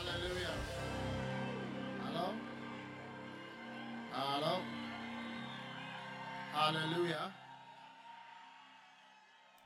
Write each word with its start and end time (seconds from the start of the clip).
Hallelujah. 0.00 0.54
Hello? 2.04 2.26
Hello? 4.12 4.60
Hallelujah. 6.52 7.32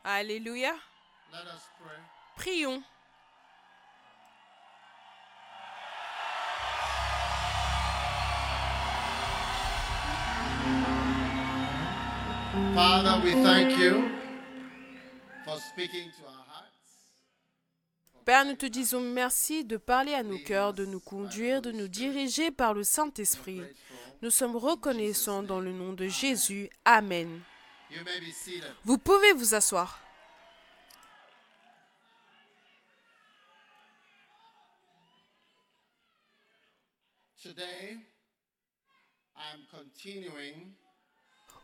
Alléluia. 0.05 0.75
Let 1.33 1.47
us 1.47 1.63
pray. 1.79 2.01
Prions. 2.37 2.83
Father, 12.75 13.21
we 13.25 13.33
thank 13.43 13.79
you 13.79 14.11
for 15.45 15.59
speaking 15.59 16.11
to 16.19 16.27
our 16.27 16.45
hearts. 16.49 16.54
Père, 18.25 18.47
nous 18.47 18.55
te 18.55 18.65
disons 18.65 19.03
merci 19.03 19.65
de 19.65 19.77
parler 19.77 20.15
à 20.15 20.23
nos 20.23 20.39
cœurs, 20.39 20.73
de 20.73 20.87
nous 20.87 21.01
conduire, 21.01 21.61
de 21.61 21.73
nous 21.73 21.89
diriger 21.89 22.51
par 22.51 22.73
le 22.73 22.83
Saint-Esprit. 22.83 23.61
Nous 24.23 24.31
sommes 24.31 24.57
reconnaissants 24.57 25.43
dans 25.43 25.61
le 25.61 25.73
nom 25.73 25.93
de 25.93 26.09
Jésus. 26.09 26.71
Amen. 26.87 27.43
Vous 28.85 28.97
pouvez 28.97 29.35
vous 29.35 29.55
asseoir. 29.55 30.01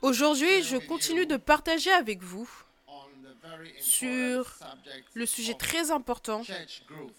Aujourd'hui, 0.02 0.62
je 0.62 0.76
continue 0.76 1.24
de 1.24 1.38
partager 1.38 1.90
avec 1.90 2.22
vous 2.22 2.50
Sur 3.80 4.58
le 5.14 5.26
sujet 5.26 5.54
très 5.54 5.90
important 5.90 6.42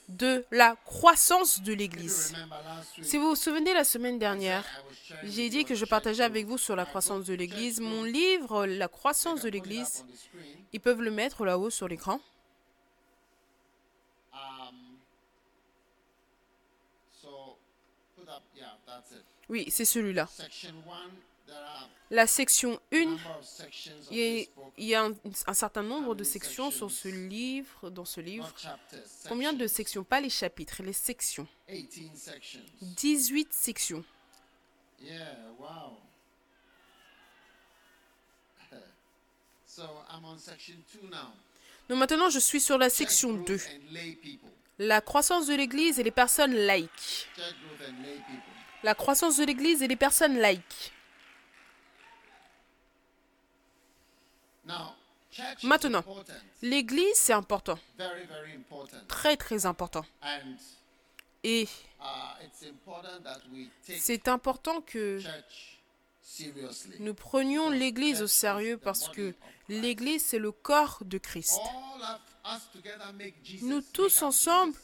de 0.10 0.46
la 0.52 0.76
croissance 0.86 1.62
de 1.62 1.74
l'Église. 1.74 2.34
Si 3.02 3.18
vous 3.18 3.30
vous 3.30 3.35
souvenez, 3.35 3.74
la 3.74 3.84
semaine 3.84 4.20
dernière, 4.20 4.66
j'ai 5.24 5.50
dit 5.50 5.66
que 5.66 5.76
je 5.76 5.85
partageais 5.85 6.24
avec 6.24 6.46
vous 6.46 6.58
sur 6.58 6.76
la 6.76 6.85
croissance 6.85 7.26
de 7.26 7.34
l'Église. 7.34 7.80
Mon 7.80 8.04
livre, 8.04 8.66
La 8.66 8.88
croissance 8.88 9.41
de 9.41 9.50
l'Église, 9.50 10.05
ils 10.74 10.80
peuvent 10.80 11.02
le 11.02 11.12
mettre 11.12 11.46
là-haut 11.46 11.70
sur 11.70 11.88
l'écran. 11.88 12.20
Um. 14.34 14.98
Oui, 19.50 19.66
c'est 19.70 19.85
celui-là. 19.85 20.30
La 22.12 22.27
section 22.27 22.77
a 22.91 22.95
1, 22.95 23.05
number 23.05 23.37
of 23.40 23.45
sections 23.45 23.93
of 23.93 24.12
il 24.12 24.48
y 24.77 24.95
a, 24.95 25.05
un, 25.05 25.54
certain 25.54 25.81
nombre 25.81 26.13
de 26.13 26.26
sections 26.26 26.70
sur 26.70 26.91
ce 26.91 27.07
livre, 27.07 27.90
dans 27.90 28.04
ce 28.04 28.20
livre. 28.20 28.54
Combien 29.29 29.54
de 29.54 29.65
sections? 29.65 30.04
Pas 30.04 30.20
les 30.20 30.29
chapitres, 30.29 30.84
les 30.84 30.91
sections. 30.91 31.48
18 31.70 32.17
sections. 32.17 32.59
18 32.82 33.54
sections. 33.54 34.04
Yeah, 34.99 35.15
wow. 35.57 35.98
so 39.65 39.84
I'm 40.09 40.26
on 40.26 40.37
section 40.37 40.76
two 40.91 41.07
now. 41.09 41.34
Donc 41.87 41.98
maintenant, 41.98 42.29
je 42.29 42.39
suis 42.39 42.59
sur 42.59 42.77
la 42.77 42.89
section 42.89 43.35
growth 43.35 43.48
2. 43.48 43.54
and 43.54 43.93
lay 43.93 44.15
people. 44.21 44.49
La 44.79 44.99
croissance 44.99 45.48
de 45.48 45.55
l'Église 45.55 45.98
et 45.98 46.04
les 46.04 46.12
personnes 46.12 46.55
laïques. 46.55 47.29
La 48.84 48.95
croissance 48.95 49.37
de 49.37 49.45
l'Église 49.45 49.82
et 49.82 49.87
les 49.87 49.95
personnes 49.95 50.37
laïques. 50.37 50.91
Now, 50.91 50.99
church 54.41 54.60
is 54.61 54.61
Maintenant. 55.64 56.04
L'Église, 56.62 57.16
c'est 57.16 57.34
important. 57.34 57.80
Très, 59.08 59.38
très 59.38 59.66
important. 59.66 60.05
Et 61.44 61.63
uh, 61.63 62.05
c'est 63.98 64.28
important 64.28 64.81
que 64.81 65.19
nous 67.00 67.13
prenions 67.13 67.69
l'Église 67.69 68.22
au 68.22 68.28
sérieux 68.28 68.78
parce 68.78 69.09
que 69.09 69.34
l'Église, 69.69 70.23
c'est 70.23 70.38
le 70.38 70.51
corps 70.51 71.00
de 71.01 71.18
Christ. 71.18 71.59
Nous 73.63 73.81
tous 73.81 74.22
ensemble, 74.22 74.75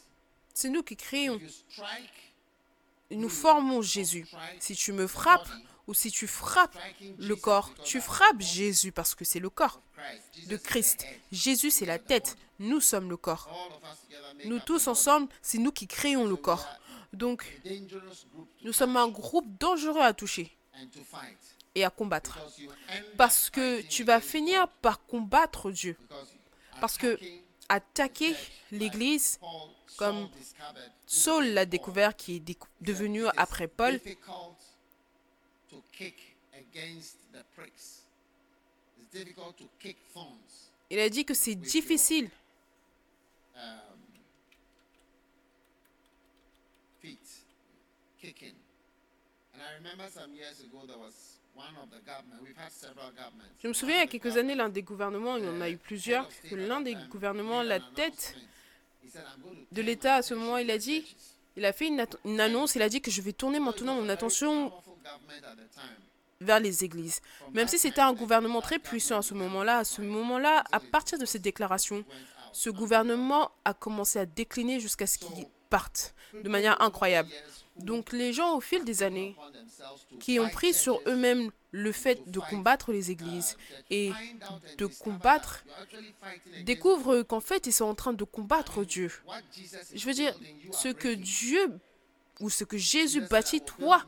c'est 0.54 0.70
nous 0.70 0.84
qui 0.84 0.96
créons. 0.96 1.40
Nous 3.12 3.30
formons 3.30 3.82
Jésus. 3.82 4.28
Si 4.60 4.76
tu 4.76 4.94
me 4.94 5.08
frappes 5.08 5.48
ou 5.88 5.94
si 5.94 6.12
tu 6.12 6.28
frappes 6.28 6.78
le 7.18 7.36
corps, 7.36 7.74
tu 7.84 8.02
frappes 8.02 8.42
Jésus 8.42 8.92
parce 8.92 9.16
que 9.16 9.26
c'est 9.26 9.40
le 9.40 9.50
corps 9.50 9.82
de 10.48 10.58
Christ. 10.58 11.06
Jésus, 11.32 11.72
c'est 11.72 11.86
la 11.86 11.98
tête. 11.98 12.36
Nous 12.60 12.82
sommes 12.82 13.10
le 13.10 13.18
corps. 13.18 13.50
Nous 14.46 14.60
tous 14.60 14.88
ensemble, 14.88 15.30
c'est 15.42 15.58
nous 15.58 15.72
qui 15.72 15.88
créons 15.88 16.26
le 16.26 16.36
corps. 16.36 16.68
Donc, 17.14 17.62
nous 18.64 18.74
sommes 18.74 18.98
un 18.98 19.08
groupe 19.08 19.48
dangereux 19.58 20.02
à 20.02 20.14
toucher 20.14 20.56
et 21.74 21.86
à 21.86 21.90
combattre. 21.90 22.40
Parce 23.18 23.50
que 23.50 23.82
tu 23.82 24.04
vas 24.04 24.20
finir 24.20 24.68
par 24.82 25.06
combattre 25.06 25.72
Dieu. 25.72 25.98
Parce 26.82 26.98
que 26.98 27.18
attaquer 27.70 28.36
l'Église, 28.72 29.40
comme 29.98 30.30
Saul 31.06 31.48
l'a 31.48 31.66
découvert, 31.66 32.16
qui 32.16 32.36
est 32.36 32.58
devenu 32.82 33.26
après 33.38 33.68
Paul, 33.68 34.00
to 35.78 35.84
kick 35.92 36.16
against 36.54 37.18
the 37.32 37.44
pricks. 37.56 38.02
It's 39.00 39.12
difficult 39.14 39.58
to 39.58 39.66
kick 39.80 39.98
thorns. 40.14 40.72
il 40.90 41.00
a 41.00 41.10
dit 41.10 41.26
que 41.26 41.34
c'est 41.34 41.56
difficile 41.56 42.30
Um, 43.56 43.98
feet 47.02 47.20
kicking. 48.22 48.54
And 49.56 49.62
I 49.64 49.74
remember 49.80 50.08
some 50.14 50.32
years 50.36 50.60
ago 50.62 50.86
there 50.86 51.00
was 51.00 51.40
one 51.56 51.76
of 51.82 51.90
the 51.90 52.00
government. 52.06 52.42
We've 52.44 52.56
had 52.56 52.72
several 52.72 53.10
governments. 53.12 53.58
Je 53.64 53.68
me 53.68 53.74
souviens, 53.74 53.96
il 53.96 54.00
y 54.02 54.04
a 54.04 54.08
quelques 54.08 54.38
années, 54.38 54.54
l'un 54.54 54.70
des 54.70 54.84
gouvernements, 54.84 55.38
il 55.38 55.46
y 55.46 55.48
en 55.48 55.60
a 55.62 55.70
eu 55.72 55.78
plusieurs, 55.78 56.28
que 56.48 56.56
l'un 56.56 56.82
des 56.82 56.96
gouvernements, 57.10 57.64
la 57.64 57.80
tête 57.80 58.36
de 59.72 59.82
l'État 59.82 60.16
à 60.18 60.22
ce 60.22 60.36
moment, 60.36 60.58
il 60.58 60.70
a 60.70 60.78
dit, 60.78 61.16
il 61.56 61.66
a 61.66 61.74
fait 61.74 61.88
une 61.88 62.40
annonce, 62.40 62.76
il 62.76 62.84
a 62.84 62.90
dit 62.90 63.02
que 63.02 63.10
je 63.10 63.22
vais 63.24 63.34
tourner 63.34 63.60
maintenant 63.60 63.96
mon 63.96 64.10
attention 64.10 64.72
vers 66.40 66.60
les 66.60 66.84
églises. 66.84 67.22
Même 67.54 67.68
si 67.68 67.78
c'était 67.78 68.02
un 68.02 68.14
gouvernement 68.14 68.62
très 68.62 68.80
puissant 68.80 69.18
à 69.18 69.22
ce 69.22 69.34
moment-là, 69.34 69.80
à 69.80 69.84
ce 69.84 70.02
moment-là, 70.02 70.64
à 70.72 70.80
partir 70.80 71.18
de 71.18 71.26
cette 71.26 71.42
déclaration, 71.42 72.04
ce 72.54 72.70
gouvernement 72.70 73.52
a 73.66 73.74
commencé 73.74 74.20
à 74.20 74.26
décliner 74.26 74.80
jusqu'à 74.80 75.08
ce 75.08 75.18
qu'il 75.18 75.46
parte 75.70 76.16
de 76.34 76.50
manière 76.50 76.82
incroyable. 76.82 77.30
Donc 77.78 78.12
les 78.12 78.34
gens, 78.34 78.56
au 78.56 78.62
fil 78.62 78.84
des 78.84 79.04
années, 79.04 79.36
qui 80.20 80.40
ont 80.40 80.50
pris 80.50 80.74
sur 80.74 81.00
eux-mêmes 81.06 81.52
le 81.72 81.92
fait 81.92 82.30
de 82.32 82.40
combattre 82.40 82.92
les 82.92 83.12
églises 83.12 83.58
et 83.92 84.12
de 84.78 84.86
combattre, 84.86 85.64
découvrent 86.64 87.22
qu'en 87.22 87.40
fait, 87.40 87.68
ils 87.68 87.74
sont 87.74 87.86
en 87.86 87.96
train 87.96 88.14
de 88.14 88.24
combattre 88.24 88.84
Dieu. 88.84 89.12
Je 89.94 90.06
veux 90.06 90.14
dire, 90.14 90.36
ce 90.72 90.88
que 90.88 91.14
Dieu 91.14 91.80
ou 92.40 92.50
ce 92.50 92.64
que 92.64 92.78
Jésus 92.78 93.22
bâtit, 93.22 93.62
toi, 93.62 94.04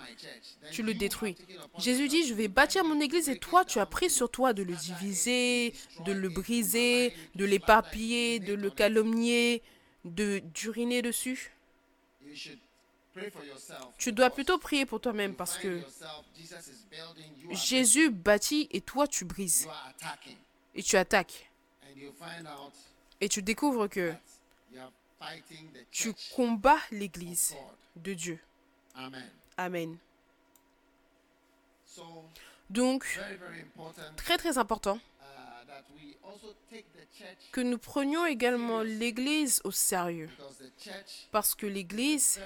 tu 0.71 0.83
le 0.83 0.93
détruis. 0.93 1.35
Jésus 1.77 2.07
dit, 2.07 2.25
je 2.27 2.33
vais 2.33 2.47
bâtir 2.47 2.83
mon 2.83 2.99
église 2.99 3.29
et 3.29 3.39
toi, 3.39 3.65
tu 3.65 3.79
as 3.79 3.85
pris 3.85 4.09
sur 4.09 4.29
toi 4.29 4.53
de 4.53 4.63
le 4.63 4.75
diviser, 4.75 5.73
de 6.05 6.11
le 6.11 6.29
briser, 6.29 7.13
de 7.35 7.45
l'éparpiller, 7.45 8.39
de 8.39 8.53
le 8.53 8.69
calomnier, 8.69 9.63
de 10.05 10.39
d'uriner 10.53 11.01
dessus. 11.01 11.51
Tu 13.97 14.13
dois 14.13 14.29
plutôt 14.29 14.57
prier 14.57 14.85
pour 14.85 15.01
toi-même 15.01 15.35
parce 15.35 15.57
que 15.57 15.81
Jésus 17.51 18.09
bâtit 18.11 18.67
et 18.71 18.81
toi, 18.81 19.07
tu 19.07 19.25
brises. 19.25 19.67
Et 20.75 20.83
tu 20.83 20.95
attaques. 20.95 21.49
Et 23.19 23.27
tu 23.27 23.41
découvres 23.41 23.89
que 23.89 24.13
tu 25.91 26.13
combats 26.35 26.79
l'église 26.91 27.55
de 28.01 28.13
Dieu. 28.13 28.39
Amen. 28.95 29.29
Amen. 29.57 29.97
Donc, 32.69 33.19
très 34.15 34.37
très 34.37 34.57
important 34.57 34.99
uh, 35.21 36.83
que 37.51 37.61
nous 37.61 37.77
prenions 37.77 38.25
également 38.25 38.81
l'église 38.81 39.61
au 39.63 39.71
sérieux. 39.71 40.29
Parce 41.31 41.55
que 41.55 41.65
l'église, 41.65 42.39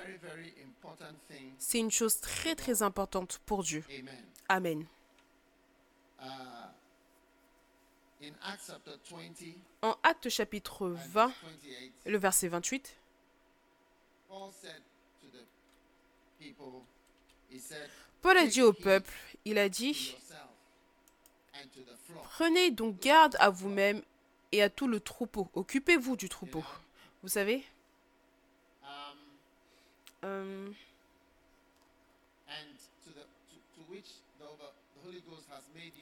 c'est 1.57 1.79
une 1.79 1.91
chose 1.91 2.19
très 2.19 2.55
très 2.55 2.81
importante 2.81 3.39
pour 3.45 3.63
Dieu. 3.63 3.83
Amen. 4.49 4.85
Uh, 6.19 6.25
in 8.21 8.31
Acts 8.41 8.67
chapter 8.67 8.97
20 9.11 9.55
En 9.81 9.97
Actes 10.03 10.29
chapitre 10.29 10.87
20, 10.87 11.27
28, 11.27 11.93
le 12.05 12.17
verset 12.17 12.47
28, 12.47 12.95
Paul 14.29 14.51
said 14.51 14.81
to 15.21 15.27
the 15.27 15.43
people, 15.43 16.32
he 16.32 16.32
said, 16.32 16.32
Paul 18.21 18.37
a 18.37 18.47
dit 18.47 18.61
au 18.61 18.73
peuple, 18.73 19.13
il 19.45 19.57
a 19.57 19.69
dit, 19.69 20.15
prenez 22.23 22.71
donc 22.71 22.99
garde 22.99 23.35
à 23.39 23.49
vous-même 23.49 24.01
et 24.51 24.61
à 24.61 24.69
tout 24.69 24.87
le 24.87 24.99
troupeau. 24.99 25.49
Occupez-vous 25.53 26.15
du 26.15 26.29
troupeau. 26.29 26.63
Vous 27.21 27.29
savez, 27.29 27.63
Um, 30.23 30.29
euh, 30.29 30.71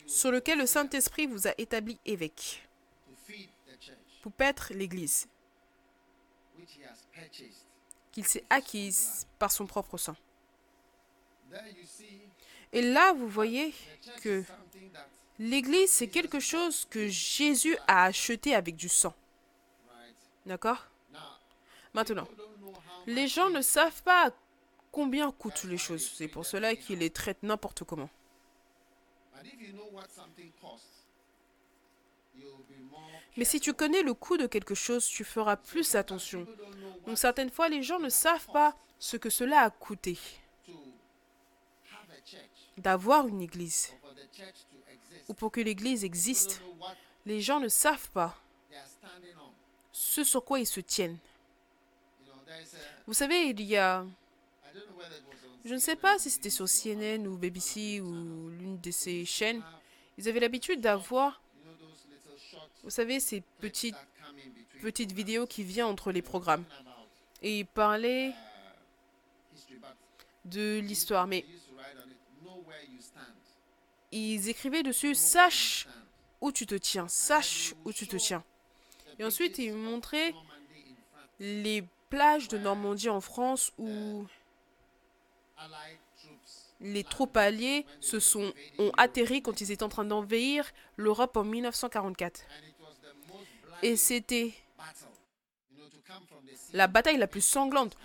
sur 0.06 0.32
lequel 0.32 0.60
le 0.60 0.68
Saint-Esprit 0.68 1.26
vous 1.26 1.48
a 1.48 1.54
établi 1.58 1.98
évêque. 2.06 2.68
Pour 4.22 4.32
paître 4.32 4.72
l'Église, 4.74 5.28
qu'il 8.12 8.28
s'est 8.28 8.44
acquise 8.52 9.26
par 9.40 9.52
son 9.52 9.66
propre 9.66 9.98
sang. 9.98 10.16
Et 12.74 12.81
là, 12.81 13.13
vous 13.13 13.27
voyez 13.27 13.74
que 14.21 14.44
l'Église, 15.39 15.92
c'est 15.92 16.07
quelque 16.07 16.39
chose 16.39 16.86
que 16.89 17.07
Jésus 17.07 17.77
a 17.88 18.06
acheté 18.06 18.56
avec 18.56 18.75
du 18.75 18.89
sang. 18.89 19.13
D'accord? 20.45 20.88
Maintenant, 21.94 22.27
les 23.06 23.27
gens 23.27 23.50
ne 23.50 23.62
savent 23.62 24.01
pas 24.03 24.31
combien 24.92 25.31
coûtent 25.31 25.65
les 25.65 25.77
choses. 25.77 26.09
C'est 26.15 26.27
pour 26.27 26.45
cela 26.45 26.75
qu'ils 26.75 27.00
les 27.00 27.09
traitent 27.09 27.44
n'importe 27.44 27.83
comment. 27.83 28.09
Mais 33.38 33.45
si 33.45 33.59
tu 33.59 33.74
connais 33.74 34.03
le 34.03 34.13
coût 34.13 34.38
de 34.38 34.45
quelque 34.48 34.75
chose, 34.75 35.06
tu 35.07 35.24
feras 35.24 35.57
plus 35.57 35.95
attention. 35.95 36.45
Donc 37.06 37.18
certaines 37.18 37.50
fois, 37.50 37.69
les 37.69 37.83
gens 37.83 38.00
ne 38.00 38.09
savent 38.09 38.48
pas 38.53 38.75
ce 39.00 39.18
que 39.18 39.30
cela 39.30 39.62
a 39.62 39.69
coûté 39.69 40.18
to 40.65 40.74
have 41.92 42.09
a 42.12 42.21
church 42.21 42.61
d'avoir 42.78 43.28
une 43.28 43.42
église 43.42 43.94
ou 45.28 45.34
pour 45.34 45.52
que 45.52 45.62
l'église 45.62 46.04
existe. 46.04 46.62
Les 47.26 47.42
gens 47.42 47.60
ne 47.60 47.68
savent 47.68 48.10
pas 48.12 48.38
ce 49.92 50.24
sur 50.24 50.44
quoi 50.44 50.60
ils 50.60 50.68
se 50.68 50.80
tiennent. 50.80 51.18
Vous 53.08 53.14
savez, 53.14 53.50
il 53.50 53.62
y 53.62 53.78
a, 53.78 54.06
je 55.64 55.74
ne 55.74 55.80
sais 55.80 55.96
pas 55.96 56.18
si 56.18 56.30
c'était 56.30 56.50
sur 56.50 56.66
CNN 56.68 57.28
ou 57.28 57.38
BBC 57.38 58.02
ou 58.02 58.50
l'une 58.50 58.80
de 58.80 58.92
ces 58.92 59.26
chaînes, 59.26 59.62
ils 60.18 60.28
avaient 60.28 60.40
l'habitude 60.40 60.82
d'avoir, 60.82 61.42
vous 62.84 62.90
savez, 62.90 63.20
ces 63.20 63.42
petites, 63.60 63.96
petites 64.82 65.12
vidéos 65.12 65.46
qui 65.46 65.64
viennent 65.64 65.86
entre 65.86 66.12
les 66.12 66.22
programmes. 66.22 66.66
Et 67.42 67.60
ils 67.60 67.66
parlaient 67.66 68.34
de 70.46 70.80
l'histoire, 70.80 71.28
mais 71.28 71.46
ils 74.12 74.50
écrivaient 74.50 74.83
dessus, 74.83 75.16
sache 75.16 75.88
où 76.42 76.51
tu 76.51 76.66
te 76.66 76.75
tiens, 76.75 77.07
sache 77.07 77.74
où 77.86 77.94
tu 77.94 78.07
te 78.07 78.18
tiens. 78.18 78.44
Et 79.19 79.24
ensuite, 79.24 79.57
ils 79.57 79.74
montraient 79.74 80.33
les 81.39 81.83
plages 82.10 82.48
de 82.48 82.57
Normandie 82.57 83.10
en 83.10 83.22
France 83.22 83.72
où 83.78 84.25
les 86.81 87.04
troupes 87.04 87.38
alliées 87.38 87.86
se 88.00 88.19
sont, 88.19 88.51
ont 88.80 88.92
atterri 88.98 89.42
quand 89.42 89.62
ils 89.62 89.72
étaient 89.72 89.84
en 89.84 89.89
train 89.89 90.04
d'envahir 90.06 90.72
l'Europe 90.98 91.38
en 91.38 91.44
1944. 91.44 92.42
and 92.42 92.68
it 92.68 92.75
was 92.80 92.95
the 93.01 93.13
most 93.31 93.48
Et 93.84 93.95
c'était 93.95 94.54
la 96.74 96.88
bataille 96.88 97.18
la 97.18 97.27
plus 97.27 97.42
sanglante 97.42 97.95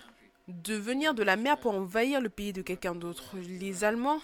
de 0.47 0.75
venir 0.75 1.13
de 1.13 1.23
la 1.23 1.35
mer 1.35 1.59
pour 1.59 1.73
envahir 1.73 2.21
le 2.21 2.29
pays 2.29 2.53
de 2.53 2.61
quelqu'un 2.61 2.95
d'autre. 2.95 3.35
Les 3.37 3.83
Allemands 3.83 4.21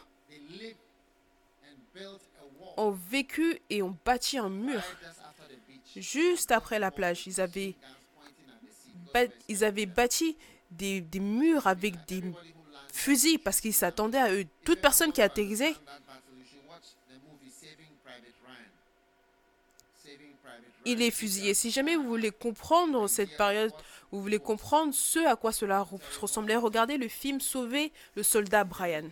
Ont 2.77 2.91
vécu 2.91 3.59
et 3.69 3.81
ont 3.83 3.95
bâti 4.05 4.37
un 4.37 4.49
mur 4.49 4.81
juste 5.95 6.51
après 6.51 6.79
la 6.79 6.89
plage. 6.91 7.27
Ils 7.27 7.39
avaient, 7.39 7.75
ils 9.47 9.63
avaient 9.63 9.85
bâti 9.85 10.35
des, 10.71 11.01
des 11.01 11.19
murs 11.19 11.67
avec 11.67 11.93
des 12.07 12.23
fusils 12.91 13.37
parce 13.39 13.61
qu'ils 13.61 13.73
s'attendaient 13.75 14.17
à 14.17 14.33
eux. 14.33 14.45
Toute 14.63 14.81
personne 14.81 15.11
qui 15.11 15.21
atterrissait 15.21 15.75
il 20.85 21.01
est 21.01 21.11
fusillé. 21.11 21.53
Si 21.53 21.71
jamais 21.71 21.95
vous 21.95 22.07
voulez 22.07 22.31
comprendre 22.31 23.07
cette 23.07 23.37
période, 23.37 23.71
vous 24.11 24.21
voulez 24.21 24.39
comprendre 24.39 24.93
ce 24.93 25.19
à 25.27 25.35
quoi 25.35 25.51
cela 25.51 25.81
re- 25.81 26.19
ressemblait, 26.19 26.55
regardez 26.55 26.97
le 26.97 27.07
film 27.07 27.39
Sauver 27.39 27.91
le 28.15 28.23
soldat 28.23 28.63
Brian. 28.63 29.09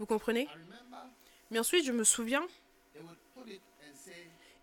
Vous 0.00 0.06
comprenez? 0.06 0.48
Mais 1.50 1.58
ensuite, 1.58 1.84
je 1.84 1.92
me 1.92 2.04
souviens, 2.04 2.42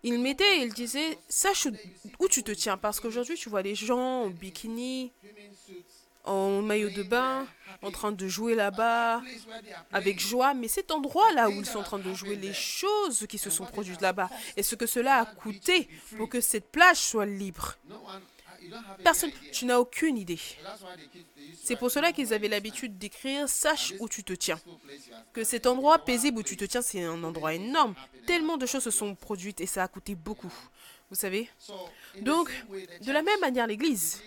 il 0.02 0.18
mettait 0.18 0.58
et 0.58 0.62
il 0.62 0.74
disait 0.74 1.16
Sache 1.28 1.68
où, 2.18 2.28
tu 2.28 2.42
te 2.42 2.50
tiens. 2.50 2.76
Parce 2.76 2.98
qu'aujourd'hui, 2.98 3.36
tu 3.36 3.48
vois 3.48 3.62
les 3.62 3.76
gens 3.76 4.24
en 4.24 4.30
bikini, 4.30 5.12
en 6.24 6.60
maillot 6.60 6.90
de 6.90 7.04
bain, 7.04 7.46
en 7.82 7.92
train 7.92 8.10
de 8.10 8.26
jouer 8.26 8.56
là-bas, 8.56 9.22
avec 9.92 10.18
joie. 10.18 10.54
Mais 10.54 10.66
cet 10.66 10.90
endroit-là 10.90 11.50
où 11.50 11.52
ils 11.52 11.66
sont 11.66 11.78
en 11.78 11.84
train 11.84 12.00
de 12.00 12.12
jouer, 12.12 12.34
les 12.34 12.52
choses 12.52 13.24
qui 13.28 13.38
se 13.38 13.48
sont 13.48 13.64
produites 13.64 14.00
là-bas, 14.00 14.28
et 14.56 14.64
ce 14.64 14.74
que 14.74 14.86
cela 14.86 15.18
a 15.20 15.24
coûté 15.24 15.88
pour 16.16 16.28
que 16.28 16.40
cette 16.40 16.66
plage 16.66 16.96
soit 16.96 17.26
libre? 17.26 17.76
Personne, 19.02 19.30
tu 19.52 19.64
n'as 19.64 19.78
aucune 19.78 20.18
idée. 20.18 20.38
C'est 21.62 21.76
pour 21.76 21.90
cela 21.90 22.12
qu'ils 22.12 22.32
avaient 22.32 22.48
l'habitude 22.48 22.98
d'écrire 22.98 23.48
Sache 23.48 23.94
où 24.00 24.08
tu 24.08 24.24
te 24.24 24.32
tiens. 24.32 24.60
Que 25.32 25.44
cet 25.44 25.66
endroit 25.66 25.98
paisible 25.98 26.38
où 26.38 26.42
tu 26.42 26.56
te 26.56 26.64
tiens, 26.64 26.82
c'est 26.82 27.02
un 27.02 27.22
endroit 27.24 27.54
énorme. 27.54 27.94
Tellement 28.26 28.56
de 28.56 28.66
choses 28.66 28.84
se 28.84 28.90
sont 28.90 29.14
produites 29.14 29.60
et 29.60 29.66
ça 29.66 29.82
a 29.82 29.88
coûté 29.88 30.14
beaucoup. 30.14 30.52
Vous 31.10 31.16
savez? 31.16 31.48
Donc, 32.20 32.50
de 33.00 33.12
la 33.12 33.22
même 33.22 33.40
manière, 33.40 33.66
l'Église. 33.66 34.22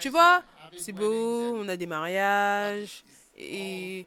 Tu 0.00 0.08
vois, 0.08 0.42
c'est 0.78 0.92
beau, 0.92 1.56
on 1.56 1.68
a 1.68 1.76
des 1.76 1.86
mariages 1.86 3.02
et 3.36 4.06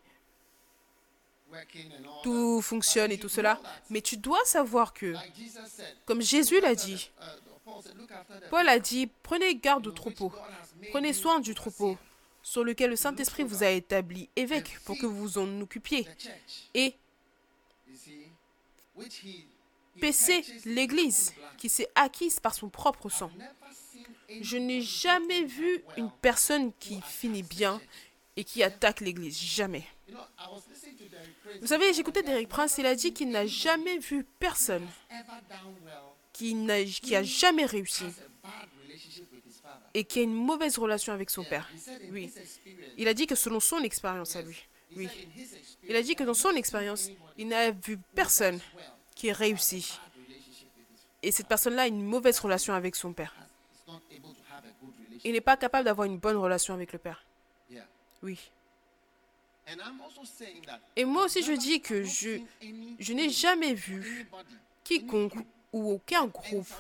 tout 2.24 2.62
fonctionne 2.62 3.12
et 3.12 3.18
tout 3.18 3.30
cela. 3.30 3.60
Mais 3.90 4.02
tu 4.02 4.18
dois 4.18 4.44
savoir 4.46 4.94
que, 4.94 5.14
comme 6.06 6.22
Jésus 6.22 6.60
l'a 6.62 6.76
dit, 6.76 7.12
Paul 8.50 8.68
a 8.68 8.80
dit, 8.80 9.10
prenez 9.24 9.56
garde 9.56 9.88
au 9.88 9.92
troupeau. 9.92 10.32
Prenez 10.92 11.14
soin 11.14 11.40
du 11.40 11.56
troupeau 11.56 11.98
sur 12.42 12.64
lequel 12.64 12.90
le 12.90 12.96
Saint-Esprit 12.96 13.44
vous 13.44 13.64
a 13.64 13.70
établi 13.70 14.30
évêque 14.36 14.80
pour 14.86 14.98
que 14.98 15.06
vous 15.06 15.38
en 15.38 15.62
occupiez. 15.62 16.08
Et 16.74 16.96
paissez 20.00 20.44
l'Église 20.66 21.34
qui 21.58 21.70
s'est 21.70 21.90
acquise 21.96 22.40
par 22.40 22.54
son 22.54 22.70
propre 22.70 23.10
sang. 23.10 23.32
Je 24.42 24.58
n'ai 24.58 24.82
jamais 24.82 25.44
vu 25.44 25.84
une 25.98 26.12
personne 26.22 26.74
qui 26.80 27.02
finit 27.02 27.44
bien 27.44 27.80
et 28.36 28.44
qui 28.44 28.64
attaque 28.64 29.00
l'Église. 29.00 29.40
Jamais. 29.40 29.86
Vous 31.62 31.68
savez, 31.68 31.94
j'écoutais 31.94 32.24
Derek 32.24 32.50
Prince, 32.50 32.78
il 32.78 32.86
a 32.86 32.96
dit 32.96 33.14
qu'il 33.14 33.30
n'a 33.30 33.46
jamais 33.46 34.00
vu 34.00 34.26
personne 34.40 34.88
qui 36.34 36.56
n'a 36.56 36.84
qui 36.84 37.16
a 37.16 37.24
jamais 37.24 37.66
réussi 37.66 38.06
et 39.94 40.04
qui 40.04 40.20
a 40.20 40.24
une 40.24 40.34
mauvaise 40.34 40.78
relation 40.78 41.14
avec 41.14 41.30
son 41.30 41.44
père. 41.44 41.70
Oui. 42.12 42.32
Il 42.98 43.08
a 43.08 43.14
dit 43.14 43.28
que 43.28 43.36
selon 43.36 43.60
son 43.60 43.80
expérience 43.80 44.36
à 44.36 44.42
lui, 44.42 44.68
oui. 44.96 45.08
Il 45.88 45.96
a 45.96 46.02
dit 46.02 46.16
que 46.16 46.24
dans 46.24 46.34
son 46.34 46.52
expérience, 46.52 47.10
il 47.38 47.48
n'a 47.48 47.72
vu 47.72 47.98
personne 48.16 48.60
qui 49.16 49.28
ait 49.28 49.34
réussi. 49.34 50.00
Et 51.22 51.32
cette 51.32 51.48
personne-là 51.48 51.84
a 51.84 51.88
une 51.88 52.04
mauvaise 52.04 52.40
relation 52.40 52.74
avec 52.74 52.96
son 52.96 53.14
père. 53.14 53.34
Il 55.24 55.34
n'est 55.34 55.42
pas 55.42 55.56
capable 55.56 55.86
d'avoir 55.86 56.06
une 56.06 56.18
bonne 56.18 56.36
relation 56.36 56.74
avec 56.74 56.92
le 56.92 57.00
père. 57.00 57.24
Oui. 58.22 58.40
Et 60.96 61.06
moi 61.06 61.26
aussi, 61.26 61.42
je 61.44 61.54
dis 61.54 61.82
que 61.82 62.04
je, 62.04 62.40
je 63.00 63.14
n'ai 63.14 63.30
jamais 63.30 63.74
vu 63.74 64.28
quiconque 64.84 65.34
ou 65.74 65.92
aucun 65.92 66.28
groupe 66.28 66.72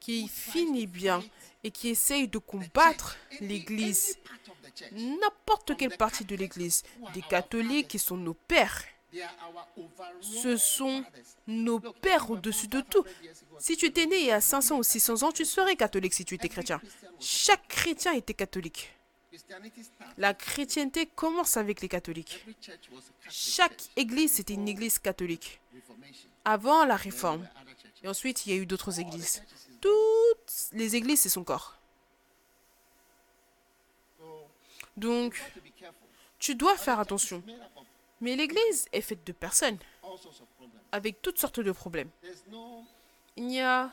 qui 0.00 0.28
finit 0.28 0.86
bien 0.86 1.22
et 1.62 1.70
qui 1.70 1.88
essaye 1.88 2.28
de 2.28 2.38
combattre 2.38 3.16
l'Église. 3.40 4.18
N'importe 4.92 5.76
quelle 5.76 5.96
partie 5.96 6.24
de 6.24 6.36
l'Église. 6.36 6.82
Des 7.14 7.22
catholiques 7.22 7.88
qui 7.88 7.98
sont 7.98 8.16
nos 8.16 8.34
pères. 8.34 8.82
Ce 10.20 10.56
sont 10.56 11.04
nos 11.46 11.78
pères 11.78 12.30
au-dessus 12.30 12.66
de 12.66 12.80
tout. 12.80 13.04
500 13.04 13.22
years 13.22 13.36
ago, 13.36 13.56
Si 13.60 13.76
tu 13.76 13.86
étais 13.86 14.06
né 14.06 14.18
il 14.18 14.26
y 14.26 14.30
a 14.32 14.40
500 14.40 14.78
ou 14.78 14.82
600 14.82 15.22
ans, 15.22 15.32
tu 15.32 15.44
serais 15.44 15.76
catholique 15.76 16.14
si 16.14 16.24
tu 16.24 16.34
étais 16.34 16.48
chrétien. 16.48 16.80
Chaque 17.20 17.66
chrétien 17.68 18.12
était 18.12 18.34
catholique. 18.34 18.92
La 20.18 20.34
chrétienté 20.34 21.06
commence 21.06 21.56
avec 21.56 21.80
les 21.80 21.88
catholiques. 21.88 22.44
Chaque 23.28 23.82
église, 23.96 24.32
c'était 24.34 24.54
une 24.54 24.68
église 24.68 24.98
catholique. 24.98 25.60
Avant 26.44 26.84
la 26.84 26.96
réforme. 26.96 27.48
Et 28.04 28.08
ensuite, 28.08 28.46
il 28.46 28.52
y 28.52 28.56
a 28.56 28.60
eu 28.60 28.66
d'autres 28.66 29.00
églises. 29.00 29.42
Toutes 29.80 30.68
les 30.72 30.94
églises, 30.94 31.22
c'est 31.22 31.30
son 31.30 31.42
corps. 31.42 31.78
Donc, 34.96 35.42
tu 36.38 36.54
dois 36.54 36.76
faire 36.76 37.00
attention. 37.00 37.42
Mais 38.20 38.36
l'église 38.36 38.86
est 38.92 39.00
faite 39.00 39.26
de 39.26 39.32
personnes, 39.32 39.78
avec 40.92 41.20
toutes 41.22 41.38
sortes 41.38 41.60
de 41.60 41.72
problèmes. 41.72 42.10
Il 43.36 43.46
n'y 43.46 43.60
a 43.60 43.90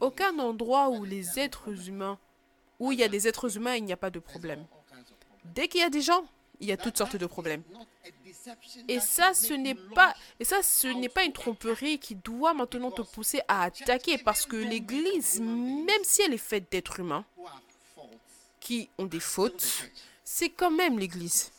aucun 0.00 0.38
endroit 0.38 0.90
où 0.90 1.04
les 1.04 1.38
êtres 1.38 1.88
humains 1.88 2.18
où 2.78 2.92
il 2.92 2.98
y 2.98 3.04
a 3.04 3.08
des 3.08 3.26
êtres 3.26 3.56
humains, 3.56 3.76
il 3.76 3.84
n'y 3.84 3.92
a 3.92 3.96
pas 3.96 4.10
de 4.10 4.18
problème. 4.18 4.66
Dès 5.44 5.68
qu'il 5.68 5.80
y 5.80 5.84
a 5.84 5.90
des 5.90 6.02
gens, 6.02 6.26
il 6.60 6.68
y 6.68 6.72
a 6.72 6.76
toutes 6.76 6.96
sortes 6.96 7.16
de 7.16 7.26
problèmes. 7.26 7.62
Et 8.88 9.00
ça, 9.00 9.34
ce 9.34 9.52
n'est 9.54 9.74
pas, 9.74 10.14
et 10.38 10.44
ça, 10.44 10.62
ce 10.62 10.86
n'est 10.86 11.08
pas 11.08 11.24
une 11.24 11.32
tromperie 11.32 11.98
qui 11.98 12.14
doit 12.14 12.54
maintenant 12.54 12.90
te 12.90 13.02
pousser 13.02 13.40
à 13.48 13.64
attaquer, 13.64 14.18
parce 14.18 14.46
que 14.46 14.56
l'Église, 14.56 15.40
même 15.40 16.04
si 16.04 16.22
elle 16.22 16.34
est 16.34 16.38
faite 16.38 16.70
d'êtres 16.70 17.00
humains 17.00 17.24
qui 18.60 18.88
ont 18.98 19.06
des 19.06 19.20
fautes, 19.20 19.90
c'est 20.24 20.50
quand 20.50 20.70
même 20.70 20.98
l'Église. 20.98 21.52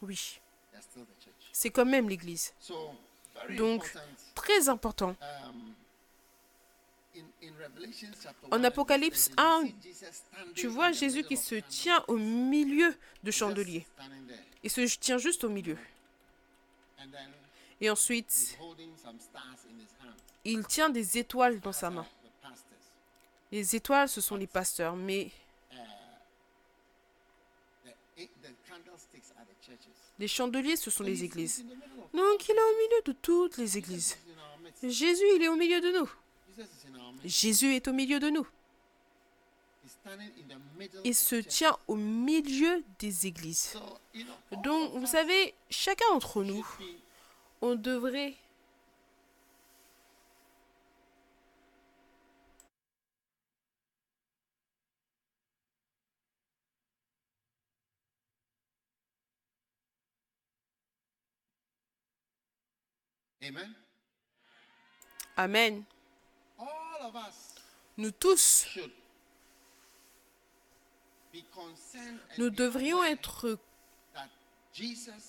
Oui, 0.00 0.40
c'est 1.52 1.70
quand 1.70 1.86
même 1.86 2.08
l'Église. 2.08 2.52
Donc, 3.50 3.92
très 4.34 4.68
important. 4.68 5.14
En 8.50 8.64
Apocalypse 8.64 9.30
1, 9.36 9.64
tu 10.54 10.66
vois 10.66 10.92
Jésus 10.92 11.24
qui 11.24 11.36
se 11.36 11.56
tient 11.56 12.04
au 12.08 12.16
milieu 12.16 12.94
de 13.22 13.30
chandeliers. 13.30 13.86
Il 14.62 14.70
se 14.70 14.80
tient 14.98 15.18
juste 15.18 15.44
au 15.44 15.48
milieu. 15.48 15.76
Et 17.80 17.90
ensuite, 17.90 18.58
il 20.44 20.66
tient 20.66 20.90
des 20.90 21.18
étoiles 21.18 21.60
dans 21.60 21.72
sa 21.72 21.90
main. 21.90 22.06
Les 23.50 23.76
étoiles, 23.76 24.08
ce 24.08 24.20
sont 24.20 24.36
les 24.36 24.46
pasteurs, 24.46 24.96
mais 24.96 25.30
les 30.18 30.28
chandeliers, 30.28 30.76
ce 30.76 30.90
sont 30.90 31.02
les 31.02 31.24
églises. 31.24 31.64
Donc, 32.14 32.48
il 32.48 32.52
est 32.52 32.60
au 32.60 32.76
milieu 32.76 33.02
de 33.06 33.12
toutes 33.12 33.56
les 33.58 33.76
églises. 33.78 34.16
Jésus, 34.82 35.24
il 35.36 35.42
est 35.42 35.48
au 35.48 35.56
milieu 35.56 35.80
de 35.80 35.90
nous. 35.98 36.10
Jésus 37.24 37.74
est 37.74 37.88
au 37.88 37.92
milieu 37.92 38.18
de 38.20 38.28
nous. 38.30 38.46
Il 41.04 41.14
se 41.14 41.36
tient 41.36 41.76
au 41.88 41.96
milieu 41.96 42.84
des 42.98 43.26
églises. 43.26 43.76
Donc, 44.64 44.92
vous 44.94 45.06
savez, 45.06 45.54
chacun 45.70 46.04
d'entre 46.12 46.42
nous, 46.44 46.66
on 47.60 47.74
devrait 47.74 48.34
Amen. 65.36 65.84
Nous 67.96 68.10
tous, 68.10 68.66
nous 72.38 72.50
devrions 72.50 73.02
être 73.04 73.58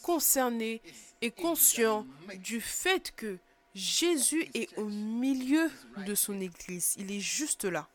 concernés 0.02 0.82
et 1.22 1.32
conscients 1.32 2.06
du 2.36 2.62
fait 2.62 3.14
que 3.16 3.38
Jésus 3.76 4.50
est 4.54 4.78
au 4.78 4.86
milieu 4.86 5.70
de 6.06 6.16
son 6.16 6.40
Église. 6.40 6.96
Il 6.98 7.12
est 7.12 7.20
juste 7.20 7.66
là. 7.66 7.88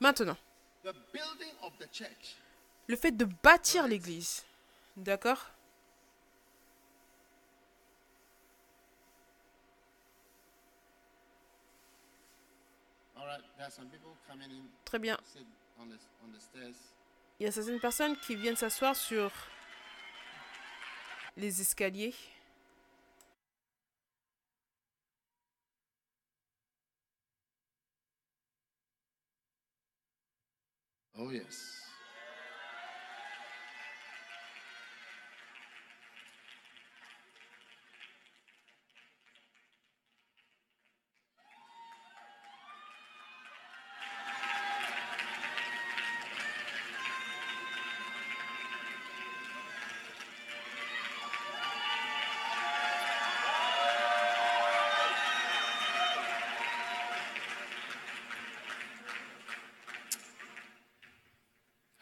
Maintenant, 0.00 0.36
le 2.86 2.96
fait 2.96 3.12
de 3.12 3.24
bâtir 3.24 3.88
l'Église, 3.88 4.44
d'accord 4.96 5.50
Très 14.84 14.98
bien. 14.98 15.18
Il 17.38 17.44
y 17.44 17.46
a 17.46 17.52
certaines 17.52 17.80
personnes 17.80 18.16
qui 18.16 18.36
viennent 18.36 18.56
s'asseoir 18.56 18.94
sur 18.94 19.30
les 21.36 21.60
escaliers. 21.60 22.14
Oh 31.18 31.30
yes. 31.30 31.81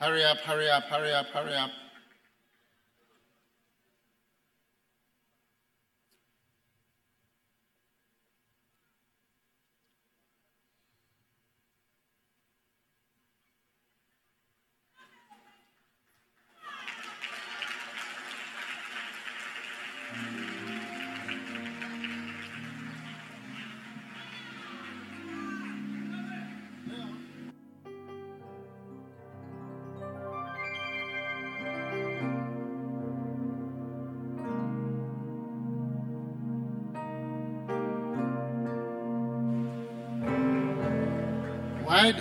Hurry 0.01 0.25
up, 0.25 0.39
hurry 0.39 0.71
up, 0.71 0.85
hurry 0.85 1.13
up, 1.13 1.27
hurry 1.27 1.53
up. 1.53 1.71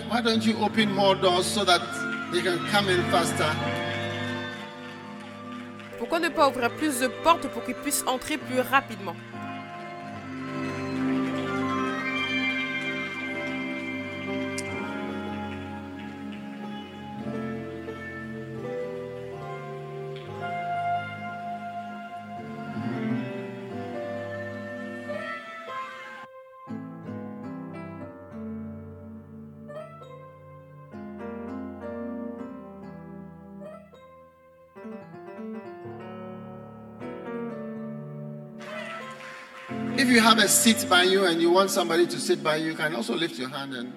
Why, 0.08 0.20
don't 0.20 0.44
you 0.44 0.56
open 0.58 0.92
more 0.94 1.14
doors 1.16 1.46
so 1.46 1.64
that 1.64 1.80
they 2.32 2.42
can 2.42 2.58
come 2.70 2.88
in 2.88 3.02
faster? 3.10 3.50
Pourquoi 5.98 6.20
ne 6.20 6.28
pas 6.28 6.48
ouvrir 6.48 6.70
plus 6.70 7.00
de 7.00 7.08
portes 7.08 7.48
pour 7.48 7.64
qu'ils 7.64 7.74
puissent 7.74 8.04
entrer 8.06 8.38
plus 8.38 8.60
rapidement? 8.60 9.16
Have 40.30 40.38
a 40.38 40.48
seat 40.48 40.86
by 40.88 41.02
you 41.02 41.24
and 41.24 41.42
you 41.42 41.50
want 41.50 41.70
somebody 41.70 42.06
to 42.06 42.16
sit 42.16 42.40
by 42.40 42.54
you, 42.54 42.66
you 42.68 42.74
can 42.76 42.94
also 42.94 43.16
lift 43.16 43.36
your 43.36 43.48
hand 43.48 43.74
and 43.74 43.92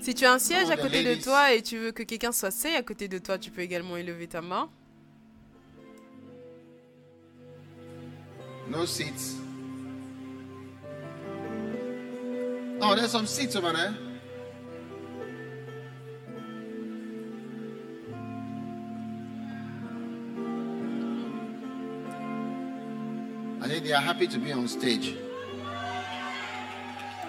Si 0.00 0.14
tu 0.14 0.24
as 0.24 0.32
un 0.32 0.38
siège 0.38 0.70
à 0.70 0.76
côté 0.76 1.02
de 1.02 1.20
toi 1.20 1.52
et 1.52 1.62
tu 1.62 1.78
veux 1.78 1.90
que 1.92 2.02
quelqu'un 2.04 2.32
soit 2.32 2.48
assis 2.48 2.68
à 2.68 2.82
côté 2.82 3.08
de 3.08 3.18
toi, 3.18 3.38
tu 3.38 3.50
peux 3.50 3.60
également 3.60 3.96
élever 3.96 4.26
ta 4.28 4.40
main. 4.40 4.70
no 8.68 8.84
seats. 8.84 9.36
Oh, 12.80 12.94
there's 12.94 13.10
some 13.10 13.26
seats 13.26 13.56
over 13.56 13.72
there. 13.72 13.94
I 23.60 23.68
think 23.68 23.84
they 23.84 23.92
are 23.92 24.00
happy 24.00 24.26
to 24.28 24.38
be 24.38 24.52
on 24.52 24.66
stage. 24.68 25.14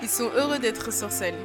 Ils 0.01 0.09
sont 0.09 0.29
heureux 0.35 0.59
d'être 0.59 0.93
sur 0.93 1.11
scène. 1.11 1.35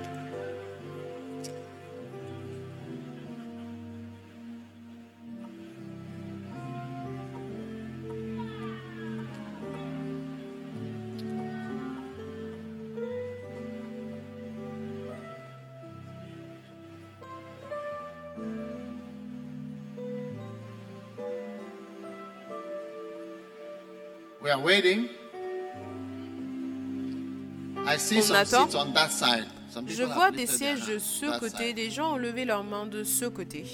On 28.10 28.22
some 28.22 28.36
attend. 28.36 28.70
seats 28.70 28.74
on 28.74 28.92
that 28.92 29.10
side. 29.10 29.46
Some 29.70 29.88
Je 29.88 30.02
vois 30.02 30.30
des 30.30 30.46
sièges 30.46 30.86
de 30.86 30.98
ce 30.98 31.38
côté, 31.38 31.72
des 31.72 31.90
gens 31.90 32.14
ont 32.14 32.16
levé 32.18 32.44
leurs 32.44 32.64
mains 32.64 32.86
de 32.86 33.04
ce 33.04 33.26
côté. 33.26 33.64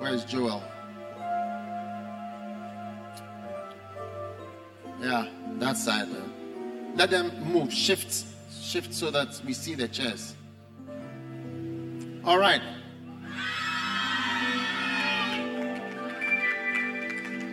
Where 0.00 0.14
is 0.14 0.24
Joel? 0.28 0.60
Yeah, 5.00 5.26
that 5.60 5.76
side. 5.76 6.08
Let 6.96 7.10
them 7.10 7.30
move, 7.44 7.72
shift, 7.72 8.24
shift 8.60 8.92
so 8.92 9.10
that 9.10 9.28
we 9.46 9.52
see 9.52 9.74
the 9.74 9.88
chairs. 9.88 10.34
All 12.24 12.38
right. 12.38 12.62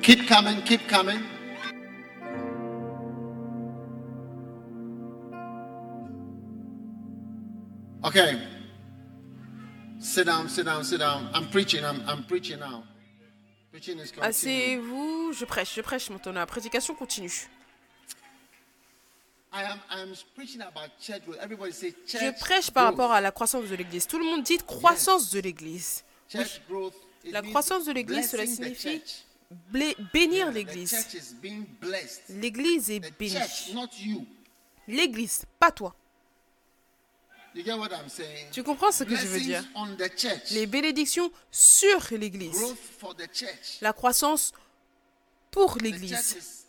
Keep 0.02 0.28
coming, 0.28 0.62
keep 0.64 0.88
coming. 0.88 1.22
Sit 10.14 10.28
down, 10.28 10.48
sit 10.48 10.66
down, 10.66 10.84
sit 10.84 11.00
down. 11.00 11.28
I'm 11.34 11.48
preaching, 11.50 11.84
I'm, 11.84 12.04
I'm 12.08 12.24
preaching 12.24 12.60
now. 12.60 12.84
Preaching 13.72 13.98
is 13.98 14.12
continuing. 14.12 14.30
Asseyez-vous, 14.30 15.34
je 15.34 15.44
prêche, 15.44 15.74
je 15.74 15.82
prêche 15.82 16.12
maintenant. 16.12 16.34
La 16.34 16.46
prédication 16.46 16.94
continue. 16.94 17.32
I 19.52 19.64
am 19.64 19.80
I'm 19.90 20.14
preaching 20.36 20.62
about 20.62 20.92
church 21.02 21.26
growth. 21.26 21.40
Everybody 21.42 21.72
say 21.72 21.96
Je 22.06 22.20
church 22.20 22.40
prêche 22.42 22.70
par 22.70 22.84
growth. 22.84 23.00
rapport 23.00 23.12
à 23.12 23.22
la 23.22 23.32
croissance 23.32 23.68
de 23.68 23.76
l'Église. 23.76 24.06
Tout 24.06 24.20
le 24.20 24.26
monde 24.26 24.44
dit 24.44 24.60
croissance 24.60 25.32
de 25.32 25.40
l'Église. 25.40 26.04
Church 26.32 26.62
growth. 26.70 26.94
it 27.24 27.34
La 27.34 27.42
croissance 27.42 27.86
de 27.86 27.92
l'Église, 27.92 28.30
cela 28.30 28.46
signifie 28.46 29.02
bénir 30.14 30.52
l'Église. 30.52 31.08
L'Église 32.30 32.92
est 32.92 33.00
The 33.00 33.18
bénie. 33.18 34.28
L'Église, 34.88 35.46
pas 35.60 35.72
toi. 35.72 35.96
You 35.96 37.34
get 37.34 37.40
what 37.40 37.40
I'm 37.40 37.42
saying? 37.42 37.43
Tu 38.52 38.64
comprends 38.64 38.92
ce 38.92 39.04
que 39.04 39.16
je 39.16 39.28
veux 39.28 39.40
dire? 39.40 39.64
Les 40.52 40.66
bénédictions 40.66 41.32
sur 41.52 42.00
l'Église. 42.12 42.76
La 43.82 43.94
croissance 43.94 44.54
pour 45.52 45.78
l'Église. 45.78 46.66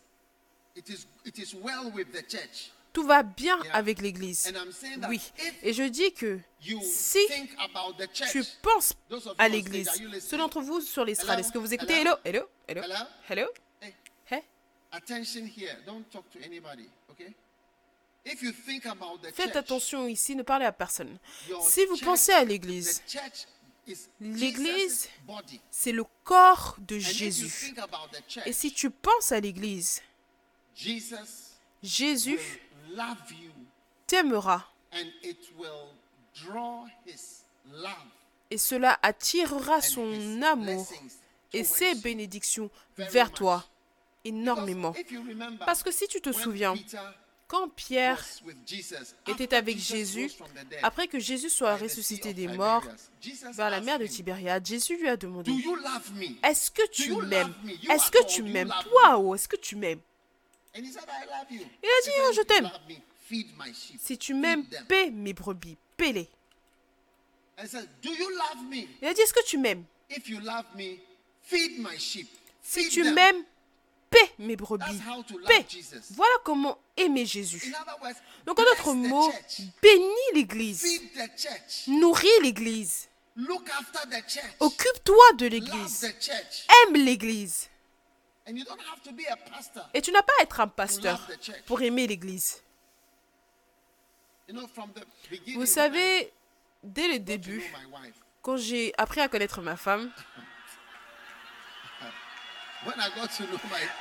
Tout 2.93 3.07
va 3.07 3.23
bien 3.23 3.59
avec 3.73 4.01
l'Église. 4.01 4.53
Oui. 5.09 5.21
Et 5.63 5.73
je 5.73 5.83
dis 5.83 6.13
que 6.13 6.39
si 6.83 7.19
tu 8.31 8.45
penses 8.63 8.93
à 9.39 9.49
l'Église, 9.49 9.91
ceux 10.21 10.37
d'entre 10.37 10.61
vous 10.61 10.81
sur 10.81 11.05
l'estrade, 11.05 11.41
est-ce 11.41 11.53
que 11.53 11.59
vous 11.59 11.75
écoutez? 11.75 12.01
Hello? 12.01 12.15
Hello? 12.25 12.43
Hello? 12.69 12.83
Hello? 13.29 13.47
Hey? 14.31 14.45
attention 14.95 15.47
here. 15.47 15.77
Don't 15.85 16.11
talk 16.11 16.31
to 16.31 16.39
anybody, 16.45 16.87
okay? 17.11 17.25
If 17.25 17.33
you 17.33 17.33
think 17.33 17.33
about 17.35 17.35
the 17.35 18.14
Faites 19.35 19.57
attention 19.57 20.07
ici, 20.07 20.35
ne 20.35 20.43
parlez 20.43 20.65
à 20.65 20.73
personne. 20.73 21.19
Si 21.61 21.85
vous 21.87 21.99
pensez 21.99 22.33
à 22.33 22.45
l'Église, 22.45 23.03
L'Église, 24.21 25.09
c'est 25.71 25.93
le 25.93 26.05
corps 26.25 26.77
de 26.79 26.99
Jésus. 26.99 27.75
Et 28.47 28.53
si 28.53 28.73
tu 28.73 28.91
penses 28.91 29.33
à 29.33 29.41
l'Église, 29.41 30.03
Jesus 30.75 31.17
Jésus 31.83 32.39
t'aimera 34.07 34.73
and 34.93 35.07
it 35.23 35.39
will 35.59 35.89
draw 36.35 36.87
his 37.07 37.45
love 37.71 37.93
et 38.51 38.59
cela 38.59 38.99
attirera 39.03 39.81
son 39.81 40.43
amour 40.43 40.89
et 41.53 41.65
ses 41.65 41.95
bénédictions 41.97 42.71
vers 42.97 43.31
toi 43.33 43.65
énormément. 44.25 44.95
Parce 45.61 45.83
que 45.83 45.91
si 45.91 46.09
tu 46.09 46.21
te 46.21 46.33
souviens, 46.33 46.75
quand 47.47 47.69
Pierre 47.69 48.25
était 49.27 49.55
avec 49.55 49.79
Jésus, 49.79 50.31
après 50.83 51.09
que 51.09 51.19
Jésus 51.19 51.51
soit 51.51 51.77
ressuscité 51.77 52.35
des 52.35 52.49
morts 52.49 52.85
vers 53.53 53.71
la 53.71 53.81
mer 53.81 53.99
de 53.99 54.07
Tibériade, 54.07 54.67
Jésus 54.67 54.97
lui 54.97 55.09
a 55.09 55.17
demandé 55.17 55.51
me? 55.53 56.47
Est-ce 56.49 56.71
que 56.71 56.87
tu 56.91 57.15
m'aimes? 57.15 57.55
Est-ce 57.91 58.11
que 58.11 58.27
tu 58.27 58.43
m'aimes? 58.43 58.73
Toi, 58.83 59.19
oh, 59.19 59.35
est-ce 59.35 59.49
que 59.49 59.57
tu 59.57 59.77
m'aimes? 59.77 60.01
Il 60.77 60.81
a 60.81 60.83
dit, 60.83 62.11
Oh, 62.21 62.33
je 62.33 62.33
"If 62.33 62.37
you 62.37 62.45
t'aime. 62.45 62.71
Si 63.99 64.19
tu 64.19 64.35
m'aimes, 64.35 64.65
Feed 64.65 64.71
them." 64.71 64.87
paie 64.87 65.11
mes 65.11 65.33
brebis, 65.33 65.77
paie-les. 65.97 66.29
Il 67.59 69.09
a 69.09 69.15
dit 69.15 69.21
Est-ce 69.21 69.33
que 69.33 69.45
tu 69.47 69.59
m'aimes? 69.59 69.85
Si 72.63 72.89
tu 72.89 73.05
m'aimes, 73.05 73.45
paie 74.15 74.33
mes 74.39 74.57
brebis. 74.57 75.01
Jesus. 75.69 76.13
Voilà 76.15 76.35
comment 76.45 76.79
aimer 76.97 77.27
Jésus. 77.27 77.75
Donc 78.47 78.59
en 78.59 78.63
d'autres 78.63 78.95
mots, 78.95 79.33
bénis 79.83 80.31
l'Église, 80.35 81.01
nourris 81.87 82.29
l'Église, 82.43 83.09
occupe-toi 84.61 85.33
de 85.39 85.47
l'Église, 85.47 86.15
aime 86.87 86.95
l'Église. 86.95 87.69
And 88.47 88.59
you 88.59 88.65
don't 88.65 88.81
have 88.93 89.01
to 89.03 89.13
be 89.13 89.27
a 89.31 89.37
pastor. 89.37 89.89
Et 89.95 90.03
tu 90.03 90.13
n'as 90.13 90.21
pas 90.23 90.35
à 90.39 90.43
être 90.43 90.61
un 90.61 90.69
pasteur 90.69 91.19
pour 91.65 91.81
aimer 91.81 92.07
l'Église. 92.07 92.63
You 94.47 94.55
know, 94.55 94.67
from 94.67 94.93
the 94.93 95.03
beginning, 95.31 95.59
Vous 95.59 95.65
savez, 95.65 96.31
dès 96.83 97.09
le 97.09 97.19
début, 97.21 97.63
quand 98.43 98.59
j'ai 98.59 98.93
appris 98.99 99.23
à 99.23 99.29
connaître 99.29 99.63
ma 99.63 99.77
femme, 99.77 100.13
when 102.03 102.03
I 102.03 102.03
got 102.03 102.03
to 102.03 102.03
know 102.03 102.74
my 102.74 102.74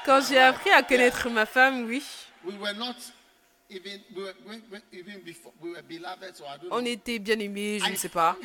quand 0.05 0.21
j'ai 0.27 0.39
appris 0.39 0.71
à 0.71 0.83
connaître 0.83 1.29
ma 1.29 1.45
femme, 1.45 1.85
oui, 1.85 2.03
on 6.71 6.85
était 6.85 7.19
bien 7.19 7.39
aimés, 7.39 7.79
je 7.83 7.89
ne 7.91 7.95
sais 7.95 8.09
pas. 8.09 8.37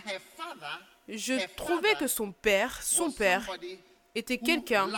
Je 1.08 1.46
trouvais 1.56 1.94
que 1.94 2.06
son 2.06 2.32
père, 2.32 2.82
son 2.82 3.10
père, 3.10 3.48
était 4.14 4.38
quelqu'un 4.38 4.88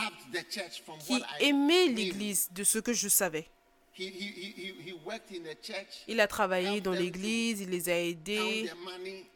qui 1.06 1.22
aimait 1.40 1.86
l'Église 1.86 2.50
de 2.52 2.64
ce 2.64 2.78
que 2.78 2.92
je 2.92 3.08
savais. 3.08 3.46
Il 6.08 6.20
a 6.20 6.26
travaillé 6.26 6.80
dans 6.80 6.92
l'Église, 6.92 7.60
il 7.60 7.70
les 7.70 7.88
a 7.88 7.98
aidés 7.98 8.70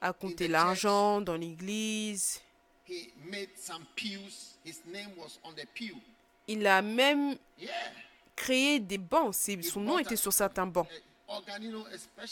à 0.01 0.13
compter 0.13 0.49
l'argent 0.49 1.21
dans 1.21 1.37
l'Église. 1.37 2.41
Church. 2.87 2.97
He 2.97 3.13
made 3.31 3.51
some 3.57 3.87
pews. 3.97 4.57
His 4.65 4.81
name 4.87 5.11
was 5.17 5.39
on 5.45 5.53
the 5.55 5.67
pew. 5.75 5.97
Il 6.47 6.67
a 6.67 6.83
même 6.83 7.37
créé 8.37 8.81
des 8.81 8.99
bancs. 8.99 9.35
Son 9.35 9.81
nom 9.81 9.99
était 9.99 10.17
sur 10.17 10.33
certains 10.33 10.67
bancs. 10.67 10.89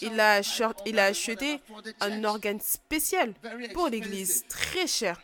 Il 0.02 0.20
a, 0.20 0.40
il 0.84 0.98
a 0.98 1.04
acheté 1.06 1.60
un 2.00 2.24
organe 2.24 2.60
spécial 2.60 3.32
pour 3.72 3.88
l'Église, 3.88 4.44
très 4.48 4.86
cher. 4.86 5.20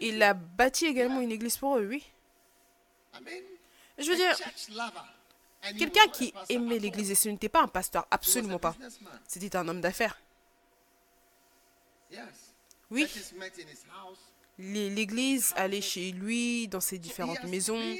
Il 0.00 0.22
a 0.22 0.34
bâti 0.34 0.86
également 0.86 1.20
une 1.20 1.30
église 1.30 1.56
pour 1.56 1.78
eux, 1.78 1.86
oui. 1.86 2.04
Je 3.98 4.10
veux 4.10 4.16
dire, 4.16 4.36
quelqu'un 5.78 6.08
qui 6.08 6.34
aimait 6.48 6.78
l'église, 6.78 7.12
et 7.12 7.14
ce 7.14 7.28
n'était 7.28 7.48
pas 7.48 7.62
un 7.62 7.68
pasteur, 7.68 8.06
absolument 8.10 8.58
pas. 8.58 8.74
C'était 9.26 9.56
un 9.56 9.66
homme 9.68 9.80
d'affaires. 9.80 10.20
Oui, 12.90 13.06
l'église 14.58 15.52
allait 15.56 15.80
chez 15.80 16.12
lui, 16.12 16.68
dans 16.68 16.80
ses 16.80 16.98
différentes 16.98 17.44
maisons. 17.44 17.96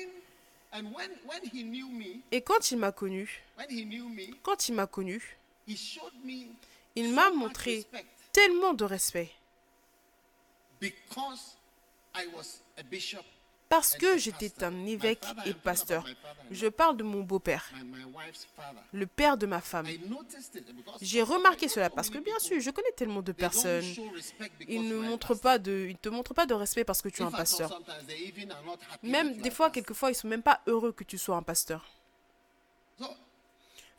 Et 2.31 2.42
quand 2.42 2.70
il 2.70 2.79
m'a 2.79 2.92
connu, 2.92 3.42
quand 4.42 4.68
il 4.68 4.75
m'a 4.75 4.87
connu, 4.87 5.37
il 6.94 7.12
m'a 7.12 7.31
montré 7.31 7.85
tellement 8.33 8.75
de 8.75 8.85
respect. 8.85 9.31
Parce 13.68 13.96
que 13.96 14.16
j'étais 14.16 14.62
un 14.64 14.87
évêque 14.87 15.24
et 15.44 15.52
pasteur. 15.55 16.05
Je 16.50 16.68
parle 16.68 16.96
de 16.96 17.02
mon 17.02 17.22
beau-père, 17.22 17.70
le 18.92 19.07
père 19.07 19.37
de 19.37 19.46
ma 19.46 19.61
femme. 19.61 19.87
J'ai 21.00 21.22
remarqué 21.22 21.68
cela 21.68 21.90
parce 21.90 22.09
que 22.09 22.18
bien 22.18 22.38
sûr, 22.38 22.61
je 22.61 22.70
connais 22.70 22.92
tellement 22.92 23.22
de 23.22 23.33
personnes. 23.33 23.85
Ils 24.68 24.88
ne 24.88 24.96
montrent 24.96 25.35
te 25.35 26.09
montrent 26.09 26.35
pas 26.35 26.46
de 26.46 26.55
respect 26.55 26.85
parce 26.85 27.02
que 27.02 27.09
tu 27.09 27.22
es 27.22 27.24
un 27.24 27.31
pasteur. 27.31 27.81
Même 29.02 29.37
des 29.38 29.50
fois, 29.50 29.70
quelquefois, 29.70 30.11
ils 30.11 30.14
sont 30.14 30.29
même 30.29 30.42
pas 30.42 30.61
heureux 30.66 30.92
que 30.92 31.05
tu 31.05 31.18
sois 31.18 31.37
un 31.37 31.42
pasteur. 31.42 31.85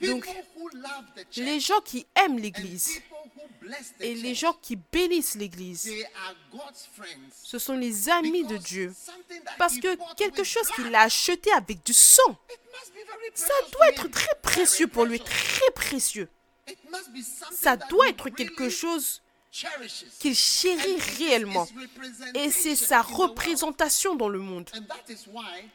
Donc, 0.02 0.28
Les 1.36 1.60
gens 1.60 1.82
qui 1.82 2.06
aiment 2.16 2.38
l'église 2.38 3.02
et 4.00 4.14
les 4.16 4.36
gens 4.36 4.54
qui 4.62 4.76
bénissent 4.76 5.36
l'église, 5.36 5.92
ce 7.44 7.60
sont 7.60 7.76
les 7.76 8.10
amis 8.10 8.46
de 8.46 8.58
Dieu. 8.58 8.94
Parce 9.58 9.78
que 9.78 9.98
quelque 10.16 10.44
chose 10.44 10.68
qu'il 10.76 10.94
a 10.94 11.02
acheté 11.02 11.52
avec 11.52 11.84
du 11.84 11.94
sang, 11.94 12.38
ça 13.34 13.54
doit 13.72 13.90
être 13.90 14.08
très 14.08 14.36
précieux 14.42 14.88
pour 14.88 15.06
lui, 15.06 15.20
très 15.20 15.72
précieux. 15.74 16.30
Ça 17.52 17.78
doit 17.78 18.10
être 18.10 18.30
quelque 18.30 18.70
chose 18.70 19.22
qu'il 20.20 20.36
chérit 20.36 21.00
réellement. 21.18 21.68
Et 22.36 22.52
c'est 22.52 22.76
sa 22.76 23.02
représentation 23.02 24.16
dans 24.16 24.30
le 24.30 24.40
monde. 24.40 24.70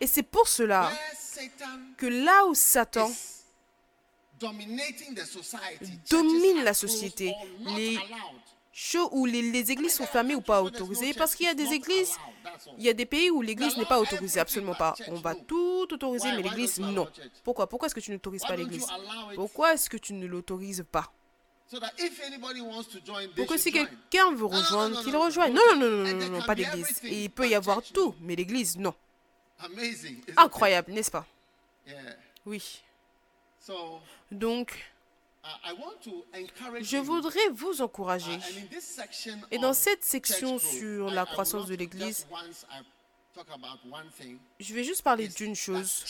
Et 0.01 0.07
c'est 0.07 0.23
pour 0.23 0.47
cela 0.49 0.93
que 1.97 2.07
là 2.07 2.47
où 2.47 2.55
Satan 2.55 3.11
domine 6.11 6.65
la 6.65 6.75
société, 6.75 7.35
les 7.77 7.99
shows 8.73 9.09
où 9.13 9.27
les, 9.27 9.71
églises 9.71 9.95
sont 9.95 10.07
fermées 10.07 10.35
ou 10.35 10.41
pas 10.41 10.63
autorisées, 10.63 11.15
parce 11.15 11.35
qu'il 11.35 11.47
y 11.47 11.49
a 11.49 11.55
des 11.55 11.73
églises, 11.73 12.17
il 12.79 12.85
y 12.85 12.89
a 12.89 12.95
des 12.95 13.07
pays 13.07 13.31
où 13.31 13.43
l'église 13.43 13.77
n'est 13.77 13.85
pas 13.85 14.01
autorisée, 14.01 14.41
absolument 14.41 14.75
pas. 14.75 14.95
On 15.09 15.17
va 15.17 15.35
tout 15.35 15.87
autoriser, 15.91 16.33
mais 16.33 16.43
l'église, 16.43 16.79
non. 16.79 17.09
Pourquoi? 17.45 17.69
Pourquoi 17.69 17.87
est-ce 17.87 17.95
que 17.95 18.01
tu 18.01 18.11
n'autorises 18.11 18.45
pas 18.45 18.57
l'église? 18.57 18.87
Pourquoi 19.35 19.75
est-ce 19.75 19.89
que 19.91 19.97
tu 19.97 20.15
ne 20.15 20.27
l'autorises 20.27 20.85
pas? 20.91 21.11
Pour 23.37 23.47
que 23.47 23.57
si 23.57 23.73
quelqu'un 23.73 24.33
veut 24.35 24.45
rejoindre, 24.45 25.03
qu'il 25.03 25.17
rejoigne? 25.17 25.55
Non, 25.55 25.77
non, 25.77 25.89
non, 25.89 26.15
non, 26.15 26.29
non, 26.29 26.43
pas 26.43 26.55
d'église. 26.55 27.01
Et 27.05 27.25
il 27.25 27.31
peut 27.31 27.49
y 27.49 27.55
avoir 27.55 27.83
tout, 27.83 28.15
mais 28.21 28.37
l'église, 28.37 28.77
non. 28.77 28.95
Incroyable, 30.37 30.93
n'est-ce 30.93 31.11
pas? 31.11 31.27
Oui. 32.45 32.83
Donc, 34.31 34.93
je 36.81 36.97
voudrais 36.99 37.49
vous 37.53 37.83
encourager. 37.83 38.35
Uh, 38.35 39.31
Et 39.51 39.59
dans 39.59 39.75
cette 39.75 40.05
section 40.05 40.59
sur 40.59 41.11
la 41.11 41.27
croissance 41.27 41.67
de 41.67 41.75
l'Église, 41.75 42.27
je 44.61 44.75
vais 44.75 44.85
juste 44.85 45.03
parler 45.03 45.27
d'une 45.29 45.55
chose, 45.55 46.05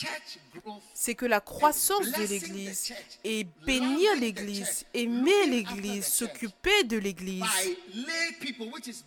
c'est 0.93 1.15
que 1.15 1.25
la 1.25 1.39
croissance 1.39 2.11
de 2.11 2.23
l'Église 2.23 2.93
et 3.23 3.45
bénir 3.65 4.15
l'Église, 4.19 4.85
aimer 4.93 5.45
l'Église, 5.47 6.05
s'occuper 6.05 6.83
de 6.83 6.97
l'Église 6.97 7.45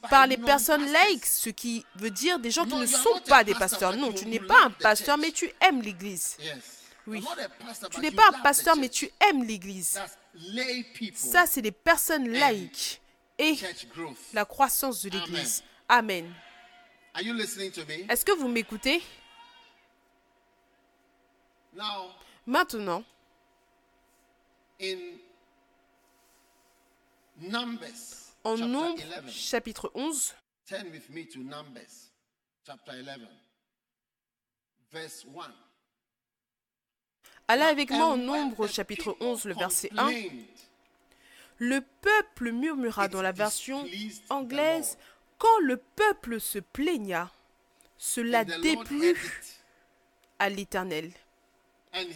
par 0.09 0.27
les 0.27 0.39
personnes 0.39 0.91
laïques, 0.91 1.27
ce 1.27 1.51
qui 1.51 1.85
veut 1.97 2.11
dire 2.11 2.39
des 2.39 2.51
gens 2.51 2.65
qui 2.65 2.75
ne 2.75 2.87
sont 2.87 3.21
pas 3.29 3.45
des 3.45 3.55
pasteurs. 3.55 3.95
Non, 3.97 4.13
tu 4.13 4.27
n'es 4.27 4.41
pas 4.41 4.65
un 4.65 4.71
pasteur, 4.71 5.19
mais 5.19 5.31
tu 5.31 5.53
aimes 5.61 5.83
l'Église. 5.83 6.39
Oui. 7.07 7.25
Tu 7.93 8.01
n'es 8.01 8.11
pas 8.11 8.29
un 8.29 8.41
pasteur, 8.41 8.77
mais 8.77 8.89
tu 8.89 9.11
aimes 9.29 9.45
l'Église. 9.45 10.01
Ça, 11.15 11.47
c'est 11.47 11.63
des 11.63 11.73
personnes 11.73 12.29
laïques 12.31 13.01
et 13.39 13.57
la 14.33 14.45
croissance 14.45 15.03
de 15.03 15.11
l'Église. 15.11 15.63
Amen. 15.89 16.35
Est-ce 17.15 18.25
que 18.25 18.33
vous 18.33 18.49
m'écoutez? 18.49 19.03
Maintenant, 22.47 23.05
en 28.45 28.57
Nombre, 28.57 29.03
chapitre 29.29 29.91
11, 29.95 30.35
Allez 37.49 37.63
avec 37.63 37.91
moi 37.91 38.07
en 38.07 38.17
Nombre, 38.17 38.67
chapitre 38.67 39.17
11, 39.21 39.45
le 39.45 39.55
verset 39.55 39.91
1. 39.97 40.11
Le 41.59 41.81
peuple 42.01 42.51
murmura 42.51 43.09
dans 43.09 43.23
la 43.23 43.33
version 43.33 43.87
anglaise 44.31 44.99
quand 45.39 45.59
le 45.61 45.77
peuple 45.77 46.41
se 46.41 46.59
plaigna, 46.59 47.31
cela 47.99 48.45
déplut 48.45 49.43
à 50.39 50.49
l'Éternel. 50.49 51.13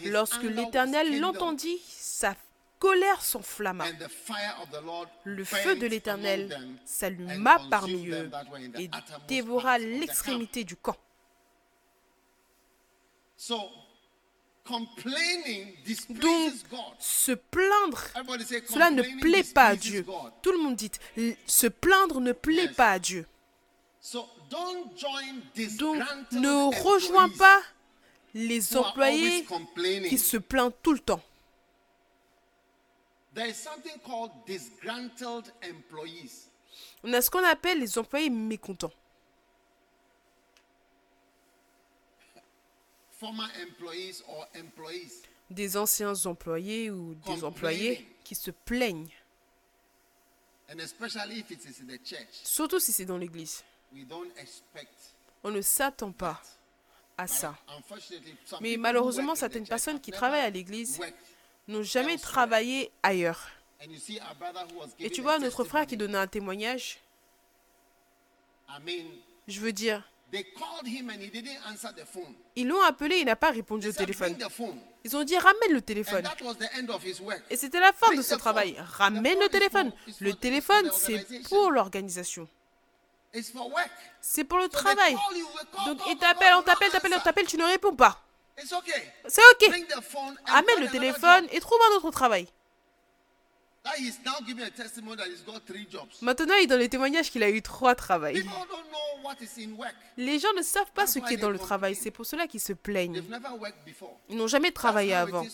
Lorsque 0.07 0.43
l'Éternel 0.43 1.21
l'entendit, 1.21 1.79
sa 1.87 2.35
colère 2.79 3.23
s'enflamma. 3.23 3.85
Le 5.25 5.45
feu 5.45 5.77
de 5.77 5.87
l'Éternel 5.87 6.77
s'alluma 6.85 7.61
parmi 7.71 8.09
eux 8.09 8.31
et 8.79 8.91
dévora 9.29 9.79
l'extrémité 9.79 10.65
du 10.65 10.77
camp. 10.77 10.97
Donc, 14.69 16.53
se 16.99 17.33
plaindre, 17.33 18.03
cela 18.69 18.91
ne 18.91 19.03
plaît 19.21 19.45
pas 19.45 19.67
à 19.67 19.77
Dieu. 19.77 20.05
Tout 20.43 20.53
le 20.53 20.59
monde 20.59 20.77
dit, 20.77 20.91
se 21.47 21.67
plaindre 21.67 22.21
ne 22.21 22.33
plaît 22.33 22.69
pas 22.69 22.93
à 22.93 22.99
Dieu. 22.99 23.27
Donc, 25.79 26.03
ne 26.33 26.83
rejoins 26.83 27.29
pas 27.31 27.61
les 28.35 28.77
employés 28.77 29.47
qui 30.09 30.19
se 30.19 30.37
plaignent 30.37 30.73
tout 30.83 30.93
le 30.93 31.01
temps. 31.01 31.23
On 37.03 37.13
a 37.13 37.23
ce 37.23 37.31
qu'on 37.31 37.45
appelle 37.45 37.81
les 37.81 37.99
employés 37.99 38.31
mécontents. 38.31 38.93
Des 45.51 45.77
anciens 45.77 46.15
employés 46.27 46.91
ou 46.91 47.15
des 47.27 47.45
employés 47.45 48.07
qui 48.25 48.35
se 48.35 48.51
plaignent. 48.51 49.11
Surtout 52.45 52.79
si 52.79 52.93
c'est 52.93 53.05
dans 53.05 53.19
l'église. 53.19 53.65
On 55.43 55.51
ne 55.51 55.61
s'attend 55.61 56.13
pas 56.13 56.41
à 57.19 57.27
ça. 57.27 57.57
Mais 58.61 58.77
malheureusement, 58.77 59.35
certaines 59.35 59.67
personnes 59.67 60.01
qui 60.01 60.13
travaillent 60.13 60.43
à 60.43 60.51
l'église 60.51 61.01
n'ont 61.67 61.83
jamais 61.83 62.17
travaillé 62.17 62.91
ailleurs. 63.03 63.49
Et 64.99 65.11
tu 65.11 65.23
vois, 65.23 65.39
notre 65.39 65.65
frère 65.65 65.87
qui 65.87 65.97
donnait 65.97 66.19
un 66.19 66.27
témoignage, 66.27 67.01
je 69.49 69.61
veux 69.61 69.73
dire, 69.73 70.09
ils 72.57 72.69
l'ont 72.69 72.83
appelé, 72.83 73.17
il 73.19 73.27
n'a 73.27 73.37
pas 73.37 73.51
répondu 73.51 73.89
au 73.89 73.93
téléphone. 73.93 74.37
Ils 75.05 75.17
ont 75.17 75.25
dit 75.25 75.37
ramène 75.37 75.73
le 75.73 75.81
téléphone. 75.81 76.25
Et 77.51 77.57
c'était 77.57 77.81
la 77.81 77.93
fin 77.93 78.15
de 78.15 78.23
son 78.23 78.37
travail. 78.37 78.77
Ramène 78.79 79.39
le 79.39 79.49
téléphone. 79.49 79.93
Le 80.21 80.33
téléphone, 80.35 80.91
c'est 80.93 81.27
pour 81.49 81.71
l'organisation. 81.71 82.49
C'est 84.21 84.45
pour 84.45 84.59
le 84.59 84.69
travail. 84.69 85.17
Donc 85.87 85.99
il 86.09 86.19
t'appelle, 86.19 86.55
on 86.55 86.63
t'appelle, 86.63 86.91
t'appelle, 86.91 87.15
on 87.17 87.21
t'appelle, 87.21 87.47
tu 87.47 87.57
ne 87.57 87.65
réponds 87.65 87.95
pas. 87.95 88.23
C'est 88.57 89.43
ok. 89.53 89.71
Amène 90.47 90.81
le 90.81 90.89
téléphone 90.91 91.47
et 91.51 91.61
trouve 91.61 91.79
un 91.91 91.97
autre 91.97 92.11
travail. 92.11 92.47
Maintenant, 96.23 96.55
il 96.61 96.67
donne 96.67 96.81
le 96.81 96.89
témoignage 96.89 97.31
qu'il 97.31 97.43
a 97.43 97.51
eu 97.51 97.63
trois 97.63 97.95
travails. 97.95 98.45
Les 100.17 100.39
gens 100.39 100.53
ne 100.57 100.63
savent 100.63 100.93
pas 100.93 101.07
ce 101.07 101.19
qui 101.19 101.35
est 101.35 101.39
dans 101.39 101.51
le 101.51 101.59
travail. 101.59 101.95
C'est 101.95 102.11
pour 102.11 102.27
cela 102.27 102.47
qu'ils 102.47 102.61
se 102.61 102.73
plaignent. 102.73 103.23
Ils 104.29 104.37
n'ont 104.37 104.47
jamais 104.47 104.71
travaillé 104.71 105.15
avant. 105.15 105.45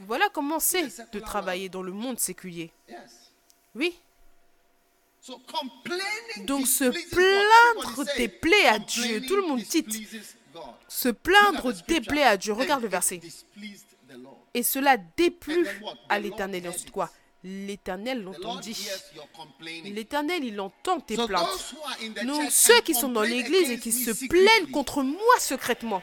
Voilà 0.00 0.28
comment 0.32 0.60
c'est 0.60 0.88
de 1.12 1.20
travailler 1.20 1.68
dans 1.68 1.82
le 1.82 1.92
monde 1.92 2.18
séculier. 2.18 2.72
Oui. 3.74 3.98
Donc 6.44 6.66
se 6.66 6.84
plaindre 6.84 8.04
déplaît 8.16 8.66
à 8.66 8.78
Dieu. 8.78 9.22
Tout 9.26 9.36
le 9.36 9.42
monde 9.42 9.60
dit. 9.60 10.08
Se 10.88 11.08
plaindre 11.08 11.72
déplaît 11.86 12.24
à 12.24 12.36
Dieu. 12.36 12.52
Regarde 12.52 12.82
le 12.82 12.88
verset. 12.88 13.20
Et 14.54 14.62
cela 14.62 14.96
déplut 14.96 15.68
à 16.08 16.18
l'éternel. 16.18 16.68
Ensuite 16.68 16.90
quoi 16.90 17.10
L'Éternel 17.46 18.22
l'entendit. 18.22 18.88
L'Éternel, 19.84 20.42
il 20.44 20.58
entend 20.58 20.98
tes 21.00 21.14
plaintes. 21.14 21.74
Donc 22.24 22.50
ceux 22.50 22.80
qui 22.80 22.94
sont 22.94 23.10
dans 23.10 23.22
l'église 23.22 23.70
et 23.70 23.78
qui 23.78 23.92
se 23.92 24.26
plaignent 24.26 24.70
contre 24.72 25.02
moi 25.02 25.38
secrètement, 25.38 26.02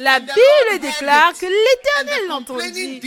la 0.00 0.18
Bible 0.18 0.80
déclare 0.80 1.34
que 1.34 1.46
l'Éternel 1.46 2.26
l'entendit. 2.28 3.00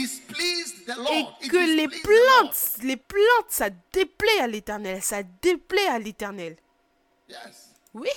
et 1.12 1.48
que 1.50 1.76
les 1.76 1.90
plaintes, 1.90 2.78
les 2.82 2.96
plaintes, 2.98 3.50
ça 3.50 3.70
déplaît 3.92 4.40
à 4.40 4.48
l'Éternel, 4.48 5.02
ça 5.04 5.22
déplaît 5.42 5.88
à 5.88 6.00
l'Éternel. 6.00 6.56
Oui. 7.94 8.10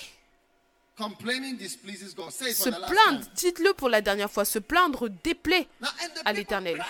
Se 0.97 2.69
plaindre, 2.69 3.25
dites-le 3.35 3.73
pour 3.73 3.89
la 3.89 3.99
dernière 3.99 4.31
fois, 4.31 4.45
se 4.45 4.57
plaindre 4.59 5.09
déplaît 5.09 5.67
à 6.23 6.31
l'Éternel. 6.31 6.81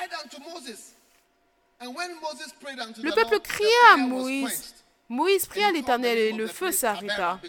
Le 1.79 3.13
peuple 3.13 3.39
cria 3.39 3.93
à 3.93 3.97
Moïse. 3.97 4.73
Moïse 5.09 5.45
pria 5.45 5.67
à 5.67 5.71
l'Éternel 5.71 6.17
et 6.17 6.31
le 6.33 6.47
feu 6.47 6.71
s'arrêta. 6.71 7.39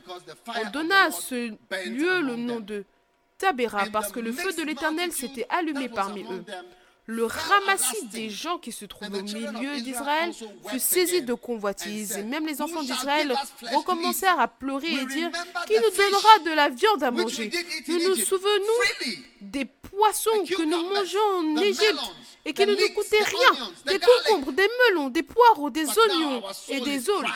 On 0.47 0.71
donna 0.71 1.05
à 1.05 1.11
ce 1.11 1.51
lieu 1.89 2.21
le 2.21 2.37
nom 2.37 2.61
de 2.61 2.85
Tabéra 3.39 3.87
parce 3.93 4.13
que 4.13 4.21
le 4.21 4.33
feu 4.33 4.53
de 4.53 4.63
l'Éternel 4.63 5.13
s'était 5.13 5.47
allumé 5.49 5.89
parmi 5.89 6.23
eux. 6.25 6.45
Le 7.11 7.25
ramassis 7.25 8.07
des 8.09 8.29
gens 8.29 8.59
qui 8.59 8.71
se 8.71 8.85
trouvaient 8.85 9.21
au 9.21 9.23
milieu 9.23 9.81
d'Israël 9.81 10.31
fut 10.69 10.79
saisi 10.79 11.23
de 11.23 11.33
convoitise 11.33 12.19
et 12.19 12.23
même 12.23 12.47
les 12.47 12.61
enfants 12.61 12.83
d'Israël 12.83 13.35
recommencèrent 13.73 14.39
à 14.39 14.47
pleurer 14.47 14.93
et 14.93 15.07
dire 15.07 15.31
Qui 15.67 15.75
nous 15.77 15.97
donnera 15.97 16.39
de 16.45 16.51
la 16.55 16.69
viande 16.69 17.03
à 17.03 17.11
manger? 17.11 17.51
Nous 17.89 18.09
nous 18.11 18.15
souvenons 18.15 19.09
des 19.41 19.65
poissons 19.99 20.45
que 20.45 20.63
nous 20.63 20.83
mangeons 20.95 21.31
en 21.39 21.57
Égypte 21.63 22.01
et 22.45 22.55
qui 22.55 22.65
ne 22.65 22.75
nous 22.75 22.95
coûtait 22.95 23.23
rien. 23.23 23.73
Des 23.85 23.99
concombres, 23.99 24.53
des 24.53 24.69
melons, 24.91 25.09
des 25.11 25.23
poireaux, 25.25 25.71
des 25.71 25.87
oignons 25.99 26.43
et 26.69 26.81
des 26.81 27.11
aules. 27.11 27.27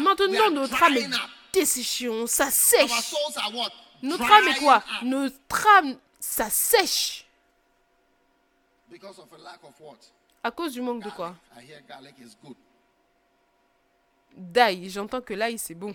Maintenant, 0.00 0.50
notre 0.50 0.82
âme 0.82 0.96
est 0.96 1.10
desséchée, 1.52 2.08
on 2.08 2.26
s'assèche. 2.26 3.14
Notre 4.02 4.30
âme 4.30 4.48
est 4.48 4.58
quoi? 4.58 4.82
Notre 5.02 5.66
âme 5.78 5.98
s'assèche. 6.18 7.26
À 10.42 10.50
cause 10.50 10.72
du 10.72 10.80
manque 10.80 11.02
de 11.02 11.10
quoi? 11.10 11.34
D'ail. 14.32 14.88
J'entends 14.90 15.20
que 15.20 15.34
l'ail, 15.34 15.58
c'est 15.58 15.74
bon. 15.74 15.94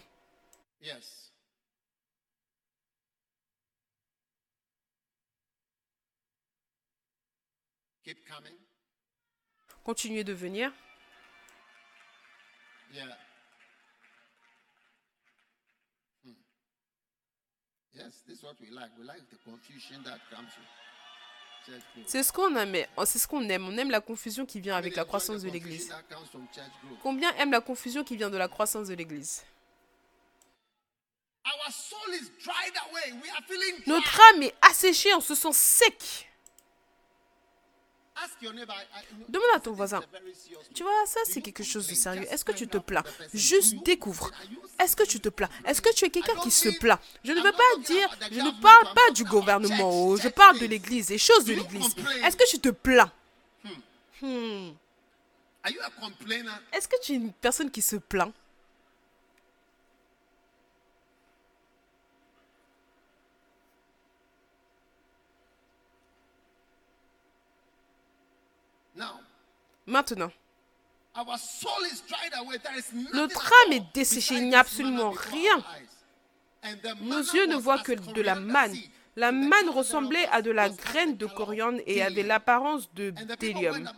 Continuez 9.83 10.23
de 10.23 10.33
venir. 10.33 10.71
C'est 22.07 22.23
ce 22.23 22.33
qu'on 22.33 22.55
aime. 22.55 22.85
Oh, 22.97 23.05
c'est 23.05 23.19
ce 23.19 23.27
qu'on 23.27 23.47
aime. 23.49 23.67
On 23.67 23.77
aime 23.77 23.91
la 23.91 24.01
confusion 24.01 24.45
qui 24.45 24.59
vient 24.59 24.75
avec 24.75 24.95
la 24.95 25.05
croissance 25.05 25.41
de 25.41 25.49
l'Église. 25.49 25.93
Combien 27.01 27.33
aiment 27.35 27.51
la 27.51 27.61
confusion 27.61 28.03
qui 28.03 28.17
vient 28.17 28.29
de 28.29 28.37
la 28.37 28.47
croissance 28.47 28.87
de 28.87 28.95
l'Église? 28.95 29.43
Notre 33.87 34.21
âme 34.21 34.43
est 34.43 34.55
asséchée, 34.61 35.13
on 35.13 35.21
se 35.21 35.35
sent 35.35 35.53
sec. 35.53 36.30
Demande 39.29 39.47
à 39.55 39.59
ton 39.59 39.71
voisin. 39.71 40.01
Tu 40.73 40.83
vois, 40.83 41.05
ça 41.05 41.19
c'est 41.25 41.41
quelque 41.41 41.63
chose 41.63 41.87
de 41.87 41.95
sérieux. 41.95 42.25
Est-ce 42.31 42.45
que 42.45 42.51
tu 42.51 42.67
te 42.67 42.77
plains? 42.77 43.03
Juste 43.33 43.83
découvre. 43.83 44.31
Est-ce 44.79 44.95
que 44.95 45.03
tu 45.03 45.19
te 45.19 45.29
plains? 45.29 45.49
Est-ce 45.65 45.81
que 45.81 45.93
tu 45.93 46.05
es 46.05 46.09
quelqu'un 46.09 46.35
qui 46.41 46.51
se 46.51 46.69
plaint? 46.79 46.99
Je 47.23 47.31
ne 47.31 47.41
veux 47.41 47.51
pas 47.51 47.81
dire, 47.85 48.09
je 48.31 48.39
ne 48.39 48.61
parle 48.61 48.93
pas 48.93 49.11
du 49.11 49.23
gouvernement, 49.23 50.15
je 50.15 50.27
parle 50.29 50.59
de 50.59 50.65
l'église, 50.65 51.07
des 51.07 51.17
choses 51.17 51.45
de 51.45 51.53
l'église. 51.53 51.95
Est-ce 52.23 52.35
que 52.35 52.49
tu 52.49 52.59
te 52.59 52.69
plains? 52.69 53.11
Hmm. 54.21 54.71
Est-ce 56.73 56.87
que 56.87 56.95
tu 57.03 57.13
es 57.13 57.15
une 57.15 57.31
personne 57.33 57.69
qui 57.69 57.81
se 57.81 57.95
plaint? 57.95 58.33
Maintenant, 69.91 70.31
notre 73.13 73.51
âme 73.65 73.73
est 73.73 73.83
desséchée, 73.93 74.35
il 74.35 74.47
n'y 74.47 74.55
a 74.55 74.61
absolument 74.61 75.09
rien. 75.11 75.61
Nos 77.01 77.19
yeux 77.19 77.47
ne 77.47 77.57
voient 77.57 77.79
que 77.79 77.91
de 77.91 78.21
la 78.21 78.35
manne. 78.35 78.73
La 79.17 79.33
manne 79.33 79.67
ressemblait 79.67 80.25
à 80.31 80.41
de 80.41 80.51
la 80.51 80.69
graine 80.69 81.17
de 81.17 81.25
coriandre 81.25 81.79
et 81.85 82.01
avait 82.01 82.23
l'apparence 82.23 82.89
de 82.93 83.11
bdellium. 83.11 83.89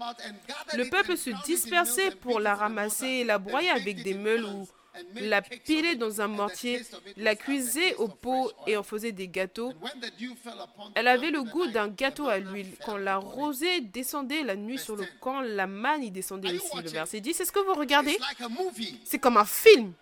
Le 0.73 0.89
peuple 0.89 1.15
se 1.15 1.29
dispersait 1.45 2.09
pour 2.09 2.39
la 2.39 2.55
ramasser 2.55 3.05
et 3.05 3.23
la 3.23 3.37
broyer 3.37 3.69
avec 3.69 4.01
des 4.01 4.15
meules 4.15 4.45
ou 4.45 4.67
la 5.15 5.41
pilait 5.41 5.95
dans 5.95 6.21
un 6.21 6.27
mortier, 6.27 6.85
la 7.17 7.35
cuisait 7.35 7.95
au 7.95 8.07
pot 8.07 8.51
et 8.67 8.77
en 8.77 8.83
faisait 8.83 9.11
des 9.11 9.27
gâteaux. 9.27 9.73
Elle 10.95 11.07
avait 11.07 11.31
le 11.31 11.43
goût 11.43 11.67
d'un 11.67 11.87
gâteau 11.87 12.27
à 12.27 12.37
l'huile. 12.39 12.75
Quand 12.85 12.97
la 12.97 13.17
rosée 13.17 13.81
descendait 13.81 14.43
la 14.43 14.55
nuit 14.55 14.79
sur 14.79 14.95
le 14.95 15.05
camp, 15.19 15.41
la 15.41 15.67
manne 15.67 16.03
y 16.03 16.11
descendait 16.11 16.53
aussi. 16.53 16.81
Le 16.81 16.89
verset 16.89 17.19
10, 17.21 17.33
c'est 17.33 17.45
ce 17.45 17.51
que 17.51 17.59
vous 17.59 17.73
regardez? 17.73 18.17
C'est 19.03 19.19
comme 19.19 19.37
un 19.37 19.45
film. 19.45 19.93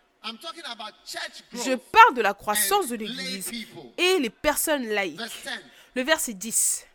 Je 1.53 1.75
parle 1.75 2.13
de 2.15 2.21
la 2.21 2.33
croissance 2.33 2.89
de 2.89 2.95
l'Église 2.95 3.51
et 3.97 4.19
les 4.19 4.29
personnes 4.29 4.87
laïques. 4.87 5.19
Le 5.95 6.03
verset 6.03 6.33
10. 6.33 6.85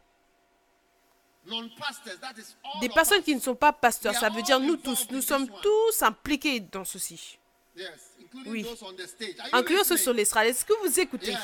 Des 2.80 2.88
personnes 2.88 3.22
qui 3.22 3.34
ne 3.34 3.40
sont 3.40 3.54
pas 3.54 3.72
pasteurs, 3.72 4.14
ça 4.14 4.28
veut 4.28 4.42
dire 4.42 4.58
nous 4.60 4.76
tous, 4.76 5.06
nous 5.10 5.22
sommes 5.22 5.48
tous 5.62 6.02
impliqués 6.02 6.60
dans 6.60 6.84
ceci. 6.84 7.38
Oui. 8.46 8.66
Incluant 9.52 9.84
ceux 9.84 9.96
sur 9.96 10.12
l'estrade. 10.12 10.48
Est-ce 10.48 10.64
que 10.64 10.72
vous 10.84 11.00
écoutez? 11.00 11.34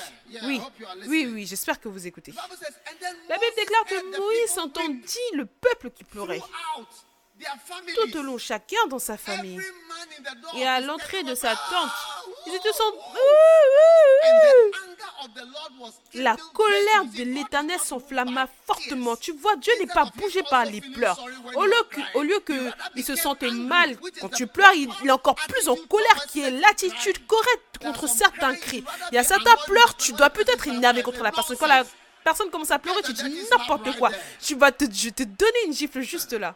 Oui. 0.44 0.60
Oui, 1.06 1.30
oui, 1.32 1.46
j'espère 1.46 1.80
que 1.80 1.88
vous 1.88 2.06
écoutez. 2.06 2.32
La 3.28 3.36
Bible 3.38 3.52
déclare 3.56 3.84
que 3.84 4.18
Moïs 4.18 4.58
entendit 4.58 5.18
le 5.34 5.46
peuple 5.46 5.90
qui 5.90 6.04
pleurait. 6.04 6.40
Tout 7.94 8.18
au 8.18 8.22
long, 8.22 8.38
chacun 8.38 8.86
dans 8.88 8.98
sa 8.98 9.16
famille. 9.16 9.60
Et 10.56 10.66
à 10.66 10.80
l'entrée 10.80 11.22
de 11.22 11.34
sa 11.34 11.50
tente, 11.50 11.90
ils 12.46 12.54
étaient 12.54 12.72
sans... 12.72 12.92
La 16.14 16.36
colère 16.52 17.04
de 17.04 17.22
l'Éternel 17.22 17.78
s'enflamma 17.78 18.48
fortement. 18.66 19.16
Tu 19.16 19.32
vois, 19.32 19.56
Dieu 19.56 19.72
n'est 19.80 19.86
pas 19.86 20.04
bougé 20.16 20.42
par 20.48 20.64
les 20.64 20.80
pleurs. 20.80 21.18
Au 21.54 21.64
lieu, 21.64 21.82
que, 21.90 22.00
au 22.14 22.22
lieu 22.22 22.42
qu'il 22.94 23.04
se 23.04 23.16
sentait 23.16 23.50
mal 23.50 23.96
quand 24.20 24.28
tu 24.28 24.46
pleures, 24.46 24.74
il 24.74 24.88
est 25.04 25.10
encore 25.10 25.34
plus 25.34 25.68
en 25.68 25.76
colère, 25.76 26.26
qui 26.28 26.40
est 26.40 26.50
l'attitude 26.50 27.26
correcte 27.26 27.78
contre 27.80 28.08
certains 28.08 28.54
cris. 28.54 28.84
Il 29.10 29.14
y 29.14 29.18
a 29.18 29.24
certains 29.24 29.56
pleurs, 29.66 29.96
tu 29.96 30.12
dois 30.12 30.30
peut-être 30.30 30.66
énerver 30.68 31.02
contre 31.02 31.22
la 31.22 31.32
personne. 31.32 31.56
Quand 31.56 31.66
la 31.66 31.84
personne 32.24 32.50
commence 32.50 32.70
à 32.70 32.78
pleurer, 32.78 33.02
tu 33.02 33.12
dis 33.12 33.44
n'importe 33.50 33.96
quoi. 33.98 34.10
Tu 34.40 34.54
vas 34.54 34.72
te, 34.72 34.84
je 34.92 35.10
te 35.10 35.22
donner 35.22 35.66
une 35.66 35.72
gifle 35.72 36.00
juste 36.00 36.32
là. 36.32 36.54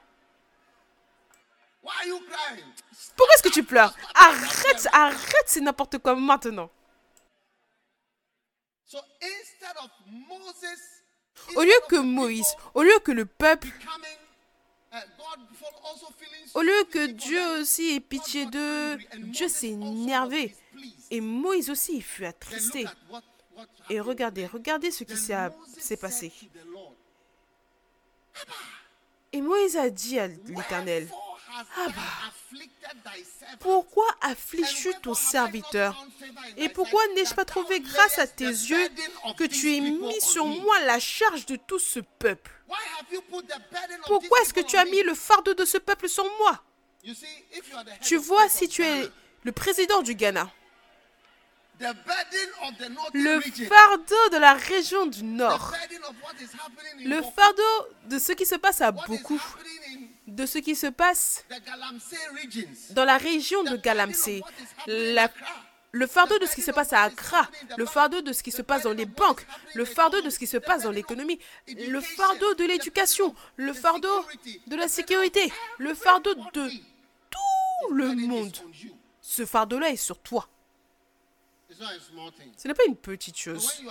Pourquoi 3.17 3.35
est-ce 3.35 3.43
que 3.43 3.53
tu 3.53 3.63
pleures? 3.63 3.95
Arrête, 4.15 4.89
arrête, 4.93 5.45
c'est 5.47 5.61
n'importe 5.61 5.99
quoi 5.99 6.15
maintenant. 6.17 6.71
Au 11.55 11.63
lieu 11.63 11.81
que 11.89 11.97
Moïse, 11.97 12.55
au 12.75 12.83
lieu 12.83 12.99
que 13.05 13.13
le 13.13 13.27
peuple, 13.27 13.69
uh, 14.93 14.97
au 16.55 16.63
lieu 16.63 16.85
que 16.91 17.07
Dieu 17.07 17.61
aussi 17.61 17.95
ait 17.95 18.01
pitié 18.01 18.47
d'eux, 18.47 18.99
Dieu 19.19 19.49
s'est 19.49 19.69
énervé. 19.69 20.55
Et 21.11 21.21
Moïse 21.21 21.71
aussi 21.71 22.01
fut 22.01 22.25
attristé. 22.25 22.87
Et 23.91 24.01
regardez, 24.01 24.47
regardez 24.47 24.91
ce 24.91 25.05
qui 25.05 25.17
s'est 25.17 25.97
passé. 25.97 26.33
Et 29.33 29.41
Moïse 29.41 29.77
a 29.77 29.91
dit 29.91 30.19
à 30.19 30.29
l'Éternel, 30.29 31.09
ah 31.57 31.87
bah, 31.89 32.59
pourquoi 33.61 34.07
affliges-tu 34.21 34.93
ton 35.03 35.15
serviteur 35.15 36.07
Et 36.57 36.69
pourquoi 36.69 37.01
n'ai-je 37.15 37.35
pas 37.35 37.45
trouvé 37.45 37.81
grâce 37.81 38.19
à 38.19 38.27
tes 38.27 38.45
yeux 38.45 38.89
que 39.37 39.45
tu 39.45 39.75
aies 39.75 39.81
mis 39.81 40.21
sur 40.21 40.45
moi 40.47 40.81
la 40.81 40.99
charge 40.99 41.47
de 41.47 41.57
tout 41.57 41.79
ce 41.79 42.01
peuple? 42.01 42.51
Pourquoi 44.07 44.41
est-ce 44.41 44.53
que 44.53 44.61
tu 44.61 44.77
as 44.77 44.85
mis 44.85 45.03
le 45.03 45.15
fardeau 45.15 45.55
de 45.55 45.65
ce 45.65 45.79
peuple 45.79 46.09
sur 46.09 46.25
moi? 46.39 46.63
Tu 48.03 48.17
vois, 48.17 48.49
si 48.49 48.69
tu 48.69 48.83
es 48.83 49.09
le 49.45 49.53
président 49.53 50.03
du 50.03 50.15
Ghana, 50.15 50.51
le 51.79 53.41
fardeau 53.69 54.29
de 54.33 54.39
la 54.39 54.55
région 54.55 55.07
du 55.07 55.23
Nord, 55.25 55.75
le 57.05 57.23
fardeau 57.23 57.89
de 58.07 58.19
ce 58.19 58.33
qui 58.33 58.47
se 58.47 58.55
passe 58.55 58.81
à 58.81 58.93
beaucoup, 58.93 59.41
de 60.27 60.47
ce 60.47 60.59
qui 60.59 60.75
se 60.75 60.87
passe 60.87 61.45
dans 62.91 63.05
la 63.05 63.19
région 63.19 63.63
de 63.65 63.77
Galamsey, 63.77 64.43
le 65.93 66.07
fardeau 66.07 66.39
de 66.39 66.47
ce 66.47 66.55
qui 66.55 66.63
se 66.63 66.71
passe 66.73 66.93
à 66.93 67.03
Accra, 67.03 67.49
le 67.77 67.87
fardeau 67.87 68.21
de 68.21 68.33
ce 68.33 68.43
qui 68.43 68.51
se 68.51 68.63
passe 68.63 68.83
dans 68.83 68.93
les 68.93 69.07
banques, 69.07 69.47
le 69.75 69.85
fardeau 69.85 70.21
de 70.21 70.31
ce 70.31 70.39
qui 70.39 70.47
se 70.47 70.59
passe 70.59 70.83
dans 70.83 70.91
l'économie, 70.91 71.39
le 71.69 72.01
fardeau 72.01 72.55
de 72.55 72.65
l'éducation, 72.65 73.35
le 73.57 73.73
fardeau 73.73 74.25
de 74.67 74.77
la 74.77 74.89
sécurité, 74.89 75.51
le 75.79 75.95
fardeau 75.95 76.35
de 76.35 76.71
tout 77.31 77.93
le 77.93 78.15
monde. 78.15 78.57
Ce 79.21 79.47
fardeau-là 79.47 79.91
est 79.91 79.97
sur 79.97 80.19
toi. 80.19 80.49
Ce 82.57 82.69
n'est 82.69 82.75
pas 82.75 82.85
une 82.87 82.97
petite 82.97 83.37
chose. 83.37 83.83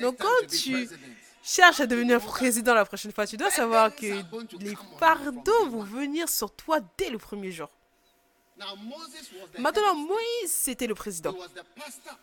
Donc 0.00 0.18
quand 0.18 0.46
tu 0.48 0.88
cherche 1.48 1.80
à 1.80 1.86
devenir 1.86 2.20
président 2.20 2.74
la 2.74 2.84
prochaine 2.84 3.12
fois, 3.12 3.26
tu 3.26 3.36
dois 3.36 3.50
savoir 3.50 3.94
que 3.94 4.22
les 4.60 4.76
fardeaux 4.98 5.68
vont 5.70 5.82
venir 5.82 6.28
sur 6.28 6.50
toi 6.54 6.78
dès 6.98 7.10
le 7.10 7.18
premier 7.18 7.50
jour. 7.50 7.70
Maintenant, 9.58 9.94
Moïse, 9.94 10.50
c'était 10.50 10.86
le 10.86 10.94
président. 10.94 11.34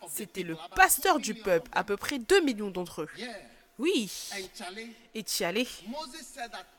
C'était 0.09 0.43
le 0.43 0.57
pasteur 0.75 1.19
du 1.19 1.33
peuple, 1.33 1.69
à 1.73 1.83
peu 1.83 1.97
près 1.97 2.19
2 2.19 2.41
millions 2.41 2.69
d'entre 2.69 3.03
eux. 3.03 3.09
Oui. 3.77 4.09
Et 5.13 5.23
allais. 5.43 5.67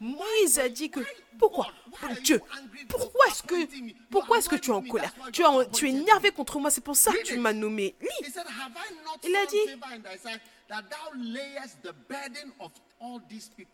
Moïse 0.01 0.59
a 0.59 0.69
dit 0.69 0.91
que 0.91 1.01
pourquoi? 1.39 1.69
Dieu, 2.23 2.41
pourquoi 2.89 3.27
est-ce 3.27 3.43
que 3.43 3.55
pourquoi 4.11 4.39
est-ce 4.39 4.49
que 4.49 4.57
tu 4.57 4.71
es 4.71 4.75
en 4.75 4.83
colère? 4.83 5.13
Tu, 5.33 5.43
es 5.43 5.71
tu 5.75 5.89
es 5.89 5.91
énervé 5.91 6.31
contre 6.31 6.59
moi, 6.59 6.71
c'est 6.71 6.81
pour 6.81 6.97
ça 6.97 7.13
que 7.13 7.23
tu 7.23 7.39
m'as 7.39 7.53
nommé. 7.53 7.95
Lis. 8.01 8.33
Il 9.25 9.37
a 9.37 9.47
dit 9.47 9.59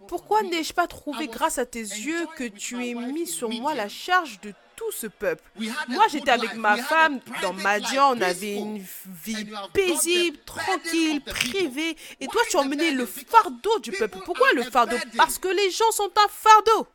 Pourquoi 0.09 0.43
n'ai-je 0.43 0.73
pas 0.73 0.87
trouvé 0.87 1.29
grâce 1.29 1.59
à 1.59 1.65
tes 1.65 1.81
yeux 1.81 2.27
que 2.37 2.45
tu 2.45 2.87
aies 2.87 2.95
mis 2.95 3.27
sur 3.27 3.49
moi 3.49 3.75
la 3.75 3.89
charge 3.89 4.41
de 4.41 4.53
tout 4.77 4.91
ce 4.93 5.07
peuple 5.07 5.45
Moi, 5.89 6.05
j'étais 6.09 6.31
avec 6.31 6.55
ma 6.55 6.77
femme 6.77 7.21
dans 7.41 7.53
Madian, 7.53 8.17
on 8.17 8.21
avait 8.21 8.55
une 8.55 8.85
vie 9.07 9.47
paisible, 9.73 10.39
tranquille, 10.45 11.23
privée, 11.23 11.97
et 12.21 12.27
toi, 12.27 12.43
tu 12.51 12.57
as 12.57 12.61
emmené 12.61 12.91
le 12.91 13.07
fardeau 13.07 13.79
du 13.79 13.93
peuple. 13.93 14.19
Pourquoi 14.25 14.53
le 14.55 14.63
fardeau? 14.65 14.97
Parce 15.17 15.39
que 15.39 15.49
les 15.49 15.71
gens 15.71 15.91
sont 15.93 16.11
un 16.17 16.29
fardeau. 16.29 16.87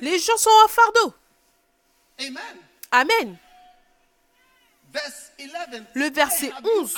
Les 0.00 0.18
gens 0.18 0.36
sont 0.36 0.50
un 0.64 0.68
fardeau. 0.68 1.14
Amen. 2.90 3.38
Le 5.94 6.10
verset 6.10 6.52
11. 6.80 6.94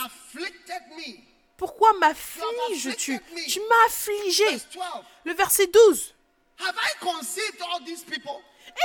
Pourquoi 1.56 1.92
m'afflige-tu 2.00 3.20
Tu 3.48 3.60
m'as 3.60 3.86
affligé. 3.86 4.44
Le 5.24 5.32
verset 5.34 5.66
12. 5.68 6.14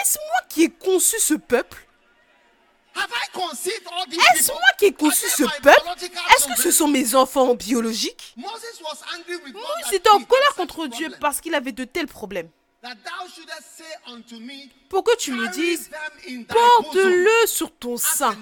Est-ce 0.02 0.18
moi 0.18 0.42
qui 0.50 0.64
ai 0.64 0.70
conçu 0.70 1.20
ce 1.20 1.34
peuple? 1.34 1.86
Est-ce 2.96 4.52
moi 4.52 4.62
qui 4.78 4.86
ai 4.86 4.94
conçu 4.94 5.30
ce 5.30 5.44
peuple? 5.62 5.82
Est-ce 6.36 6.48
que 6.48 6.62
ce 6.62 6.72
sont 6.72 6.88
mes 6.88 7.16
enfants 7.16 7.56
biologiques? 7.56 8.36
Moïse 8.38 9.94
était 9.94 10.10
en 10.10 10.24
colère 10.24 10.56
contre 10.56 10.88
Dieu 10.88 11.10
parce 11.20 11.42
qu'il 11.42 11.56
avait 11.56 11.72
de 11.72 11.86
tels 11.86 12.08
problèmes 12.08 12.50
pour 14.90 15.04
que 15.04 15.18
tu 15.18 15.34
me 15.34 15.50
dises, 15.50 15.90
porte-le 16.48 17.48
sur 17.48 17.76
ton 17.76 17.98
sein, 17.98 18.38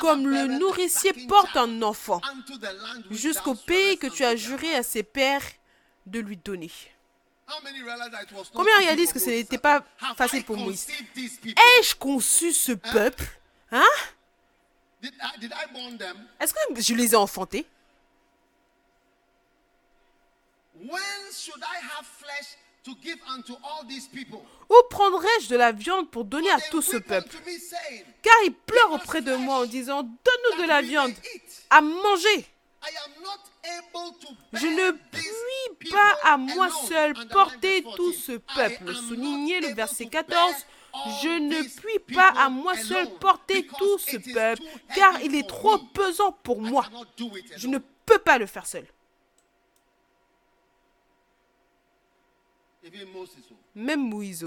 comme 0.00 0.28
le 0.28 0.46
nourricier 0.46 1.12
porte 1.26 1.56
un 1.56 1.80
enfant, 1.82 2.20
jusqu'au 3.10 3.54
pays 3.54 3.98
que 3.98 4.06
tu 4.06 4.24
as 4.24 4.36
juré 4.36 4.74
à 4.74 4.82
ses 4.82 5.02
pères 5.02 5.44
de 6.06 6.18
lui 6.20 6.36
donner. 6.36 6.70
Combien 8.54 8.78
réalisent 8.78 9.12
que 9.12 9.18
ce 9.18 9.30
n'était 9.30 9.58
pas 9.58 9.84
facile 10.16 10.44
pour 10.44 10.56
Moïse? 10.56 10.86
Ai-je 11.16 11.94
conçu 11.94 12.52
ce 12.52 12.72
peuple? 12.72 13.24
Hein? 13.70 13.82
Est-ce 16.40 16.54
que 16.54 16.80
je 16.80 16.94
les 16.94 17.12
ai 17.12 17.16
enfantés? 17.16 17.66
Où 24.68 24.74
prendrai-je 24.90 25.48
de 25.48 25.56
la 25.56 25.72
viande 25.72 26.10
pour 26.10 26.24
donner 26.24 26.50
à 26.50 26.60
tout 26.70 26.82
ce 26.82 26.96
peuple? 26.96 27.36
Car 28.22 28.34
ils 28.44 28.52
pleurent 28.52 28.92
auprès 28.92 29.22
de 29.22 29.34
moi 29.34 29.60
en 29.60 29.66
disant, 29.66 30.02
donne-nous 30.02 30.62
de 30.62 30.68
la 30.68 30.82
viande 30.82 31.12
à 31.70 31.80
manger. 31.80 32.46
Je 34.52 34.66
ne 34.66 34.92
puis 35.78 35.90
pas 35.90 36.18
à 36.24 36.36
moi 36.36 36.68
seul 36.88 37.14
porter 37.28 37.84
tout 37.96 38.12
ce 38.12 38.32
peuple. 38.32 38.94
Soulignez 38.94 39.60
le 39.60 39.74
verset 39.74 40.06
14. 40.06 40.54
Je 41.22 41.38
ne 41.40 41.62
puis 41.62 42.14
pas 42.14 42.28
à 42.36 42.48
moi 42.48 42.76
seul 42.76 43.08
porter 43.18 43.66
tout 43.78 43.98
ce 43.98 44.16
peuple, 44.32 44.62
car 44.94 45.20
il 45.22 45.34
est 45.34 45.48
trop 45.48 45.78
pesant 45.78 46.32
pour 46.32 46.60
moi. 46.60 46.86
Je 47.56 47.66
ne 47.66 47.78
peux 48.06 48.18
pas 48.18 48.38
le 48.38 48.46
faire 48.46 48.66
seul. 48.66 48.86
Même 53.74 54.08
Moïse. 54.08 54.46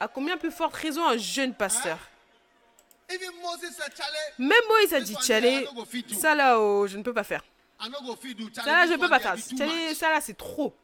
A 0.00 0.08
combien 0.08 0.36
plus 0.36 0.50
forte 0.50 0.74
raison 0.74 1.06
un 1.06 1.16
jeune 1.16 1.54
pasteur? 1.54 1.98
Même 4.38 4.62
Moïse 4.68 4.94
a 4.94 5.00
dit, 5.00 5.14
Tchalé, 5.14 5.68
ça 6.18 6.34
là, 6.34 6.58
oh, 6.58 6.86
je 6.86 6.96
ne 6.98 7.02
peux 7.02 7.14
pas 7.14 7.24
faire. 7.24 7.44
Ça 7.78 7.88
là, 8.66 8.86
je 8.86 8.92
ne 8.92 8.96
peux 8.98 9.08
pas 9.08 9.20
faire. 9.20 9.38
Tchalé, 9.38 9.94
ça 9.94 10.10
là, 10.10 10.20
c'est 10.20 10.36
trop. 10.36 10.74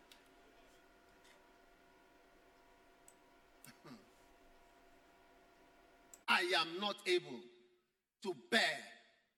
I 6.29 6.55
am 6.55 6.79
not 6.81 6.97
able 7.07 7.41
to 8.23 8.35
bear 8.51 8.79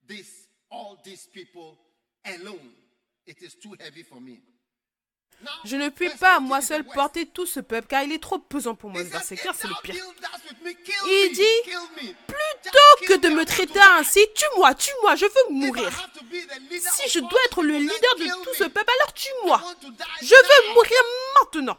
this, 0.07 0.47
all 0.69 0.97
these 1.03 1.27
people 1.27 1.77
alone. 2.25 2.73
It 3.25 3.41
is 3.41 3.55
too 3.55 3.75
heavy 3.79 4.03
for 4.03 4.19
me. 4.19 4.41
Je 5.65 5.75
ne 5.75 5.89
puis 5.89 6.09
pas 6.09 6.39
moi 6.39 6.61
seul 6.61 6.83
porter 6.83 7.25
tout 7.25 7.45
ce 7.45 7.59
peuple 7.59 7.87
car 7.87 8.03
il 8.03 8.11
est 8.11 8.21
trop 8.21 8.39
pesant 8.39 8.75
pour 8.75 8.89
moi. 8.89 9.01
C'est 9.23 9.35
le 9.43 9.81
pire. 9.81 9.95
Il 11.05 11.31
dit, 11.33 11.71
plutôt 12.27 13.07
que 13.07 13.17
de 13.19 13.29
me 13.29 13.45
traiter 13.45 13.79
ainsi, 13.97 14.25
tue-moi, 14.35 14.73
tue-moi, 14.75 15.15
je 15.15 15.25
veux 15.25 15.53
mourir. 15.53 16.09
Si 16.69 17.09
je 17.09 17.19
dois 17.19 17.39
être 17.45 17.63
le 17.63 17.77
leader 17.77 18.15
de 18.19 18.43
tout 18.43 18.53
ce 18.57 18.63
peuple, 18.63 18.91
alors 18.99 19.13
tue-moi. 19.13 19.61
Je 20.21 20.35
veux 20.35 20.73
mourir 20.73 21.01
maintenant. 21.41 21.77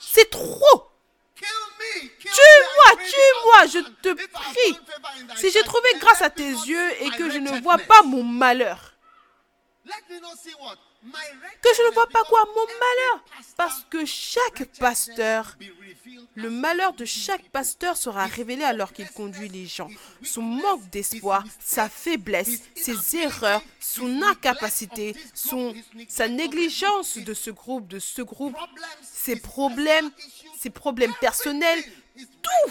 C'est 0.00 0.30
trop. 0.30 0.90
Tue-moi, 1.36 2.96
tue-moi, 2.96 3.66
je 3.66 3.78
te 4.02 4.12
prie. 4.12 4.78
Si 5.36 5.50
j'ai 5.50 5.62
trouvé 5.62 5.88
grâce 6.00 6.22
à 6.22 6.30
tes 6.30 6.48
yeux 6.48 7.02
et 7.02 7.10
que 7.10 7.30
je 7.30 7.38
ne 7.38 7.60
vois 7.60 7.78
pas 7.78 8.02
mon 8.02 8.22
malheur, 8.22 8.93
que 11.62 11.68
je 11.76 11.88
ne 11.88 11.94
vois 11.94 12.06
pas 12.08 12.22
quoi? 12.24 12.44
Mon 12.54 12.66
malheur. 12.66 13.24
Parce 13.56 13.84
que 13.90 14.04
chaque 14.04 14.64
pasteur, 14.78 15.56
le 16.34 16.50
malheur 16.50 16.92
de 16.94 17.04
chaque 17.04 17.48
pasteur 17.50 17.96
sera 17.96 18.26
révélé 18.26 18.64
alors 18.64 18.92
qu'il 18.92 19.08
conduit 19.10 19.48
les 19.48 19.66
gens. 19.66 19.88
Son 20.22 20.42
manque 20.42 20.88
d'espoir, 20.90 21.44
sa 21.60 21.88
faiblesse, 21.88 22.62
ses 22.74 23.16
erreurs, 23.16 23.62
son 23.80 24.22
incapacité, 24.22 25.14
son, 25.34 25.74
sa 26.08 26.28
négligence 26.28 27.18
de 27.18 27.34
ce 27.34 27.50
groupe, 27.50 27.86
de 27.88 27.98
ce 27.98 28.22
groupe, 28.22 28.56
ses 29.02 29.36
problèmes, 29.36 30.10
ses 30.58 30.70
problèmes 30.70 31.14
personnels, 31.20 31.82
tout, 32.42 32.70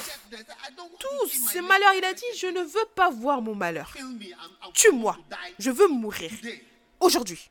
tout 0.99 1.27
ces 1.27 1.61
malheurs. 1.61 1.93
Il 1.95 2.05
a 2.05 2.13
dit, 2.13 2.25
je 2.37 2.47
ne 2.47 2.61
veux 2.61 2.85
pas 2.95 3.09
voir 3.09 3.41
mon 3.41 3.55
malheur. 3.55 3.93
Tue-moi, 4.73 5.17
je 5.59 5.69
veux 5.69 5.87
mourir 5.87 6.31
aujourd'hui. 7.03 7.49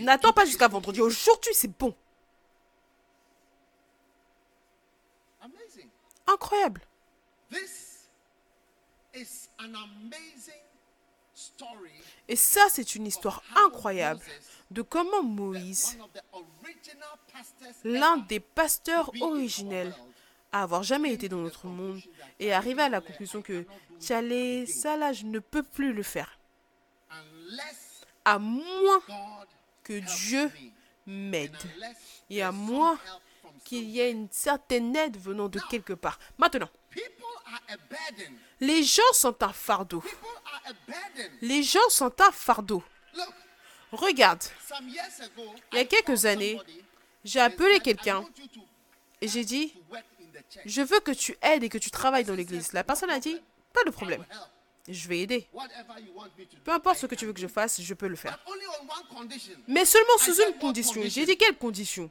N'attends 0.00 0.32
pas 0.32 0.44
jusqu'à 0.44 0.68
vendredi. 0.68 1.00
Aujourd'hui, 1.00 1.54
c'est 1.54 1.76
bon. 1.78 1.94
Incroyable. 6.26 6.82
Et 12.28 12.36
ça, 12.36 12.62
c'est 12.70 12.94
une 12.94 13.06
histoire 13.06 13.42
incroyable 13.56 14.22
de 14.70 14.82
comment 14.82 15.22
Moïse, 15.22 15.98
l'un 17.84 18.16
des 18.18 18.40
pasteurs 18.40 19.10
originels 19.20 19.94
à 20.52 20.62
avoir 20.62 20.82
jamais 20.82 21.12
été 21.12 21.28
dans 21.28 21.38
notre 21.38 21.66
monde, 21.66 22.00
est 22.38 22.52
arrivé 22.52 22.82
à 22.82 22.88
la 22.88 23.00
conclusion 23.00 23.42
que, 23.42 23.66
Tchalé, 24.00 24.66
ça 24.66 24.96
là, 24.96 25.12
je 25.12 25.24
ne 25.24 25.38
peux 25.38 25.62
plus 25.62 25.92
le 25.92 26.02
faire 26.02 26.38
à 28.24 28.38
moins 28.38 29.02
que 29.82 29.98
Dieu 30.28 30.50
m'aide 31.06 31.56
et 32.30 32.42
à 32.42 32.52
moins 32.52 32.98
qu'il 33.64 33.84
y 33.84 34.00
ait 34.00 34.10
une 34.10 34.28
certaine 34.30 34.94
aide 34.96 35.16
venant 35.16 35.48
de 35.48 35.60
quelque 35.70 35.92
part. 35.92 36.18
Maintenant, 36.38 36.68
les 38.60 38.82
gens 38.82 39.02
sont 39.12 39.42
un 39.42 39.52
fardeau. 39.52 40.02
Les 41.40 41.62
gens 41.62 41.88
sont 41.88 42.12
un 42.20 42.32
fardeau. 42.32 42.82
Regarde, 43.90 44.42
il 44.80 45.78
y 45.78 45.80
a 45.80 45.84
quelques 45.84 46.24
années, 46.24 46.58
j'ai 47.24 47.40
appelé 47.40 47.80
quelqu'un 47.80 48.24
et 49.20 49.28
j'ai 49.28 49.44
dit, 49.44 49.74
je 50.64 50.80
veux 50.80 51.00
que 51.00 51.12
tu 51.12 51.36
aides 51.42 51.62
et 51.62 51.68
que 51.68 51.78
tu 51.78 51.90
travailles 51.90 52.24
dans 52.24 52.34
l'église. 52.34 52.72
La 52.72 52.84
personne 52.84 53.10
a 53.10 53.20
dit, 53.20 53.38
pas 53.72 53.84
de 53.84 53.90
problème 53.90 54.24
je 54.88 55.08
vais 55.08 55.20
aider. 55.20 55.48
Peu 56.64 56.72
importe 56.72 56.98
ce 56.98 57.06
que 57.06 57.14
tu 57.14 57.26
veux 57.26 57.32
que 57.32 57.40
je 57.40 57.46
fasse, 57.46 57.80
je 57.80 57.94
peux 57.94 58.08
le 58.08 58.16
faire. 58.16 58.38
Mais 59.68 59.84
seulement 59.84 60.18
sous 60.18 60.40
une 60.42 60.58
condition. 60.58 61.02
J'ai 61.04 61.24
dit 61.24 61.36
quelle 61.36 61.56
condition? 61.56 62.10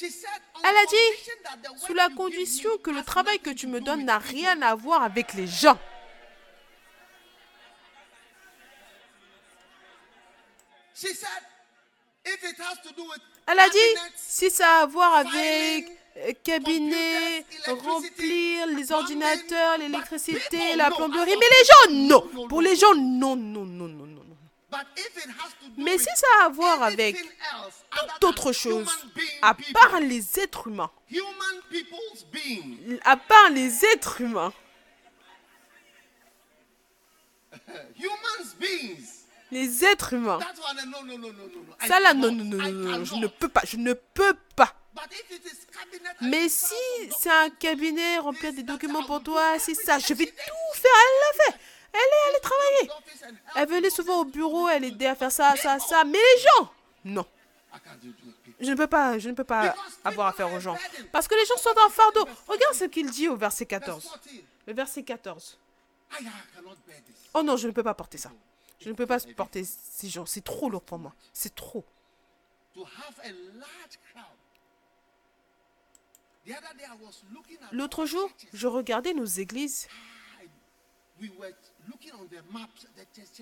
Elle 0.00 0.76
a 0.76 0.86
dit, 0.86 1.80
sous 1.84 1.92
la 1.92 2.08
condition 2.10 2.70
que 2.78 2.90
le 2.90 3.02
travail 3.02 3.38
que 3.40 3.50
tu 3.50 3.66
me 3.66 3.80
donnes 3.80 4.04
n'a 4.04 4.18
rien 4.18 4.60
à 4.62 4.74
voir 4.74 5.02
avec 5.02 5.34
les 5.34 5.46
gens. 5.46 5.78
Elle 13.46 13.58
a 13.58 13.68
dit, 13.68 13.78
si 14.16 14.50
ça 14.50 14.78
a 14.78 14.82
à 14.82 14.86
voir 14.86 15.14
avec 15.14 15.90
euh, 16.16 16.32
cabinet, 16.44 17.44
remplir 17.66 18.66
les 18.66 18.92
ordinateurs, 18.92 19.78
l'électricité, 19.78 20.76
la 20.76 20.90
plomberie. 20.90 21.34
Mais 21.38 21.46
les 21.58 21.64
gens, 21.64 22.08
non. 22.08 22.46
Pour 22.48 22.60
les 22.60 22.76
gens, 22.76 22.94
non, 22.94 23.36
non, 23.36 23.64
non, 23.64 23.88
non, 23.88 24.06
non. 24.06 24.22
Mais 25.76 25.98
si 25.98 26.08
ça 26.14 26.26
a 26.40 26.46
à 26.46 26.48
voir 26.48 26.82
avec 26.82 27.16
toute 28.20 28.24
autre 28.24 28.52
chose, 28.52 28.88
à 29.42 29.54
part 29.54 30.00
les 30.00 30.38
êtres 30.40 30.68
humains, 30.68 30.90
à 33.04 33.16
part 33.16 33.50
les 33.50 33.84
êtres 33.84 34.20
humains, 34.20 34.52
Les 39.50 39.84
êtres 39.84 40.14
humains. 40.14 40.38
Ça 41.86 42.00
là, 42.00 42.14
non, 42.14 42.32
non, 42.32 42.44
non, 42.44 42.56
non, 42.56 42.70
non, 42.70 43.04
je 43.04 43.14
ne 43.16 43.26
peux 43.26 43.48
pas, 43.48 43.62
je 43.66 43.76
ne 43.76 43.92
peux 43.92 44.34
pas. 44.56 44.74
Mais 46.20 46.48
si 46.48 46.74
c'est 47.18 47.30
un 47.30 47.50
cabinet 47.50 48.18
rempli 48.18 48.52
des 48.52 48.62
documents 48.62 49.04
pour 49.04 49.22
toi, 49.22 49.58
c'est 49.58 49.74
ça, 49.74 49.98
je 49.98 50.14
vais 50.14 50.26
tout 50.26 50.74
faire. 50.74 50.92
Elle 51.02 51.18
l'a 51.20 51.44
fait. 51.44 51.58
Elle 51.92 52.00
est 52.00 52.28
allée 52.30 52.40
travailler. 52.40 53.38
Elle 53.56 53.68
venait 53.68 53.90
souvent 53.90 54.20
au 54.20 54.24
bureau, 54.24 54.68
elle 54.68 54.84
aidait 54.84 55.06
à 55.06 55.14
faire 55.14 55.32
ça, 55.32 55.54
ça, 55.56 55.78
ça. 55.78 56.04
Mais 56.04 56.18
les 56.18 56.42
gens, 56.42 56.72
non. 57.04 57.26
Je 58.60 58.70
ne 58.70 58.76
peux 58.76 58.86
pas, 58.86 59.18
je 59.18 59.28
ne 59.28 59.34
peux 59.34 59.44
pas 59.44 59.74
avoir 60.04 60.28
affaire 60.28 60.52
aux 60.52 60.60
gens. 60.60 60.76
Parce 61.10 61.26
que 61.26 61.34
les 61.34 61.44
gens 61.46 61.56
sont 61.56 61.74
en 61.84 61.90
fardeau. 61.90 62.26
Regarde 62.46 62.74
ce 62.74 62.84
qu'il 62.84 63.10
dit 63.10 63.28
au 63.28 63.36
verset 63.36 63.66
14. 63.66 64.18
Le 64.66 64.72
verset 64.72 65.02
14. 65.02 65.58
Oh 67.34 67.42
non, 67.42 67.56
je 67.56 67.66
ne 67.66 67.72
peux 67.72 67.82
pas 67.82 67.94
porter 67.94 68.18
ça. 68.18 68.30
Je 68.80 68.88
ne 68.88 68.94
peux 68.94 69.06
pas 69.06 69.18
porter 69.36 69.64
ces 69.64 70.08
gens. 70.08 70.26
C'est 70.26 70.44
trop 70.44 70.68
lourd 70.68 70.82
pour 70.82 70.98
moi. 70.98 71.12
C'est 71.32 71.54
trop. 71.54 71.84
L'autre 77.72 78.06
jour, 78.06 78.30
je 78.52 78.66
regardais 78.66 79.14
nos 79.14 79.24
églises. 79.24 79.88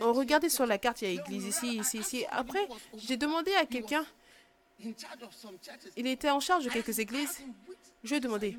On 0.01 0.13
regardait 0.13 0.49
sur 0.49 0.67
la 0.67 0.79
carte, 0.79 1.03
il 1.03 1.13
y 1.13 1.19
a 1.19 1.21
église 1.21 1.47
ici, 1.47 1.77
ici, 1.79 1.99
ici. 1.99 2.27
Après, 2.31 2.69
j'ai 2.97 3.17
demandé 3.17 3.55
à 3.55 3.65
quelqu'un, 3.65 4.05
il 5.97 6.07
était 6.07 6.31
en 6.31 6.41
charge 6.41 6.65
de 6.65 6.71
quelques 6.71 6.99
églises. 6.99 7.43
Je 8.05 8.11
lui 8.11 8.17
ai 8.17 8.21
demandé, 8.21 8.59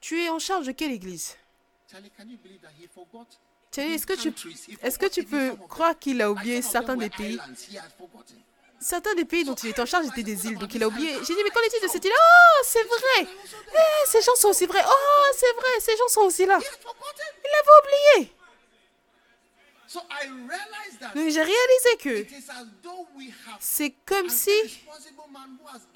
tu 0.00 0.20
es 0.20 0.28
en 0.28 0.38
charge 0.38 0.66
de 0.66 0.72
quelle 0.72 0.92
église? 0.92 1.36
Charlie, 3.74 3.92
est-ce 3.92 4.06
que, 4.06 4.14
tu, 4.14 4.32
est-ce 4.82 4.98
que 4.98 5.06
tu 5.06 5.24
peux 5.24 5.54
croire 5.68 5.98
qu'il 5.98 6.22
a 6.22 6.30
oublié 6.30 6.62
certains 6.62 6.96
des 6.96 7.10
pays? 7.10 7.38
Certains 8.80 9.14
des 9.14 9.24
pays 9.24 9.44
dont 9.44 9.54
il 9.56 9.70
était 9.70 9.80
en 9.80 9.86
charge 9.86 10.06
étaient 10.06 10.22
des 10.22 10.46
îles, 10.46 10.56
donc 10.58 10.72
il 10.74 10.82
a 10.82 10.86
oublié. 10.86 11.12
J'ai 11.26 11.34
dit, 11.34 11.40
mais 11.42 11.50
qu'en 11.50 11.60
est-il 11.60 11.82
de 11.82 11.88
cette 11.88 12.04
île 12.04 12.12
Oh, 12.14 12.62
c'est 12.64 12.84
vrai. 12.84 13.26
Eh, 13.26 14.08
Ces 14.08 14.22
gens 14.22 14.34
sont 14.36 14.48
aussi 14.48 14.66
vrais. 14.66 14.84
Oh, 14.86 15.24
c'est 15.36 15.52
vrai, 15.56 15.80
ces 15.80 15.96
gens 15.96 16.08
sont 16.08 16.20
aussi 16.22 16.46
là. 16.46 16.58
Il 16.60 17.50
l'avait 17.50 18.22
oublié. 18.22 18.32
Donc 21.14 21.28
j'ai 21.30 21.42
réalisé 21.42 21.96
que 21.98 22.26
c'est 23.58 23.94
comme 24.04 24.28
si 24.28 24.50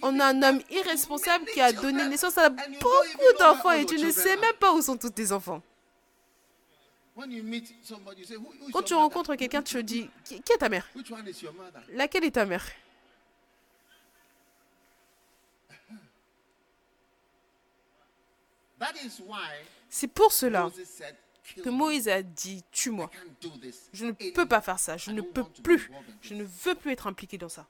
on 0.00 0.18
a 0.18 0.26
un 0.26 0.42
homme 0.42 0.62
irresponsable 0.70 1.44
qui 1.52 1.60
a 1.60 1.72
donné 1.72 2.06
naissance 2.08 2.38
à 2.38 2.48
beaucoup 2.48 3.38
d'enfants 3.38 3.72
et 3.72 3.84
tu 3.84 3.98
ne 3.98 4.10
sais 4.10 4.36
même 4.36 4.54
pas 4.58 4.72
où 4.72 4.80
sont 4.80 4.96
tous 4.96 5.10
tes 5.10 5.30
enfants. 5.30 5.62
Quand 8.72 8.82
tu 8.82 8.94
rencontres 8.94 9.36
quelqu'un, 9.36 9.62
tu 9.62 9.74
te 9.74 9.80
dis, 9.80 10.10
qui 10.24 10.34
est 10.34 10.58
ta 10.58 10.68
mère? 10.68 10.88
Laquelle 11.90 12.24
est 12.24 12.32
ta 12.32 12.46
mère? 12.46 12.64
C'est 19.88 20.08
pour 20.08 20.32
cela 20.32 20.70
que 21.62 21.68
Moïse 21.68 22.08
a 22.08 22.22
dit, 22.22 22.64
tue-moi. 22.72 23.10
Je 23.92 24.06
ne 24.06 24.12
peux 24.12 24.46
pas 24.46 24.60
faire 24.60 24.78
ça, 24.78 24.96
je 24.96 25.10
ne 25.10 25.20
peux 25.20 25.44
plus, 25.44 25.90
je 26.20 26.34
ne 26.34 26.44
veux 26.44 26.74
plus 26.74 26.92
être 26.92 27.06
impliqué 27.06 27.38
dans 27.38 27.48
ça. 27.48 27.66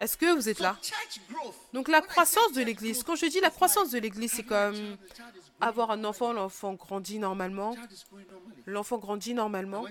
Est-ce 0.00 0.16
que 0.16 0.34
vous 0.34 0.48
êtes 0.48 0.58
là? 0.58 0.76
Donc 1.72 1.86
la 1.86 2.00
croissance 2.00 2.52
de 2.52 2.62
l'Église, 2.62 3.04
quand 3.04 3.14
je 3.14 3.26
dis 3.26 3.38
la 3.38 3.50
croissance 3.50 3.90
de 3.90 4.00
l'Église, 4.00 4.32
c'est 4.32 4.42
comme 4.42 4.96
avoir 5.62 5.90
un 5.92 6.04
enfant, 6.04 6.32
l'enfant 6.32 6.74
grandit 6.74 7.18
normalement. 7.18 7.74
L'enfant 8.66 8.98
grandit 8.98 9.32
normalement. 9.32 9.86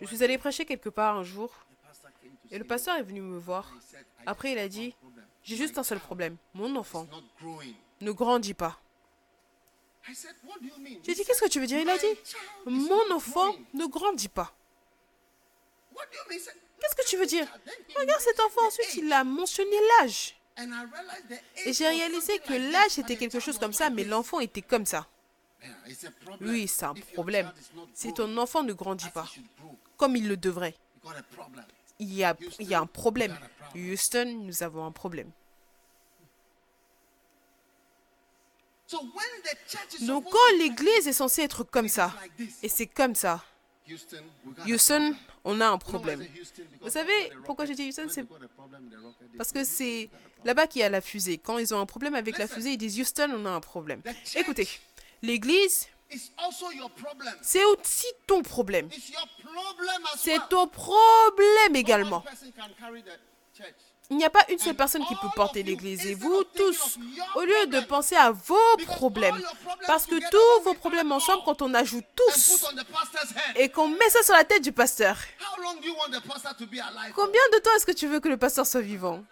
Je 0.00 0.06
suis 0.06 0.22
allé 0.22 0.36
prêcher 0.36 0.64
quelque 0.64 0.88
part 0.88 1.16
un 1.16 1.22
jour 1.22 1.50
et 2.50 2.58
le 2.58 2.64
pasteur 2.64 2.96
est 2.96 3.02
venu 3.02 3.20
me 3.20 3.38
voir. 3.38 3.72
Après, 4.26 4.52
il 4.52 4.58
a 4.58 4.68
dit, 4.68 4.94
j'ai 5.42 5.56
juste 5.56 5.78
un 5.78 5.82
seul 5.82 6.00
problème. 6.00 6.36
Mon 6.54 6.74
enfant 6.76 7.06
ne 8.00 8.10
grandit 8.10 8.54
pas. 8.54 8.80
J'ai 11.04 11.14
dit, 11.14 11.24
qu'est-ce 11.24 11.40
que 11.40 11.48
tu 11.48 11.60
veux 11.60 11.66
dire? 11.66 11.80
Il 11.80 11.88
a 11.88 11.98
dit, 11.98 12.18
mon 12.66 13.10
enfant 13.12 13.54
ne 13.74 13.86
grandit 13.86 14.28
pas. 14.28 14.52
Qu'est-ce 16.80 16.96
que 16.96 17.06
tu 17.08 17.16
veux 17.16 17.26
dire? 17.26 17.46
Regarde 17.94 18.20
cet 18.20 18.40
enfant, 18.40 18.66
ensuite 18.66 18.94
il 18.96 19.12
a 19.12 19.22
mentionné 19.22 19.76
l'âge. 20.00 20.39
Et 21.64 21.72
j'ai 21.72 21.88
réalisé 21.88 22.38
que 22.40 22.52
l'âge 22.52 22.98
était 22.98 23.16
quelque 23.16 23.40
chose 23.40 23.58
comme 23.58 23.72
ça, 23.72 23.90
mais 23.90 24.04
l'enfant 24.04 24.40
était 24.40 24.62
comme 24.62 24.86
ça. 24.86 25.06
Oui, 26.40 26.68
c'est 26.68 26.84
un 26.86 26.94
problème. 27.14 27.52
Si 27.94 28.12
ton 28.12 28.36
enfant 28.38 28.62
ne 28.62 28.72
grandit 28.72 29.10
pas 29.10 29.28
comme 29.96 30.16
il 30.16 30.28
le 30.28 30.36
devrait, 30.36 30.74
il 31.98 32.14
y 32.14 32.24
a, 32.24 32.34
il 32.58 32.68
y 32.68 32.74
a 32.74 32.80
un 32.80 32.86
problème. 32.86 33.36
Houston, 33.74 34.24
nous 34.44 34.62
avons 34.62 34.86
un 34.86 34.92
problème. 34.92 35.30
Donc 40.00 40.24
quand 40.30 40.58
l'Église 40.58 41.06
est 41.06 41.12
censée 41.12 41.42
être 41.42 41.62
comme 41.64 41.88
ça, 41.88 42.12
et 42.62 42.68
c'est 42.68 42.86
comme 42.86 43.14
ça, 43.14 43.44
Houston, 44.66 45.14
on 45.44 45.60
a 45.60 45.68
un 45.68 45.78
problème. 45.78 46.24
Vous 46.80 46.90
savez 46.90 47.32
pourquoi 47.44 47.64
j'ai 47.64 47.74
dit 47.74 47.88
Houston 47.88 48.06
C'est 48.08 48.24
parce 49.36 49.52
que 49.52 49.64
c'est 49.64 50.10
là-bas 50.44 50.66
qu'il 50.66 50.80
y 50.80 50.84
a 50.84 50.88
la 50.88 51.00
fusée. 51.00 51.38
Quand 51.38 51.58
ils 51.58 51.74
ont 51.74 51.80
un 51.80 51.86
problème 51.86 52.14
avec 52.14 52.38
la 52.38 52.46
fusée, 52.46 52.72
ils 52.72 52.78
disent 52.78 52.98
Houston, 53.00 53.30
on 53.34 53.46
a 53.46 53.50
un 53.50 53.60
problème. 53.60 54.02
Écoutez, 54.36 54.68
l'Église, 55.22 55.88
c'est 57.42 57.64
aussi 57.64 58.06
ton 58.26 58.42
problème. 58.42 58.88
C'est 60.16 60.48
ton 60.48 60.66
problème 60.66 61.76
également. 61.76 62.24
Il 64.10 64.16
n'y 64.16 64.24
a 64.24 64.30
pas 64.30 64.44
une 64.48 64.58
seule 64.58 64.74
personne 64.74 65.04
qui 65.06 65.14
peut 65.14 65.28
porter 65.36 65.62
l'Église. 65.62 66.04
Et 66.04 66.14
vous 66.14 66.42
tous, 66.56 66.98
au 67.36 67.42
lieu 67.42 67.66
de 67.68 67.80
penser 67.80 68.16
à 68.16 68.32
vos 68.32 68.76
problèmes, 68.84 69.40
parce 69.86 70.04
que 70.04 70.16
tous 70.30 70.64
vos 70.64 70.74
problèmes 70.74 71.12
ensemble, 71.12 71.42
quand 71.44 71.62
on 71.62 71.72
ajoute 71.74 72.04
tous 72.16 72.66
et 73.54 73.68
qu'on 73.68 73.86
met 73.86 74.10
ça 74.10 74.22
sur 74.24 74.34
la 74.34 74.42
tête 74.42 74.64
du 74.64 74.72
pasteur, 74.72 75.16
combien 77.14 77.42
de 77.52 77.58
temps 77.60 77.70
est-ce 77.76 77.86
que 77.86 77.92
tu 77.92 78.08
veux 78.08 78.18
que 78.18 78.28
le 78.28 78.36
pasteur 78.36 78.66
soit 78.66 78.80
vivant? 78.80 79.24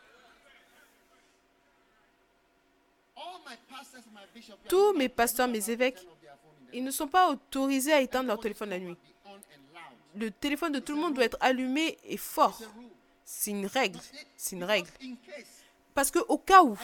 Tous 4.68 4.92
mes 4.92 5.08
pasteurs, 5.08 5.48
mes 5.48 5.70
évêques, 5.70 6.06
ils 6.72 6.84
ne 6.84 6.92
sont 6.92 7.08
pas 7.08 7.30
autorisés 7.30 7.92
à 7.92 8.00
éteindre 8.00 8.28
leur 8.28 8.38
téléphone 8.38 8.70
la 8.70 8.78
nuit. 8.78 8.96
Le 10.14 10.30
téléphone 10.30 10.72
de 10.72 10.78
tout 10.78 10.94
le 10.94 11.00
monde 11.00 11.14
doit 11.14 11.24
être 11.24 11.36
allumé 11.40 11.98
et 12.04 12.16
fort. 12.16 12.60
C'est 13.30 13.50
une 13.50 13.66
règle. 13.66 14.00
C'est 14.38 14.56
une 14.56 14.64
règle. 14.64 14.88
Parce 15.94 16.10
que 16.10 16.18
au 16.18 16.38
cas 16.38 16.62
où 16.62 16.78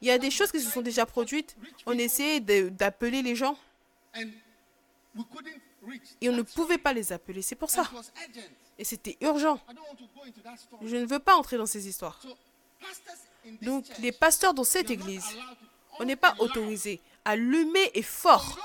il 0.00 0.08
y 0.08 0.10
a 0.10 0.18
des 0.18 0.32
choses 0.32 0.50
qui 0.50 0.60
se 0.60 0.68
sont 0.68 0.80
déjà 0.80 1.06
produites, 1.06 1.56
on 1.86 1.96
essayait 1.96 2.40
d'appeler 2.40 3.22
les 3.22 3.36
gens 3.36 3.56
et 6.20 6.28
on 6.28 6.32
ne 6.32 6.42
pouvait 6.42 6.78
pas 6.78 6.92
les 6.92 7.12
appeler. 7.12 7.40
C'est 7.40 7.54
pour 7.54 7.70
ça. 7.70 7.88
Et 8.78 8.84
c'était 8.84 9.16
urgent. 9.20 9.60
Je 10.82 10.96
ne 10.96 11.06
veux 11.06 11.20
pas 11.20 11.36
entrer 11.36 11.56
dans 11.56 11.66
ces 11.66 11.86
histoires. 11.86 12.20
Donc 13.62 13.84
les 14.00 14.10
pasteurs 14.10 14.54
dans 14.54 14.64
cette 14.64 14.90
église, 14.90 15.26
on 16.00 16.04
n'est 16.04 16.16
pas 16.16 16.34
autorisé 16.40 17.00
à 17.24 17.30
allumer 17.30 17.92
et 17.94 18.02
fort. 18.02 18.58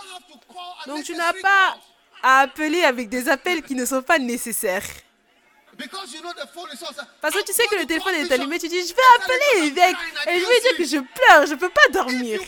Donc 0.87 1.03
tu 1.03 1.13
n'as 1.13 1.33
pas 1.33 1.77
à 2.23 2.39
appeler 2.39 2.81
avec 2.81 3.09
des 3.09 3.29
appels 3.29 3.61
qui 3.61 3.75
ne 3.75 3.85
sont 3.85 4.01
pas 4.01 4.17
nécessaires. 4.17 4.89
Parce 7.21 7.35
que 7.35 7.43
tu 7.43 7.53
sais 7.53 7.67
que 7.67 7.75
le 7.75 7.85
téléphone 7.85 8.15
est 8.15 8.31
allumé, 8.31 8.59
tu 8.59 8.67
dis 8.67 8.87
je 8.87 8.93
vais 8.93 9.01
appeler 9.17 9.61
l'évêque 9.61 9.95
et 10.27 10.39
je 10.39 10.45
vais 10.45 10.61
dire 10.61 10.77
que 10.77 10.85
je 10.85 10.97
pleure, 10.97 11.45
je 11.45 11.53
ne 11.53 11.59
peux 11.59 11.69
pas 11.69 11.89
dormir. 11.91 12.39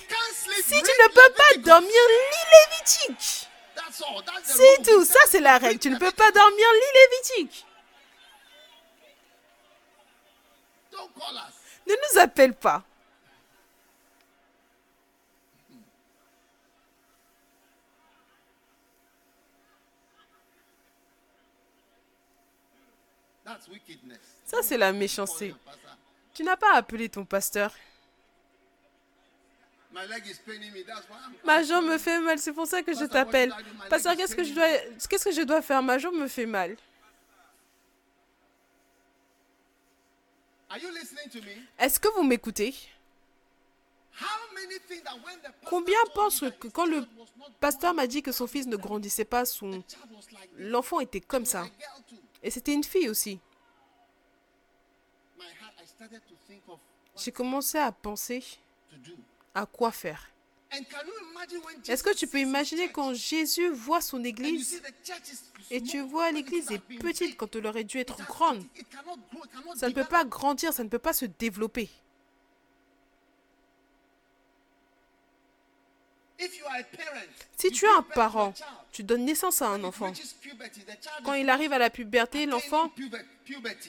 Si 0.63 0.75
tu 0.75 0.75
ne 0.75 1.07
peux 1.07 1.33
pas 1.33 1.57
dormir, 1.59 1.89
lis 1.89 2.47
Lévitique. 2.53 3.49
C'est 4.43 4.83
tout, 4.83 5.05
ça 5.05 5.19
c'est 5.27 5.39
la 5.39 5.57
règle. 5.57 5.79
Tu 5.79 5.89
ne 5.89 5.97
peux 5.97 6.11
pas 6.11 6.31
dormir, 6.31 6.67
lis 6.73 7.39
Lévitique. 7.39 7.65
Ne 11.87 11.93
nous 11.93 12.19
appelle 12.19 12.53
pas. 12.53 12.83
Ça, 24.45 24.61
c'est 24.61 24.77
la 24.77 24.91
méchanceté. 24.93 25.55
Tu 26.33 26.43
n'as 26.43 26.57
pas 26.57 26.73
appelé 26.75 27.09
ton 27.09 27.25
pasteur. 27.25 27.73
Ma 31.43 31.63
jambe 31.63 31.85
me 31.85 31.97
fait 31.99 32.19
mal, 32.19 32.39
c'est 32.39 32.53
pour 32.53 32.65
ça 32.65 32.81
que 32.81 32.93
je 32.93 33.05
t'appelle. 33.05 33.53
Pasteur, 33.89 34.15
qu'est-ce 34.15 34.35
que 34.35 34.43
je 34.43 34.53
dois, 34.53 34.67
qu'est-ce 35.07 35.25
que 35.25 35.31
je 35.31 35.41
dois 35.41 35.61
faire? 35.61 35.83
Ma 35.83 35.99
jambe 35.99 36.15
me 36.15 36.27
fait 36.27 36.47
mal. 36.47 36.75
Est-ce 41.77 41.99
que 41.99 42.07
vous 42.15 42.23
m'écoutez? 42.23 42.73
Combien 45.65 45.97
pensent 46.13 46.45
que 46.59 46.67
quand 46.67 46.85
le 46.85 47.05
pasteur 47.59 47.93
m'a 47.93 48.07
dit 48.07 48.23
que 48.23 48.31
son 48.31 48.47
fils 48.47 48.65
ne 48.65 48.77
grandissait 48.77 49.25
pas, 49.25 49.45
son 49.45 49.83
l'enfant 50.57 50.99
était 50.99 51.21
comme 51.21 51.45
ça? 51.45 51.67
Et 52.43 52.51
c'était 52.51 52.73
une 52.73 52.83
fille 52.83 53.09
aussi. 53.09 53.39
J'ai 57.17 57.31
commencé 57.31 57.77
à 57.77 57.91
penser 57.91 58.43
à 59.55 59.65
quoi 59.65 59.91
faire. 59.91 60.29
Est-ce 61.87 62.03
que 62.03 62.15
tu 62.15 62.27
peux 62.27 62.39
imaginer 62.39 62.91
quand 62.91 63.13
Jésus 63.13 63.69
voit 63.69 64.01
son 64.01 64.23
église 64.23 64.81
et 65.69 65.81
tu 65.81 66.01
vois 66.01 66.31
l'église 66.31 66.71
est 66.71 66.79
petite 66.79 67.37
quand 67.37 67.55
elle 67.55 67.67
aurait 67.67 67.83
dû 67.83 67.99
être 67.99 68.17
grande? 68.25 68.63
Ça 69.75 69.87
ne 69.87 69.93
peut 69.93 70.03
pas 70.03 70.25
grandir, 70.25 70.73
ça 70.73 70.83
ne 70.83 70.89
peut 70.89 70.99
pas 70.99 71.13
se 71.13 71.25
développer. 71.25 71.89
Si 77.57 77.71
tu 77.71 77.85
es 77.85 77.89
un 77.89 78.01
parent, 78.01 78.53
tu 78.91 79.03
donnes 79.03 79.25
naissance 79.25 79.61
à 79.61 79.67
un 79.67 79.83
enfant. 79.83 80.11
Quand 81.23 81.33
il 81.33 81.49
arrive 81.49 81.73
à 81.73 81.77
la 81.77 81.89
puberté, 81.89 82.45
l'enfant 82.45 82.91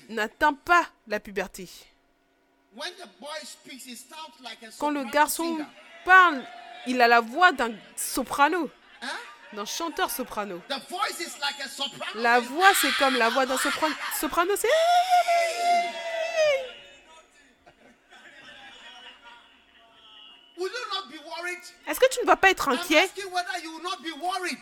n'atteint 0.09 0.55
pas 0.55 0.89
la 1.07 1.21
puberté. 1.21 1.69
Quand 4.79 4.91
le 4.91 5.05
garçon 5.05 5.59
parle, 6.05 6.45
il 6.87 7.01
a 7.01 7.09
la 7.09 7.21
voix 7.21 7.53
d'un 7.53 7.73
soprano, 7.97 8.69
d'un 9.53 9.65
chanteur 9.65 10.11
soprano. 10.11 10.61
La 12.17 12.41
voix, 12.41 12.75
c'est 12.81 12.93
comme 12.99 13.17
la 13.17 13.29
voix 13.29 13.47
d'un 13.47 13.59
soprano. 13.59 13.95
Soprano, 14.19 14.55
c'est... 14.57 14.69
Est-ce 21.87 22.01
que 22.01 22.11
tu 22.13 22.21
ne 22.21 22.27
vas 22.27 22.37
pas 22.37 22.51
être 22.51 22.69
inquiet? 22.69 23.11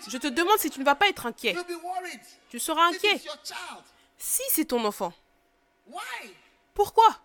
Je 0.09 0.19
te 0.19 0.29
demande 0.29 0.59
si 0.59 0.71
tu 0.71 0.81
ne 0.81 0.85
vas 0.85 0.95
pas 0.95 1.09
être 1.09 1.27
inquiet. 1.27 1.57
Tu 2.49 2.59
seras 2.59 2.87
inquiet. 2.87 3.21
Si 4.19 4.43
c'est 4.51 4.67
ton 4.67 4.85
enfant. 4.85 5.13
Pourquoi? 6.75 7.21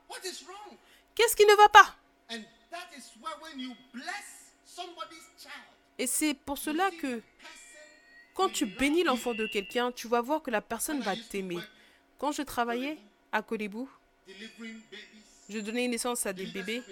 Qu'est-ce 1.15 1.36
qui 1.36 1.45
ne 1.45 1.55
va 1.55 1.69
pas? 1.69 1.95
Et 5.99 6.07
c'est 6.07 6.34
pour 6.34 6.57
cela 6.57 6.91
que 6.91 7.21
quand 8.36 8.49
tu 8.49 8.67
bénis 8.67 9.03
l'enfant 9.03 9.34
de 9.34 9.47
quelqu'un, 9.47 9.91
tu 9.91 10.07
vas 10.07 10.21
voir 10.21 10.43
que 10.43 10.51
la 10.51 10.61
personne 10.61 11.01
va 11.01 11.15
t'aimer. 11.15 11.59
Quand 12.19 12.32
je 12.32 12.43
travaillais 12.43 12.99
à 13.32 13.41
Kolibou, 13.41 13.89
je 15.49 15.59
donnais 15.59 15.88
naissance 15.88 16.25
à 16.25 16.34
des 16.34 16.45
bébés. 16.45 16.84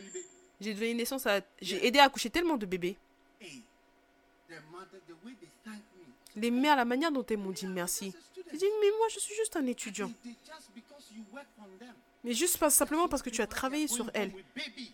J'ai 0.65 0.73
donné 0.73 0.95
naissance 0.95 1.27
à. 1.27 1.41
J'ai 1.61 1.85
aidé 1.85 1.99
à 1.99 2.05
accoucher 2.05 2.31
tellement 2.31 2.57
de 2.57 2.65
bébés. 2.65 2.97
Les 6.35 6.49
mères, 6.49 6.75
la 6.75 6.85
manière 6.85 7.11
dont 7.11 7.23
elles 7.29 7.37
m'ont 7.37 7.51
dit 7.51 7.67
merci. 7.67 8.13
J'ai 8.35 8.57
dit, 8.57 8.65
mais 8.81 8.89
moi, 8.97 9.07
je 9.13 9.19
suis 9.19 9.35
juste 9.35 9.55
un 9.55 9.65
étudiant. 9.67 10.11
Mais 12.23 12.33
juste 12.33 12.57
pas, 12.57 12.71
simplement 12.71 13.07
parce 13.07 13.21
que 13.21 13.29
tu 13.29 13.41
as 13.41 13.47
travaillé 13.47 13.87
sur 13.87 14.09
elle. 14.15 14.31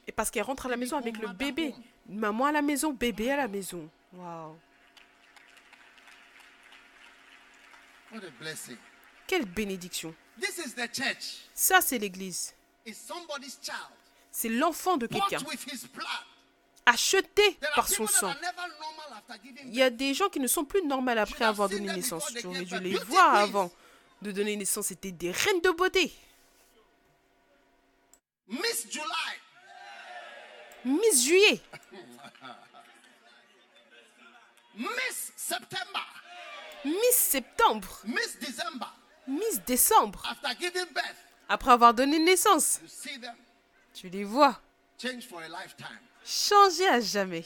Et 0.08 0.12
parce 0.12 0.30
qu'elle 0.30 0.44
rentre 0.44 0.66
à 0.66 0.70
la 0.70 0.78
maison 0.78 0.98
avec 0.98 1.18
le 1.18 1.30
bébé. 1.30 1.74
Maman 2.10 2.48
à 2.48 2.52
la 2.52 2.62
maison, 2.62 2.92
bébé 2.92 3.32
à 3.32 3.38
la 3.38 3.48
maison. 3.48 3.90
Waouh. 4.14 4.58
Quelle 9.26 9.46
bénédiction. 9.46 10.14
Ça, 11.54 11.80
c'est 11.80 11.98
l'église. 11.98 12.54
C'est 14.32 14.50
l'enfant 14.50 14.98
de 14.98 15.08
quelqu'un. 15.08 15.40
Acheté 16.86 17.58
par 17.76 17.88
son 17.88 18.08
sang. 18.08 18.34
Il 19.66 19.76
y 19.76 19.82
a 19.82 19.90
des 19.90 20.14
gens 20.14 20.30
qui 20.30 20.40
ne 20.40 20.48
sont 20.48 20.66
plus 20.66 20.84
normaux 20.84 21.12
après 21.12 21.46
avoir 21.46 21.70
donné 21.70 21.94
naissance. 21.94 22.34
Tu 22.34 22.48
aurais 22.48 22.66
dû 22.66 22.80
les 22.80 22.98
voir 22.98 23.36
avant 23.36 23.72
de 24.22 24.32
donner 24.32 24.56
naissance. 24.56 24.88
C'était 24.88 25.12
des 25.12 25.32
reines 25.32 25.62
de 25.62 25.72
beauté. 25.72 26.12
Miss 28.48 28.88
July. 28.90 29.06
Miss 30.84 31.24
Juillet. 31.24 31.62
Miss 34.76 35.32
September. 35.36 36.00
Miss 36.84 37.16
Septembre. 37.16 38.02
Miss 38.06 38.38
December. 38.40 38.88
Miss 39.28 39.62
Décembre. 39.66 40.24
After 40.30 40.60
giving 40.60 40.92
birth, 40.94 41.16
Après 41.48 41.72
avoir 41.72 41.94
donné 41.94 42.20
naissance. 42.20 42.80
Tu 43.94 44.10
les 44.10 44.24
vois. 44.24 44.60
Changer 46.24 46.88
à 46.88 47.00
jamais. 47.00 47.46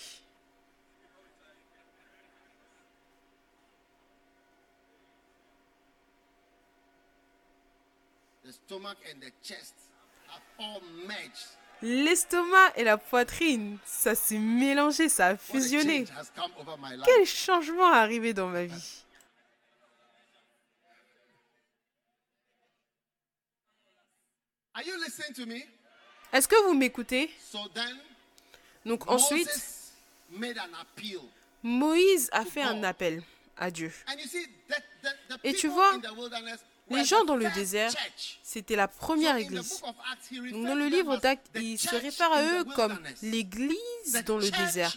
L'estomac 11.82 12.72
et 12.76 12.84
la 12.84 12.98
poitrine, 12.98 13.78
ça 13.86 14.16
s'est 14.16 14.38
mélangé, 14.38 15.10
ça 15.10 15.28
a 15.28 15.38
fusionné. 15.38 16.06
Quel 17.06 17.26
changement 17.26 17.94
est 17.94 17.98
arrivé 17.98 18.34
dans 18.34 18.48
ma 18.48 18.66
vie? 18.66 19.06
Are 24.74 24.84
you 24.84 24.96
listening 24.98 25.34
to 25.34 25.46
me? 25.46 25.64
Est-ce 26.34 26.48
que 26.48 26.56
vous 26.68 26.74
m'écoutez? 26.74 27.30
Donc 28.86 29.10
ensuite. 29.10 29.48
Moïse 31.64 32.30
a 32.32 32.46
fait 32.46 32.62
un 32.62 32.84
appel 32.84 33.24
à 33.58 33.72
Dieu. 33.72 33.92
Et 35.44 35.54
tu 35.54 35.68
vois, 35.68 35.92
les 36.90 37.06
gens 37.06 37.24
dans 37.26 37.36
le 37.36 37.46
désert. 37.56 37.92
C'était 38.44 38.76
la 38.76 38.88
première 38.88 39.36
église. 39.38 39.82
Donc, 40.52 40.66
dans 40.68 40.76
le 40.76 40.88
livre 40.88 41.18
d'Actes, 41.18 41.48
il 41.56 41.80
se 41.80 41.96
réfère 41.96 42.32
à 42.32 42.44
eux 42.44 42.64
comme 42.76 43.00
l'église 43.24 44.24
dans 44.26 44.38
le 44.38 44.50
désert. 44.66 44.96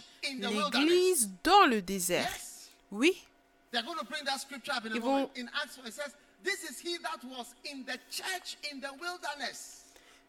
L'église 0.83 1.29
dans 1.43 1.65
le 1.65 1.81
désert. 1.81 2.29
Oui, 2.91 3.13
Ils 4.95 5.01
vont- 5.01 5.29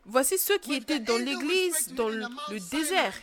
voici 0.05 0.39
ceux 0.39 0.59
qui 0.59 0.75
étaient 0.75 1.01
dans 1.01 1.19
l'église 1.19 1.93
dans 1.95 2.09
le, 2.09 2.27
désert, 2.71 3.15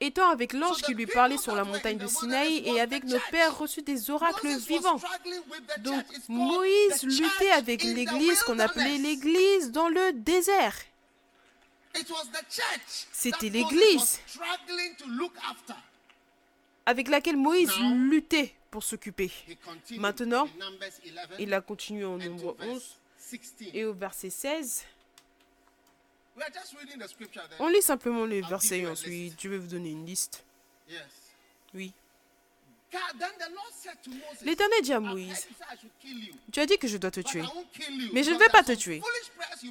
étant 0.00 0.28
avec 0.30 0.52
l'ange 0.52 0.82
qui 0.82 0.94
lui 0.94 1.06
parlait 1.06 1.38
sur 1.38 1.54
la 1.54 1.64
montagne 1.64 1.98
de 1.98 2.06
Sinaï 2.06 2.62
et 2.68 2.80
avec 2.80 3.04
nos 3.04 3.18
pères 3.30 3.56
reçus 3.56 3.82
des 3.82 4.10
oracles 4.10 4.56
vivants. 4.56 5.00
Donc 5.78 6.04
Moïse 6.28 7.02
luttait 7.02 7.52
avec 7.52 7.82
l'église 7.82 8.42
qu'on 8.42 8.58
appelait 8.58 8.98
l'église 8.98 9.72
dans 9.72 9.88
le 9.88 10.12
désert. 10.12 10.76
C'était 13.12 13.48
l'église. 13.48 14.20
avec 16.84 17.08
laquelle 17.08 17.36
Moïse 17.36 17.72
luttait 17.80 18.54
pour 18.76 18.84
s'occuper. 18.84 19.30
Maintenant, 19.92 20.44
in 20.44 20.58
Numbers 20.58 20.92
11 21.30 21.36
Il 21.38 21.54
a 21.54 21.62
continué 21.62 22.04
au 22.04 22.18
nombre 22.18 22.54
verse 22.58 22.68
11 22.68 22.96
16. 23.16 23.70
et 23.72 23.86
au 23.86 23.94
verset 23.94 24.28
16. 24.28 24.84
We 26.36 26.42
are 26.44 26.52
just 26.52 26.74
reading 26.78 26.98
the 26.98 27.08
scripture 27.08 27.48
there. 27.48 27.58
On 27.58 27.68
lit 27.68 27.80
simplement 27.80 28.26
les 28.26 28.42
versets 28.42 28.80
et 28.80 28.86
ensuite 28.86 29.40
je 29.42 29.48
vais 29.48 29.56
vous 29.56 29.68
donner 29.68 29.92
une 29.92 30.04
liste. 30.04 30.44
Oui. 31.72 31.94
L'Éternel 34.42 34.82
dit 34.82 34.92
à 34.92 34.96
"I've 34.96 35.04
heard 35.04 35.12
Moïse, 35.14 35.48
tu 36.52 36.60
as 36.60 36.66
dit 36.66 36.76
que 36.76 36.86
je 36.86 36.98
dois 36.98 37.10
te 37.10 37.20
tuer. 37.20 37.44
Mais 38.12 38.24
je 38.24 38.30
ne 38.30 38.38
vais 38.38 38.50
pas 38.50 38.62
te 38.62 38.72
tuer. 38.72 39.00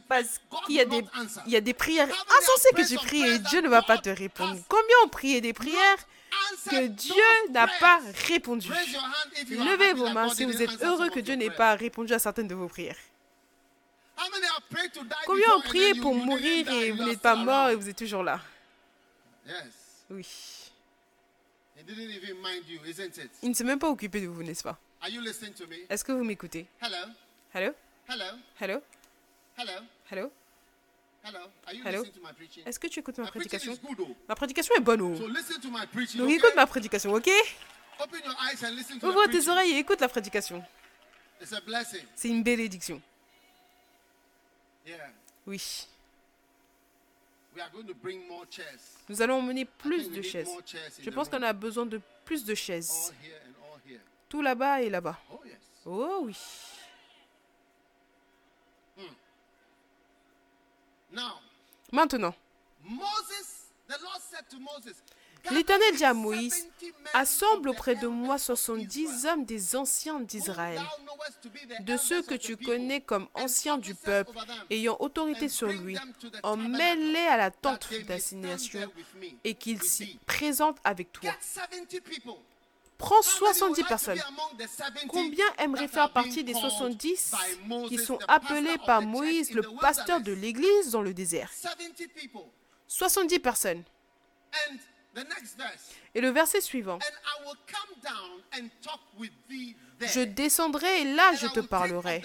Parce 0.08 0.42
qu'il 0.66 0.78
y 0.78 0.80
a 0.80 0.86
des, 0.86 1.06
il 1.46 1.52
y 1.52 1.56
a 1.56 1.62
des 1.62 1.76
prières 1.76 2.10
insensées 2.10 2.70
que 2.76 2.84
some 2.84 2.98
priées 2.98 3.36
et 3.36 3.40
Dieu 3.40 3.62
ne 3.62 3.70
va 3.70 3.84
pas 3.84 4.00
te 4.00 4.10
répondre. 4.10 4.60
Combien 4.68 4.96
ont 5.06 5.10
prié 5.10 5.42
des 5.42 5.54
prières? 5.54 6.08
Que 6.70 6.88
Dieu 6.88 7.24
n'a 7.52 7.68
pas 7.80 8.02
répondu. 8.28 8.70
Levez 9.50 9.94
vos 9.94 10.10
mains 10.10 10.30
si 10.30 10.46
vous 10.46 10.62
êtes 10.62 10.82
heureux 10.84 11.10
que 11.10 11.20
Dieu 11.20 11.36
n'ait 11.36 11.50
pas 11.50 11.76
répondu 11.76 12.14
à 12.14 12.20
certaines 12.20 12.48
de 12.48 12.56
vos 12.56 12.68
prières. 12.68 12.98
Combien 15.26 15.56
ont 15.56 15.62
prié 15.62 15.94
pour 15.96 16.16
mourir 16.16 16.70
et 16.72 16.92
vous 16.92 17.04
n'êtes 17.04 17.22
pas 17.22 17.36
mort 17.36 17.70
et 17.70 17.76
vous 17.76 17.90
êtes 17.90 17.98
toujours 17.98 18.24
là? 18.24 18.40
Oui. 20.10 20.26
Il 23.42 23.50
ne 23.50 23.54
s'est 23.54 23.64
même 23.64 23.80
pas 23.80 23.90
occupé 23.90 24.22
de 24.22 24.28
vous, 24.28 24.42
n'est-ce 24.42 24.64
pas? 24.64 24.80
Are 25.02 25.10
you 25.10 25.22
listening 25.22 25.54
to 25.54 25.68
me? 25.68 25.86
Est-ce 25.90 26.04
que 26.04 26.14
vous 26.14 26.24
m'écoutez? 26.24 26.66
Hello? 26.82 27.12
Hello? 27.54 27.74
Hello? 28.60 28.82
Hello? 30.10 30.32
Hello? 31.26 31.40
Hello 31.40 31.40
Hello? 31.40 31.50
Are 31.66 31.74
you 31.74 31.84
Hello? 31.84 32.00
listening 32.02 32.14
to 32.14 32.22
my 32.22 32.34
preaching? 32.34 32.64
Est-ce 32.68 32.80
que 32.80 32.88
tu 32.88 33.00
écoutes 33.00 33.18
ma 33.18 33.26
prédication? 33.28 33.76
though. 33.98 34.16
Ma 34.30 34.36
prédication 34.36 34.76
est 34.76 34.82
bonne, 34.82 35.02
oh. 35.02 35.10
My 35.72 35.88
preaching. 35.88 36.20
Donc 36.22 36.30
écoute 36.30 36.54
ma 36.56 36.68
prédication, 36.68 37.14
ok? 37.14 37.30
Ouvre 39.02 39.26
tes 39.28 39.48
oreilles 39.50 39.72
et 39.72 39.80
écoute 39.80 40.02
la 40.02 40.08
prédication. 40.08 40.64
C'est 42.16 42.30
une 42.30 42.44
bénédiction. 42.44 43.02
Oui. 45.48 45.88
Nous 49.10 49.22
allons 49.22 49.36
emmener 49.40 49.66
plus 49.66 50.12
de 50.12 50.22
chaises. 50.22 50.50
Je 51.02 51.10
pense 51.10 51.30
qu'on 51.30 51.42
a 51.42 51.54
besoin 51.54 51.86
de 51.88 52.00
plus 52.24 52.46
de 52.46 52.54
chaises. 52.54 53.12
Tout 54.30 54.42
là-bas 54.42 54.82
et 54.82 54.90
là-bas. 54.90 55.18
Oh. 55.32 55.42
Oh 55.86 56.20
oui. 56.24 56.36
Maintenant, 61.92 62.34
l'Éternel 65.52 65.92
"Gather 65.92 65.98
dit 65.98 66.06
à 66.06 66.14
Moïse, 66.14 66.54
70 66.54 66.86
men 66.86 67.08
assemble 67.14 67.70
auprès 67.70 67.96
de 67.96 68.08
moi 68.08 68.36
elders 68.36 68.50
of 68.50 68.60
70 68.60 68.96
Israel, 68.96 69.34
hommes 69.34 69.46
des 69.46 69.76
anciens 69.76 70.20
d'Israël, 70.20 70.82
de 71.82 71.98
ceux 71.98 72.24
que 72.24 72.34
tu 72.34 72.58
connais 72.58 73.02
comme 73.02 73.28
anciens 73.34 73.78
du 73.78 73.94
peuple, 73.96 74.38
ayant 74.70 74.98
autorité 75.00 75.48
sur 75.48 75.68
lui, 75.68 75.98
emmène-les 76.44 77.28
à 77.28 77.38
la 77.38 77.52
tente 77.52 77.94
d'assignation 78.08 78.92
et 79.44 79.54
qu'ils 79.54 79.84
s'y 79.84 80.20
présentent 80.26 80.80
avec 80.84 81.12
toi. 81.12 81.32
Get 82.98 83.24
70 83.24 83.24
people. 83.24 83.24
Prends 83.24 83.28
How 83.28 83.46
many 83.46 83.50
would 83.50 83.56
70 83.56 83.68
like 83.68 83.76
to 83.76 83.84
be 83.84 83.88
personnes. 83.88 84.24
among 84.28 84.58
the 84.58 84.68
70 84.68 85.08
Combien 85.08 85.46
aimeraient 85.60 85.88
that 85.88 85.94
faire 85.94 86.14
partie 86.14 86.44
des 86.44 86.54
called 86.54 86.72
70 86.72 87.32
by 87.32 87.68
Moses, 87.68 87.90
qui 87.90 87.98
sont 87.98 88.20
appelés 88.28 88.78
par 88.86 89.02
Moïse, 89.02 89.52
le 89.52 89.64
pasteur 89.80 90.22
de 90.22 90.32
l'Église 90.32 90.92
dans 90.92 91.02
le 91.02 91.14
désert? 91.14 91.52
70 91.54 92.08
people. 92.10 92.42
70 92.88 93.40
personnes. 93.40 93.84
Et 96.14 96.22
le 96.22 96.30
verset 96.30 96.62
suivant. 96.62 97.00
Je 100.02 100.22
descendrai 100.22 101.02
et 101.02 101.16
là 101.16 101.34
je 101.36 101.48
te 101.48 101.60
parlerai. 101.62 102.22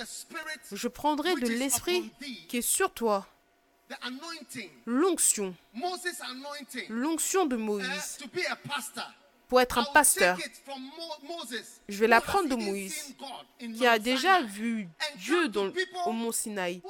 Je 0.72 0.88
prendrai 0.88 1.34
de 1.34 1.48
l'esprit 1.48 2.12
qui 2.48 2.58
est 2.58 2.62
sur 2.62 2.92
toi, 2.92 3.26
l'onction, 4.86 5.54
l'onction 6.88 7.46
de 7.46 7.56
uh, 7.56 7.58
Moïse, 7.58 8.18
pour 9.50 9.60
être 9.60 9.76
un 9.78 9.84
pasteur. 9.84 10.38
Je 11.88 11.98
vais 11.98 12.06
l'apprendre 12.06 12.48
de 12.48 12.54
Moïse, 12.54 13.14
qui 13.76 13.84
a 13.86 13.98
déjà 13.98 14.42
vu 14.42 14.88
Dieu 15.16 15.48
dans- 15.48 15.72
au 16.06 16.12
mont 16.12 16.30
Sinaï, 16.32 16.80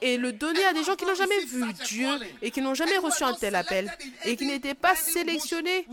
et 0.00 0.16
le 0.18 0.32
donner 0.32 0.64
à 0.64 0.72
des 0.72 0.84
gens 0.84 0.94
qui 0.94 1.04
n'ont 1.04 1.14
jamais 1.16 1.40
vu 1.44 1.64
Dieu 1.84 2.08
et 2.42 2.50
qui 2.52 2.60
n'ont 2.60 2.74
jamais 2.74 2.96
reçu 2.98 3.24
un 3.24 3.34
tel 3.34 3.56
appel 3.56 3.92
et 4.24 4.36
qui 4.36 4.46
n'étaient 4.46 4.74
pas 4.74 4.94
sélectionnés 4.94 5.84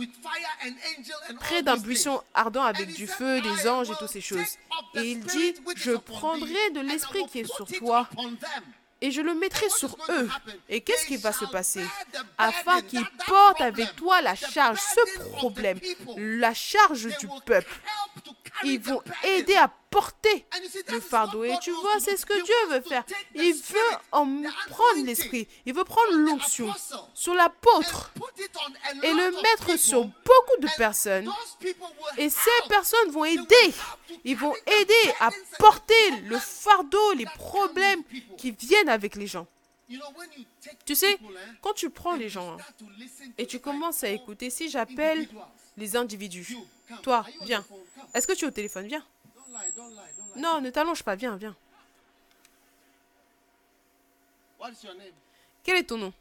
près 1.39 1.63
d'un 1.63 1.77
buisson 1.77 2.21
ardent 2.35 2.63
avec 2.63 2.93
du 2.93 3.07
feu, 3.07 3.41
des 3.41 3.67
anges 3.67 3.89
et 3.89 3.95
toutes 3.97 4.09
ces 4.09 4.21
choses. 4.21 4.57
Et 4.93 5.11
il 5.13 5.19
dit, 5.21 5.55
je 5.75 5.93
prendrai 5.93 6.69
de 6.75 6.79
l'esprit 6.81 7.25
qui 7.25 7.39
est 7.39 7.51
sur 7.51 7.65
toi 7.65 8.07
et 9.03 9.11
je 9.11 9.19
le 9.21 9.33
mettrai 9.35 9.69
sur 9.69 9.97
eux. 10.09 10.29
Et 10.69 10.79
qu'est-ce 10.79 11.05
qui 11.05 11.17
va 11.17 11.33
se 11.33 11.43
passer? 11.43 11.85
Afin 12.37 12.81
qu'ils 12.81 13.05
portent 13.27 13.59
avec 13.59 13.97
toi 13.97 14.21
la 14.21 14.33
charge, 14.33 14.79
ce 14.79 15.19
problème, 15.31 15.77
la 16.15 16.53
charge 16.53 17.09
du 17.17 17.27
peuple. 17.45 17.81
Ils 18.63 18.79
vont 18.79 19.01
aider 19.23 19.55
à 19.55 19.71
porter 19.89 20.45
le 20.89 20.99
fardeau. 20.99 21.43
Et 21.43 21.55
tu 21.61 21.71
vois, 21.71 21.99
c'est 21.99 22.17
ce 22.17 22.25
que 22.25 22.41
Dieu 22.43 22.55
veut 22.69 22.81
faire. 22.81 23.03
Il 23.35 23.53
veut 23.53 23.97
en 24.11 24.25
prendre 24.69 25.05
l'esprit. 25.05 25.47
Il 25.65 25.73
veut 25.73 25.83
prendre 25.83 26.13
l'onction 26.13 26.73
sur 27.13 27.33
l'apôtre 27.33 28.11
et 29.03 29.13
le 29.13 29.31
mettre 29.41 29.77
sur 29.77 30.05
beaucoup 30.05 30.59
de 30.59 30.67
personnes. 30.77 31.29
Et 32.17 32.29
ces 32.29 32.67
personnes 32.69 33.11
vont 33.11 33.25
aider. 33.25 33.73
Ils 34.23 34.37
vont 34.37 34.55
aider 34.55 35.13
à 35.19 35.29
porter 35.59 36.11
le 36.25 36.37
fardeau, 36.37 37.13
les 37.13 37.25
problèmes 37.25 38.03
qui 38.37 38.51
viennent 38.51 38.89
avec 38.89 39.15
les 39.15 39.27
gens. 39.27 39.47
Tu 40.85 40.95
sais, 40.95 41.19
quand 41.61 41.73
tu 41.73 41.89
prends 41.89 42.15
les 42.15 42.29
gens 42.29 42.53
hein, 42.53 42.57
et 43.37 43.45
tu 43.45 43.59
commences 43.59 44.03
à 44.03 44.09
écouter, 44.09 44.49
si 44.49 44.69
j'appelle 44.69 45.27
les 45.77 45.95
individus, 45.95 46.57
toi, 47.01 47.25
viens. 47.41 47.65
Est-ce 48.13 48.27
que 48.27 48.33
tu 48.33 48.45
es 48.45 48.47
au 48.47 48.51
téléphone? 48.51 48.87
Viens. 48.87 49.05
Non, 50.35 50.61
ne 50.61 50.69
t'allonge 50.69 51.03
pas, 51.03 51.15
viens, 51.15 51.35
viens. 51.37 51.55
Quel 55.63 55.77
est 55.77 55.83
ton 55.83 55.97
nom? 55.97 56.13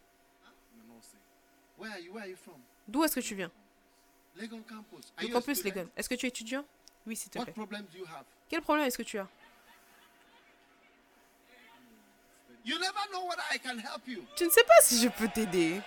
D'où 2.88 3.04
est-ce 3.04 3.14
que 3.14 3.20
tu 3.20 3.34
viens? 3.34 3.50
Du 4.36 5.30
campus 5.30 5.64
Legon. 5.64 5.88
Est-ce 5.96 6.08
que 6.08 6.14
tu 6.14 6.26
es 6.26 6.28
étudiant? 6.28 6.64
Oui, 7.06 7.16
s'il 7.16 7.30
te 7.30 7.38
What 7.38 7.44
plaît. 7.46 7.52
problem 7.54 7.84
do 7.92 7.98
you 7.98 8.06
have? 8.06 8.24
Quel 8.48 8.62
problème 8.62 8.86
est-ce 8.86 8.96
que 8.98 9.02
tu 9.02 9.18
as? 9.18 9.28
You 12.64 12.78
never 12.78 13.08
know 13.10 13.26
whether 13.26 13.42
I 13.52 13.58
can 13.58 13.76
help 13.78 14.06
you. 14.06 14.24
Tu 14.36 14.44
ne 14.44 14.50
sais 14.50 14.62
pas 14.64 14.80
si 14.82 15.02
je 15.02 15.08
peux 15.08 15.28
t'aider. 15.28 15.80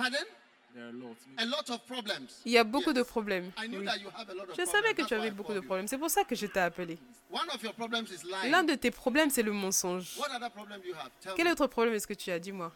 Pardon? 0.00 0.24
There 0.72 0.84
are 0.86 0.92
lots. 0.92 1.24
A 1.36 1.44
lot 1.46 1.68
of 1.70 1.80
problems. 1.84 2.40
Il 2.44 2.52
y 2.52 2.58
a 2.58 2.62
beaucoup 2.64 2.90
Yes. 2.90 2.98
de 2.98 3.02
problèmes. 3.02 3.50
I 3.58 3.66
knew 3.66 3.80
Oui. 3.80 3.86
that 3.86 3.98
you 3.98 4.08
have 4.16 4.30
a 4.30 4.34
lot 4.34 4.42
of 4.44 4.50
Je 4.50 4.62
problems. 4.62 4.70
savais 4.70 4.94
que 4.94 5.02
tu 5.02 5.14
avais 5.14 5.28
I 5.28 5.30
beaucoup 5.32 5.52
de 5.52 5.60
problèmes. 5.60 5.88
C'est 5.88 5.98
pour 5.98 6.10
ça 6.10 6.22
que 6.24 6.36
je 6.36 6.46
t'ai 6.46 6.60
appelé. 6.60 6.96
One 7.30 7.48
of 7.52 7.60
your 7.62 7.74
problems 7.74 8.06
is 8.10 8.22
lying. 8.24 8.50
L'un 8.52 8.62
de 8.62 8.74
tes 8.76 8.90
problèmes, 8.92 9.30
c'est 9.30 9.42
le 9.42 9.52
mensonge. 9.52 10.16
What 10.16 10.30
other 10.34 10.50
problem 10.50 10.80
do 10.80 10.86
you 10.88 10.94
have? 10.94 11.10
Tell 11.20 11.34
Quel 11.34 11.48
autre 11.48 11.66
problème 11.66 11.94
est-ce 11.94 12.06
que 12.06 12.14
tu 12.14 12.30
as? 12.30 12.38
Dis-moi. 12.38 12.72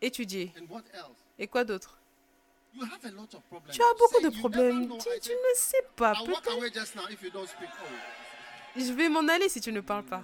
Étudier. 0.00 0.52
And 0.60 0.66
what 0.72 0.82
else? 0.94 1.16
Et 1.38 1.48
quoi 1.48 1.64
d'autre? 1.64 1.98
You 2.74 2.84
have 2.84 3.04
a 3.04 3.10
lot 3.10 3.34
of 3.34 3.42
problems. 3.48 3.72
Tu 3.74 3.82
as 3.82 3.94
beaucoup 3.98 4.22
de 4.22 4.30
problèmes. 4.38 4.88
Tu, 4.98 5.08
tu 5.20 5.30
ne 5.32 5.54
sais 5.56 5.82
pas. 5.96 6.12
I'll 6.14 6.28
walk 6.30 6.42
Peut-être. 6.44 6.56
away 6.56 6.70
just 6.72 6.94
now 6.94 7.02
if 7.10 7.20
you 7.22 7.30
don't 7.30 7.48
speak. 7.48 7.68
Oh. 7.82 8.78
Je 8.78 8.92
vais 8.92 9.08
m'en 9.08 9.26
aller 9.26 9.48
si 9.48 9.60
tu 9.60 9.72
ne 9.72 9.80
parles 9.80 10.04
pas. 10.04 10.22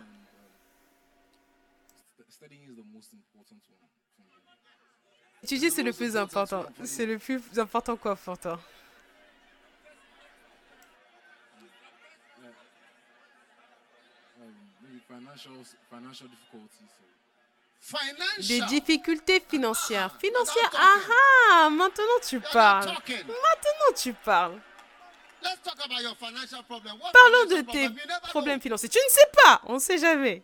St- 2.17 2.31
studying 2.31 2.63
is 2.71 2.77
the 2.77 2.85
most 2.93 3.13
important 3.15 3.57
one 3.81 3.89
for 4.17 4.23
me. 4.23 4.31
Étudier, 5.45 5.69
c'est 5.71 5.83
le 5.83 5.93
plus 5.93 6.17
important. 6.17 6.65
C'est 6.85 7.05
le 7.05 7.19
plus 7.19 7.43
important 7.59 7.97
quoi 7.97 8.17
pour 8.17 8.39
toi? 8.39 8.59
Des 18.49 18.61
difficultés 18.63 19.41
financières. 19.41 20.17
Financières 20.19 20.71
talking. 20.71 20.81
Ah 20.81 21.65
ah 21.67 21.71
Maintenant 21.71 22.21
tu 22.27 22.41
parles. 22.41 22.87
Maintenant 22.87 23.93
tu 23.95 24.15
parles. 24.15 24.59
Let's 25.43 25.61
talk 25.63 25.75
about 25.85 26.01
your 26.01 26.17
financial 26.17 26.63
problem. 26.63 26.97
What 26.99 27.13
Parlons 27.13 27.45
de 27.45 27.61
tes 27.71 27.91
problèmes 28.31 28.63
financiers. 28.63 28.89
Tu 28.89 28.99
ne 28.99 29.13
sais 29.13 29.31
pas. 29.45 29.61
On 29.67 29.75
ne 29.75 29.79
sait 29.79 29.99
jamais. 29.99 30.43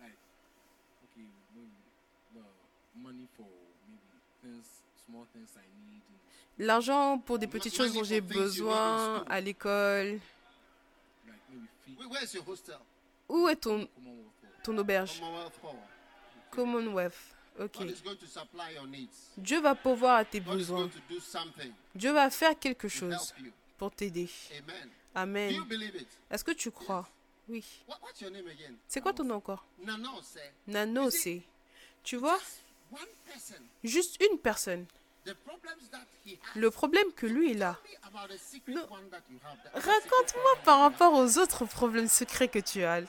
like 0.00 0.14
okay, 1.10 1.26
maybe 1.56 1.74
the 2.36 3.00
money 3.02 3.26
for 3.36 3.46
maybe 3.88 4.06
things, 4.40 4.66
small 5.04 5.26
things 5.32 5.50
I 5.56 5.66
need. 5.90 6.02
And, 6.06 6.20
L'argent 6.62 7.18
pour 7.18 7.40
des 7.40 7.48
petites 7.48 7.74
choses 7.74 7.92
dont 7.92 8.04
j'ai 8.04 8.20
besoin 8.20 9.24
à 9.24 9.40
l'école. 9.40 10.20
Où 13.28 13.48
est 13.48 13.56
ton, 13.56 13.88
ton 14.62 14.78
auberge? 14.78 15.20
Commonwealth. 16.52 17.16
Ok. 17.58 17.78
Dieu 19.36 19.60
va 19.60 19.74
pouvoir 19.74 20.18
à 20.18 20.24
tes 20.24 20.38
besoins. 20.38 20.88
Dieu 21.96 22.12
va 22.12 22.30
faire 22.30 22.56
quelque 22.56 22.86
chose 22.88 23.34
pour 23.76 23.90
t'aider. 23.90 24.30
Amen. 25.16 25.52
Est-ce 26.30 26.44
que 26.44 26.52
tu 26.52 26.70
crois? 26.70 27.08
Oui. 27.48 27.64
C'est 28.86 29.00
quoi 29.00 29.12
ton 29.12 29.24
nom 29.24 29.34
encore? 29.34 29.66
Nano 30.68 31.10
c'est. 31.10 31.42
Tu 32.04 32.16
vois? 32.16 32.38
Juste 33.82 34.22
une 34.22 34.38
personne. 34.38 34.86
Le 36.54 36.70
problème 36.70 37.12
que 37.12 37.26
lui, 37.26 37.52
il 37.52 37.62
a. 37.62 37.78
Raconte-moi 39.74 40.56
par 40.64 40.80
rapport 40.80 41.12
aux 41.14 41.38
autres 41.38 41.64
problèmes 41.64 42.08
secrets 42.08 42.48
que 42.48 42.58
tu 42.58 42.82
as. 42.82 43.02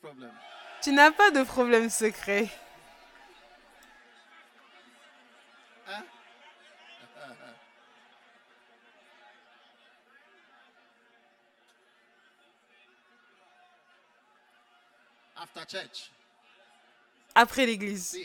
Problem. 0.00 0.30
Tu 0.82 0.92
n'as 0.92 1.10
pas 1.10 1.30
de 1.30 1.42
problème 1.42 1.90
secret. 1.90 2.48
Après 17.34 17.66
l'église. 17.66 18.18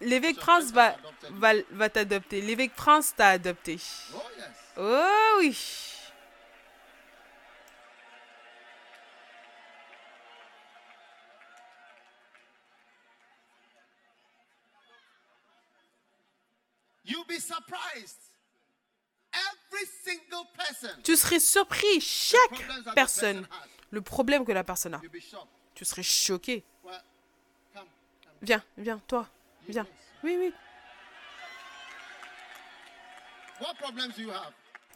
L'évêque 0.00 0.36
Prince 0.36 0.72
va, 0.72 0.96
t'adopter. 1.88 2.40
L'évêque 2.40 2.74
Prince 2.74 3.14
t'a 3.14 3.28
adopté. 3.28 3.78
Oh, 4.14 4.20
oh 4.78 5.36
oui. 5.38 5.56
You'll 17.04 17.24
be 17.24 17.40
surprised. 17.40 18.31
Tu 21.02 21.16
serais 21.16 21.40
surpris, 21.40 22.00
chaque 22.00 22.94
personne, 22.94 23.46
le 23.90 24.00
problème 24.00 24.44
que 24.44 24.52
la 24.52 24.64
personne 24.64 24.94
a. 24.94 25.00
Tu 25.74 25.84
serais 25.84 26.02
choqué. 26.02 26.64
Viens, 28.40 28.62
viens, 28.76 28.98
toi, 29.06 29.28
viens. 29.68 29.86
Oui, 30.24 30.36
oui. 30.38 30.52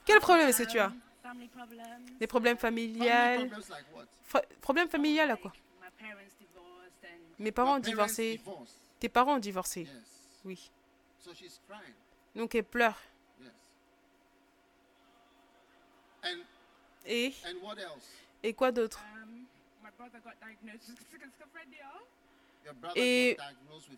Quel 0.05 0.21
problème 0.21 0.49
est-ce 0.49 0.63
que 0.65 0.69
tu 0.71 0.79
as? 0.79 0.93
Des 2.21 2.27
problèmes 2.27 2.57
familiales 2.57 3.49
problems 3.49 3.69
like 3.71 3.87
what? 3.95 4.05
Fra- 4.25 4.43
Problème 4.61 4.89
familial 4.89 5.31
à 5.31 5.37
quoi? 5.37 5.53
Mes 7.39 7.51
parents 7.53 7.77
ont 7.77 7.81
divorcé. 7.81 8.41
Tes 9.01 9.09
parents 9.09 9.35
ont 9.35 9.39
divorcé. 9.39 9.89
Oui. 10.45 10.71
So 11.19 11.35
she's 11.35 11.61
crying. 11.69 11.95
Donc 12.37 12.55
elle 12.55 12.63
pleure. 12.65 12.97
Yes. 13.41 13.51
And 16.16 16.16
Et, 17.07 17.33
and 17.45 17.63
what 17.63 17.79
else? 17.79 18.03
et 18.43 18.53
quoi 18.53 18.73
d'autre? 18.73 19.01
Um, 19.23 19.47
my 19.83 19.91
brother 19.97 20.19
got 20.25 20.35
diagnosed 20.41 20.89
with 20.89 20.99
schizophrenia. 21.09 21.87
Your 22.65 22.75
brother 22.75 22.97
Et 22.97 23.37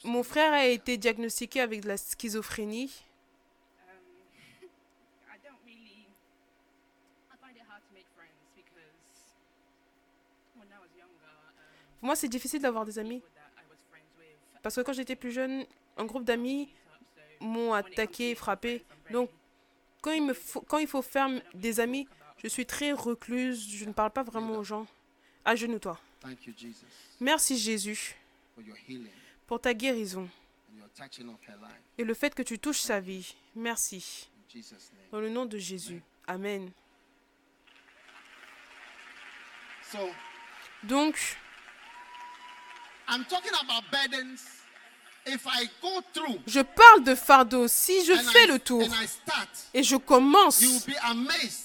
mon 0.05 0.23
frère 0.23 0.53
a 0.53 0.67
été 0.67 0.99
diagnostiqué 0.99 1.61
avec 1.61 1.81
de 1.81 1.89
la 1.89 1.97
schizophrénie. 1.97 3.03
Um, 3.81 3.95
um, 4.63 4.69
Pour 11.99 12.07
moi, 12.07 12.17
c'est 12.17 12.29
difficile 12.29 12.61
d'avoir 12.61 12.85
des 12.85 12.99
amis. 12.99 13.23
Parce 14.63 14.77
que 14.77 14.81
quand 14.83 14.93
j'étais 14.93 15.17
plus 15.17 15.33
jeune, 15.33 15.65
un 15.97 16.05
groupe 16.05 16.25
d'amis 16.25 16.69
m'ont 17.41 17.73
attaqué, 17.73 18.35
frappé. 18.35 18.85
Donc, 19.11 19.31
quand 20.01 20.13
il, 20.13 20.23
me 20.25 20.35
faut, 20.35 20.61
quand 20.61 20.79
il 20.79 20.87
faut 20.87 21.03
faire 21.03 21.29
des 21.55 21.81
amis, 21.81 22.07
je 22.43 22.49
suis 22.49 22.67
très 22.67 22.93
recluse. 22.93 23.69
Je 23.71 23.85
ne 23.85 23.93
parle 23.93 24.11
pas 24.11 24.23
vraiment 24.23 24.57
aux 24.57 24.65
gens. 24.65 24.87
Thank 26.21 26.47
you, 26.47 26.53
Jesus, 26.57 26.85
Merci 27.21 27.57
Jésus 27.57 28.17
pour 29.47 29.61
ta 29.61 29.73
guérison 29.73 30.29
et 31.97 32.05
le 32.05 32.15
fait 32.15 32.35
que 32.35 32.43
tu 32.43 32.59
touches 32.59 32.81
sa 32.81 33.01
vie. 33.01 33.35
Merci. 33.55 34.29
Dans 35.13 35.21
le 35.21 35.29
nom 35.29 35.47
de 35.47 35.59
Jésus. 35.59 36.03
Amen. 36.27 36.71
Donc, 40.83 41.39
je 46.47 46.61
parle 46.61 47.05
de 47.05 47.15
fardeau. 47.15 47.69
Si 47.69 48.05
je 48.05 48.15
fais 48.15 48.47
le 48.47 48.59
tour 48.59 48.87
et 49.75 49.83
je 49.83 49.97
commence, 49.97 50.63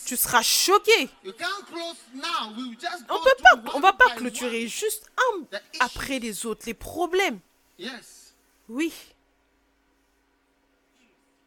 tu 0.06 0.18
seras 0.18 0.42
choqué. 0.42 1.10
You 1.24 1.34
can't 1.34 1.66
close 1.68 1.96
now. 2.14 2.52
We 2.56 2.68
will 2.70 2.80
just 2.80 3.04
On 3.10 3.24
peut 3.24 3.36
pas, 3.42 3.76
on 3.76 3.80
va 3.80 3.94
pas 3.94 4.10
clôturer 4.16 4.68
juste 4.68 5.10
un 5.18 5.46
après 5.80 6.20
les 6.20 6.46
autres. 6.46 6.66
Les 6.66 6.74
problèmes. 6.74 7.40
Yes. 7.78 8.34
Oui, 8.70 8.94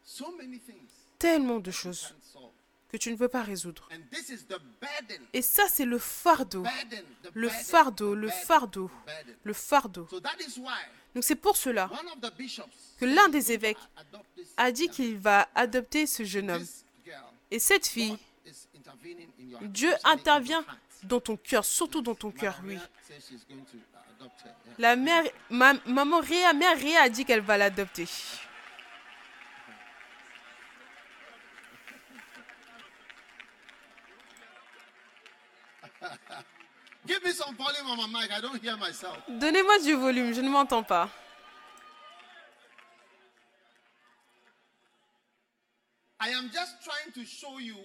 So 0.05 0.33
many 0.39 0.59
things 0.59 0.87
tellement 1.19 1.61
de 1.61 1.71
choses 1.71 2.15
que 2.89 2.97
tu 2.97 3.11
ne 3.11 3.17
peux 3.17 3.29
pas 3.29 3.43
résoudre. 3.43 3.89
Et 5.33 5.43
ça, 5.43 5.65
c'est 5.69 5.85
le 5.85 5.99
fardeau. 5.99 6.63
Burden. 6.63 7.05
The 7.25 7.31
Le 7.35 7.49
fardeau, 7.49 8.15
le 8.15 8.29
fardeau, 8.29 8.91
le 9.43 9.53
fardeau. 9.53 10.09
Donc 11.17 11.25
c'est 11.25 11.35
pour 11.35 11.57
cela 11.57 11.89
que 13.01 13.07
l'un 13.07 13.31
des 13.31 13.51
évêques 13.51 13.79
a 14.59 14.71
dit 14.71 14.91
qu'il 14.91 15.17
va 15.17 15.49
adopter 15.55 16.07
ce 16.07 16.25
jeune 16.25 16.51
homme. 16.51 16.67
Et 17.51 17.59
cette 17.59 17.87
fille, 17.87 18.19
Dieu 19.63 19.95
intervient 20.05 20.63
dans 21.05 21.21
ton 21.21 21.39
cœur, 21.39 21.65
surtout 21.65 22.03
dans 22.03 22.15
ton 22.15 22.31
cœur, 22.31 22.61
oui. 22.65 22.77
La 24.77 24.95
mère, 24.95 25.25
ma, 25.49 25.73
maman 25.87 26.21
Réa, 26.21 26.53
mère 26.53 26.79
Réa 26.79 27.05
a 27.05 27.09
dit 27.09 27.25
qu'elle 27.25 27.41
va 27.41 27.57
l'adopter. 27.57 28.07
Donnez-moi 39.29 39.79
du 39.81 39.95
volume, 39.95 40.35
je 40.35 40.41
ne 40.41 40.49
m'entends 40.49 40.83
pas. 40.83 41.09
I 46.21 46.31
am 46.35 46.51
just 46.53 46.77
trying 46.83 47.13
to 47.15 47.25
show 47.25 47.59
you 47.61 47.77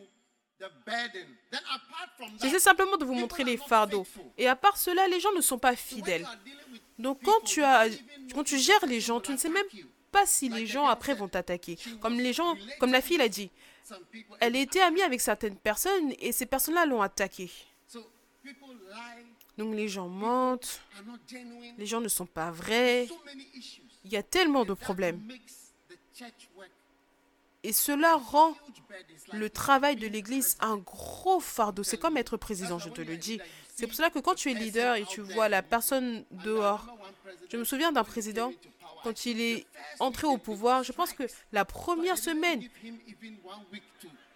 the 0.60 0.70
burden. 0.86 1.28
Then 1.52 1.62
apart 1.70 2.10
from 2.18 2.38
that, 2.38 2.48
J'essaie 2.48 2.60
simplement 2.60 2.98
de 2.98 3.06
vous 3.06 3.14
montrer 3.14 3.44
les 3.44 3.58
fardeaux. 3.58 4.06
Et 4.38 4.48
à 4.48 4.56
part 4.56 4.78
cela, 4.78 5.08
les 5.08 5.20
gens 5.20 5.34
ne 5.34 5.42
sont 5.42 5.60
pas 5.60 5.76
fidèles. 5.76 6.26
Donc 6.98 7.20
quand 7.24 7.42
tu, 7.44 7.64
as, 7.64 7.88
quand 8.34 8.44
tu 8.44 8.58
gères 8.58 8.86
les 8.86 9.02
gens, 9.02 9.20
tu 9.20 9.32
ne 9.32 9.38
sais 9.38 9.50
même 9.50 9.66
pas 10.12 10.26
si 10.26 10.50
les 10.50 10.66
gens 10.66 10.88
après 10.88 11.14
vont 11.14 11.28
t'attaquer. 11.28 11.78
Comme 12.02 12.20
les 12.20 12.34
gens, 12.34 12.56
comme 12.80 12.92
la 12.92 13.02
fille 13.02 13.22
a 13.22 13.30
dit, 13.30 13.50
Some 13.84 14.06
people, 14.12 14.38
elle 14.40 14.56
était 14.56 14.82
amie 14.82 15.02
avec 15.02 15.20
certaines 15.22 15.58
personnes 15.58 16.14
et 16.20 16.32
ces 16.32 16.46
personnes-là 16.46 16.86
l'ont 16.86 17.02
attaquée. 17.02 17.52
Donc 19.58 19.76
les 19.76 19.88
gens 19.88 20.08
mentent, 20.08 20.82
les 21.78 21.86
gens 21.86 22.02
ne 22.02 22.08
sont 22.08 22.26
pas 22.26 22.52
vrais. 22.52 23.08
Il 24.06 24.12
y 24.12 24.18
a 24.18 24.24
tellement 24.24 24.66
de 24.66 24.74
problèmes. 24.74 25.22
Et 27.64 27.74
cela 27.74 28.16
rend 28.16 28.56
le 29.34 29.50
travail 29.50 29.96
de 29.96 30.08
l'Église 30.08 30.58
un 30.62 30.78
gros 30.78 31.40
fardeau. 31.40 31.84
C'est 31.84 31.98
comme 31.98 32.18
être 32.18 32.38
président, 32.38 32.80
je 32.80 32.90
te 32.90 33.02
le 33.02 33.18
dis. 33.18 33.40
C'est 33.76 33.88
pour 33.88 33.96
cela 33.96 34.10
que 34.10 34.20
quand 34.20 34.36
tu 34.36 34.52
es 34.52 34.54
leader 34.54 34.96
et 34.96 35.06
tu 35.06 35.22
vois 35.22 35.48
la 35.50 35.62
personne 35.62 36.26
dehors, 36.32 36.86
je 37.52 37.58
me 37.58 37.64
souviens 37.64 37.92
d'un 37.92 38.04
président, 38.04 38.52
quand 39.04 39.26
il 39.26 39.42
est 39.42 39.66
entré 40.00 40.28
au 40.28 40.38
pouvoir, 40.38 40.84
je 40.84 40.92
pense 40.92 41.14
que 41.14 41.24
la 41.52 41.66
première 41.66 42.18
semaine, 42.18 42.68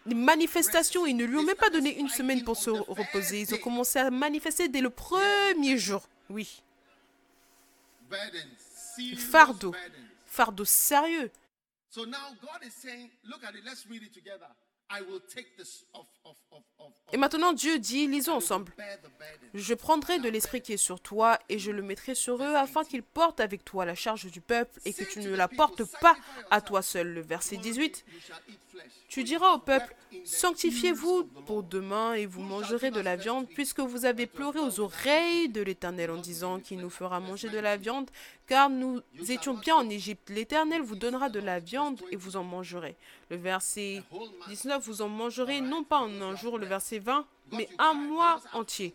les 0.05 0.15
manifestations, 0.15 1.05
ils 1.05 1.15
ne 1.15 1.25
lui 1.25 1.37
ont 1.37 1.43
même 1.43 1.55
pas 1.55 1.69
donné 1.69 1.97
une 1.97 2.09
semaine 2.09 2.43
pour 2.43 2.57
se 2.57 2.69
reposer. 2.69 3.41
Ils 3.41 3.55
ont 3.55 3.57
commencé 3.57 3.99
à 3.99 4.11
manifester 4.11 4.67
dès 4.67 4.81
le 4.81 4.89
premier 4.89 5.77
jour. 5.77 6.07
Oui, 6.29 6.61
Fardeau. 9.17 9.73
Fardeau. 9.73 9.75
fardeau 10.25 10.65
sérieux. 10.65 11.31
Et 17.11 17.17
maintenant, 17.17 17.53
Dieu 17.53 17.79
dit, 17.79 18.07
lisons 18.07 18.33
ensemble. 18.33 18.73
Je 19.53 19.73
prendrai 19.73 20.19
de 20.19 20.29
l'esprit 20.29 20.61
qui 20.61 20.73
est 20.73 20.77
sur 20.77 20.99
toi 20.99 21.39
et 21.49 21.59
je 21.59 21.71
le 21.71 21.81
mettrai 21.81 22.15
sur 22.15 22.41
eux 22.41 22.55
afin 22.55 22.83
qu'ils 22.83 23.03
portent 23.03 23.39
avec 23.39 23.63
toi 23.63 23.85
la 23.85 23.95
charge 23.95 24.25
du 24.25 24.41
peuple 24.41 24.79
et 24.85 24.93
que 24.93 25.03
tu 25.03 25.19
ne 25.19 25.35
la 25.35 25.47
portes 25.47 25.83
pas 25.99 26.15
à 26.51 26.61
toi 26.61 26.81
seul. 26.81 27.13
Le 27.13 27.21
verset 27.21 27.57
18. 27.57 28.05
You 28.07 28.19
shall 28.19 28.37
eat 28.49 28.59
flesh. 28.67 28.91
Tu 29.07 29.23
diras 29.23 29.53
au 29.53 29.59
peuple, 29.59 29.95
sanctifiez-vous 30.25 31.23
pour 31.45 31.63
demain 31.63 32.13
et 32.15 32.25
vous 32.25 32.41
mangerez 32.41 32.91
de 32.91 32.99
la 32.99 33.15
viande, 33.15 33.47
puisque 33.47 33.79
vous 33.79 34.05
avez 34.05 34.25
pleuré 34.25 34.59
aux 34.59 34.79
oreilles 34.79 35.47
de 35.47 35.61
l'Éternel 35.61 36.11
en 36.11 36.17
disant 36.17 36.59
qu'il 36.59 36.79
nous 36.79 36.89
fera 36.89 37.19
manger 37.19 37.49
de 37.49 37.59
la 37.59 37.77
viande, 37.77 38.09
car 38.47 38.69
nous 38.69 39.01
étions 39.29 39.55
bien 39.55 39.75
en 39.75 39.89
Égypte. 39.89 40.29
L'Éternel 40.29 40.81
vous 40.81 40.95
donnera 40.95 41.29
de 41.29 41.39
la 41.39 41.59
viande 41.59 42.01
et 42.11 42.15
vous 42.15 42.35
en 42.35 42.43
mangerez. 42.43 42.95
Le 43.29 43.37
verset 43.37 44.03
19, 44.47 44.83
vous 44.85 45.01
en 45.01 45.09
mangerez 45.09 45.61
non 45.61 45.83
pas 45.83 45.99
en 45.99 46.21
un 46.21 46.35
jour, 46.35 46.57
le 46.57 46.65
verset 46.65 46.99
20, 46.99 47.25
mais 47.51 47.67
un 47.79 47.93
mois 47.93 48.41
entier. 48.53 48.93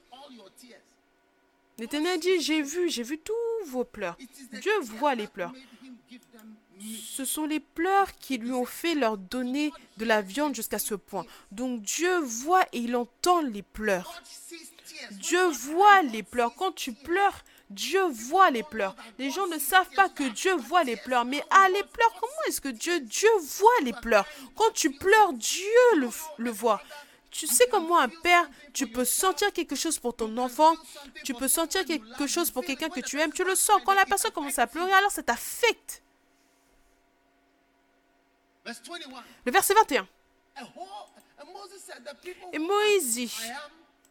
L'Éternel 1.78 2.20
dit, 2.20 2.40
j'ai 2.40 2.62
vu, 2.62 2.90
j'ai 2.90 3.03
vu 3.03 3.18
tous 3.18 3.66
vos 3.66 3.84
pleurs. 3.84 4.16
Dieu 4.61 4.72
voit 4.82 5.14
les 5.14 5.26
pleurs. 5.26 5.53
Ce 7.03 7.24
sont 7.24 7.44
les 7.44 7.61
pleurs 7.61 8.16
qui 8.16 8.38
lui 8.38 8.53
ont 8.53 8.64
fait 8.64 8.94
leur 8.94 9.18
donner 9.18 9.72
de 9.98 10.05
la 10.05 10.22
viande 10.22 10.55
jusqu'à 10.55 10.78
ce 10.78 10.94
point. 10.94 11.26
Donc 11.53 11.82
Dieu 11.82 12.18
voit 12.20 12.64
et 12.72 12.78
il 12.78 12.96
entend 12.96 13.42
les 13.42 13.62
pleurs. 13.62 14.22
Dieu 15.12 15.46
voit 15.48 16.03
les 16.03 16.22
pleurs. 16.22 16.55
Quand 16.55 16.72
tu 16.72 16.92
pleures, 16.92 17.44
Dieu 17.70 18.04
voit 18.08 18.50
les 18.50 18.64
pleurs. 18.64 18.96
Les 19.18 19.30
gens 19.30 19.46
ne 19.46 19.58
savent 19.58 19.90
pas 19.90 20.08
que 20.08 20.24
Dieu 20.24 20.54
voit 20.56 20.82
les 20.82 20.96
pleurs. 20.96 21.24
Mais 21.24 21.42
ah, 21.50 21.68
les 21.68 21.84
pleurs, 21.84 22.12
comment 22.20 22.42
est-ce 22.48 22.60
que 22.60 22.68
Dieu, 22.68 23.00
Dieu 23.00 23.28
voit 23.40 23.80
les 23.82 23.92
pleurs? 23.92 24.26
Quand 24.56 24.70
tu 24.72 24.90
pleures, 24.90 25.32
Dieu 25.32 25.64
le, 25.96 26.08
le 26.38 26.50
voit. 26.50 26.82
Tu 27.30 27.46
sais 27.46 27.68
comment 27.68 27.98
un 27.98 28.08
père, 28.08 28.48
tu 28.72 28.88
peux 28.88 29.04
sentir 29.04 29.52
quelque 29.52 29.76
chose 29.76 30.00
pour 30.00 30.16
ton 30.16 30.36
enfant, 30.36 30.74
tu 31.22 31.32
peux 31.32 31.46
sentir 31.46 31.84
quelque 31.84 32.26
chose 32.26 32.50
pour 32.50 32.64
quelqu'un 32.64 32.88
que 32.88 32.98
tu 32.98 33.20
aimes, 33.20 33.32
tu 33.32 33.44
le 33.44 33.54
sens. 33.54 33.80
Quand 33.86 33.94
la 33.94 34.04
personne 34.04 34.32
commence 34.32 34.58
à 34.58 34.66
pleurer, 34.66 34.92
alors 34.92 35.12
ça 35.12 35.22
t'affecte. 35.22 36.02
Verse 38.64 38.82
21. 38.84 39.24
Le 39.44 39.52
verset 39.52 39.74
21. 39.74 40.08
A 40.56 40.64
whole, 40.64 40.88
and 41.38 41.52
Moses 41.52 41.80
said, 41.80 42.04
the 42.04 42.14
people 42.20 42.48
Et 42.52 42.58
Moïse 42.58 43.14
dit, 43.14 43.32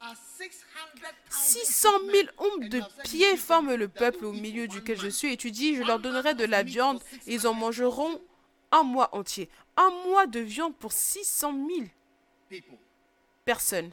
I 0.01 0.05
am 0.05 0.11
are 0.11 0.15
600,000 0.37 1.13
600 1.29 1.89
000 2.11 2.27
hommes 2.37 2.69
de 2.69 2.81
pied 3.03 3.35
forment 3.37 3.75
le 3.75 3.87
peuple 3.87 4.25
au 4.25 4.31
milieu 4.31 4.67
duquel 4.67 4.99
je 4.99 5.09
suis. 5.09 5.33
Et 5.33 5.37
tu 5.37 5.51
dis, 5.51 5.75
je 5.75 5.83
leur 5.83 5.99
donnerai 5.99 6.33
de 6.35 6.45
la 6.45 6.63
viande 6.63 7.01
et 7.27 7.33
ils 7.33 7.47
en 7.47 7.53
mangeront 7.53 8.21
un 8.71 8.83
mois 8.83 9.13
entier. 9.15 9.49
Un 9.75 9.89
mois 10.05 10.27
de 10.27 10.39
viande 10.39 10.75
pour 10.75 10.93
600 10.93 11.53
000 11.67 11.87
people. 12.49 12.77
personnes. 13.49 13.91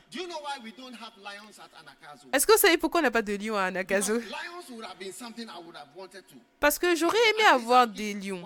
Anakazo? 1.81 2.29
Est-ce 2.33 2.47
que 2.47 2.53
vous 2.53 2.59
savez 2.59 2.77
pourquoi 2.77 3.01
on 3.01 3.05
n'a 3.05 3.11
pas 3.11 3.23
de 3.23 3.35
lions 3.37 3.57
à 3.57 3.71
Because 3.71 4.11
Nakazo 4.11 4.21
lions 4.21 4.71
would 4.71 4.85
have 4.85 4.99
been 4.99 5.13
something 5.13 5.49
I 5.49 5.59
would 5.65 5.77
have 5.77 5.89
wanted 5.97 6.27
to. 6.27 6.37
Parce 6.61 6.79
que 6.79 6.95
j'aurais 6.95 7.31
aimé 7.31 7.45
avoir 7.51 7.87
des 7.87 8.15
lions. 8.15 8.45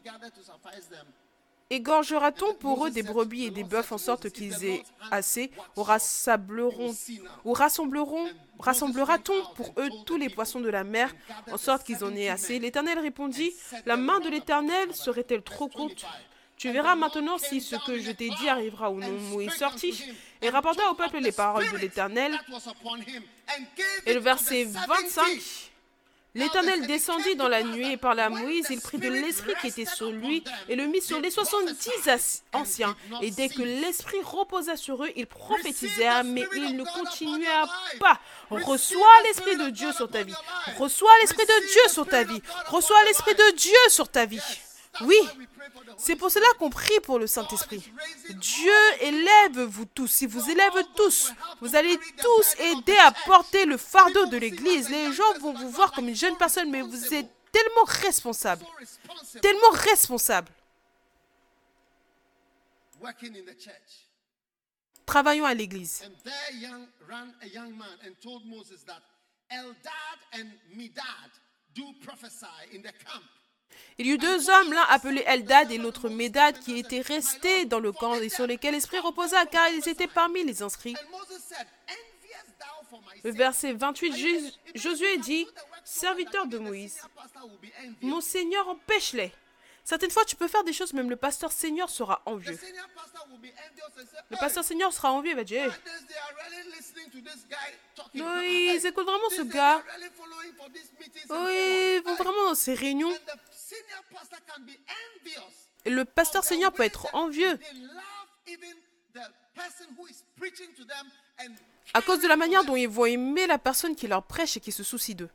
gathered 0.00 0.34
to 0.34 0.42
suffice 0.42 0.88
them? 0.88 1.06
Égorgera-t-on 1.70 2.52
pour 2.54 2.86
eux 2.86 2.90
des 2.90 3.02
brebis 3.02 3.46
et 3.46 3.50
des 3.50 3.64
bœufs 3.64 3.92
en 3.92 3.98
sorte 3.98 4.28
qu'ils 4.28 4.62
aient 4.66 4.82
assez 5.10 5.50
Ou 5.76 5.82
rassembleront 5.82 6.94
ou 7.46 7.52
rassembleront 7.54 8.28
rassemblera-t-on 8.58 9.54
pour 9.54 9.72
eux 9.78 9.88
tous 10.04 10.18
les 10.18 10.28
poissons 10.28 10.60
de 10.60 10.68
la 10.68 10.84
mer 10.84 11.14
en 11.50 11.56
sorte 11.56 11.84
qu'ils 11.84 12.04
en 12.04 12.14
aient 12.14 12.28
assez? 12.28 12.58
L'Éternel 12.58 12.98
répondit 12.98 13.52
La 13.86 13.96
main 13.96 14.20
de 14.20 14.28
l'Éternel 14.28 14.94
serait-elle 14.94 15.42
trop 15.42 15.68
courte? 15.68 16.04
Tu 16.58 16.70
verras 16.70 16.94
maintenant 16.94 17.38
si 17.38 17.62
ce 17.62 17.76
que 17.76 17.98
je 17.98 18.10
t'ai 18.12 18.28
dit 18.28 18.48
arrivera 18.48 18.90
ou 18.90 19.00
non. 19.00 19.18
Moïse 19.30 19.54
sortit 19.54 19.98
et 20.42 20.48
rapporta 20.50 20.90
au 20.90 20.94
peuple 20.94 21.18
les 21.18 21.32
paroles 21.32 21.70
de 21.70 21.76
l'Éternel. 21.78 22.38
Et 24.06 24.14
le 24.14 24.20
verset 24.20 24.66
70. 24.66 25.14
25 25.14 25.68
L'Éternel 26.34 26.86
descendit 26.86 27.36
dans 27.36 27.48
la 27.48 27.62
nuit 27.62 27.92
et 27.92 27.98
parla 27.98 28.24
à 28.24 28.28
Moïse, 28.30 28.66
il 28.70 28.80
prit 28.80 28.96
de 28.96 29.08
l'esprit 29.10 29.52
qui 29.60 29.66
était 29.66 29.84
sur 29.84 30.10
lui 30.10 30.42
et 30.66 30.76
le 30.76 30.86
mit 30.86 31.02
sur 31.02 31.20
les 31.20 31.30
70 31.30 32.08
as- 32.08 32.42
anciens. 32.54 32.96
Et 33.20 33.30
dès 33.30 33.50
que 33.50 33.60
l'esprit 33.60 34.16
reposa 34.24 34.78
sur 34.78 35.04
eux, 35.04 35.10
ils 35.14 35.26
prophétisèrent, 35.26 36.24
mais 36.24 36.46
ils 36.54 36.74
ne 36.74 36.84
continuèrent 36.84 37.68
pas. 38.00 38.18
Reçois 38.48 39.22
l'esprit 39.24 39.56
de 39.58 39.68
Dieu 39.68 39.92
sur 39.92 40.08
ta 40.10 40.22
vie. 40.22 40.32
Reçois 40.78 41.10
l'esprit 41.20 41.44
de 41.44 41.68
Dieu 41.70 41.82
sur 41.92 42.06
ta 42.06 42.24
vie. 42.24 42.40
Reçois 42.68 43.04
l'esprit 43.04 43.34
de 43.34 43.50
Dieu 43.54 43.76
sur 43.90 44.08
ta 44.08 44.24
vie. 44.24 44.40
Oui, 45.02 45.16
c'est 45.98 46.16
pour 46.16 46.30
cela 46.30 46.46
qu'on 46.58 46.70
prie 46.70 47.00
pour 47.00 47.18
le 47.18 47.26
Saint-Esprit. 47.26 47.92
Dieu 48.30 48.72
élève 49.00 49.60
vous 49.62 49.84
tous. 49.84 50.22
Il 50.22 50.28
vous 50.28 50.50
élève 50.50 50.72
tous. 50.96 51.32
Vous 51.60 51.76
allez 51.76 51.98
tous 52.20 52.54
aider 52.58 52.96
à 52.98 53.12
porter 53.12 53.64
le 53.64 53.76
fardeau 53.76 54.26
de 54.26 54.36
l'Église. 54.36 54.88
Les 54.88 55.12
gens 55.12 55.38
vont 55.40 55.52
vous 55.52 55.70
voir 55.70 55.92
comme 55.92 56.08
une 56.08 56.16
jeune 56.16 56.36
personne, 56.36 56.70
mais 56.70 56.82
vous 56.82 57.14
êtes 57.14 57.30
tellement 57.50 57.84
responsable. 57.84 58.64
Tellement 59.40 59.70
responsable. 59.70 60.50
Travaillons 65.06 65.44
à 65.44 65.54
l'Église. 65.54 66.02
Eldad 69.52 70.18
and 70.32 70.50
Medad 70.74 71.30
do 71.74 71.92
prophesy 72.00 72.46
in 72.74 72.80
the 72.80 72.92
camp. 73.04 73.22
Il 73.98 74.06
y 74.06 74.10
eut 74.10 74.18
deux 74.18 74.50
hommes, 74.50 74.72
l'un 74.72 74.84
appelé 74.88 75.22
Eldad 75.26 75.70
et 75.70 75.78
l'autre 75.78 76.08
Médad, 76.08 76.58
qui 76.58 76.78
étaient 76.78 77.00
restés 77.00 77.64
dans 77.66 77.80
le 77.80 77.92
camp 77.92 78.14
et 78.14 78.28
sur 78.28 78.46
lesquels 78.46 78.74
l'Esprit 78.74 78.98
reposa, 78.98 79.44
car 79.46 79.68
ils 79.68 79.88
étaient 79.88 80.06
parmi 80.06 80.44
les 80.44 80.62
inscrits. 80.62 80.96
Le 83.24 83.30
verset 83.30 83.72
28, 83.72 84.12
And 84.12 84.16
Jus- 84.16 84.36
if 84.74 84.84
you 84.84 84.90
Josué 84.90 85.16
dit, 85.18 85.46
serviteur 85.84 86.46
de 86.46 86.58
Moïse, 86.58 87.00
mon 88.00 88.20
Seigneur 88.20 88.68
empêche-les. 88.68 89.32
Certaines 89.84 90.10
fois, 90.10 90.24
tu 90.24 90.36
peux 90.36 90.46
faire 90.48 90.62
des 90.64 90.72
choses, 90.72 90.92
même 90.92 91.10
le 91.10 91.16
pasteur 91.16 91.50
Seigneur 91.50 91.90
sera 91.90 92.22
envieux. 92.24 92.56
Le 94.30 94.34
"Hey, 94.36 94.38
pasteur 94.40 94.62
Seigneur 94.62 94.92
sera 94.92 95.10
envieux, 95.12 95.30
il 95.32 95.36
va 95.36 95.42
dire, 95.44 95.64
Hey, 95.64 95.70
guy 97.48 97.56
talking. 97.96 98.22
Oui, 98.22 98.72
ils 98.76 98.86
écoutent 98.86 99.06
vraiment 99.06 99.28
ce 99.30 99.42
gars. 99.42 99.82
oui, 101.30 101.30
ils 101.30 102.02
on. 102.04 102.08
vont 102.10 102.14
vraiment 102.16 102.44
dans 102.48 102.54
ces 102.54 102.74
réunions. 102.74 103.12
Le 105.84 106.04
pasteur 106.04 106.44
Seigneur 106.44 106.72
peut 106.72 106.84
être 106.84 107.12
envieux 107.14 107.58
à 111.94 112.02
cause 112.02 112.20
de 112.20 112.28
la 112.28 112.36
manière 112.36 112.64
dont 112.64 112.76
ils 112.76 112.88
vont 112.88 113.06
aimer 113.06 113.46
la 113.46 113.58
personne 113.58 113.94
qui 113.96 114.06
leur 114.06 114.22
prêche 114.22 114.56
et 114.56 114.60
qui 114.60 114.72
se 114.72 114.82
soucie 114.82 115.14
d'eux. 115.14 115.30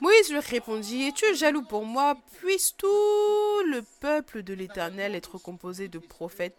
Moïse 0.00 0.30
lui 0.30 0.38
répondit, 0.38 1.08
Es-tu 1.08 1.34
jaloux 1.34 1.62
pour 1.62 1.84
moi? 1.84 2.16
Puisse 2.38 2.76
tout 2.76 2.86
le 3.66 3.82
peuple 4.00 4.42
de 4.42 4.54
l'Éternel 4.54 5.14
être 5.14 5.38
composé 5.38 5.88
de 5.88 5.98
prophètes 5.98 6.56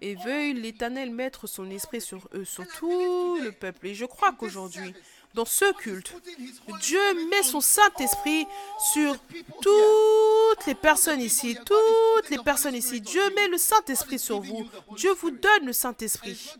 et 0.00 0.14
veuille 0.14 0.54
l'Éternel 0.54 1.10
mettre 1.10 1.46
son 1.46 1.68
esprit 1.70 2.00
sur 2.00 2.28
eux, 2.34 2.44
sur 2.44 2.66
tout 2.68 3.38
le 3.42 3.50
peuple. 3.52 3.88
Et 3.88 3.94
je 3.94 4.04
crois 4.04 4.32
qu'aujourd'hui, 4.32 4.94
dans 5.34 5.44
ce 5.44 5.72
culte, 5.74 6.12
Dieu 6.80 7.14
met 7.28 7.40
on 7.40 7.42
son 7.42 7.60
Saint-Esprit 7.60 8.46
sur 8.92 9.16
toutes 9.62 10.66
les 10.66 10.74
personnes 10.74 11.20
ici, 11.20 11.56
toutes 11.64 12.30
les 12.30 12.38
personnes 12.38 12.74
ici. 12.74 13.00
Dieu 13.00 13.22
met 13.34 13.48
le 13.48 13.58
Saint-Esprit 13.58 14.18
sur 14.18 14.40
vous. 14.40 14.66
Dieu 14.96 15.12
vous 15.14 15.30
donne 15.30 15.66
le 15.66 15.72
Saint-Esprit. 15.72 16.54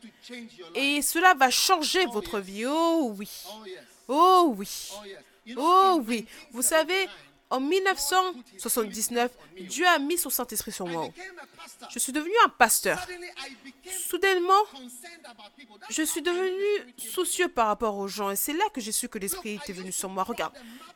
Et 0.75 1.03
cela 1.03 1.35
va 1.35 1.51
changer 1.51 2.07
votre 2.07 2.39
vie. 2.39 2.67
Oh 2.67 3.15
oui. 3.17 3.29
Oh 4.07 4.55
oui. 4.57 4.91
Oh 5.57 6.03
oui. 6.07 6.27
Vous 6.53 6.63
savez, 6.63 7.09
1979, 7.09 7.28
en 7.51 7.61
1979, 7.61 9.31
Dieu 9.61 9.87
a 9.87 9.99
mis 9.99 10.19
son 10.19 10.31
Saint-Esprit 10.31 10.73
sur 10.73 10.87
moi. 10.87 11.09
Je 11.91 11.99
suis 11.99 12.13
devenu 12.13 12.33
un 12.45 12.49
pasteur. 12.49 13.07
Soudainement, 13.91 14.53
je 15.89 16.03
suis 16.03 16.21
devenu 16.21 16.93
soucieux 16.99 17.49
par 17.49 17.69
rapport 17.69 17.97
aux 17.97 18.09
gens. 18.09 18.31
Et 18.31 18.37
c'est 18.37 18.53
là 18.53 18.65
que 18.75 18.81
j'ai 18.81 18.93
su 18.93 19.09
que 19.09 19.19
l'Esprit 19.19 19.55
était 19.63 19.73
venu 19.73 19.93
sur 19.93 20.09
moi. 20.11 20.25
Regarde, 20.25 20.53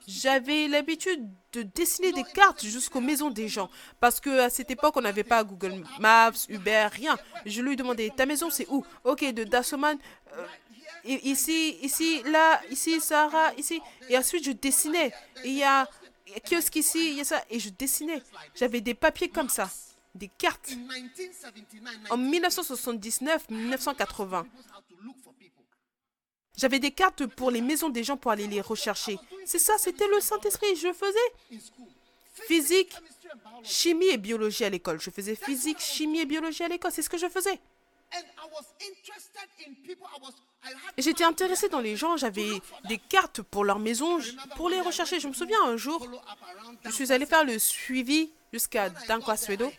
j'avais 0.07 0.69
l'habitude 0.69 1.27
de 1.53 1.63
dessiner 1.63 2.13
des 2.13 2.25
cartes 2.25 2.65
jusqu'aux 2.65 3.01
maisons 3.01 3.31
des 3.31 3.49
gens. 3.49 3.71
Parce 4.01 4.21
que 4.21 4.41
à 4.41 4.51
cette 4.51 4.71
époque, 4.71 4.97
on 4.97 5.03
n'avait 5.03 5.25
pas 5.25 5.45
Google 5.45 5.83
Maps, 6.01 6.33
Uber, 6.49 6.89
rien. 6.93 7.17
Je 7.47 7.63
lui 7.63 7.77
demandais, 7.77 8.11
ta 8.15 8.27
maison, 8.27 8.51
c'est 8.51 8.67
où? 8.69 8.85
Ok, 9.05 9.25
de 9.33 9.45
Dassoman. 9.45 9.99
euh, 10.37 10.47
ici, 11.05 11.79
ici, 11.83 12.23
là, 12.25 12.61
ici, 12.71 13.01
Sarah, 13.01 13.53
ici. 13.57 13.81
Et 14.09 14.17
ensuite, 14.19 14.45
je 14.45 14.53
dessinais. 14.53 15.13
Il 15.45 15.55
y 15.55 15.63
a 15.63 15.89
kiosque 16.41 16.77
ici, 16.77 17.11
il 17.11 17.17
y 17.17 17.21
a 17.21 17.25
ça. 17.25 17.43
Et 17.51 17.59
je 17.59 17.69
dessinais. 17.71 18.23
J'avais 18.55 18.81
des 18.81 18.95
papiers 18.95 19.29
comme 19.29 19.49
ça. 19.49 19.71
Des 20.15 20.29
cartes. 20.29 20.71
In 20.71 20.77
1979, 20.77 22.11
En 22.11 22.17
1979, 22.19 23.49
1980. 23.51 24.43
knows 24.43 24.63
how 24.75 24.81
to 24.89 24.95
look 25.03 25.17
for 25.25 25.33
people. 25.35 25.65
J'avais 26.57 26.79
des 26.79 26.91
cartes 26.91 27.27
pour 27.27 27.51
les 27.51 27.63
maisons 27.63 27.89
des 27.89 28.05
gens 28.05 28.17
pour 28.19 28.31
aller 28.31 28.47
les 28.47 28.61
rechercher. 28.61 29.19
C'est 29.47 29.59
ça, 29.59 29.79
c'était 29.79 30.07
le 30.09 30.21
Saint-Esprit. 30.21 30.77
Je 30.77 30.93
faisais 30.93 31.61
physique, 32.47 32.95
chimie 33.63 34.09
et 34.09 34.19
biologie 34.19 34.65
à 34.65 34.71
l'école. 34.71 35.01
Je 35.01 35.11
faisais 35.11 35.35
physique, 35.35 35.79
chimie 35.81 36.21
et 36.21 36.27
biologie 36.27 36.63
à 36.63 36.69
l'école. 36.69 36.93
C'est 36.93 37.03
ce 37.03 37.09
que 37.09 37.19
je 37.19 37.29
faisais. 37.29 37.59
J'étais 40.99 41.25
intéressé 41.25 41.69
dans 41.69 41.81
les 41.81 41.97
gens. 41.97 42.17
J'avais 42.17 42.51
des 42.85 42.99
cartes 42.99 43.43
pour 43.43 43.65
leur 43.65 43.79
maison 43.79 44.19
pour 44.57 44.69
les 44.69 44.81
rechercher. 44.81 45.21
Je 45.21 45.29
me 45.29 45.33
souviens 45.33 45.63
un 45.65 45.77
jour, 45.77 46.07
je 46.85 46.91
suis 46.91 47.13
allé 47.13 47.27
faire 47.27 47.45
le 47.45 47.59
suivi 47.59 48.31
jusqu'à 48.53 48.91
Dankwaswedo. 48.91 49.73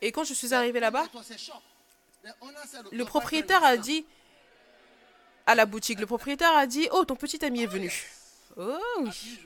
Et 0.00 0.12
quand 0.12 0.24
je 0.24 0.34
suis 0.34 0.54
arrivé 0.54 0.80
là-bas, 0.80 1.06
le 2.92 3.04
propriétaire 3.04 3.64
a 3.64 3.76
dit 3.76 4.06
à 5.46 5.54
la 5.54 5.66
boutique, 5.66 6.00
le 6.00 6.06
propriétaire 6.06 6.54
a 6.56 6.66
dit 6.66 6.88
Oh, 6.92 7.04
ton 7.04 7.16
petit 7.16 7.44
ami 7.44 7.62
est 7.62 7.66
venu. 7.66 7.92
Oh 8.56 8.78
oui, 9.00 9.40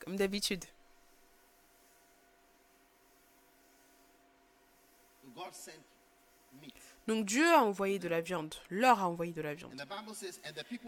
comme 0.00 0.16
d'habitude. 0.16 0.64
Donc 7.06 7.26
Dieu 7.26 7.46
a 7.52 7.62
envoyé 7.62 7.98
de 7.98 8.08
la 8.08 8.20
viande, 8.20 8.54
leur 8.70 9.00
a 9.00 9.08
envoyé 9.08 9.32
de 9.32 9.42
la 9.42 9.54
viande. 9.54 9.74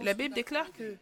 La 0.00 0.14
Bible 0.14 0.34
déclare 0.34 0.72
que 0.72 0.96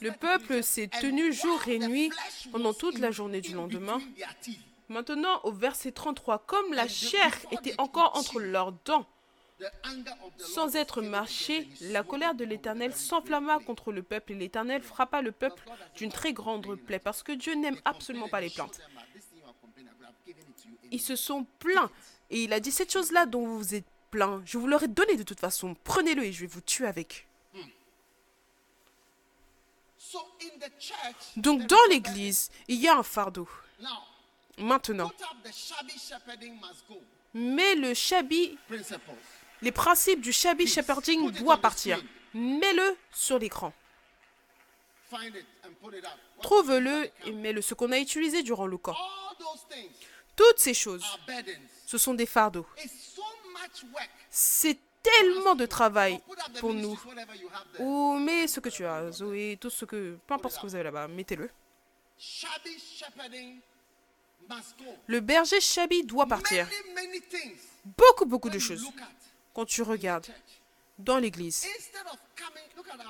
le 0.00 0.12
peuple 0.12 0.62
s'est 0.62 0.88
tenu 0.88 1.32
jour 1.32 1.68
et 1.68 1.78
nuit 1.78 2.10
pendant 2.50 2.72
toute 2.72 2.98
la 2.98 3.10
journée 3.10 3.40
du 3.40 3.52
lendemain. 3.52 4.00
Maintenant, 4.88 5.40
au 5.44 5.52
verset 5.52 5.92
33, 5.92 6.44
comme 6.46 6.72
la 6.72 6.88
chair 6.88 7.34
était 7.50 7.74
encore 7.78 8.16
entre 8.16 8.40
leurs 8.40 8.72
dents, 8.84 9.06
sans 10.38 10.76
être 10.76 11.00
marché, 11.00 11.68
la 11.80 12.02
colère 12.02 12.34
de 12.34 12.44
l'Éternel 12.44 12.92
s'enflamma 12.92 13.60
contre 13.60 13.92
le 13.92 14.02
peuple 14.02 14.32
et 14.32 14.34
l'Éternel 14.34 14.82
frappa 14.82 15.22
le 15.22 15.32
peuple 15.32 15.62
d'une 15.96 16.10
très 16.10 16.32
grande 16.32 16.74
plaie 16.76 16.98
parce 16.98 17.22
que 17.22 17.32
Dieu 17.32 17.54
n'aime 17.54 17.78
absolument 17.84 18.28
pas 18.28 18.40
les 18.40 18.50
plaintes. 18.50 18.80
Ils 20.90 21.00
se 21.00 21.16
sont 21.16 21.46
plaints 21.58 21.90
et 22.30 22.44
il 22.44 22.52
a 22.52 22.60
dit 22.60 22.72
cette 22.72 22.92
chose-là 22.92 23.26
dont 23.26 23.46
vous 23.46 23.58
vous 23.58 23.74
êtes 23.74 23.86
plaint, 24.10 24.42
je 24.44 24.58
vous 24.58 24.66
l'aurais 24.66 24.88
donné 24.88 25.16
de 25.16 25.22
toute 25.22 25.40
façon, 25.40 25.76
prenez-le 25.84 26.24
et 26.24 26.32
je 26.32 26.40
vais 26.40 26.46
vous 26.46 26.60
tuer 26.60 26.86
avec. 26.86 27.26
Donc 31.36 31.66
dans 31.66 31.84
l'Église, 31.90 32.50
il 32.68 32.80
y 32.80 32.88
a 32.88 32.96
un 32.96 33.02
fardeau. 33.02 33.48
Maintenant, 34.58 35.10
mais 37.34 37.74
le 37.74 37.92
shabby, 37.94 38.56
les 39.60 39.72
principes 39.72 40.20
du 40.20 40.32
shabby 40.32 40.66
shepherding 40.68 41.32
doivent 41.32 41.60
partir. 41.60 42.00
Mets-le 42.32 42.96
sur 43.12 43.38
l'écran. 43.38 43.72
Trouve-le 46.42 47.10
et 47.26 47.32
mets-le 47.32 47.62
ce 47.62 47.74
qu'on 47.74 47.90
a 47.92 47.98
utilisé 47.98 48.42
durant 48.42 48.66
le 48.66 48.78
camp. 48.78 48.96
Toutes 50.36 50.58
ces 50.58 50.74
choses, 50.74 51.04
ce 51.86 51.98
sont 51.98 52.14
des 52.14 52.26
fardeaux. 52.26 52.66
C'est 54.30 54.78
tellement 55.02 55.54
de 55.54 55.66
travail 55.66 56.20
pour 56.58 56.72
nous. 56.74 56.98
Ou 57.78 58.18
mets 58.18 58.46
ce 58.48 58.60
que 58.60 58.68
tu 58.68 58.84
as, 58.84 59.12
Zoé, 59.12 59.58
tout 59.60 59.70
ce 59.70 59.84
que, 59.84 60.18
peu 60.26 60.34
importe 60.34 60.54
ce 60.54 60.60
que 60.60 60.66
vous 60.66 60.74
avez 60.74 60.84
là-bas, 60.84 61.08
mettez-le. 61.08 61.50
Le 65.06 65.20
berger 65.20 65.60
Shabi 65.60 66.04
doit 66.04 66.26
partir. 66.26 66.68
Beaucoup, 67.84 68.24
beaucoup 68.24 68.50
de 68.50 68.58
choses. 68.58 68.84
Quand 69.52 69.64
tu 69.64 69.82
regardes 69.82 70.26
dans 70.98 71.18
l'église. 71.18 71.66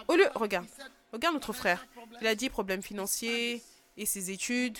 Au 0.08 0.16
lieu, 0.16 0.28
regarde, 0.34 0.66
regarde 1.12 1.34
notre 1.34 1.52
frère. 1.52 1.86
Il 2.20 2.26
a 2.26 2.34
dit 2.34 2.50
problème 2.50 2.82
financier 2.82 3.62
et 3.96 4.06
ses 4.06 4.30
études. 4.30 4.78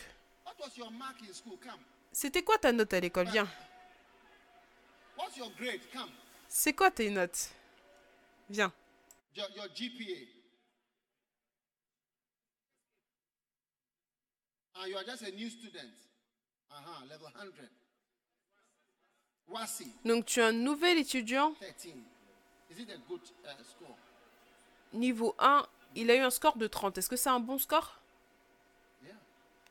C'était 2.14 2.44
quoi 2.44 2.56
ta 2.58 2.70
note 2.70 2.92
à 2.94 3.00
l'école? 3.00 3.26
Viens. 3.28 3.48
C'est 6.48 6.72
quoi 6.72 6.88
tes 6.92 7.10
notes? 7.10 7.50
Viens. 8.48 8.72
Ah, 14.76 14.88
you 14.88 14.96
are 14.96 15.04
just 15.04 15.22
a 15.22 15.30
new 15.32 15.50
student. 15.50 15.90
Uh-huh, 16.70 17.04
level 17.08 17.28
100. 17.34 17.68
Wasi, 19.48 19.92
Donc 20.04 20.26
tu 20.26 20.40
es 20.40 20.44
un 20.44 20.52
nouvel 20.52 20.98
étudiant? 20.98 21.52
13. 21.54 21.94
Is 22.70 22.78
it 22.78 22.90
a 22.90 22.98
good, 23.08 23.20
uh, 23.44 23.62
score? 23.64 23.96
Niveau 24.92 25.34
1, 25.38 25.66
il 25.96 26.10
a 26.10 26.14
eu 26.14 26.20
un 26.20 26.30
score 26.30 26.56
de 26.56 26.66
30. 26.68 26.96
Est-ce 26.96 27.08
que 27.08 27.16
c'est 27.16 27.28
un 27.28 27.40
bon 27.40 27.58
score? 27.58 28.00
Yeah. 29.02 29.14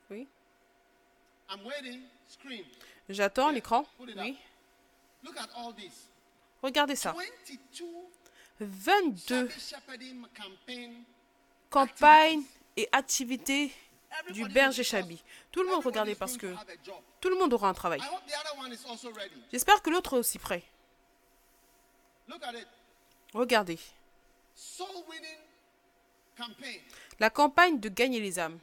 Oui. 0.09 0.27
I'm 1.49 1.65
waiting. 1.65 2.03
J'attends 3.09 3.49
l'écran. 3.49 3.85
Oui. 3.99 4.37
Regardez 6.61 6.95
ça. 6.95 7.15
22 8.59 9.49
campagnes 11.69 12.43
et 12.77 12.87
activités 12.91 13.73
du 14.29 14.47
berger 14.47 14.83
Chabi. 14.83 15.21
Tout 15.51 15.63
le 15.63 15.69
monde 15.69 15.83
regardait 15.83 16.15
parce 16.15 16.37
que 16.37 16.53
tout 17.19 17.29
le 17.29 17.35
monde 17.35 17.53
aura 17.53 17.69
un 17.69 17.73
travail. 17.73 18.01
J'espère 19.51 19.81
que 19.81 19.89
l'autre 19.89 20.13
est 20.15 20.19
aussi 20.19 20.39
prêt. 20.39 20.63
Regardez. 23.33 23.79
La 27.19 27.29
campagne 27.29 27.79
de 27.79 27.89
gagner 27.89 28.19
les 28.19 28.39
âmes. 28.39 28.59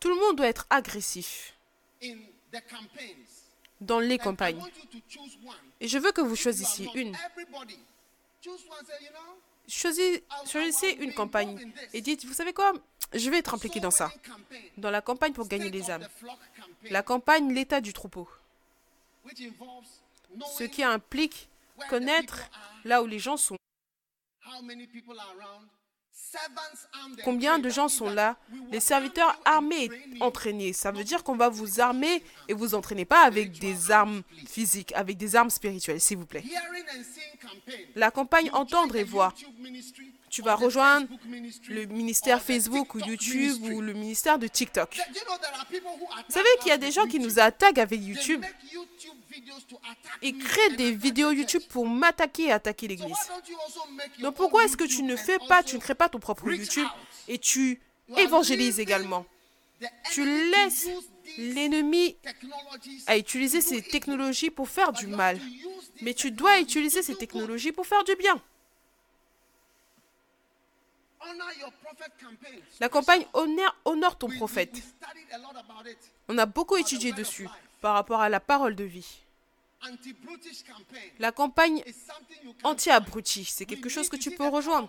Tout 0.00 0.08
le 0.08 0.16
monde 0.16 0.36
doit 0.36 0.48
être 0.48 0.66
agressif 0.70 1.54
dans 3.80 4.00
les 4.00 4.18
campagnes. 4.18 4.62
Et 5.80 5.88
je 5.88 5.98
veux 5.98 6.12
que 6.12 6.20
vous 6.20 6.36
choisissiez 6.36 6.88
une 6.94 7.16
choisissez 9.68 10.96
une 11.00 11.14
campagne 11.14 11.72
et 11.92 12.00
dites, 12.00 12.24
vous 12.24 12.34
savez 12.34 12.52
quoi, 12.52 12.72
je 13.12 13.30
vais 13.30 13.38
être 13.38 13.54
impliqué 13.54 13.80
dans 13.80 13.90
ça. 13.90 14.12
Dans 14.76 14.90
la 14.90 15.00
campagne 15.00 15.32
pour 15.32 15.48
gagner 15.48 15.70
les 15.70 15.90
âmes. 15.90 16.06
La 16.90 17.02
campagne 17.02 17.52
l'état 17.52 17.80
du 17.80 17.92
troupeau. 17.92 18.28
Ce 20.56 20.64
qui 20.64 20.82
implique 20.82 21.48
connaître 21.88 22.50
là 22.84 23.02
où 23.02 23.06
les 23.06 23.18
gens 23.18 23.36
sont. 23.36 23.56
Combien 27.24 27.58
de 27.58 27.68
gens 27.68 27.88
sont 27.88 28.10
là? 28.10 28.36
Les 28.70 28.80
serviteurs 28.80 29.38
armés 29.44 29.90
et 30.14 30.22
entraînés. 30.22 30.72
Ça 30.72 30.90
veut 30.90 31.04
dire 31.04 31.22
qu'on 31.22 31.36
va 31.36 31.48
vous 31.48 31.80
armer 31.80 32.22
et 32.48 32.54
vous 32.54 32.74
entraîner 32.74 33.04
pas 33.04 33.24
avec 33.24 33.58
des 33.58 33.90
armes 33.90 34.22
physiques, 34.46 34.92
avec 34.94 35.16
des 35.16 35.36
armes 35.36 35.50
spirituelles, 35.50 36.00
s'il 36.00 36.18
vous 36.18 36.26
plaît. 36.26 36.44
La 37.94 38.10
campagne 38.10 38.50
entendre 38.52 38.96
et 38.96 39.04
voir. 39.04 39.34
Tu 40.30 40.40
vas 40.40 40.54
rejoindre 40.54 41.06
le 41.68 41.84
ministère 41.84 42.40
Facebook 42.40 42.94
ou 42.94 43.00
YouTube 43.00 43.64
ou 43.64 43.80
le 43.82 43.92
ministère 43.92 44.38
de 44.38 44.46
TikTok. 44.46 44.98
Vous 45.70 46.34
savez 46.34 46.48
qu'il 46.60 46.68
y 46.68 46.72
a 46.72 46.78
des 46.78 46.90
gens 46.90 47.06
qui 47.06 47.18
nous 47.18 47.38
attaquent 47.38 47.78
avec 47.78 48.00
YouTube 48.00 48.42
et 50.22 50.32
créent 50.32 50.76
des 50.76 50.92
vidéos 50.92 51.30
YouTube 51.30 51.62
pour 51.68 51.88
m'attaquer 51.88 52.44
et 52.44 52.52
attaquer 52.52 52.88
l'Église. 52.88 53.16
Donc 54.20 54.34
pourquoi 54.36 54.64
est-ce 54.64 54.76
que 54.76 54.84
tu 54.84 55.02
ne 55.02 55.16
fais 55.16 55.38
pas, 55.48 55.62
tu 55.62 55.76
ne 55.76 55.80
crées 55.80 55.94
pas 55.94 56.08
ton 56.08 56.18
propre 56.18 56.50
YouTube 56.50 56.88
et 57.28 57.38
tu 57.38 57.80
évangélises 58.16 58.80
également? 58.80 59.26
Tu 60.12 60.24
laisses 60.24 60.88
l'ennemi 61.38 62.16
à 63.06 63.16
utiliser 63.16 63.60
ces 63.60 63.82
technologies 63.82 64.50
pour 64.50 64.68
faire 64.68 64.92
du 64.92 65.06
mal. 65.06 65.40
Mais 66.00 66.14
tu 66.14 66.30
dois 66.30 66.60
utiliser 66.60 67.02
ces 67.02 67.14
technologies 67.14 67.72
pour 67.72 67.86
faire 67.86 68.04
du 68.04 68.14
bien. 68.16 68.40
La 72.80 72.88
campagne 72.88 73.24
honore, 73.32 73.76
honore 73.84 74.18
ton 74.18 74.28
prophète. 74.28 74.82
On 76.28 76.38
a 76.38 76.46
beaucoup 76.46 76.76
étudié 76.76 77.12
dessus 77.12 77.48
par 77.82 77.94
rapport 77.94 78.20
à 78.20 78.30
la 78.30 78.40
parole 78.40 78.74
de 78.74 78.84
vie. 78.84 79.18
La 81.18 81.32
campagne 81.32 81.82
anti-abruti, 82.62 83.44
c'est 83.44 83.66
quelque 83.66 83.88
chose 83.88 84.08
que 84.08 84.16
tu 84.16 84.30
peux 84.30 84.46
rejoindre. 84.46 84.88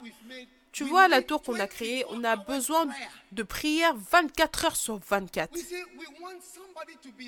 Tu 0.72 0.84
vois 0.84 1.08
la 1.08 1.22
tour 1.22 1.42
qu'on 1.42 1.60
a 1.60 1.68
créée, 1.68 2.06
on 2.10 2.24
a 2.24 2.36
besoin 2.36 2.88
de 3.32 3.44
prière 3.44 3.96
24 3.96 4.66
heures 4.66 4.76
sur 4.76 4.98
24. 4.98 5.52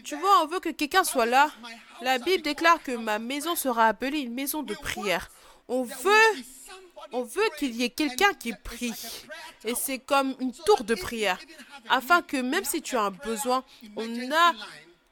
Tu 0.04 0.16
vois, 0.16 0.44
on 0.44 0.48
veut 0.48 0.60
que 0.60 0.70
quelqu'un 0.70 1.04
soit 1.04 1.26
là. 1.26 1.52
La 2.02 2.18
Bible 2.20 2.44
déclare 2.44 2.82
que 2.82 2.92
ma 2.92 3.20
maison 3.20 3.56
sera 3.56 3.88
appelée 3.88 4.20
une 4.20 4.34
maison 4.34 4.64
de 4.64 4.74
prière. 4.76 5.30
On 5.68 5.84
veut 5.84 6.44
on 7.12 7.24
veut 7.24 7.50
qu'il 7.58 7.76
y 7.76 7.84
ait 7.84 7.90
quelqu'un 7.90 8.34
qui 8.34 8.54
prie. 8.54 8.94
Et 9.64 9.76
c'est 9.76 10.00
comme 10.00 10.36
une 10.40 10.54
tour 10.54 10.84
de 10.84 10.96
prière. 10.96 11.40
Afin 11.90 12.22
que 12.22 12.38
même 12.38 12.66
si 12.66 12.82
tu 12.82 12.96
as 12.96 13.04
un 13.04 13.12
besoin, 13.12 13.64
on 13.96 14.32
a 14.32 14.54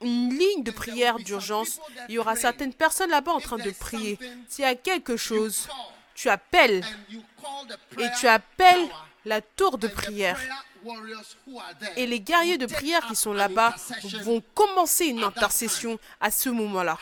une 0.04 0.30
ligne 0.30 0.64
de 0.64 0.72
prière 0.72 1.18
d'urgence. 1.18 1.80
Il 2.10 2.16
y 2.16 2.20
aura 2.20 2.36
certaines 2.36 2.74
personnes 2.74 3.10
là-bas 3.10 3.34
en 3.34 3.40
train 3.40 3.58
de 3.58 3.72
prier. 3.72 4.20
S'il 4.48 4.64
y 4.64 4.68
a 4.68 4.76
quelque 4.76 5.18
chose, 5.18 5.68
tu 6.16 6.30
appelles 6.30 6.84
et 8.00 8.08
tu 8.20 8.28
appelles 8.28 8.88
la 9.26 9.42
tour 9.42 9.78
de 9.78 9.88
prière. 9.88 10.40
Et 11.96 12.06
les 12.06 12.20
guerriers 12.20 12.58
de 12.58 12.66
prière 12.66 13.08
qui 13.08 13.16
sont 13.16 13.34
là-bas 13.34 13.76
vont 14.24 14.44
commencer 14.54 15.06
une 15.06 15.24
intercession 15.24 15.98
à 16.20 16.30
ce 16.30 16.50
moment-là. 16.50 16.98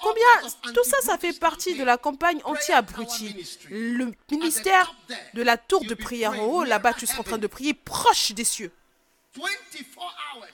Combien 0.00 0.72
Tout 0.72 0.84
ça, 0.84 1.00
ça 1.02 1.18
fait 1.18 1.38
partie 1.38 1.76
de 1.76 1.82
la 1.82 1.96
campagne 1.96 2.40
anti-abruti. 2.44 3.34
Le 3.70 4.12
ministère 4.30 4.94
de 5.34 5.42
la 5.42 5.56
tour 5.56 5.84
de 5.84 5.94
prière 5.94 6.38
en 6.38 6.44
haut, 6.44 6.64
là-bas, 6.64 6.94
tu 6.94 7.06
seras 7.06 7.20
en 7.20 7.24
train 7.24 7.38
de 7.38 7.46
prier 7.46 7.74
proche 7.74 8.32
des 8.32 8.44
cieux. 8.44 8.72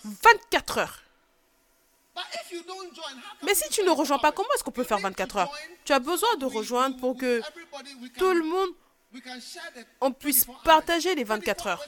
24 0.04 0.78
heures. 0.78 1.03
Mais 3.42 3.54
si 3.54 3.68
tu 3.70 3.82
ne 3.82 3.90
rejoins 3.90 4.18
pas, 4.18 4.32
comment 4.32 4.48
est-ce 4.54 4.64
qu'on 4.64 4.70
peut 4.70 4.84
faire 4.84 4.98
24 4.98 5.36
heures? 5.36 5.52
Tu 5.84 5.92
as 5.92 5.98
besoin 5.98 6.36
de 6.36 6.46
rejoindre 6.46 6.96
pour 6.96 7.16
que 7.16 7.42
tout 8.18 8.32
le 8.32 8.44
monde 8.44 8.70
on 10.00 10.12
puisse 10.12 10.46
partager 10.64 11.14
les 11.14 11.24
24 11.24 11.66
heures. 11.68 11.84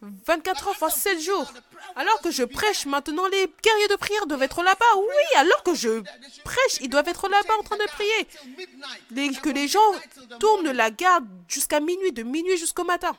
24 0.00 0.68
heures 0.68 0.76
fois 0.76 0.90
7 0.90 1.20
jours. 1.20 1.52
Alors 1.96 2.20
que 2.20 2.30
je 2.30 2.44
prêche 2.44 2.86
maintenant, 2.86 3.26
les 3.28 3.52
guerriers 3.62 3.88
de 3.88 3.96
prière 3.96 4.26
doivent 4.26 4.42
être 4.42 4.62
là-bas. 4.62 4.96
Oui, 4.96 5.36
alors 5.36 5.62
que 5.62 5.74
je 5.74 6.02
prêche, 6.44 6.78
ils 6.80 6.88
doivent 6.88 7.08
être 7.08 7.28
là-bas 7.28 7.54
en 7.58 7.62
train 7.62 7.76
de 7.76 7.84
prier. 7.84 9.38
que 9.40 9.50
les 9.50 9.68
gens 9.68 9.92
tournent 10.38 10.70
la 10.70 10.90
garde 10.90 11.26
jusqu'à 11.48 11.80
minuit, 11.80 12.12
de 12.12 12.22
minuit 12.22 12.56
jusqu'au 12.56 12.84
matin. 12.84 13.16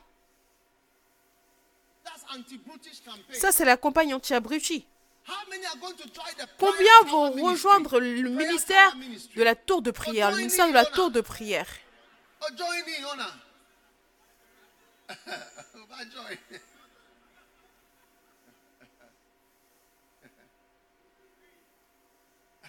Ça, 3.32 3.52
c'est 3.52 3.64
la 3.64 3.76
campagne 3.76 4.14
anti-abruti. 4.14 4.86
Combien 6.58 7.02
vont 7.06 7.30
rejoindre 7.30 8.00
le 8.00 8.28
ministère 8.28 8.96
de 9.36 9.42
la 9.42 9.54
tour 9.54 9.82
de 9.82 9.90
prière, 9.90 10.30
le 10.30 10.38
ministère 10.38 10.68
de 10.68 10.72
la 10.72 10.84
tour 10.84 11.10
de 11.10 11.20
prière? 11.20 11.68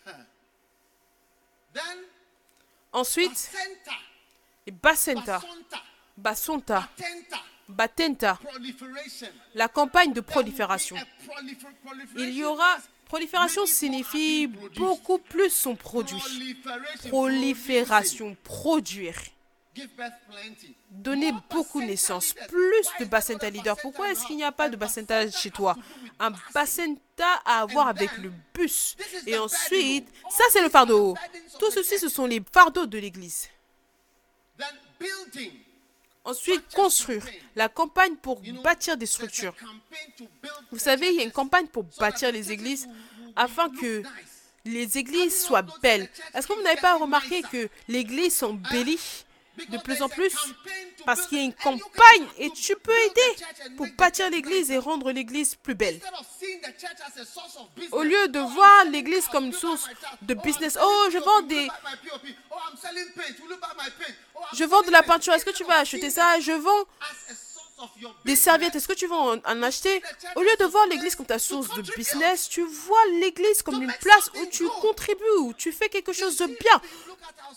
Ensuite, 2.93 3.51
Bacenta, 4.82 5.41
Basonta, 6.18 6.89
Batenta, 7.70 8.39
la 9.55 9.68
campagne 9.68 10.14
de 10.14 10.22
prolifération. 10.22 10.97
Il 12.18 12.34
y 12.34 12.43
aura 12.43 12.78
prolifération 13.05 13.66
signifie 13.66 14.47
beaucoup 14.47 15.20
plus 15.20 15.49
son 15.49 15.76
produit. 15.76 16.22
Prolifération, 17.07 18.36
produire. 18.43 19.16
Donner 20.89 21.32
beaucoup 21.49 21.82
naissance, 21.82 22.34
plus 22.34 22.88
de 22.99 23.05
bacenta 23.05 23.49
leader. 23.49 23.78
Pourquoi 23.78 24.12
est-ce 24.12 24.26
qu'il 24.26 24.36
n'y 24.36 24.43
a 24.43 24.51
pas 24.51 24.68
de 24.68 24.76
bacenta 24.76 25.32
chez 25.32 25.49
toi? 25.49 25.78
Un 26.20 26.32
bacenta 26.53 27.41
à 27.45 27.62
avoir 27.62 27.88
avec 27.88 28.18
le 28.18 28.34
bus. 28.53 28.97
Et 29.26 29.38
ensuite, 29.38 30.09
ça 30.30 30.43
c'est 30.51 30.62
le 30.62 30.70
fardeau. 30.70 31.16
Tout 31.57 31.72
ceci, 31.72 31.99
ce 31.99 32.09
sont 32.09 32.26
les 32.26 32.43
fardeaux 32.51 32.86
de 32.86 32.97
l'église. 32.97 33.47
Ensuite, 36.24 36.63
construire. 36.74 37.24
La 37.55 37.67
campagne 37.67 38.15
pour 38.15 38.41
bâtir 38.63 38.95
des 38.97 39.05
structures. 39.05 39.55
Vous 40.72 40.80
savez, 40.80 41.09
il 41.09 41.15
y 41.15 41.19
a 41.19 41.24
une 41.24 41.32
campagne 41.32 41.67
pour 41.67 41.84
bâtir 41.99 42.32
les 42.32 42.51
églises 42.51 42.88
afin 43.36 43.69
que 43.69 44.03
les 44.65 44.97
églises 44.97 45.43
soient 45.43 45.65
belles. 45.82 46.09
Est-ce 46.34 46.47
que 46.47 46.53
vous 46.53 46.61
n'avez 46.61 46.80
pas 46.80 46.97
remarqué 46.97 47.41
que 47.41 47.69
les 47.88 47.99
églises 47.99 48.36
sont 48.36 48.53
bélies 48.53 49.26
de 49.57 49.77
plus 49.77 50.01
en 50.01 50.09
plus 50.09 50.33
parce 51.05 51.27
qu'il 51.27 51.37
y 51.37 51.41
a 51.41 51.43
une 51.45 51.53
campagne 51.53 52.27
et 52.37 52.49
tu 52.51 52.75
peux 52.75 52.97
aider 52.97 53.75
pour 53.77 53.87
bâtir 53.97 54.29
l'église 54.29 54.71
et 54.71 54.77
rendre 54.77 55.11
l'église 55.11 55.55
plus 55.55 55.75
belle. 55.75 55.99
Au 57.91 58.03
lieu 58.03 58.27
de 58.27 58.39
voir 58.39 58.85
l'église 58.85 59.27
comme 59.27 59.45
une 59.45 59.53
source 59.53 59.87
de 60.21 60.33
business, 60.33 60.77
oh, 60.81 61.07
je 61.11 61.17
vends 61.17 61.41
des... 61.41 61.67
Je 64.53 64.63
vends 64.63 64.81
de 64.81 64.91
la 64.91 65.03
peinture, 65.03 65.33
est-ce 65.33 65.45
que 65.45 65.51
tu 65.51 65.63
vas 65.63 65.79
acheter 65.79 66.09
ça? 66.09 66.39
Je 66.39 66.51
vends 66.51 66.85
des 68.25 68.35
serviettes, 68.35 68.75
est-ce 68.75 68.87
que 68.87 68.93
tu 68.93 69.07
vas 69.07 69.15
en, 69.15 69.63
acheter? 69.63 70.01
Au 70.35 70.41
lieu 70.41 70.55
de 70.59 70.65
voir 70.65 70.85
l'église 70.87 71.15
comme 71.15 71.25
ta 71.25 71.39
source 71.39 71.69
de 71.75 71.81
business, 71.95 72.47
tu 72.49 72.61
vois 72.63 73.03
l'église 73.19 73.61
comme 73.63 73.81
une 73.81 73.93
place 73.93 74.29
où 74.35 74.45
tu 74.47 74.67
contribues, 74.81 75.37
où 75.39 75.53
tu 75.53 75.71
fais 75.71 75.89
quelque 75.89 76.13
chose 76.13 76.37
de 76.37 76.45
bien. 76.45 76.81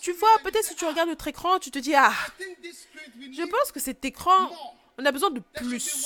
Tu 0.05 0.11
vois, 0.11 0.37
peut-être 0.43 0.63
si 0.63 0.75
tu 0.75 0.85
regardes 0.85 1.09
notre 1.09 1.27
écran, 1.27 1.57
tu 1.57 1.71
te 1.71 1.79
dis, 1.79 1.95
ah, 1.95 2.13
je 3.19 3.41
pense 3.41 3.71
que 3.71 3.79
cet 3.79 4.05
écran, 4.05 4.51
on 4.99 5.03
a 5.03 5.11
besoin 5.11 5.31
de 5.31 5.39
plus. 5.39 6.05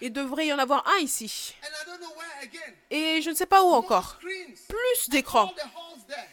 Il 0.00 0.12
devrait 0.12 0.46
y 0.46 0.52
en 0.52 0.58
avoir 0.60 0.86
un 0.86 0.98
ici. 0.98 1.56
Et 2.92 3.20
je 3.20 3.28
ne 3.28 3.34
sais 3.34 3.46
pas 3.46 3.64
où 3.64 3.72
encore. 3.72 4.20
Plus 4.20 5.08
d'écrans. 5.08 5.52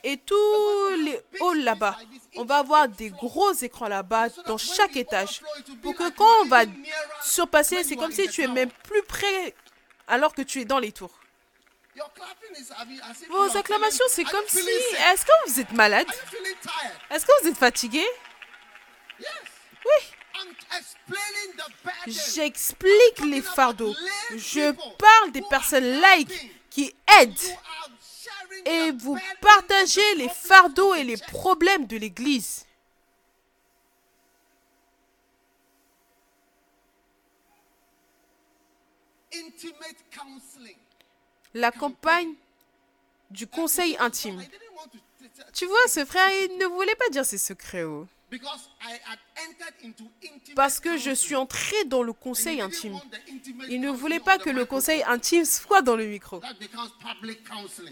Et 0.03 0.17
tous 0.17 0.89
les 1.05 1.19
halls 1.41 1.63
là-bas, 1.63 1.97
on 2.35 2.45
va 2.45 2.57
avoir 2.57 2.87
des 2.87 3.09
gros 3.09 3.51
écrans 3.51 3.87
là-bas 3.87 4.29
dans 4.45 4.59
chaque 4.59 4.95
étage. 4.95 5.41
Pour 5.81 5.95
que 5.95 6.11
quand 6.11 6.43
on 6.43 6.45
va 6.45 6.65
surpasser, 7.23 7.83
c'est 7.83 7.95
comme 7.95 8.11
si 8.11 8.29
tu 8.29 8.43
es 8.43 8.47
même 8.47 8.69
plus 8.83 9.01
près 9.01 9.55
alors 10.07 10.35
que 10.35 10.43
tu 10.43 10.61
es 10.61 10.65
dans 10.65 10.77
les 10.77 10.91
tours. 10.91 11.17
Vos 13.29 13.57
acclamations, 13.57 14.05
c'est 14.09 14.23
comme 14.23 14.47
si... 14.47 14.59
Est-ce 14.59 15.25
que 15.25 15.31
vous 15.47 15.59
êtes 15.59 15.71
malade? 15.71 16.07
Est-ce 17.09 17.25
que 17.25 17.31
vous 17.41 17.49
êtes 17.49 17.57
fatigué? 17.57 18.05
Oui. 19.19 20.17
J'explique 22.07 23.19
les 23.25 23.41
fardeaux. 23.41 23.95
Je 24.35 24.71
parle 24.97 25.31
des 25.31 25.41
personnes 25.49 25.99
laïques 25.99 26.51
qui 26.69 26.93
aident 27.19 27.57
et 28.65 28.91
vous 28.91 29.17
partagez 29.41 30.15
les 30.15 30.29
fardeaux 30.29 30.93
et 30.93 31.03
les 31.03 31.17
problèmes 31.17 31.87
de 31.87 31.97
l'Église. 31.97 32.65
La 41.53 41.71
campagne 41.71 42.33
du 43.31 43.47
conseil 43.47 43.97
intime. 43.99 44.43
Tu 45.53 45.65
vois, 45.65 45.87
ce 45.87 46.05
frère, 46.05 46.29
il 46.29 46.57
ne 46.57 46.65
voulait 46.65 46.95
pas 46.95 47.09
dire 47.09 47.25
ses 47.25 47.37
secrets. 47.37 47.83
Oh. 47.83 48.07
Parce 50.55 50.79
que 50.81 50.97
je 50.97 51.11
suis 51.11 51.35
entré 51.35 51.85
dans 51.85 52.03
le 52.03 52.11
conseil 52.11 52.59
intime. 52.59 52.99
Il 53.69 53.79
ne 53.79 53.89
voulait 53.89 54.19
pas 54.19 54.37
que 54.37 54.49
le 54.49 54.65
conseil 54.65 55.01
intime 55.03 55.45
soit 55.45 55.81
dans 55.81 55.95
le 55.95 56.05
micro 56.05 56.41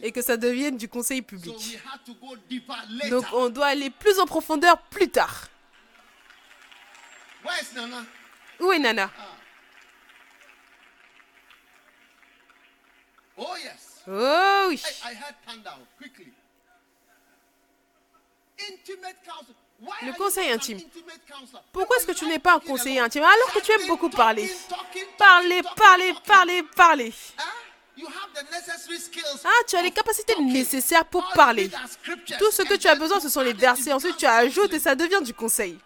et 0.04 0.12
que 0.12 0.22
ça 0.22 0.36
devienne 0.36 0.76
du 0.76 0.90
conseil 0.90 1.22
public. 1.22 1.80
Donc 3.10 3.26
on 3.32 3.50
doit 3.50 3.68
aller 3.68 3.90
plus 3.90 4.20
en 4.20 4.26
profondeur 4.26 4.78
plus 4.90 5.10
tard. 5.10 5.48
Où 8.60 8.72
est 8.72 8.80
Nana? 8.80 9.12
Oh 13.38 14.68
oui. 14.70 14.82
Le 20.02 20.14
conseil 20.18 20.52
intime. 20.52 20.80
Pourquoi 21.72 21.98
est-ce 21.98 22.08
que 22.08 22.14
tu 22.14 22.26
n'es 22.26 22.40
pas 22.40 22.56
un 22.56 22.60
conseiller 22.60 23.00
intime? 23.00 23.24
Alors 23.24 23.54
que 23.54 23.60
tu 23.60 23.72
aimes 23.72 23.88
beaucoup 23.88 24.10
parler. 24.10 24.50
Parler, 25.18 25.62
parler, 25.76 26.14
parler, 26.26 26.64
parler. 26.76 27.14
Ah, 29.44 29.64
tu 29.68 29.76
as 29.76 29.82
les 29.82 29.92
capacités 29.92 30.36
nécessaires 30.42 31.06
pour 31.06 31.30
parler. 31.34 31.70
Tout 32.40 32.52
ce 32.52 32.62
que 32.64 32.76
tu 32.76 32.88
as 32.88 32.96
besoin, 32.96 33.20
ce 33.20 33.30
sont 33.30 33.42
les 33.42 33.54
versets. 33.54 33.94
Ensuite, 33.94 34.18
tu 34.18 34.26
ajoutes 34.26 34.74
et 34.74 34.80
ça 34.80 34.96
devient 34.96 35.22
du 35.24 35.34
conseil. 35.34 35.78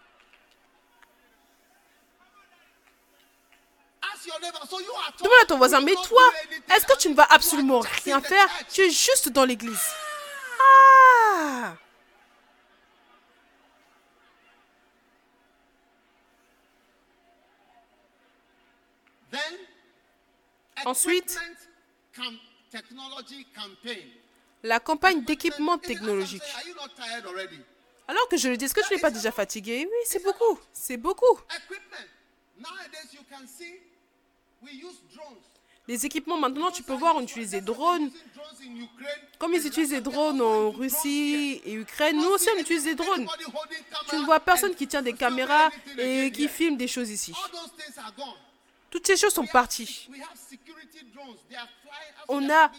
Demande 5.20 5.40
à 5.42 5.46
ton 5.46 5.58
voisin, 5.58 5.82
mais 5.82 5.96
toi, 5.96 6.22
est-ce 6.76 6.86
que 6.86 6.98
tu 6.98 7.10
ne 7.10 7.16
vas 7.16 7.28
absolument 7.30 7.80
rien 8.04 8.22
faire? 8.22 8.48
Tu 8.72 8.82
es 8.82 8.90
juste 8.90 9.30
dans 9.30 9.46
l'église. 9.46 9.82
Ah 10.60 11.74
Ensuite, 20.86 21.40
la 24.64 24.80
campagne 24.80 25.24
d'équipement 25.24 25.78
technologique. 25.78 26.44
Alors 28.08 28.28
que 28.28 28.38
je 28.38 28.50
le 28.50 28.58
dis, 28.58 28.66
est-ce 28.66 28.74
que 28.74 28.88
tu 28.88 28.94
n'es 28.94 29.00
pas 29.00 29.12
déjà 29.12 29.32
fatigué? 29.32 29.88
Oui, 29.90 29.98
c'est 30.06 30.24
beaucoup. 30.24 30.60
C'est 30.74 30.98
beaucoup. 30.98 31.40
Les 35.88 36.06
équipements, 36.06 36.38
maintenant, 36.38 36.72
tu 36.72 36.84
peux 36.84 36.94
voir, 36.94 37.16
on 37.16 37.22
utilise 37.22 37.52
des 37.52 37.62
drones. 37.62 38.12
Comme 39.40 39.54
ils 39.54 39.66
utilisent 39.66 39.90
des 39.90 40.02
drones 40.02 40.42
en 40.42 40.70
Russie 40.70 41.62
et 41.66 41.74
Ukraine, 41.74 42.18
nous 42.18 42.30
aussi, 42.30 42.48
on 42.56 42.60
utilise 42.60 42.84
des 42.84 42.96
drones. 42.96 43.28
Tu 44.10 44.16
ne 44.18 44.24
vois 44.26 44.40
personne 44.40 44.76
qui 44.76 44.88
tient 44.88 45.02
des 45.02 45.14
caméras 45.14 45.70
et 45.98 46.32
qui 46.32 46.48
filme 46.48 46.78
des 46.78 46.88
choses 46.88 47.10
ici. 47.10 47.34
Toutes 48.90 49.06
ces 49.06 49.18
choses 49.18 49.34
sont 49.34 49.46
parties. 49.46 50.10
On 52.28 52.50
a 52.50 52.72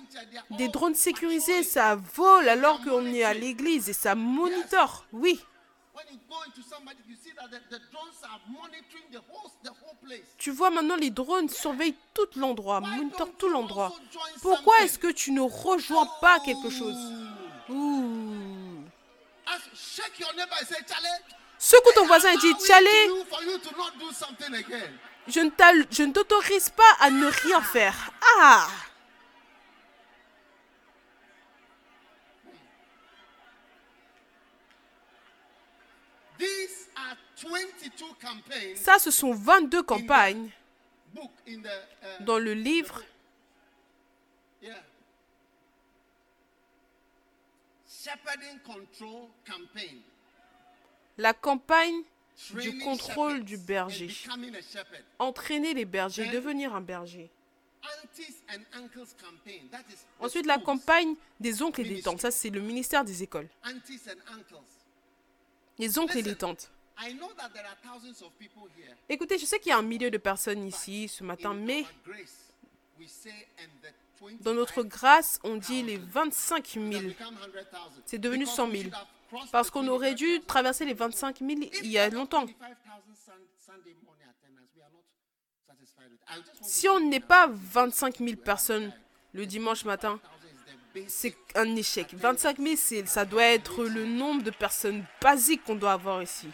des 0.50 0.68
drones 0.68 0.94
sécurisés, 0.94 1.62
ça 1.62 1.96
vole 1.96 2.48
alors 2.48 2.82
qu'on 2.82 3.06
est 3.06 3.22
à 3.22 3.34
l'église 3.34 3.88
et 3.88 3.92
ça 3.92 4.14
monitore. 4.14 5.04
Oui. 5.12 5.40
Tu 10.38 10.50
vois 10.50 10.70
maintenant 10.70 10.96
les 10.96 11.10
drones 11.10 11.48
surveillent 11.48 11.96
tout 12.14 12.28
l'endroit, 12.36 12.80
monitorent 12.80 13.36
tout 13.38 13.48
l'endroit. 13.48 13.92
Pourquoi 14.40 14.80
est-ce 14.82 14.98
que 14.98 15.12
tu 15.12 15.32
ne 15.32 15.40
rejoins 15.40 16.08
pas 16.20 16.40
quelque 16.40 16.70
chose? 16.70 16.96
Ouh. 17.68 18.84
Secoue 21.58 21.92
ton 21.94 22.06
voisin 22.06 22.32
et 22.32 22.36
dis 22.38 22.54
Tchalé, 22.54 23.10
je 25.28 25.40
ne 26.02 26.12
t'autorise 26.12 26.70
pas 26.70 26.92
à 27.00 27.10
ne 27.10 27.26
rien 27.26 27.60
faire. 27.62 28.10
Ah! 28.38 28.68
Ça, 38.76 38.98
ce 38.98 39.10
sont 39.10 39.32
22 39.32 39.82
campagnes 39.82 40.50
uh, 41.46 41.58
dans 42.20 42.38
le 42.38 42.54
livre. 42.54 43.02
La 51.18 51.34
campagne 51.34 52.02
du 52.60 52.78
contrôle 52.78 53.44
du 53.44 53.56
berger. 53.56 54.10
Entraîner 55.18 55.74
les 55.74 55.84
bergers, 55.84 56.30
devenir 56.30 56.74
un 56.74 56.80
berger. 56.80 57.30
Ensuite, 60.18 60.46
la 60.46 60.58
campagne 60.58 61.14
des 61.38 61.62
oncles 61.62 61.82
et 61.82 61.84
des 61.84 62.02
tantes. 62.02 62.20
Ça, 62.20 62.30
c'est 62.30 62.50
le 62.50 62.60
ministère 62.60 63.04
des 63.04 63.22
écoles. 63.22 63.48
Les 65.78 65.98
oncles 65.98 66.18
et 66.18 66.22
les 66.22 66.36
tantes. 66.36 66.70
Écoutez, 69.08 69.38
je 69.38 69.46
sais 69.46 69.58
qu'il 69.58 69.70
y 69.70 69.72
a 69.72 69.78
un 69.78 69.82
millier 69.82 70.10
de 70.10 70.18
personnes 70.18 70.66
ici 70.66 71.08
ce 71.08 71.24
matin, 71.24 71.54
mais 71.54 71.86
dans 74.40 74.52
notre 74.52 74.82
grâce, 74.82 75.40
on 75.42 75.56
dit 75.56 75.82
les 75.82 75.96
25 75.96 76.68
000. 76.74 77.02
C'est 78.04 78.18
devenu 78.18 78.44
100 78.44 78.70
000. 78.70 78.90
Parce 79.52 79.70
qu'on 79.70 79.86
aurait 79.88 80.14
dû 80.14 80.40
traverser 80.46 80.84
les 80.84 80.94
25 80.94 81.38
000 81.38 81.50
il 81.82 81.86
y 81.86 81.98
a 81.98 82.08
longtemps. 82.08 82.46
Si 86.62 86.88
on 86.88 87.00
n'est 87.00 87.20
pas 87.20 87.48
25 87.50 88.18
000 88.18 88.36
personnes 88.36 88.92
le 89.32 89.46
dimanche 89.46 89.84
matin, 89.84 90.20
c'est 91.06 91.36
un 91.54 91.76
échec. 91.76 92.14
25 92.14 92.58
000, 92.58 93.06
ça 93.06 93.24
doit 93.24 93.44
être 93.44 93.84
le 93.84 94.06
nombre 94.06 94.42
de 94.42 94.50
personnes 94.50 95.04
basiques 95.20 95.64
qu'on 95.64 95.76
doit 95.76 95.92
avoir 95.92 96.22
ici. 96.22 96.48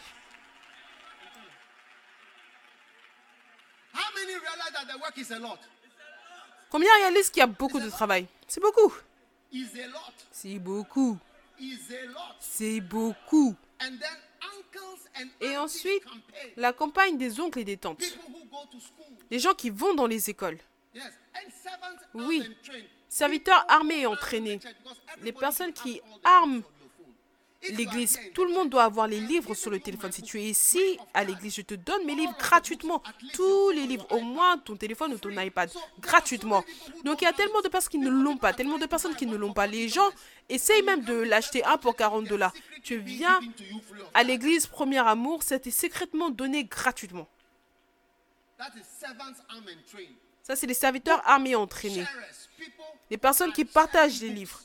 Combien 6.70 6.92
réalisent 6.98 7.30
qu'il 7.30 7.40
y 7.40 7.42
a 7.42 7.46
beaucoup 7.46 7.80
de 7.80 7.88
travail? 7.88 8.26
C'est 8.46 8.60
beaucoup. 8.60 8.92
C'est 10.30 10.58
beaucoup. 10.58 11.18
C'est 12.40 12.80
beaucoup. 12.80 13.54
Et 15.40 15.56
ensuite, 15.56 16.02
la 16.56 16.72
campagne 16.72 17.16
des 17.18 17.40
oncles 17.40 17.60
et 17.60 17.64
des 17.64 17.76
tantes. 17.76 18.02
Les 19.30 19.38
gens 19.38 19.54
qui 19.54 19.70
vont 19.70 19.94
dans 19.94 20.06
les 20.06 20.30
écoles. 20.30 20.58
Oui. 22.14 22.42
Serviteurs 23.08 23.64
armés 23.68 24.00
et 24.00 24.06
entraînés. 24.06 24.60
Les 25.22 25.32
personnes 25.32 25.72
qui 25.72 26.00
arment 26.24 26.62
l'église. 27.70 28.18
Tout 28.34 28.44
le 28.44 28.52
monde 28.52 28.70
doit 28.70 28.84
avoir 28.84 29.06
les 29.06 29.20
livres 29.20 29.54
sur 29.54 29.70
le 29.70 29.80
téléphone. 29.80 30.12
Si 30.12 30.22
tu 30.22 30.40
es 30.40 30.44
ici 30.44 30.98
à 31.14 31.24
l'église, 31.24 31.54
je 31.56 31.62
te 31.62 31.74
donne 31.74 32.04
mes 32.04 32.14
livres 32.14 32.34
gratuitement. 32.38 33.02
Tous 33.32 33.70
les 33.70 33.86
livres, 33.86 34.06
au 34.10 34.20
moins 34.20 34.58
ton 34.58 34.76
téléphone 34.76 35.12
ou 35.14 35.18
ton 35.18 35.30
iPad, 35.30 35.70
gratuitement. 36.00 36.64
Donc 37.04 37.22
il 37.22 37.24
y 37.24 37.28
a 37.28 37.32
tellement 37.32 37.60
de 37.60 37.68
personnes 37.68 37.90
qui 37.90 37.98
ne 37.98 38.10
l'ont 38.10 38.36
pas, 38.36 38.52
tellement 38.52 38.78
de 38.78 38.86
personnes 38.86 39.14
qui 39.14 39.26
ne 39.26 39.36
l'ont 39.36 39.52
pas. 39.52 39.66
Les 39.66 39.88
gens 39.88 40.08
essayent 40.48 40.82
même 40.82 41.02
de 41.02 41.14
l'acheter 41.14 41.64
un 41.64 41.76
pour 41.76 41.96
40 41.96 42.26
dollars. 42.26 42.52
Tu 42.82 42.98
viens 42.98 43.40
à 44.14 44.22
l'église 44.22 44.66
Premier 44.66 44.98
Amour, 44.98 45.42
c'était 45.42 45.70
secrètement 45.70 46.30
donné 46.30 46.64
gratuitement. 46.64 47.28
Ça, 50.42 50.54
c'est 50.54 50.66
les 50.66 50.74
serviteurs 50.74 51.20
armés 51.28 51.56
entraînés. 51.56 52.06
Les 53.10 53.18
personnes 53.18 53.52
qui 53.52 53.64
partagent 53.64 54.20
les 54.20 54.30
livres. 54.30 54.60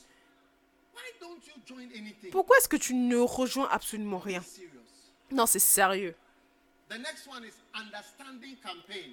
Pourquoi 2.30 2.56
est-ce 2.58 2.68
que 2.68 2.76
tu 2.76 2.94
ne 2.94 3.16
rejoins 3.16 3.68
absolument 3.70 4.18
rien? 4.18 4.42
Non, 5.30 5.46
c'est 5.46 5.58
sérieux. 5.58 6.14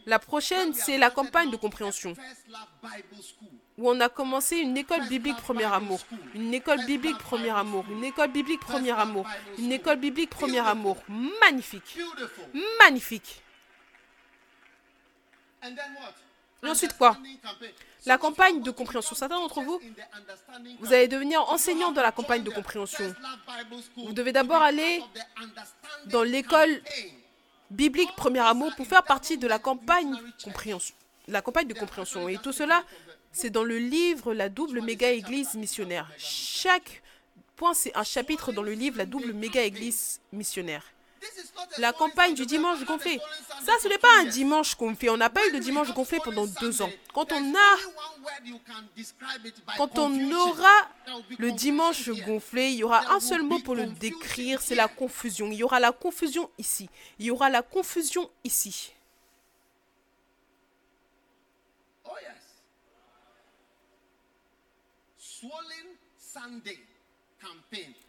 La 0.05 0.19
prochaine, 0.19 0.73
c'est 0.73 0.97
la 0.97 1.09
campagne 1.09 1.49
de 1.49 1.55
compréhension, 1.55 2.13
où 3.77 3.89
on 3.89 3.99
a 4.01 4.09
commencé 4.09 4.57
une 4.57 4.75
école 4.75 5.07
biblique 5.07 5.37
premier 5.37 5.63
amour, 5.65 5.99
une 6.35 6.53
école 6.53 6.83
biblique 6.85 7.17
premier 7.17 7.51
amour, 7.51 7.85
une 7.89 8.03
école 8.03 8.31
biblique 8.31 8.59
premier 8.59 8.91
amour, 8.91 9.25
une 9.57 9.71
école 9.71 9.97
biblique 9.97 10.29
premier 10.29 10.59
amour. 10.59 10.97
Magnifique. 11.39 11.97
Magnifique. 12.79 13.41
Et 16.63 16.67
ensuite 16.67 16.97
quoi? 16.97 17.17
La 18.05 18.17
campagne 18.17 18.61
de 18.61 18.71
compréhension. 18.71 19.15
Certains 19.15 19.39
d'entre 19.39 19.61
vous, 19.61 19.79
vous 20.79 20.93
allez 20.93 21.07
devenir 21.07 21.41
enseignant 21.49 21.91
dans 21.91 22.01
la 22.01 22.11
campagne 22.11 22.43
de 22.43 22.49
compréhension. 22.49 23.13
Vous 23.97 24.13
devez 24.13 24.31
d'abord 24.31 24.61
aller 24.61 25.01
dans 26.05 26.23
l'école 26.23 26.81
biblique 27.69 28.15
Premier 28.15 28.39
Amour 28.39 28.71
pour 28.75 28.87
faire 28.87 29.03
partie 29.03 29.37
de 29.37 29.47
la 29.47 29.59
campagne, 29.59 30.15
la 31.27 31.41
campagne 31.41 31.67
de 31.67 31.73
compréhension. 31.73 32.27
Et 32.29 32.37
tout 32.37 32.53
cela, 32.53 32.83
c'est 33.31 33.49
dans 33.49 33.63
le 33.63 33.77
livre 33.77 34.33
La 34.33 34.49
double 34.49 34.81
méga 34.81 35.11
église 35.11 35.53
missionnaire. 35.55 36.09
Chaque 36.17 37.03
point, 37.55 37.73
c'est 37.73 37.95
un 37.95 38.03
chapitre 38.03 38.51
dans 38.51 38.63
le 38.63 38.73
livre 38.73 38.97
La 38.97 39.05
double 39.05 39.33
méga 39.33 39.61
église 39.61 40.19
missionnaire. 40.31 40.83
La 41.77 41.93
campagne 41.93 42.33
du 42.33 42.45
dimanche 42.45 42.83
gonflé. 42.85 43.19
Ça, 43.65 43.73
ce 43.81 43.87
n'est 43.87 43.97
pas 43.97 44.19
un 44.19 44.25
dimanche 44.25 44.75
gonflé. 44.77 45.09
On 45.09 45.17
n'a 45.17 45.29
pas 45.29 45.45
eu 45.47 45.51
de 45.51 45.59
dimanche 45.59 45.93
gonflé 45.93 46.19
pendant 46.23 46.45
deux 46.45 46.81
ans. 46.81 46.89
Quand 47.13 47.31
on 47.31 47.55
a, 47.55 47.77
quand 49.77 49.97
on 49.97 50.31
aura 50.31 50.87
le 51.37 51.51
dimanche 51.51 52.09
gonflé, 52.25 52.69
il 52.69 52.77
y 52.77 52.83
aura 52.83 53.13
un 53.13 53.19
seul 53.19 53.43
mot 53.43 53.59
pour 53.59 53.75
le 53.75 53.85
décrire, 53.85 54.61
c'est 54.61 54.75
la 54.75 54.87
confusion. 54.87 55.47
Il 55.51 55.57
y 55.57 55.63
aura 55.63 55.79
la 55.79 55.91
confusion 55.91 56.49
ici. 56.57 56.89
Il 57.19 57.25
y 57.25 57.31
aura 57.31 57.49
la 57.49 57.61
confusion 57.61 58.29
ici. 58.43 58.93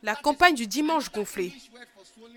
La 0.03 0.17
campagne 0.17 0.55
du 0.55 0.67
dimanche 0.67 1.11
gonflé. 1.11 1.53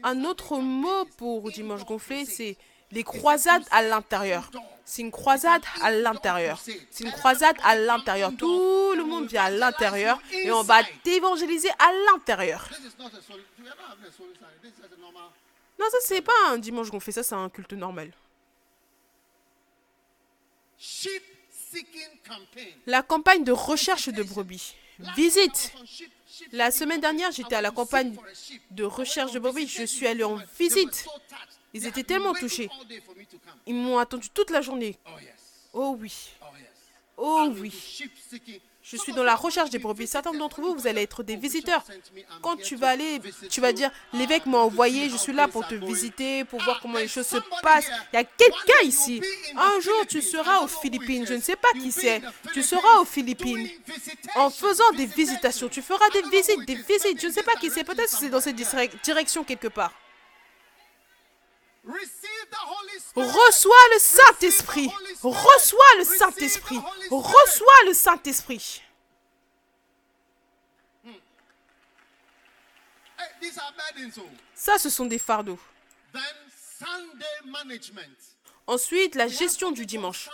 Un 0.04 0.26
autre 0.26 0.58
mot 0.58 1.06
pour 1.18 1.50
dimanche 1.52 1.86
gonflé, 1.86 2.26
c'est 2.26 2.58
les 2.92 3.04
croisades 3.04 3.64
à 3.72 3.82
l'intérieur. 3.82 4.50
C'est 4.86 5.02
une 5.02 5.12
croisade 5.12 5.64
à 5.82 5.92
l'intérieur. 5.92 6.62
C'est 6.92 7.04
une 7.04 7.12
croisade 7.12 7.56
à 7.64 7.76
l'intérieur. 7.76 8.32
Tout 8.38 8.94
le 8.96 9.04
monde 9.04 9.28
vient 9.28 9.46
à 9.46 9.50
l'intérieur 9.50 10.22
et 10.32 10.52
on 10.52 10.62
va 10.62 10.84
t'évangéliser 11.04 11.70
à 11.80 11.92
l'intérieur. 12.12 12.70
Non, 15.80 15.86
ça 15.90 15.98
c'est 16.02 16.22
pas 16.22 16.34
un 16.50 16.58
dimanche 16.58 16.90
gonflé, 16.92 17.14
ça 17.14 17.24
c'est 17.24 17.36
un 17.36 17.50
culte 17.50 17.74
normal. 17.74 18.12
La 22.86 23.02
campagne 23.02 23.44
de 23.44 23.52
recherche 23.52 24.10
de 24.10 24.22
brebis. 24.22 24.76
Visite 25.16 25.74
la 26.52 26.72
semaine 26.72 27.02
dernière, 27.02 27.32
j'étais 27.32 27.56
à 27.56 27.62
la 27.62 27.72
campagne 27.72 28.16
de 28.72 28.84
recherche 28.84 29.32
de 29.32 29.40
brebis. 29.40 29.68
Je 29.68 29.84
suis 29.84 30.08
allé 30.08 30.24
en 30.24 30.38
visite. 30.58 31.08
Ils 31.74 31.86
étaient 31.88 32.04
tellement 32.04 32.34
touchés. 32.34 32.70
Ils 33.66 33.76
m'ont 33.76 33.98
attendu 33.98 34.30
toute 34.30 34.50
la 34.50 34.62
journée. 34.62 34.98
Oh 35.74 35.98
oui. 36.00 36.14
Oh 37.18 37.44
I'm 37.46 37.60
oui. 37.60 38.04
Je 38.84 38.98
suis 38.98 39.14
dans 39.14 39.24
la 39.24 39.36
recherche 39.36 39.70
des 39.70 39.80
brebis. 39.80 40.08
Certains 40.08 40.34
d'entre 40.34 40.60
vous, 40.62 40.76
vous 40.76 40.88
allez 40.88 41.04
être 41.04 41.24
des 41.24 41.38
visiteurs. 41.38 41.84
Quand 42.42 42.58
tu 42.58 42.76
vas 42.76 42.90
aller, 42.90 43.22
tu 43.50 43.62
vas 43.62 43.72
dire, 43.72 43.90
l'évêque 44.12 44.46
m'a 44.46 44.58
envoyé, 44.58 45.10
je 45.10 45.16
suis 45.16 45.32
là 45.32 45.48
pour 45.48 45.66
te 45.66 45.74
visiter, 45.76 46.44
pour 46.44 46.62
voir 46.62 46.82
comment 46.82 47.00
les 47.00 47.08
choses 47.08 47.28
se 47.28 47.38
passent. 47.62 47.90
Il 48.12 48.18
y 48.18 48.20
a 48.20 48.26
quelqu'un 48.26 48.84
ici. 48.84 49.22
Un 49.56 49.80
jour, 49.80 50.06
tu 50.10 50.22
seras 50.22 50.60
aux 50.60 50.68
Philippines. 50.68 51.26
Je 51.26 51.34
ne 51.34 51.42
sais 51.42 51.56
pas 51.56 51.72
qui 51.80 51.92
c'est. 51.94 52.22
Tu 52.54 52.62
seras 52.62 53.00
aux 53.00 53.06
Philippines. 53.06 53.70
En 54.36 54.50
faisant 54.50 54.92
des 54.98 55.06
visitations. 55.06 55.70
tu 55.70 55.82
feras 55.82 56.10
des 56.12 56.24
visites, 56.30 56.60
it 56.60 56.68
des 56.68 56.74
is. 56.74 56.84
visites. 56.84 57.22
Je 57.22 57.28
ne 57.28 57.32
sais 57.32 57.44
pas 57.44 57.54
qui 57.54 57.70
c'est. 57.70 57.86
Peut-être 57.86 58.12
que 58.12 58.18
c'est 58.18 58.30
dans 58.30 58.42
cette 58.42 58.58
direction 59.04 59.44
quelque 59.46 59.70
part. 59.70 59.94
Reçois 63.16 63.76
le 63.94 64.00
Saint-Esprit. 64.00 64.90
Reçois 65.22 65.96
le 65.98 66.04
Saint-Esprit. 66.06 66.80
Reçois 67.10 67.86
le 67.88 67.94
Saint-Esprit. 67.94 68.82
Ça, 74.56 74.78
ce 74.78 74.90
sont 74.90 75.06
des 75.06 75.20
fardeaux. 75.20 75.60
Ensuite, 78.66 79.16
la 79.16 79.28
gestion 79.28 79.72
du 79.72 79.86
dimanche. 79.86 80.30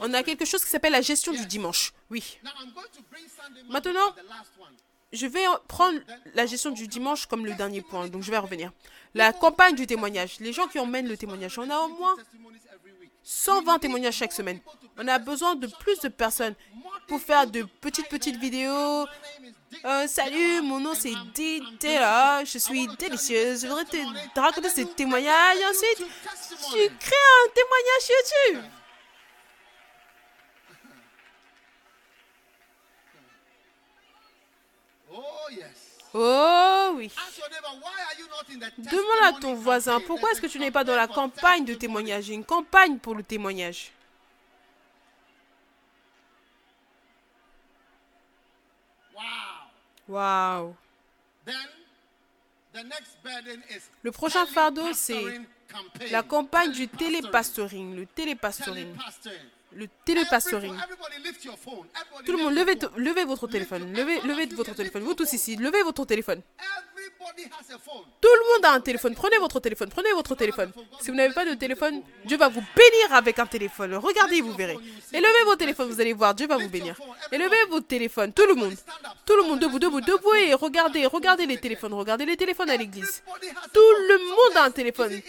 On 0.00 0.14
a 0.14 0.22
quelque 0.22 0.44
chose 0.44 0.64
qui 0.64 0.70
s'appelle 0.70 0.92
la 0.92 1.02
gestion 1.02 1.32
du 1.32 1.44
dimanche. 1.46 1.92
Oui. 2.10 2.38
Maintenant, 3.68 4.14
Je 5.14 5.26
vais 5.26 5.46
en- 5.46 5.58
prendre 5.68 5.98
la 6.34 6.44
gestion 6.46 6.70
du 6.70 6.86
dimanche 6.88 7.26
comme 7.26 7.46
le 7.46 7.54
dernier 7.54 7.82
point, 7.82 8.08
donc 8.08 8.22
je 8.22 8.30
vais 8.30 8.38
revenir. 8.38 8.70
La 9.14 9.32
campagne 9.32 9.74
du 9.74 9.86
témoignage. 9.86 10.36
Les 10.40 10.52
gens 10.52 10.66
qui 10.66 10.78
emmènent 10.78 11.08
le 11.08 11.16
témoignage. 11.16 11.58
On 11.58 11.70
a 11.70 11.78
au 11.78 11.88
moins 11.88 12.16
Testimonies 12.16 12.60
every 12.74 12.92
week. 13.00 13.10
120 13.22 13.78
témoignages 13.78 14.14
chaque 14.16 14.32
semaine. 14.32 14.60
On 14.98 15.06
a 15.08 15.18
besoin 15.18 15.54
de 15.54 15.66
plus 15.66 15.98
de 16.00 16.08
personnes 16.08 16.54
pour 17.08 17.20
faire 17.20 17.46
de 17.46 17.62
petites 17.80 18.08
petites 18.08 18.36
vidéos. 18.36 19.06
Euh, 19.84 20.06
salut, 20.06 20.62
mon 20.62 20.78
nom 20.80 20.94
c'est 20.94 21.14
Didela, 21.34 22.44
je 22.44 22.58
suis 22.58 22.86
délicieuse. 22.98 23.62
Je 23.62 23.66
voudrais 23.68 23.84
te 23.84 23.96
te 24.34 24.40
raconter 24.40 24.68
ce 24.68 24.82
témoignage 24.82 25.58
et 25.58 25.66
ensuite 25.66 25.98
tu 25.98 26.96
crées 26.98 27.26
un 27.36 27.50
témoignage 27.54 28.04
YouTube. 28.10 28.70
Oh 35.10 35.48
yes. 35.50 35.50
Oh 35.50 35.52
oui. 35.52 35.54
Ask 35.54 35.54
your 35.54 35.60
neighbor, 35.60 35.60
why 35.60 35.60
are 35.60 35.60
you 35.60 35.62
not 35.62 36.02
in 38.50 38.58
the 38.58 38.72
Demande 38.78 39.24
à 39.24 39.32
ton 39.40 39.54
voisin 39.54 40.00
pourquoi 40.00 40.30
est-ce 40.30 40.40
que 40.40 40.46
tu 40.46 40.58
n'es 40.58 40.70
pas 40.70 40.84
dans 40.84 40.94
la 40.94 41.08
campagne 41.08 41.64
de 41.64 41.74
témoignage. 41.74 42.28
Une 42.28 42.44
campagne 42.44 42.98
pour 42.98 43.14
le 43.14 43.22
témoignage? 43.22 43.90
Wow. 49.14 49.22
Waouh. 50.08 50.76
Le 54.02 54.12
prochain 54.12 54.46
fardeau, 54.46 54.92
c'est. 54.92 55.40
La 56.10 56.22
campagne 56.22 56.72
du 56.72 56.88
télépastoring. 56.88 57.96
Le 57.96 58.06
télépastoring. 58.06 58.94
Le 59.74 59.88
télépastoring. 60.04 60.74
Tout 62.24 62.32
le 62.32 62.38
monde, 62.38 62.54
levez, 62.54 62.78
levez 62.96 63.24
votre 63.24 63.46
téléphone. 63.48 63.92
Levez, 63.92 64.20
levez 64.22 64.46
votre 64.54 64.74
téléphone. 64.74 65.02
Vous 65.02 65.14
tous 65.14 65.32
ici, 65.32 65.56
levez 65.56 65.82
votre 65.82 66.04
téléphone. 66.04 66.40
Tout 68.20 68.28
le 68.28 68.54
monde 68.54 68.64
a 68.64 68.72
un 68.72 68.80
téléphone. 68.80 69.14
Prenez 69.14 69.38
votre 69.38 69.60
téléphone. 69.60 69.88
Prenez 69.88 70.12
votre 70.12 70.34
téléphone. 70.34 70.72
Si 71.00 71.10
vous 71.10 71.16
n'avez 71.16 71.34
pas 71.34 71.44
de 71.44 71.54
téléphone, 71.54 72.02
Dieu 72.24 72.36
va 72.36 72.48
vous 72.48 72.62
bénir 72.76 73.12
avec 73.12 73.38
un 73.38 73.46
téléphone. 73.46 73.94
Regardez, 73.96 74.40
vous 74.40 74.52
verrez. 74.52 74.76
Et 75.12 75.20
levez 75.20 75.44
vos 75.44 75.56
téléphones, 75.56 75.88
vous 75.88 76.00
allez 76.00 76.12
voir, 76.12 76.34
Dieu 76.34 76.46
va 76.46 76.56
vous 76.56 76.68
bénir. 76.68 76.96
Et 77.32 77.38
levez 77.38 77.64
vos 77.68 77.80
téléphones, 77.80 78.32
tout 78.32 78.46
le 78.46 78.54
monde. 78.54 78.74
Tout 79.26 79.36
le 79.36 79.42
monde, 79.44 79.58
debout, 79.58 79.78
debout, 79.78 80.00
debout 80.00 80.34
et 80.34 80.54
regardez, 80.54 81.06
regardez 81.06 81.46
les 81.46 81.58
téléphones. 81.58 81.94
Regardez 81.94 82.26
les 82.26 82.36
téléphones 82.36 82.70
à 82.70 82.76
l'église. 82.76 83.22
Tout 83.72 83.80
le 84.08 84.18
monde 84.18 84.56
a 84.56 84.64
un 84.64 84.70
téléphone. 84.70 85.20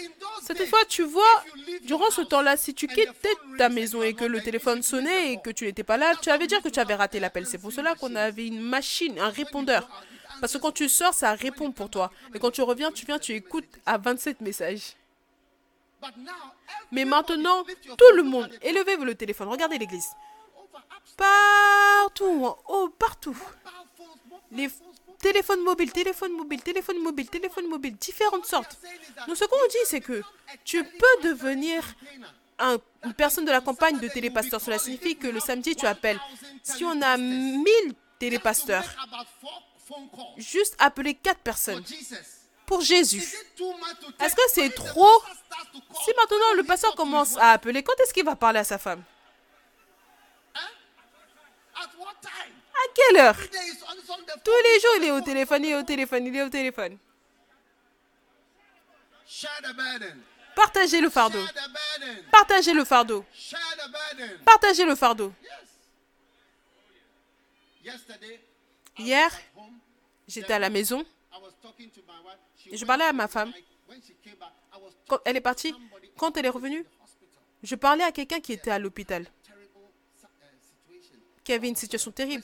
Cette 0.42 0.68
fois, 0.68 0.80
tu 0.88 1.04
vois, 1.04 1.44
durant 1.84 2.10
ce 2.12 2.22
temps-là, 2.22 2.58
si 2.58 2.74
tu 2.74 2.88
quittais 2.88 3.08
ta 3.58 3.70
maison 3.70 4.04
et 4.04 4.14
que 4.14 4.26
le 4.26 4.42
téléphone 4.42 4.82
sonnait 4.82 5.34
et 5.34 5.42
que 5.42 5.50
tu 5.50 5.66
n'étais 5.66 5.84
pas 5.84 5.98
là, 5.98 6.14
tu 6.22 6.30
avais 6.30 6.48
dire 6.48 6.62
que 6.62 6.70
tu 6.70 6.80
avais 6.80 6.96
raté 6.96 7.20
l'appel. 7.20 7.46
C'est 7.46 7.58
pour 7.58 7.72
cela 7.72 7.96
qu'on 7.96 8.16
avait 8.16 8.48
une 8.48 8.62
machine, 8.62 9.20
un 9.20 9.30
répondeur. 9.30 9.88
Parce 10.42 10.54
que 10.54 10.58
quand 10.58 10.72
tu 10.72 10.88
sors, 10.90 11.14
ça 11.14 11.34
répond 11.34 11.72
pour 11.72 11.90
toi. 11.90 12.12
Et 12.34 12.40
quand 12.40 12.52
tu 12.52 12.62
reviens, 12.62 12.92
tu 12.92 13.06
viens, 13.06 13.20
tu 13.20 13.34
écoutes 13.34 13.66
à 13.86 13.98
27 13.98 14.42
messages. 14.42 14.94
Mais 16.92 17.06
maintenant, 17.06 17.64
tout 17.98 18.16
le 18.16 18.24
monde, 18.24 18.46
at 18.54 18.58
the- 18.60 18.64
élevez 18.66 18.96
le 18.98 19.16
téléphone, 19.16 19.48
regardez 19.48 19.78
l'église. 19.78 20.08
Partout, 21.18 22.46
en 22.46 22.58
haut, 22.68 22.90
partout. 22.90 23.38
Les 24.52 24.70
téléphones 25.20 25.62
mobiles, 25.62 25.92
téléphones 25.92 26.34
mobiles, 26.34 26.62
téléphones 26.62 27.00
mobiles, 27.02 27.30
téléphones 27.30 27.68
mobiles, 27.68 27.96
différentes 27.96 28.46
sortes. 28.46 28.78
Donc 29.28 29.38
ce 29.38 29.46
qu'on 29.46 29.68
dit, 29.70 29.78
c'est 29.86 30.02
que 30.02 30.22
tu 30.64 30.84
peux 30.84 31.24
devenir 31.28 31.84
un- 32.60 32.78
une 33.04 33.14
personne 33.14 33.46
de 33.46 33.52
la 33.52 33.62
campagne 33.62 34.00
de 34.00 34.08
télépasteur. 34.08 34.62
Cela 34.62 34.78
signifie 34.78 35.16
que 35.18 35.28
le 35.28 35.40
samedi, 35.40 35.76
tu 35.76 35.86
appelles. 35.86 36.20
Si 36.64 36.84
on 36.86 37.02
a 37.02 37.18
1000 37.18 37.94
télépasteurs, 38.20 38.84
Juste 40.38 40.76
appeler 40.80 41.14
4 41.14 41.36
for 41.36 41.44
personnes 41.44 41.84
pour 42.66 42.82
Jésus. 42.82 43.24
Est-ce 44.20 44.36
que 44.36 44.42
c'est 44.50 44.70
trop? 44.74 45.22
Si 46.04 46.12
maintenant 46.18 46.54
le 46.56 46.64
pasteur 46.64 46.96
commence 46.96 47.38
à 47.38 47.52
appeler, 47.52 47.84
quand 47.84 47.94
est-ce 48.00 48.14
qu'il 48.14 48.26
va 48.26 48.36
parler 48.36 48.60
à 48.60 48.64
sa 48.64 48.78
femme? 48.78 49.04
Time? 52.22 52.54
À 52.74 52.94
quelle 52.96 53.18
heure? 53.18 53.38
Tous 54.44 54.52
les 54.64 54.80
jours, 54.80 54.96
il 54.98 55.04
est 55.06 55.12
au 55.12 55.22
téléphone, 55.22 55.64
il 55.64 55.72
est 55.72 55.76
au 55.76 55.84
téléphone, 55.84 56.26
il 56.26 56.36
est 56.36 56.44
au 56.44 56.50
téléphone. 56.50 56.98
Partagez 60.56 61.02
le 61.02 61.10
fardeau. 61.10 61.44
Partagez 62.32 62.74
le 62.74 62.86
fardeau. 62.86 63.26
Partagez 64.46 64.86
le 64.86 64.96
fardeau. 64.96 65.34
Hier, 68.98 69.30
j'étais 70.28 70.54
à 70.54 70.60
la 70.60 70.70
maison. 70.70 71.04
She 72.58 72.70
Je 72.74 72.86
parlais 72.86 73.06
à 73.06 73.14
ma 73.14 73.28
femme. 73.28 73.52
Quand 75.08 75.20
elle 75.26 75.38
est 75.38 75.42
partie, 75.42 75.74
quand 76.18 76.36
elle 76.38 76.46
est 76.46 76.50
revenue, 76.50 76.86
je 77.64 77.76
parlais 77.76 78.04
à 78.04 78.12
quelqu'un 78.12 78.40
qui 78.40 78.54
était 78.54 78.72
à 78.72 78.80
l'hôpital, 78.80 79.28
qui 81.44 81.54
avait 81.54 81.68
une 81.68 81.76
situation 81.76 82.12
terrible. 82.12 82.44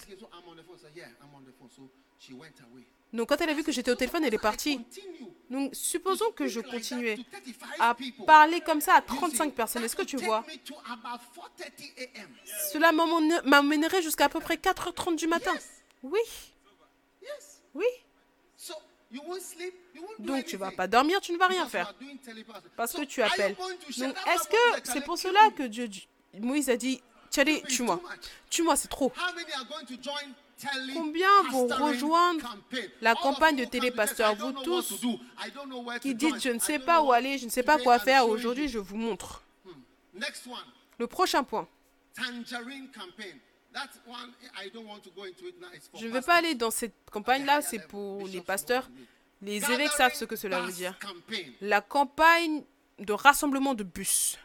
Donc 3.14 3.28
quand 3.28 3.42
elle 3.42 3.50
a 3.50 3.54
vu 3.54 3.64
que 3.64 3.72
j'étais 3.74 3.92
au 3.92 3.96
téléphone, 3.96 4.24
elle 4.24 4.34
est 4.34 4.38
partie. 4.38 4.80
Donc 5.50 5.76
supposons 5.76 6.32
que 6.32 6.48
je 6.48 6.62
continuais 6.62 7.18
to 7.18 7.24
35 7.24 7.76
à 7.80 7.98
parler 8.26 8.62
comme 8.62 8.80
ça 8.80 8.94
à 8.96 9.00
You 9.00 9.10
see, 9.10 9.18
35 9.18 9.54
personnes. 9.54 9.84
Est-ce 9.84 9.98
que 9.98 10.04
tu 10.04 10.16
vois? 10.18 10.46
Me 10.48 10.56
to 10.64 10.76
about 10.86 11.20
4:30 11.36 11.92
a.m. 11.98 12.30
Cela 12.72 12.94
m'emmène- 12.94 13.42
m'emmènerait 13.44 14.02
jusqu'à 14.02 14.26
à 14.26 14.30
peu 14.30 14.40
près 14.40 14.56
4h30 14.56 15.18
du 15.18 15.28
matin. 15.28 15.54
Oui. 16.04 16.22
Oui. 17.74 17.86
Donc 20.20 20.46
tu 20.46 20.58
vas 20.58 20.68
anything. 20.68 20.78
pas 20.78 20.88
dormir, 20.88 21.20
tu 21.20 21.34
ne 21.34 21.38
vas 21.38 21.48
rien 21.48 21.68
faire. 21.68 21.94
Parce 22.78 22.94
que 22.94 23.04
tu 23.04 23.22
appelles. 23.22 23.56
Donc 23.56 24.16
est-ce 24.28 24.48
que 24.48 24.82
c'est 24.92 25.02
pour 25.02 25.18
cela 25.18 25.50
que 25.56 25.64
Dieu, 25.64 25.90
Moïse 26.40 26.70
a 26.70 26.78
dit, 26.78 27.02
Tchadé, 27.32 27.64
tue-moi. 27.68 28.02
Tue-moi, 28.50 28.76
c'est 28.76 28.90
trop. 28.90 29.12
Combien 30.94 31.44
vont 31.50 31.68
rejoindre 31.68 32.58
la 33.00 33.16
campagne 33.16 33.56
de 33.56 33.66
télépasteur? 33.66 34.36
Vous 34.36 34.52
tous 34.52 35.02
qui 36.02 36.14
dites, 36.14 36.42
je 36.42 36.50
ne 36.50 36.60
sais 36.60 36.80
pas 36.80 37.02
où 37.02 37.12
aller, 37.12 37.38
je 37.38 37.46
ne 37.46 37.50
sais 37.50 37.64
pas 37.64 37.80
quoi 37.80 38.00
faire, 38.00 38.28
aujourd'hui 38.28 38.68
je 38.68 38.78
vous 38.78 38.98
montre. 38.98 39.44
One, 40.14 40.58
Le 41.00 41.08
prochain 41.08 41.44
point. 41.44 41.68
Je 45.96 46.08
ne 46.08 46.12
pastors. 46.12 46.26
pas 46.26 46.36
aller 46.36 46.56
dans 46.56 46.72
cette 46.72 46.96
campagne-là, 47.10 47.62
c'est 47.62 47.88
pour 47.88 48.28
les 48.28 48.42
pasteurs. 48.42 48.90
Les 49.42 49.64
évêques 49.72 49.92
savent 49.92 50.14
ce 50.14 50.26
que 50.26 50.36
cela 50.36 50.62
veut 50.62 50.72
dire. 50.72 50.98
La 51.62 51.82
campagne 51.82 52.64
de 53.00 53.14
rassemblement 53.14 53.74
de 53.74 53.84
bus. 53.84 54.38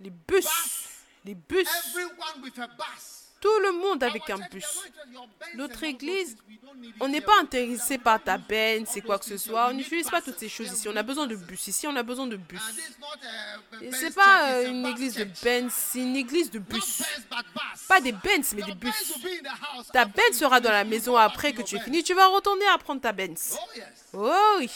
Les 0.00 0.10
bus. 0.10 0.46
Les 1.24 1.34
bus. 1.34 1.68
Tout 3.42 3.58
le 3.58 3.72
monde 3.72 4.04
avec 4.04 4.30
un 4.30 4.38
bus. 4.52 4.64
Notre 5.56 5.82
église, 5.82 6.36
On 7.00 7.08
n'est 7.08 7.20
pas 7.20 7.38
intéressé 7.40 7.98
par 7.98 8.22
ta 8.22 8.38
benne, 8.38 8.86
c'est 8.86 9.00
quoi 9.00 9.18
que 9.18 9.24
ce 9.24 9.36
soit. 9.36 9.68
On 9.68 9.72
n'utilise 9.72 10.08
pas 10.08 10.22
toutes 10.22 10.38
ces 10.38 10.48
choses 10.48 10.70
ici. 10.72 10.88
On 10.88 10.94
a 10.96 11.02
besoin 11.02 11.26
de 11.26 11.34
bus. 11.34 11.66
Ici, 11.66 11.86
on 11.88 11.96
a 11.96 12.04
besoin 12.04 12.28
de 12.28 12.36
bus. 12.36 12.60
C'est 13.90 14.14
pas 14.14 14.52
euh, 14.52 14.68
une 14.68 14.86
église 14.86 15.16
de. 15.16 15.24
Benz, 15.42 15.72
c'est 15.72 15.98
une 15.98 16.16
église 16.16 16.50
de 16.52 16.60
bus. 16.60 17.02
Pas 17.88 18.00
des 18.00 18.12
Benz, 18.12 18.54
mais 18.54 18.62
des 18.62 18.74
bus. 18.74 19.12
Ta 19.92 20.04
Benz 20.04 20.38
sera 20.38 20.60
dans 20.60 20.70
la 20.70 20.84
maison 20.84 21.16
après 21.16 21.52
que 21.52 21.62
tu 21.62 21.74
Benz. 21.74 21.84
fini. 21.84 22.04
Tu 22.04 22.14
vas 22.14 22.28
retourner 22.28 22.66
à 22.68 22.78
prendre 22.78 23.00
ta 23.00 23.12
Benz. 23.12 23.58
Oh 24.12 24.32
oui. 24.58 24.70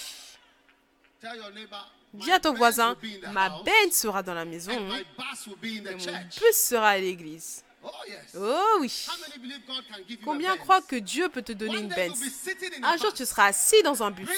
Dis 2.14 2.32
à 2.32 2.40
ton 2.40 2.52
voisin, 2.52 2.96
ma 3.32 3.48
Benz 3.62 3.92
sera 3.92 4.22
dans 4.24 4.34
la 4.34 4.44
maison 4.44 4.72
et 4.72 4.78
mon 4.78 5.96
bus 6.40 6.56
sera 6.56 6.90
à 6.90 6.98
l'église. 6.98 7.62
Oh. 7.86 7.90
Oh 8.38 8.78
oui. 8.80 9.06
Combien 10.24 10.56
croient 10.56 10.82
que 10.82 10.96
Dieu 10.96 11.28
peut 11.28 11.42
te 11.42 11.52
donner 11.52 11.78
une 11.78 11.88
Benz? 11.88 12.20
Un 12.82 12.96
jour, 12.96 13.12
tu 13.14 13.24
seras 13.24 13.46
assis 13.46 13.80
dans 13.82 14.02
un 14.02 14.10
bus 14.10 14.28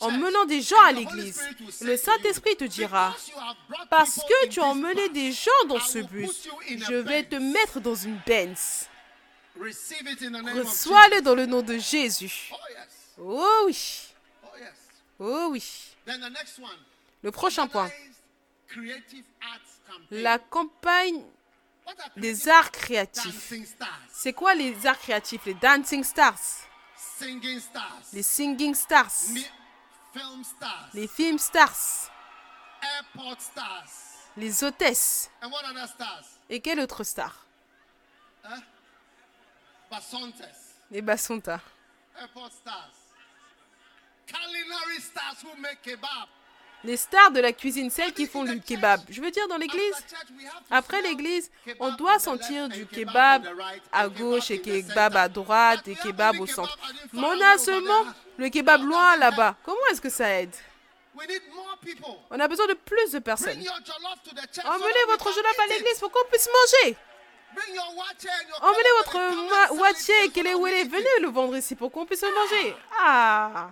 en 0.00 0.10
menant 0.12 0.44
des 0.46 0.62
gens 0.62 0.80
à 0.84 0.92
l'église. 0.92 1.40
Le 1.82 1.96
Saint-Esprit 1.96 2.56
te 2.56 2.64
dira, 2.64 3.10
"Because 3.10 3.28
you 3.28 3.38
have 3.38 3.56
brought 3.68 3.88
parce 3.90 4.14
que 4.16 4.48
tu 4.48 4.60
as 4.60 4.64
emmené 4.64 5.08
des 5.10 5.32
gens 5.32 5.50
dans 5.68 5.80
ce 5.80 5.98
bus, 5.98 6.48
je 6.68 6.94
vais 6.94 7.24
te 7.24 7.36
Benz." 7.36 7.52
mettre 7.52 7.80
dans 7.80 7.94
une 7.94 8.18
Benz. 8.26 8.88
Reçois-le 9.56 11.20
dans 11.20 11.34
le 11.34 11.46
nom 11.46 11.62
de 11.62 11.78
Jésus. 11.78 12.50
Oh. 12.50 12.56
Oh 13.18 13.62
oui. 13.66 14.08
Oh. 14.42 14.46
Oh 15.20 15.48
oui. 15.50 15.64
Le 17.22 17.30
prochain 17.30 17.66
point. 17.66 17.90
La 20.10 20.38
campagne 20.38 21.22
des 22.16 22.48
creative 22.48 22.48
arts 22.48 22.70
créatifs. 22.70 23.52
C'est 24.12 24.32
quoi 24.32 24.54
les 24.54 24.86
arts 24.86 24.98
créatifs? 24.98 25.44
Les 25.44 25.54
dancing 25.54 26.02
stars, 26.04 26.38
singing 27.18 27.60
stars, 27.60 28.02
les 28.12 28.22
singing 28.22 28.74
stars, 28.74 29.10
mi- 29.30 29.46
film 30.12 30.44
stars, 30.44 30.88
les 30.94 31.08
film 31.08 31.38
stars, 31.38 32.10
les 34.36 34.64
hôtesses. 34.64 35.30
and 35.42 35.50
what 35.50 35.64
other 35.64 35.86
stars? 35.88 36.26
Et 36.48 36.60
quelle 36.60 36.80
autre 36.80 37.04
star? 37.04 37.34
Basontes, 39.90 40.42
Les 40.90 41.02
bassontas. 41.02 41.60
culinary 44.26 45.00
stars 45.00 45.42
who 45.44 45.54
make 45.60 45.80
kebab. 45.82 46.28
Les 46.84 46.98
stars 46.98 47.30
de 47.30 47.40
la 47.40 47.52
cuisine, 47.52 47.88
celles 47.88 48.12
qui 48.12 48.26
font 48.26 48.44
du 48.44 48.60
kebab. 48.60 49.00
Je 49.08 49.20
veux 49.22 49.30
dire, 49.30 49.48
dans 49.48 49.56
l'église, 49.56 49.94
après 50.70 51.00
l'église, 51.00 51.50
on 51.80 51.94
doit 51.94 52.18
sentir 52.18 52.68
du 52.68 52.86
kebab 52.86 53.48
à 53.90 54.08
gauche 54.08 54.50
et 54.50 54.60
kebab 54.60 55.16
à 55.16 55.28
droite 55.28 55.88
et 55.88 55.94
kebab 55.94 56.38
au 56.40 56.46
centre. 56.46 56.78
Mais 57.12 57.26
on 57.26 57.40
a 57.40 57.56
seulement 57.58 58.04
le 58.36 58.50
kebab 58.50 58.82
loin 58.82 59.16
là-bas. 59.16 59.56
Comment 59.64 59.86
est-ce 59.90 60.00
que 60.00 60.10
ça 60.10 60.28
aide? 60.40 60.54
On 62.30 62.38
a 62.38 62.48
besoin 62.48 62.66
de 62.66 62.74
plus 62.74 63.12
de 63.12 63.18
personnes. 63.18 63.58
Emmenez 64.64 65.04
votre 65.08 65.32
jollof 65.32 65.58
à 65.60 65.66
l'église 65.68 65.98
pour 66.00 66.10
qu'on 66.10 66.26
puisse 66.30 66.48
manger. 66.48 66.96
Emmenez 68.60 68.88
votre 68.98 69.80
watier 69.80 70.24
et 70.24 70.28
kelewele. 70.30 70.88
Venez 70.88 71.20
le 71.20 71.28
vendre 71.28 71.56
ici 71.56 71.74
pour 71.76 71.90
qu'on 71.90 72.04
puisse 72.04 72.22
le 72.22 72.34
manger. 72.34 72.76
Ah 72.98 73.70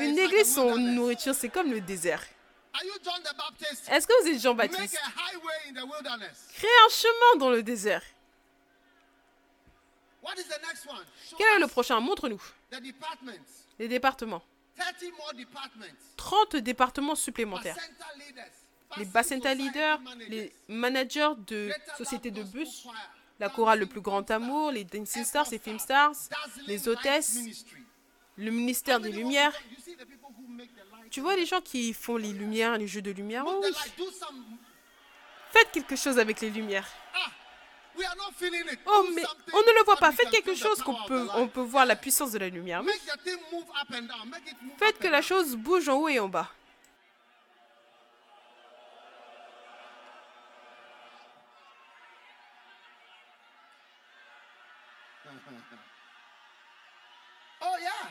Une 0.00 0.18
église 0.18 0.54
sans 0.54 0.76
nourriture, 0.76 1.34
c'est 1.34 1.48
comme 1.48 1.70
le 1.70 1.80
désert. 1.80 2.24
Est-ce 3.90 4.06
que 4.06 4.22
vous 4.22 4.28
êtes 4.28 4.40
Jean-Baptiste. 4.42 4.98
Créez 6.54 6.70
un 6.86 6.90
chemin 6.90 7.38
dans 7.38 7.50
le 7.50 7.62
désert. 7.62 8.02
Quel 11.36 11.56
est 11.56 11.58
le 11.60 11.66
prochain? 11.66 12.00
Montre-nous. 12.00 12.42
Les 13.78 13.88
départements. 13.88 14.42
30 14.76 15.12
more 15.16 15.34
departments. 15.34 15.84
30 16.16 16.56
départements 16.56 17.14
supplémentaires. 17.14 17.76
Les 18.96 19.04
Bacenta 19.04 19.50
Bacenta 19.50 19.54
leaders, 19.54 20.00
les 20.28 20.52
managers 20.68 21.32
de 21.46 21.70
sociétés 21.98 22.30
de 22.30 22.42
bus, 22.42 22.86
la 23.40 23.48
chorale 23.48 23.80
Le 23.80 23.86
Plus 23.86 24.00
Grand 24.00 24.28
Amour, 24.30 24.70
les 24.70 24.84
Dancing 24.84 25.24
Stars 25.24 25.52
et 25.52 25.58
Film 25.58 25.78
Stars, 25.78 26.14
les 26.66 26.88
hôtesses, 26.88 27.38
le 28.36 28.50
ministère 28.50 29.00
des 29.00 29.12
Lumières. 29.12 29.52
Tu 31.10 31.20
vois 31.20 31.36
les 31.36 31.46
gens 31.46 31.60
qui 31.60 31.92
font 31.92 32.16
les 32.16 32.32
lumières, 32.32 32.76
les 32.76 32.88
jeux 32.88 33.02
de 33.02 33.12
lumière 33.12 33.44
Oh 33.46 33.62
oui, 33.62 33.72
faites 35.52 35.70
quelque 35.70 35.94
chose 35.96 36.18
avec 36.18 36.40
les 36.40 36.50
lumières. 36.50 36.88
Oh 38.86 39.06
mais 39.14 39.22
on 39.52 39.60
ne 39.60 39.78
le 39.78 39.84
voit 39.84 39.96
pas, 39.96 40.10
faites 40.10 40.30
quelque 40.30 40.56
chose 40.56 40.82
qu'on 40.82 40.96
peut, 41.06 41.28
on 41.34 41.46
peut 41.46 41.60
voir 41.60 41.86
la 41.86 41.94
puissance 41.94 42.32
de 42.32 42.38
la 42.38 42.48
lumière. 42.48 42.82
Faites 44.78 44.98
que 44.98 45.06
la 45.06 45.22
chose 45.22 45.54
bouge 45.54 45.88
en 45.88 45.98
haut 45.98 46.08
et 46.08 46.18
en 46.18 46.28
bas. 46.28 46.50
Oh 57.62 57.76
yeah. 57.80 58.10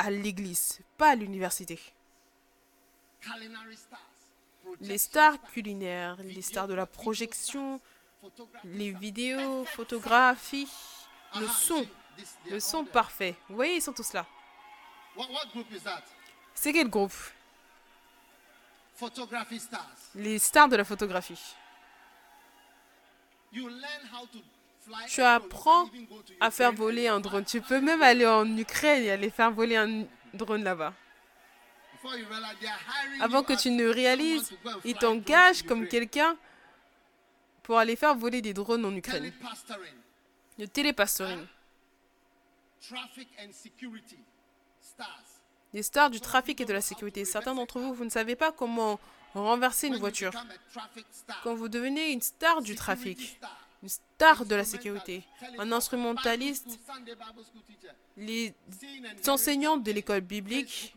à 0.00 0.10
l'église, 0.10 0.80
pas 0.96 1.10
à 1.10 1.14
l'université. 1.14 1.78
Les 4.80 4.98
stars 4.98 5.40
culinaires, 5.52 6.16
les 6.22 6.42
stars 6.42 6.68
de 6.68 6.74
la 6.74 6.86
projection, 6.86 7.80
les 8.64 8.92
vidéos, 8.92 9.64
photographies, 9.66 10.70
le 11.38 11.46
son, 11.46 11.86
le 12.50 12.60
son 12.60 12.84
parfait. 12.84 13.36
Vous 13.48 13.56
voyez, 13.56 13.76
ils 13.76 13.82
sont 13.82 13.92
tous 13.92 14.12
là. 14.12 14.26
What, 15.16 15.28
what 15.30 15.46
group 15.52 15.70
is 15.70 15.80
that? 15.80 16.02
C'est 16.54 16.72
quel 16.72 16.88
groupe? 16.88 17.12
Photography 18.94 19.60
stars. 19.60 19.96
Les 20.14 20.38
stars 20.38 20.68
de 20.68 20.76
la 20.76 20.84
photographie. 20.84 21.40
Tu 25.08 25.22
apprends 25.22 25.88
à 26.40 26.50
faire 26.50 26.72
voler 26.72 27.08
un 27.08 27.20
drone. 27.20 27.44
Tu 27.44 27.60
peux 27.60 27.80
même 27.80 28.02
aller 28.02 28.26
en 28.26 28.46
Ukraine 28.56 29.02
et 29.04 29.10
aller 29.10 29.30
faire 29.30 29.50
voler 29.50 29.76
un 29.76 30.04
drone 30.34 30.64
là-bas. 30.64 30.94
Avant 33.20 33.42
que 33.42 33.52
tu 33.52 33.70
ne 33.70 33.86
réalises, 33.86 34.50
ils 34.84 34.94
t'engagent 34.94 35.62
comme 35.62 35.86
quelqu'un 35.86 36.36
pour 37.62 37.78
aller 37.78 37.96
faire 37.96 38.14
voler 38.14 38.42
des 38.42 38.54
drones 38.54 38.84
en 38.84 38.94
Ukraine. 38.94 39.32
Le 40.58 40.66
télépastoring. 40.66 41.46
Les 45.72 45.82
stars 45.82 46.10
du 46.10 46.20
trafic 46.20 46.60
et 46.60 46.64
de 46.64 46.72
la 46.72 46.80
sécurité. 46.80 47.24
Certains 47.24 47.54
d'entre 47.54 47.78
vous, 47.78 47.94
vous 47.94 48.04
ne 48.04 48.10
savez 48.10 48.34
pas 48.34 48.50
comment 48.50 48.98
renverser 49.34 49.86
une 49.86 49.96
voiture. 49.96 50.32
Quand 51.44 51.54
vous 51.54 51.68
devenez 51.68 52.10
une 52.12 52.22
star 52.22 52.62
du 52.62 52.74
trafic, 52.74 53.38
une 53.82 53.88
star 53.88 54.44
de 54.44 54.54
la 54.54 54.64
sécurité, 54.64 55.22
un 55.58 55.72
instrumentaliste, 55.72 56.78
les 58.16 58.54
enseignants 59.26 59.78
de 59.78 59.90
l'école 59.92 60.20
biblique, 60.20 60.94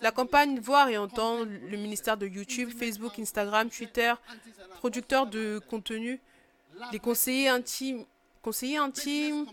la 0.00 0.10
campagne 0.10 0.58
Voir 0.60 0.88
et 0.88 0.98
Entendre, 0.98 1.46
le 1.46 1.76
ministère 1.76 2.16
de 2.16 2.26
YouTube, 2.26 2.70
Facebook, 2.70 3.18
Instagram, 3.18 3.70
Twitter, 3.70 4.12
producteurs 4.78 5.26
de 5.26 5.60
contenu, 5.70 6.20
les 6.92 6.98
conseillers 6.98 7.48
intimes, 7.48 8.04
conseillers 8.42 8.78
intimes, 8.78 9.46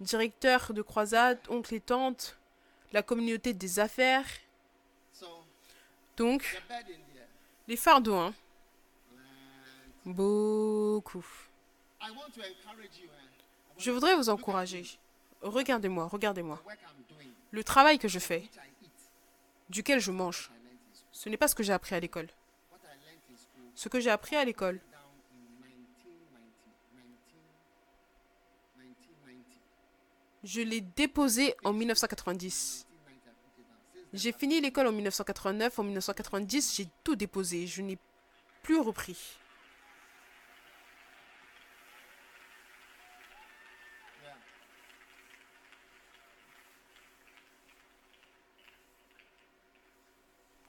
directeurs 0.00 0.72
de 0.72 0.82
croisade, 0.82 1.38
oncles 1.48 1.74
et 1.74 1.80
tantes, 1.80 2.38
la 2.92 3.02
communauté 3.02 3.52
des 3.52 3.78
affaires. 3.78 4.26
Donc, 6.16 6.62
les 7.68 7.76
fardeaux, 7.76 8.16
hein. 8.16 8.34
Beaucoup. 10.04 11.24
Eh, 12.02 12.04
Je 13.78 13.90
voudrais 13.90 14.16
vous 14.16 14.28
encourager. 14.30 14.84
Regardez-moi, 15.42 16.06
regardez-moi. 16.06 16.62
Le 17.50 17.64
travail 17.64 17.98
que 17.98 18.08
je 18.08 18.18
fais, 18.18 18.48
duquel 19.68 20.00
je 20.00 20.10
mange, 20.10 20.50
ce 21.12 21.28
n'est 21.28 21.36
pas 21.36 21.48
ce 21.48 21.54
que 21.54 21.62
j'ai 21.62 21.72
appris 21.72 21.94
à 21.94 22.00
l'école. 22.00 22.28
Ce 23.74 23.88
que 23.88 24.00
j'ai 24.00 24.10
appris 24.10 24.36
à 24.36 24.44
l'école, 24.44 24.78
down 24.78 25.00
in 25.64 25.80
1990, 26.92 27.40
19, 28.76 28.84
1990. 28.84 29.60
je 30.44 30.60
l'ai 30.60 30.80
déposé 30.82 31.54
en 31.64 31.72
1990. 31.72 32.86
1990, 32.86 32.86
I 32.90 33.12
put 33.16 33.62
it 33.62 33.66
down. 33.66 34.10
Since 34.10 34.20
J'ai 34.22 34.32
fini 34.32 34.60
l'école 34.60 34.86
en 34.88 34.92
1989. 34.92 35.78
En 35.78 35.82
1990, 35.84 36.74
j'ai 36.76 36.88
tout 37.04 37.16
déposé. 37.16 37.66
Je 37.66 37.80
n'ai 37.82 37.98
plus 38.62 38.78
repris. 38.78 39.16
Yeah. 44.22 44.34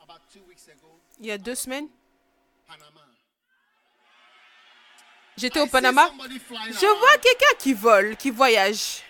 About 0.01 0.05
two 0.05 0.09
weeks 0.09 0.09
ago, 0.09 0.19
Il 1.19 1.25
y 1.25 1.31
a 1.31 1.37
deux 1.37 1.55
semaines. 1.55 1.87
J'étais 5.37 5.59
au 5.59 5.67
Panama. 5.67 6.09
Je 6.09 6.99
vois 6.99 7.17
quelqu'un 7.17 7.55
qui 7.59 7.73
vole, 7.73 8.15
qui 8.17 8.29
voyage. 8.29 9.03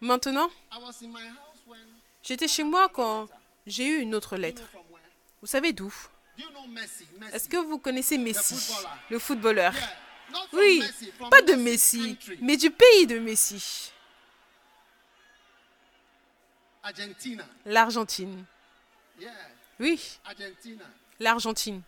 Maintenant, 0.00 0.50
I 0.70 0.78
was 0.82 1.02
in 1.02 1.08
my 1.08 1.26
house 1.28 1.62
when. 1.66 1.80
j'étais 2.22 2.48
chez 2.48 2.62
moi 2.62 2.88
quand 2.90 3.28
j'ai 3.66 3.86
eu 3.86 4.00
une 4.00 4.14
autre 4.14 4.36
lettre. 4.36 4.62
Vous 5.40 5.46
savez 5.46 5.72
d'où? 5.72 5.92
Est-ce 7.32 7.48
que 7.48 7.56
vous 7.56 7.78
connaissez 7.78 8.18
Messi, 8.18 8.74
le 9.08 9.18
footballeur? 9.18 9.72
Oui, 10.52 10.82
pas 11.30 11.42
de 11.42 11.54
Messi, 11.54 12.18
mais 12.40 12.56
du 12.56 12.70
pays 12.70 13.06
de 13.06 13.18
Messi, 13.18 13.92
l'Argentine. 17.64 18.44
Oui, 19.80 20.18
l'Argentine. 21.18 21.82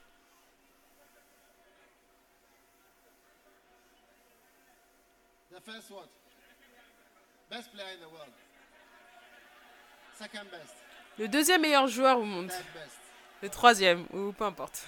Le 11.19 11.29
deuxième 11.29 11.63
meilleur 11.63 11.87
joueur 11.89 12.19
au 12.19 12.25
monde. 12.25 12.53
Le 13.43 13.49
troisième, 13.49 14.07
ou 14.13 14.33
peu 14.33 14.45
importe. 14.45 14.85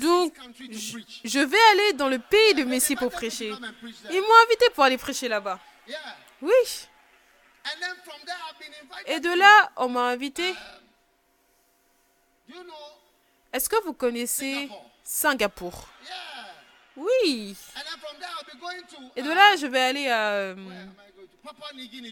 Donc, 0.00 0.34
je 1.24 1.38
vais 1.38 1.58
aller 1.72 1.92
dans 1.94 2.08
le 2.08 2.18
pays 2.18 2.54
de 2.54 2.64
Messi 2.64 2.94
pour 2.96 3.10
prêcher. 3.10 3.48
Ils 4.10 4.20
m'ont 4.20 4.42
invité 4.46 4.70
pour 4.74 4.84
aller 4.84 4.98
prêcher 4.98 5.28
là-bas. 5.28 5.58
Oui. 6.42 6.52
Et 9.06 9.20
de 9.20 9.30
là, 9.30 9.70
on 9.76 9.88
m'a 9.88 10.08
invité. 10.08 10.54
Know? 12.48 12.62
Est-ce 13.52 13.68
que 13.68 13.82
vous 13.84 13.92
connaissez 13.92 14.68
Singapour? 15.04 15.88
Oui. 16.96 17.56
Et 19.16 19.22
de 19.22 19.30
uh, 19.30 19.34
là, 19.34 19.56
je 19.56 19.66
vais 19.66 19.80
aller 19.80 20.08
à... 20.08 20.30
euh, 20.32 20.56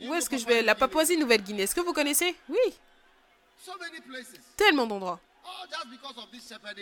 Où 0.02 0.14
est-ce 0.14 0.30
que 0.30 0.38
je 0.38 0.46
vais? 0.46 0.62
La? 0.62 0.74
Papouasie-Nouvelle-Guinée. 0.74 1.64
Est-ce 1.64 1.74
que 1.74 1.80
vous 1.80 1.92
connaissez? 1.92 2.36
Oui. 2.48 2.74
Tellement 4.56 4.86
d'endroits. 4.86 5.20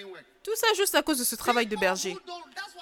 Work. 0.04 0.24
Tout 0.42 0.54
ça 0.54 0.66
juste 0.76 0.94
à 0.94 1.02
cause 1.02 1.18
de 1.18 1.24
ce 1.24 1.34
travail 1.34 1.66
de 1.66 1.76
berger. 1.76 2.16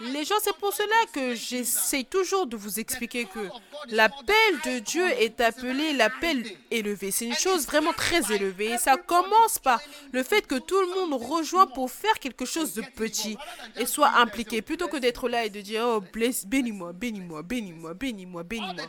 Les 0.00 0.24
gens, 0.24 0.34
c'est 0.42 0.54
pour 0.56 0.72
cela 0.72 0.94
que 1.12 1.34
j'essaye 1.34 2.04
toujours 2.04 2.46
de 2.46 2.56
vous 2.56 2.78
expliquer 2.78 3.24
que 3.26 3.48
l'appel 3.88 4.60
de 4.64 4.80
Dieu 4.80 5.06
est 5.20 5.40
appelé 5.40 5.92
l'appel 5.92 6.44
élevé. 6.70 7.10
C'est 7.10 7.26
une 7.26 7.34
chose 7.34 7.66
vraiment 7.66 7.92
très 7.92 8.32
élevée. 8.32 8.72
Et 8.72 8.78
ça 8.78 8.96
commence 8.96 9.58
par 9.58 9.80
le 10.12 10.22
fait 10.22 10.46
que 10.46 10.56
tout 10.56 10.80
le 10.80 10.88
monde 10.88 11.20
rejoint 11.22 11.66
pour 11.66 11.90
faire 11.90 12.18
quelque 12.18 12.44
chose 12.44 12.74
de 12.74 12.82
petit 12.82 13.36
et 13.76 13.86
soit 13.86 14.10
impliqué. 14.16 14.62
Plutôt 14.62 14.88
que 14.88 14.96
d'être 14.96 15.28
là 15.28 15.44
et 15.44 15.50
de 15.50 15.60
dire, 15.60 15.84
oh, 15.86 16.02
bénis-moi, 16.46 16.92
bénis-moi, 16.92 17.42
bénis-moi, 17.42 17.94
bénis-moi, 17.94 18.42
bénis-moi. 18.42 18.84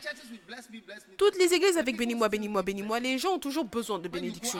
Toutes 1.17 1.37
les 1.37 1.53
églises 1.53 1.77
avec 1.77 1.97
bénis-moi, 1.97 2.29
bénis-moi, 2.29 2.61
bénis-moi, 2.61 2.99
les 2.99 3.17
gens 3.17 3.33
ont 3.33 3.39
toujours 3.39 3.65
besoin 3.65 3.99
de 3.99 4.07
bénédiction. 4.07 4.59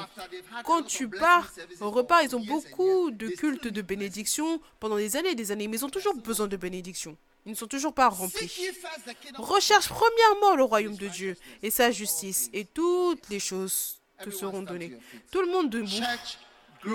Quand 0.64 0.84
tu 0.84 1.10
pars 1.10 1.49
repas, 1.80 2.24
ils 2.26 2.35
ont 2.35 2.39
beaucoup 2.45 3.11
de 3.11 3.27
cultes 3.30 3.68
de 3.68 3.81
bénédiction 3.81 4.61
pendant 4.80 4.97
des 4.97 5.15
années 5.15 5.30
et 5.31 5.35
des 5.35 5.52
années, 5.52 5.68
mais 5.68 5.77
ils 5.77 5.85
ont 5.85 5.89
toujours 5.89 6.15
besoin 6.15 6.47
de 6.47 6.57
bénédiction. 6.57 7.15
Ils 7.45 7.52
ne 7.52 7.56
sont 7.56 7.68
toujours 7.68 7.93
pas 7.93 8.10
remplis. 8.10 8.52
Recherche 9.35 9.88
premièrement 9.89 10.56
le 10.56 10.64
royaume 10.64 10.95
de 10.97 11.07
Dieu 11.07 11.38
et 11.61 11.69
sa 11.69 11.91
justice, 11.91 12.49
et 12.53 12.65
toutes 12.65 13.30
les 13.30 13.39
choses 13.39 13.99
te 14.23 14.30
seront 14.31 14.61
données. 14.64 14.97
Tout 15.31 15.41
le 15.41 15.47
monde 15.52 15.69
debout. 15.69 15.89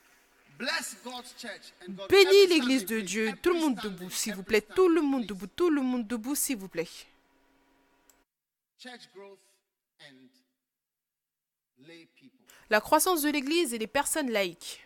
and 0.10 0.45
God- 0.45 0.47
Bénis 2.10 2.48
l'église 2.48 2.86
de. 2.86 3.02
Dieu. 3.02 3.34
Tout 3.42 3.54
le 3.54 3.60
monde 3.60 3.76
debout, 3.76 4.10
s'il 4.10 4.36
vous 4.36 4.44
plaît. 4.44 4.62
Tout 4.62 4.90
le 4.90 5.02
monde 5.02 5.26
debout. 5.26 5.48
Tout 5.48 5.70
le 5.70 5.82
monde 5.82 6.08
debout, 6.08 6.36
s'il 6.36 6.58
vous 6.58 6.68
plaît. 6.68 6.88
La 12.70 12.82
croissance 12.82 13.22
de 13.22 13.30
l'église 13.30 13.74
et 13.74 13.78
les 13.78 13.88
personnes 13.88 14.32
laïques. 14.32 14.86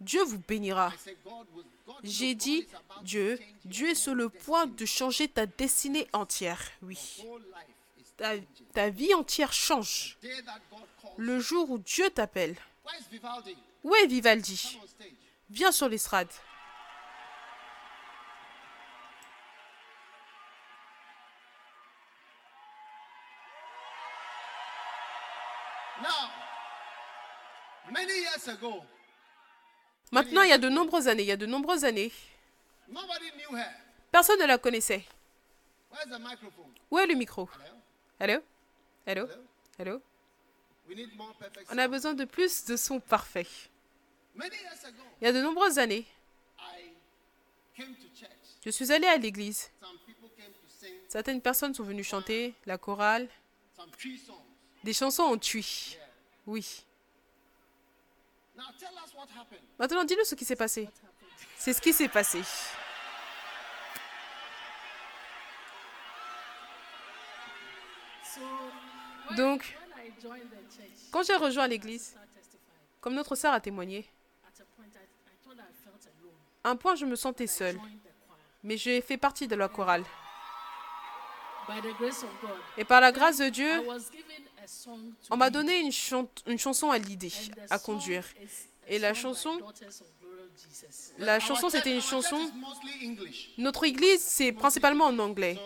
Dieu 0.00 0.22
vous 0.24 0.38
bénira. 0.38 0.92
J'ai 2.02 2.34
dit, 2.34 2.66
Dieu, 3.02 3.38
Dieu 3.64 3.90
est 3.90 3.94
sur 3.94 4.14
le 4.14 4.28
point 4.28 4.66
de 4.66 4.84
changer 4.84 5.28
ta 5.28 5.46
destinée 5.46 6.08
entière. 6.12 6.60
Oui. 6.82 7.22
Ta, 8.16 8.34
ta 8.72 8.90
vie 8.90 9.14
entière 9.14 9.52
change. 9.52 10.18
Le 11.16 11.38
jour 11.38 11.70
où 11.70 11.78
Dieu 11.78 12.10
t'appelle. 12.10 12.56
Où 13.84 13.94
est 13.94 14.06
Vivaldi? 14.06 14.78
Viens 15.50 15.72
sur 15.72 15.88
l'estrade. 15.88 16.28
Maintenant, 30.10 30.42
il 30.42 30.48
y 30.50 30.52
a 30.52 30.58
de 30.58 30.68
nombreuses 30.68 31.08
années, 31.08 31.22
il 31.22 31.28
y 31.28 31.32
a 31.32 31.36
de 31.36 31.46
nombreuses 31.46 31.84
années, 31.84 32.12
personne 34.10 34.40
ne 34.40 34.46
la 34.46 34.58
connaissait. 34.58 35.04
Où 36.90 36.98
est 36.98 37.06
le 37.06 37.14
micro? 37.14 37.48
Hello? 38.18 38.42
Allô 39.06 39.22
Allô 39.24 39.28
Hello? 39.28 39.42
Allô 39.78 40.00
We 40.00 40.00
need 40.00 40.00
more 40.00 40.00
perfect 40.72 40.81
On 41.70 41.78
a 41.78 41.88
besoin 41.88 42.14
de 42.14 42.24
plus 42.24 42.64
de 42.64 42.76
son 42.76 43.00
parfait. 43.00 43.46
Many 44.34 44.56
years 44.56 44.84
ago, 44.84 45.02
Il 45.20 45.24
y 45.24 45.28
a 45.28 45.32
de 45.32 45.42
nombreuses 45.42 45.78
années, 45.78 46.06
je 48.64 48.70
suis 48.70 48.92
allée 48.92 49.06
à 49.06 49.16
l'église. 49.16 49.70
Certaines 51.08 51.40
personnes 51.40 51.74
sont 51.74 51.84
venues 51.84 52.04
chanter 52.04 52.54
la 52.64 52.78
chorale. 52.78 53.28
Des 54.84 54.92
chansons 54.92 55.24
ont 55.24 55.38
tué. 55.38 55.64
Oui. 56.46 56.84
Maintenant, 59.78 60.04
dis-nous 60.04 60.24
ce 60.24 60.34
qui 60.34 60.44
s'est 60.44 60.56
passé. 60.56 60.88
C'est 61.56 61.72
ce 61.72 61.80
qui 61.80 61.92
s'est 61.92 62.08
passé. 62.08 62.42
Donc, 69.36 69.76
quand 71.10 71.22
j'ai 71.22 71.36
rejoint 71.36 71.66
l'église, 71.66 72.16
comme 73.00 73.14
notre 73.14 73.34
sœur 73.34 73.52
a 73.52 73.60
témoigné, 73.60 74.08
à 76.64 76.70
un 76.70 76.76
point, 76.76 76.94
je 76.94 77.04
me 77.04 77.16
sentais 77.16 77.46
seule. 77.46 77.78
Mais 78.62 78.76
j'ai 78.76 79.00
fait 79.00 79.16
partie 79.16 79.48
de 79.48 79.56
la 79.56 79.68
chorale. 79.68 80.04
Et 82.76 82.84
par 82.84 83.00
la 83.00 83.10
grâce 83.10 83.38
de 83.38 83.48
Dieu, 83.48 83.70
on 85.30 85.36
m'a 85.36 85.50
donné 85.50 85.80
une, 85.80 85.90
une 86.46 86.58
chanson 86.58 86.90
à 86.90 86.98
l'idée, 86.98 87.32
à 87.70 87.78
conduire. 87.78 88.24
Et 88.88 88.98
la 88.98 89.14
chanson, 89.14 89.58
la 91.18 91.40
chanson, 91.40 91.70
c'était 91.70 91.94
une 91.94 92.00
chanson. 92.00 92.38
Notre 93.58 93.84
église, 93.84 94.20
c'est 94.20 94.52
principalement 94.52 95.06
en 95.06 95.18
anglais. 95.18 95.58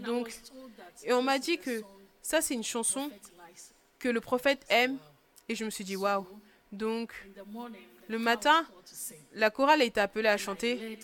Donc, 0.00 0.32
Et 1.02 1.12
on 1.12 1.22
m'a 1.22 1.38
dit 1.38 1.58
que 1.58 1.82
ça, 2.22 2.40
c'est 2.40 2.54
une 2.54 2.64
chanson. 2.64 3.10
Que 4.04 4.10
le 4.10 4.20
prophète 4.20 4.66
aime. 4.68 4.98
Et 5.48 5.54
je 5.54 5.64
me 5.64 5.70
suis 5.70 5.84
dit, 5.84 5.96
waouh. 5.96 6.26
Donc, 6.72 7.12
In 7.24 7.42
the 7.42 7.46
morning, 7.46 7.80
the 8.06 8.10
Le 8.12 8.18
matin, 8.18 8.66
la 9.32 9.50
chorale 9.50 9.80
a 9.80 9.84
été 9.84 9.98
appelée 10.00 10.28
à 10.28 10.36
chanter 10.36 10.98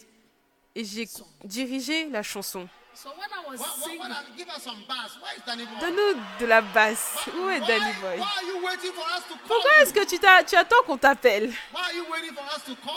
et 0.74 0.84
j'ai 0.84 1.08
dirigé 1.44 2.10
la 2.10 2.22
chanson. 2.22 2.68
So 2.92 3.08
when 3.10 3.30
I 3.30 3.48
was 3.48 3.58
what, 3.58 3.66
what, 3.66 3.84
singing, 3.84 3.98
what 4.00 4.10
are, 4.10 4.24
give 4.36 4.48
us 4.48 4.62
some 4.62 4.82
bass. 4.86 5.16
Where 5.22 5.34
is 5.36 5.42
Danny 5.46 5.64
Boy? 5.64 5.80
Donne-nous 5.80 6.40
de 6.40 6.46
la 6.46 6.60
basse. 6.60 7.16
Où 7.28 7.48
est 7.48 7.60
Danny 7.60 7.92
Boy? 8.00 8.18
Why 8.18 8.24
are 8.24 8.44
you 8.44 8.64
waiting 8.66 8.92
for 8.92 9.06
us 9.16 9.22
to 9.28 9.34
call 9.36 9.46
Pourquoi 9.46 9.70
est-ce 9.80 9.94
que 9.94 10.44
tu, 10.44 10.56
attends 10.56 10.82
qu'on 10.84 10.98
t'appelle? 10.98 11.52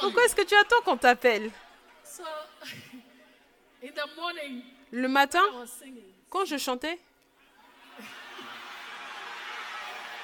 Pourquoi 0.01 0.25
est-ce 0.25 0.35
que 0.35 0.41
tu 0.41 0.55
attends 0.55 0.81
qu'on 0.83 0.97
t'appelle? 0.97 1.51
So 2.03 2.23
in 3.83 3.91
the 3.91 4.15
morning, 4.17 4.63
Le 4.91 5.07
matin, 5.07 5.43
quand 6.29 6.45
je 6.45 6.57
chantais, 6.57 6.99
So 7.95 8.01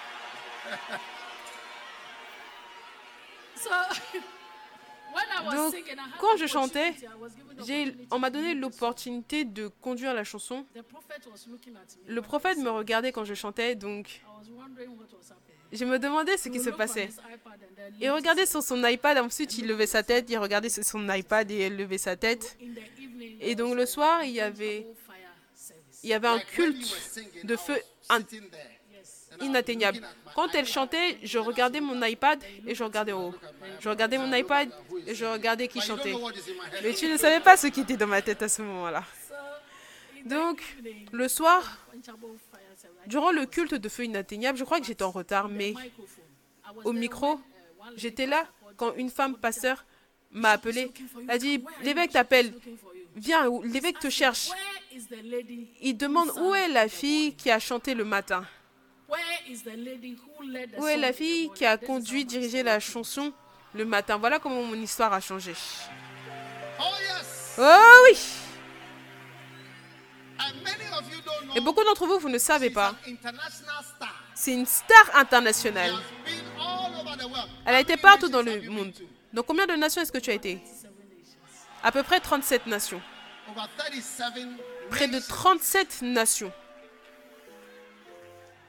When 0.10 0.18
I 0.26 0.42
was 0.42 0.48
Donc, 5.52 5.76
quand 6.20 6.38
je 6.38 6.46
chantais, 6.46 6.94
on 8.12 8.20
m'a 8.20 8.30
donné 8.30 8.54
l'opportunité 8.54 9.46
de 9.46 9.68
conduire 9.82 10.14
la 10.14 10.24
chanson. 10.24 10.66
The 10.76 10.82
prophet 10.82 11.22
was 11.28 11.50
looking 11.50 11.76
at 11.76 11.96
me. 12.08 12.14
Le 12.14 12.22
prophète 12.22 12.58
me 12.58 12.70
regardait 12.70 13.12
quand 13.12 13.26
je 13.26 13.34
chantais, 13.34 13.76
donc 13.76 14.22
je 15.72 15.86
me 15.86 16.00
demandais 16.00 16.38
ce 16.38 16.50
qui 16.50 16.60
se 16.60 16.70
passait. 16.70 17.10
Il 18.00 18.10
regardait 18.12 18.46
sur 18.46 18.64
son 18.64 18.84
iPad, 18.86 19.18
ensuite 19.18 19.58
il 19.58 19.68
levait 19.68 19.88
sa 19.88 20.04
tête, 20.04 20.30
il 20.30 20.38
regardait 20.38 20.70
sur 20.70 20.84
son 20.84 21.08
iPad 21.10 21.50
et 21.52 21.60
elle 21.60 21.76
levait 21.78 21.98
sa 21.98 22.16
tête. 22.16 22.58
Et 23.42 23.56
donc 23.56 23.76
le 23.76 23.86
soir, 23.86 24.24
il 24.24 24.32
y 24.32 24.42
avait, 24.42 24.88
il 26.04 26.10
y 26.10 26.14
avait 26.14 26.28
un 26.28 26.40
culte 26.40 26.96
de 27.44 27.56
feu 27.56 27.78
inatteignable. 29.42 30.02
Quand 30.36 30.54
elle 30.54 30.66
chantait, 30.66 31.18
je 31.24 31.38
regardais 31.38 31.82
mon 31.82 32.02
iPad 32.04 32.40
et 32.66 32.76
je 32.76 32.84
regardais 32.84 33.12
haut. 33.12 33.34
Je 33.80 33.90
regardais 33.90 34.18
mon 34.18 34.32
iPad 34.34 34.70
et 35.08 35.16
je 35.16 35.26
regardais 35.26 35.68
qui 35.68 35.82
chantait. 35.82 36.14
Mais 36.84 36.94
tu 36.94 37.08
ne 37.08 37.18
savais 37.18 37.40
pas 37.40 37.58
ce 37.58 37.68
qui 37.68 37.82
était 37.82 37.98
dans 37.98 38.08
ma 38.08 38.22
tête 38.22 38.42
à 38.42 38.50
ce 38.50 38.62
moment-là. 38.62 39.04
Donc, 40.26 40.62
le 41.12 41.28
soir, 41.28 41.86
durant 43.08 43.32
le 43.32 43.46
culte 43.46 43.74
de 43.74 43.90
feu 43.90 44.06
inatteignable, 44.06 44.58
je 44.58 44.64
crois 44.64 44.80
que 44.80 44.86
j'étais 44.86 45.04
en 45.04 45.12
retard, 45.12 45.50
mais 45.50 45.74
au 46.84 46.94
micro, 46.94 47.40
j'étais 47.96 48.26
là 48.26 48.46
quand 48.78 48.94
une 48.96 49.10
femme 49.10 49.36
pasteur 49.36 49.86
m'a 50.32 50.52
appelé. 50.52 50.92
Elle 51.24 51.32
a 51.32 51.38
dit, 51.38 51.64
l'évêque 51.84 52.12
t'appelle. 52.12 52.54
Viens, 53.16 53.50
l'évêque 53.64 54.00
te 54.00 54.10
cherche. 54.10 54.50
Il 55.82 55.98
demande 55.98 56.32
où 56.40 56.54
est 56.54 56.68
la 56.68 56.88
fille 56.88 57.36
qui 57.36 57.50
a 57.50 57.60
chanté 57.60 57.94
le 57.94 58.06
matin? 58.06 58.46
Où 60.78 60.88
est 60.88 60.98
la 60.98 61.14
fille 61.14 61.50
qui 61.56 61.66
a 61.66 61.78
conduit, 61.78 62.26
dirigé 62.26 62.64
la 62.64 62.80
chanson 62.80 63.34
le 63.74 63.86
matin. 63.86 64.18
Voilà 64.18 64.40
comment 64.40 64.64
mon 64.64 64.76
histoire 64.76 65.14
a 65.14 65.20
changé. 65.20 65.54
Oh 66.80 66.84
yes. 67.02 67.56
Oh 67.58 68.06
oui. 68.06 68.18
Et 71.56 71.62
beaucoup 71.62 71.84
d'entre 71.84 72.06
vous, 72.06 72.20
vous 72.20 72.30
ne 72.30 72.38
savez 72.38 72.70
pas. 72.70 72.96
C'est 74.36 74.54
une 74.54 74.66
star 74.66 75.16
internationale. 75.16 75.94
Elle 77.66 77.76
a 77.76 77.80
été 77.80 77.98
partout 77.98 78.30
dans 78.30 78.42
le 78.42 78.62
monde. 78.70 78.94
Dans 79.34 79.44
combien 79.44 79.68
de 79.68 79.74
nations 79.74 80.02
est-ce 80.02 80.12
que 80.12 80.18
tu 80.18 80.30
as 80.30 80.36
été? 80.36 80.62
À 81.84 81.92
peu 81.92 82.04
près 82.04 82.20
37 82.20 82.68
nations. 82.68 83.02
Over 83.50 83.64
37 83.78 84.48
Près 84.90 85.08
de 85.08 85.14
nations. 85.14 85.36
37 85.36 86.02
nations. 86.02 86.52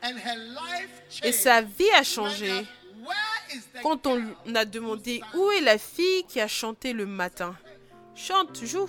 And 0.02 0.14
her 0.18 0.36
life 0.36 1.02
Et 1.22 1.30
changed 1.32 1.34
sa 1.34 1.60
vie 1.62 1.90
a 1.90 1.96
when 1.98 2.04
changé 2.04 2.48
that- 2.48 2.66
Where 3.02 3.56
is 3.56 3.62
the 3.74 3.82
quand 3.82 4.06
on 4.06 4.54
a 4.54 4.64
demandé 4.64 5.20
où 5.34 5.50
est 5.50 5.60
la 5.60 5.78
fille 5.78 6.24
qui 6.28 6.40
a 6.40 6.48
chanté 6.48 6.92
le 6.92 7.06
matin. 7.06 7.54
Chante, 8.14 8.64
joue. 8.64 8.88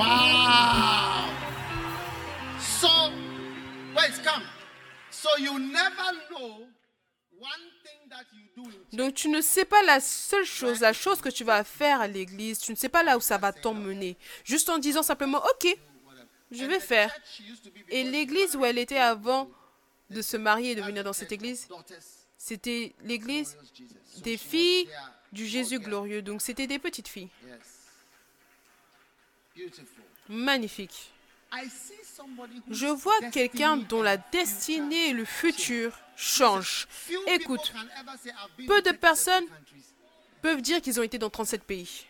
Wow. 0.00 1.28
So, 2.58 2.88
wait, 3.94 4.24
come. 4.24 4.42
So 5.10 5.28
you 5.38 5.58
never 5.58 6.08
know 6.30 6.66
one 7.38 7.64
thing 7.84 8.08
that 8.08 8.24
you 8.32 8.40
do 8.56 8.62
in 8.62 8.72
church. 8.72 8.96
Donc 8.96 9.14
tu 9.14 9.28
ne 9.28 9.42
sais 9.42 9.66
pas 9.66 9.82
la 9.82 10.00
seule 10.00 10.46
chose, 10.46 10.80
la 10.80 10.94
chose 10.94 11.20
que 11.20 11.28
tu 11.28 11.44
vas 11.44 11.64
faire 11.64 12.00
à 12.00 12.06
l'église, 12.06 12.60
tu 12.60 12.72
ne 12.72 12.76
sais 12.76 12.88
pas 12.88 13.02
là 13.02 13.18
où 13.18 13.20
ça 13.20 13.36
va 13.36 13.52
t'emmener. 13.52 14.16
Juste 14.42 14.70
en 14.70 14.78
disant 14.78 15.02
simplement, 15.02 15.42
ok, 15.50 15.76
je 16.50 16.64
vais 16.64 16.80
faire. 16.80 17.14
Et 17.90 18.02
l'église 18.02 18.56
où 18.56 18.64
elle 18.64 18.78
était 18.78 18.98
avant 18.98 19.50
de 20.08 20.22
se 20.22 20.38
marier 20.38 20.70
et 20.70 20.74
de 20.76 20.82
venir 20.82 21.04
dans 21.04 21.12
cette 21.12 21.32
église, 21.32 21.68
c'était 22.38 22.94
l'église 23.04 23.58
des 24.22 24.38
filles 24.38 24.88
du 25.30 25.46
Jésus 25.46 25.78
glorieux. 25.78 26.22
Donc 26.22 26.40
c'était 26.40 26.66
des 26.66 26.78
petites 26.78 27.08
filles. 27.08 27.28
Whose 29.56 30.88
Je 32.70 32.86
vois 32.86 33.20
quelqu'un 33.32 33.76
dont 33.76 34.02
la 34.02 34.16
destinée 34.16 35.10
et 35.10 35.12
le 35.12 35.24
futur 35.24 35.92
changent. 36.16 36.86
Écoute, 37.26 37.72
can 37.72 37.80
ever 38.00 38.16
say, 38.22 38.30
"I've 38.30 38.56
been 38.56 38.66
peu 38.66 38.80
de 38.82 38.90
37 38.90 39.00
personnes 39.00 39.46
countries." 39.46 39.84
peuvent 40.40 40.62
dire 40.62 40.80
qu'ils 40.80 40.98
ont 41.00 41.02
été 41.02 41.18
dans 41.18 41.30
37 41.30 41.64
pays. 41.64 42.06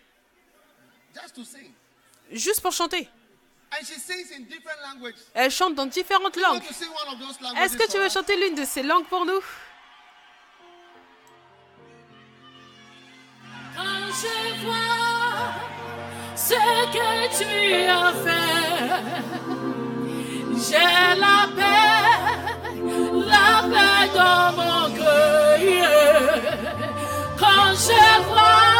Juste 2.30 2.60
pour 2.60 2.72
chanter. 2.72 3.08
And 3.72 3.84
she 3.84 3.98
sings 4.00 4.32
in 4.32 4.40
different 4.42 4.80
languages. 4.82 5.14
Elle 5.32 5.50
chante 5.50 5.74
dans 5.74 5.86
différentes 5.86 6.36
langues. 6.36 6.66
to 6.66 6.74
sing 6.74 6.88
one 6.88 7.14
of 7.14 7.20
those 7.20 7.40
languages 7.40 7.64
Est-ce 7.64 7.76
que 7.76 7.90
tu 7.90 7.98
veux 7.98 8.08
chanter 8.08 8.36
l'une 8.36 8.56
de 8.56 8.64
ces 8.64 8.82
langues 8.82 9.06
pour 9.06 9.24
nous? 9.24 9.40
Quand 13.76 14.06
je 14.08 14.64
vois 14.64 14.99
ce 16.50 16.62
que 16.96 17.10
tu 17.38 17.52
as 17.98 18.12
fait. 18.24 18.90
J'ai 20.64 20.98
la 21.24 21.38
paix, 21.56 22.06
la 23.34 23.50
paix 23.72 24.04
dans 24.18 24.46
mon 24.58 24.82
cœur. 24.98 25.58
Quand 27.42 27.70
je 27.86 28.04
vois 28.28 28.70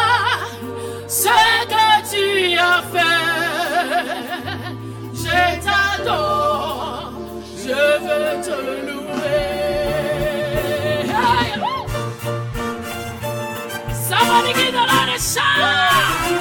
ce 1.21 1.39
que 1.73 1.87
tu 2.11 2.27
as 2.59 2.83
fait, 2.93 3.29
je 5.23 5.39
t'adore, 5.67 7.13
je 7.65 7.81
veux 8.05 8.33
te 8.47 8.59
louer. 8.89 9.47
Hey. 11.15 11.51
Somebody 14.09 14.53
give 14.59 14.73
the 14.73 14.85
Lord 14.93 15.11
a 15.15 15.19
shout! 15.19 16.40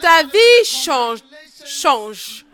Ta 0.00 0.22
vie 0.22 0.64
change. 0.64 1.20
Change. 1.64 2.44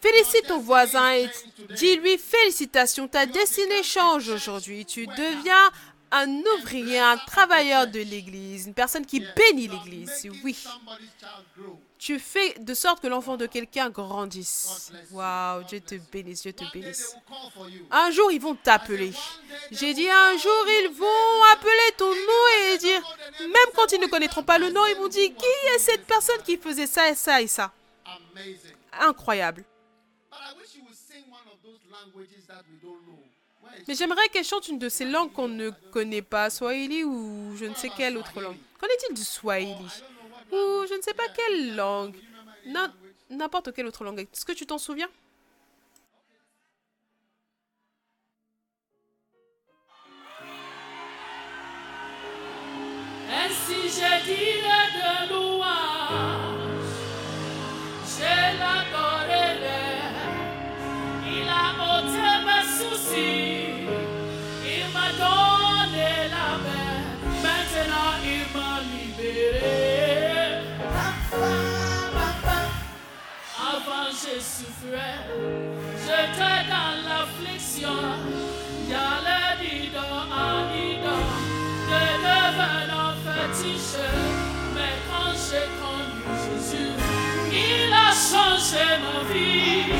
Félicite 0.00 0.46
ton 0.48 0.58
voisin 0.58 1.12
et 1.14 1.30
dis-lui 1.70 2.18
félicitations, 2.18 3.08
ta 3.08 3.24
destinée 3.24 3.82
change 3.82 4.28
aujourd'hui. 4.28 4.84
Tu 4.84 5.06
deviens 5.06 5.70
un 6.14 6.28
ouvrier, 6.56 7.00
un 7.00 7.16
travailleur 7.16 7.88
de 7.88 7.98
l'Église, 7.98 8.66
une 8.66 8.74
personne 8.74 9.04
qui 9.04 9.18
bénit 9.18 9.66
l'Église. 9.66 10.28
Oui. 10.44 10.56
Tu 11.98 12.20
fais 12.20 12.54
de 12.60 12.72
sorte 12.72 13.00
que 13.02 13.08
l'enfant 13.08 13.36
de 13.36 13.46
quelqu'un 13.46 13.90
grandisse. 13.90 14.92
Waouh, 15.10 15.64
Dieu 15.64 15.80
te 15.80 15.96
bénisse, 15.96 16.42
Dieu 16.42 16.52
te 16.52 16.64
bénisse. 16.72 17.16
Un 17.90 18.10
jour, 18.12 18.30
ils 18.30 18.40
vont 18.40 18.54
t'appeler. 18.54 19.12
J'ai 19.72 19.92
dit, 19.92 20.08
un 20.08 20.38
jour, 20.38 20.64
ils 20.68 20.90
vont 20.92 21.42
appeler 21.52 21.96
ton 21.96 22.10
nom 22.10 22.72
et 22.74 22.78
dire, 22.78 23.02
même 23.40 23.70
quand 23.74 23.90
ils 23.92 24.00
ne 24.00 24.06
connaîtront 24.06 24.44
pas 24.44 24.58
le 24.58 24.70
nom, 24.70 24.86
ils 24.86 24.96
vont 24.96 25.08
dire, 25.08 25.30
qui 25.36 25.74
est 25.74 25.78
cette 25.78 26.06
personne 26.06 26.42
qui 26.44 26.56
faisait 26.58 26.86
ça 26.86 27.10
et 27.10 27.16
ça 27.16 27.42
et 27.42 27.48
ça? 27.48 27.72
Incroyable. 29.00 29.64
Mais 33.86 33.94
j'aimerais 33.94 34.28
qu'elle 34.28 34.44
chante 34.44 34.68
une 34.68 34.78
de 34.78 34.88
ces 34.88 35.04
langues 35.04 35.32
qu'on 35.32 35.48
ne 35.48 35.70
connaît 35.90 36.22
pas, 36.22 36.50
Swahili 36.50 37.04
ou 37.04 37.54
je 37.56 37.66
ne 37.66 37.74
sais 37.74 37.90
quelle 37.96 38.16
autre 38.16 38.40
langue. 38.40 38.56
Qu'en 38.80 38.86
est-il 38.86 39.14
du 39.14 39.24
Swahili? 39.24 39.86
Ou 40.52 40.86
je 40.88 40.96
ne 40.96 41.02
sais 41.02 41.14
pas 41.14 41.28
quelle 41.34 41.74
langue 41.76 42.16
N'importe 43.30 43.72
quelle 43.72 43.86
autre 43.86 44.04
langue. 44.04 44.20
Est-ce 44.20 44.44
que 44.44 44.52
tu 44.52 44.66
t'en 44.66 44.78
souviens? 44.78 45.08
Ainsi 53.30 53.88
je 53.88 54.24
de 54.26 55.32
louange, 55.32 56.94
je 58.06 58.22
il 61.26 61.48
a 61.48 61.98
ôté 61.98 62.28
mes. 62.46 63.53
j'ai 74.34 74.40
souffert. 74.40 75.26
J'étais 76.02 76.60
dans 76.68 76.94
l'affliction, 77.08 77.98
j'allais 78.88 79.54
d'idole 79.60 80.02
en 80.02 80.74
idole, 80.74 81.30
de 81.90 82.02
devenant 82.24 83.14
fétiche. 83.24 83.98
Mais 84.74 84.94
quand 85.08 85.32
j'ai 85.44 85.68
connu 85.80 86.22
Jésus, 86.42 86.92
il 87.52 87.92
a 87.92 88.10
changé 88.12 88.84
ma 89.02 89.32
vie. 89.32 89.93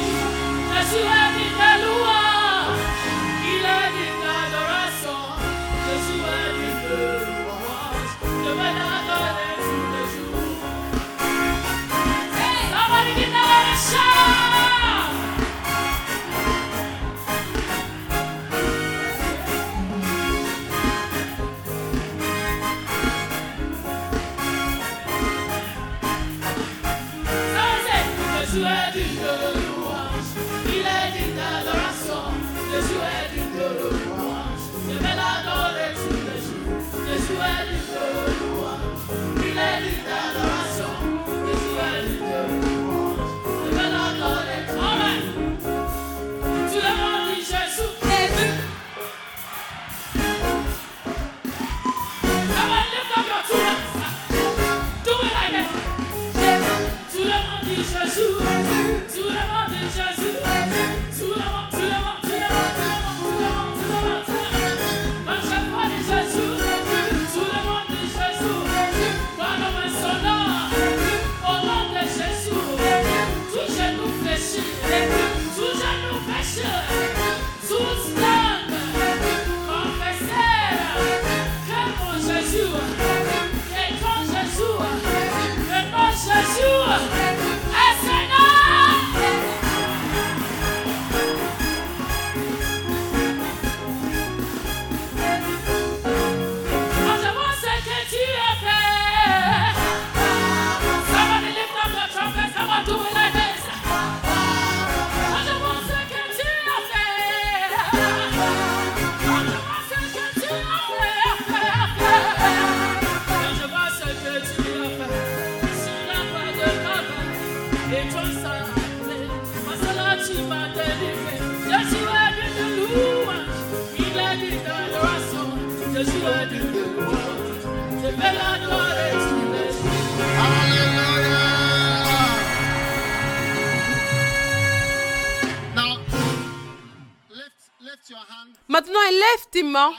Maintenant, 138.68 139.00
élève 139.08 139.46
tes 139.50 139.62
mains. 139.62 139.92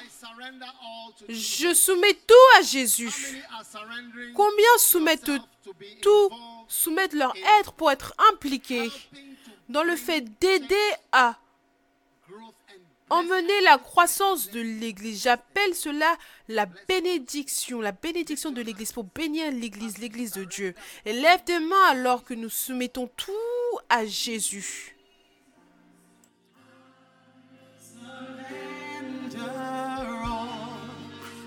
Je 1.29 1.73
soumets 1.73 2.17
tout 2.27 2.57
à 2.57 2.61
Jésus. 2.61 3.41
Combien 4.35 4.77
soumettent 4.77 5.31
tout, 6.01 6.29
soumettent 6.67 7.13
leur 7.13 7.33
être 7.59 7.73
pour 7.73 7.91
être 7.91 8.13
impliqués 8.31 8.91
dans 9.69 9.83
le 9.83 9.95
fait 9.95 10.21
d'aider 10.39 10.91
à 11.11 11.37
emmener 13.09 13.61
la 13.61 13.77
croissance 13.77 14.49
de 14.49 14.61
l'Église. 14.61 15.23
J'appelle 15.23 15.75
cela 15.75 16.17
la 16.47 16.65
bénédiction, 16.65 17.81
la 17.81 17.91
bénédiction 17.91 18.51
de 18.51 18.61
l'Église 18.61 18.91
pour 18.91 19.03
bénir 19.03 19.51
l'Église, 19.51 19.99
l'Église 19.99 20.31
de 20.31 20.43
Dieu. 20.43 20.75
Élève 21.05 21.43
tes 21.45 21.59
mains 21.59 21.85
alors 21.89 22.23
que 22.23 22.33
nous 22.33 22.49
soumettons 22.49 23.09
tout 23.15 23.31
à 23.89 24.05
Jésus. 24.05 24.94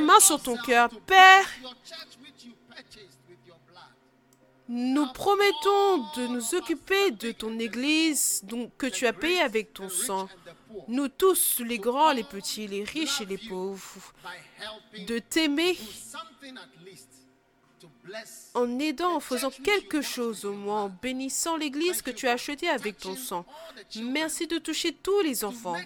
main 0.00 0.20
sur 0.20 0.40
ton 0.42 0.56
cœur. 0.56 0.88
Père, 1.06 1.46
nous 4.68 5.06
promettons 5.12 5.98
de 6.16 6.26
nous 6.26 6.54
occuper 6.54 7.12
de 7.12 7.30
ton 7.32 7.58
Église 7.58 8.42
que 8.78 8.86
tu 8.86 9.06
as 9.06 9.12
payée 9.12 9.40
avec 9.40 9.72
ton 9.72 9.88
sang. 9.88 10.28
Nous 10.88 11.08
tous, 11.08 11.60
les 11.60 11.78
grands, 11.78 12.12
les 12.12 12.24
petits, 12.24 12.66
les 12.66 12.84
riches 12.84 13.20
et 13.20 13.26
les 13.26 13.38
pauvres, 13.38 14.12
de 15.06 15.18
t'aimer 15.18 15.76
en 18.54 18.78
aidant, 18.78 19.16
en 19.16 19.20
faisant 19.20 19.50
quelque 19.50 20.00
chose 20.00 20.44
au 20.44 20.52
moins, 20.52 20.84
en 20.84 20.88
bénissant 20.88 21.56
l'Église 21.56 22.02
que 22.02 22.10
tu 22.10 22.28
as 22.28 22.32
achetée 22.32 22.68
avec 22.68 22.98
ton 22.98 23.16
sang. 23.16 23.44
Merci 23.96 24.46
de 24.46 24.58
toucher 24.58 24.92
tous 24.92 25.20
les 25.20 25.44
enfants, 25.44 25.76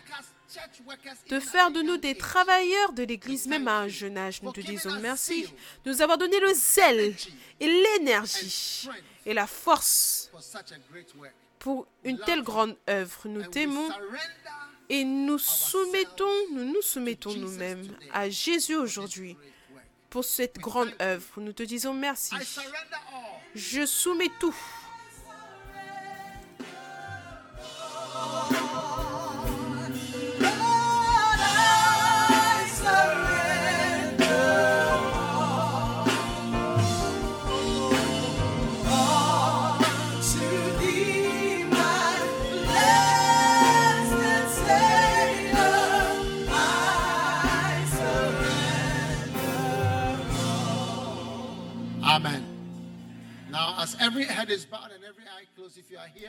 de 1.28 1.40
faire 1.40 1.70
de 1.70 1.82
nous 1.82 1.96
des 1.96 2.16
travailleurs 2.16 2.92
de 2.92 3.02
l'Église 3.02 3.46
même 3.46 3.68
à 3.68 3.80
un 3.80 3.88
jeune 3.88 4.18
âge. 4.18 4.42
Nous 4.42 4.52
te 4.52 4.60
disons 4.60 4.98
merci 5.00 5.46
de 5.84 5.90
nous 5.90 6.02
avoir 6.02 6.18
donné 6.18 6.38
le 6.40 6.52
zèle 6.54 7.14
et 7.60 7.66
l'énergie 7.66 8.88
et 9.26 9.34
la 9.34 9.46
force 9.46 10.30
pour 11.58 11.86
une 12.04 12.18
telle 12.18 12.42
grande 12.42 12.76
œuvre. 12.88 13.20
Nous 13.26 13.44
t'aimons 13.44 13.88
et 14.88 15.04
nous 15.04 15.38
soumettons, 15.38 16.48
nous 16.52 16.64
nous 16.64 16.82
soumettons 16.82 17.34
nous-mêmes 17.34 17.96
à 18.12 18.28
Jésus 18.28 18.74
aujourd'hui 18.74 19.36
pour 20.08 20.24
cette 20.24 20.58
grande 20.58 20.92
œuvre. 21.00 21.40
Nous 21.40 21.52
te 21.52 21.62
disons 21.62 21.94
merci. 21.94 22.34
Je 23.54 23.86
soumets 23.86 24.30
tout. 24.40 24.56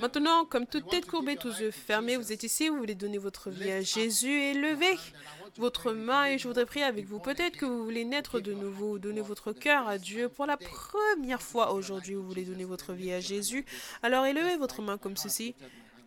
Maintenant, 0.01 0.45
comme 0.45 0.65
toute 0.65 0.89
tête 0.89 1.05
courbée, 1.05 1.35
tous 1.35 1.59
yeux 1.59 1.69
fermés, 1.69 2.17
vous 2.17 2.31
êtes 2.31 2.41
ici, 2.41 2.69
vous 2.69 2.77
voulez 2.77 2.95
donner 2.95 3.19
votre 3.19 3.51
vie 3.51 3.69
à 3.71 3.81
Jésus 3.81 4.31
et 4.31 4.53
levez 4.55 4.97
votre 5.57 5.91
main 5.91 6.25
et 6.25 6.39
je 6.39 6.47
voudrais 6.47 6.65
prier 6.65 6.85
avec 6.85 7.05
vous. 7.05 7.19
Peut-être 7.19 7.55
que 7.55 7.65
vous 7.65 7.83
voulez 7.83 8.03
naître 8.03 8.39
de 8.39 8.51
nouveau, 8.53 8.97
donner 8.97 9.21
votre 9.21 9.53
cœur 9.53 9.87
à 9.87 9.99
Dieu 9.99 10.27
pour 10.27 10.47
la 10.47 10.57
première 10.57 11.41
fois 11.41 11.73
aujourd'hui, 11.73 12.15
vous 12.15 12.25
voulez 12.25 12.45
donner 12.45 12.63
votre 12.63 12.93
vie 12.93 13.11
à 13.11 13.19
Jésus. 13.19 13.63
Alors 14.01 14.25
élevez 14.25 14.57
votre 14.57 14.81
main 14.81 14.97
comme 14.97 15.17
ceci. 15.17 15.53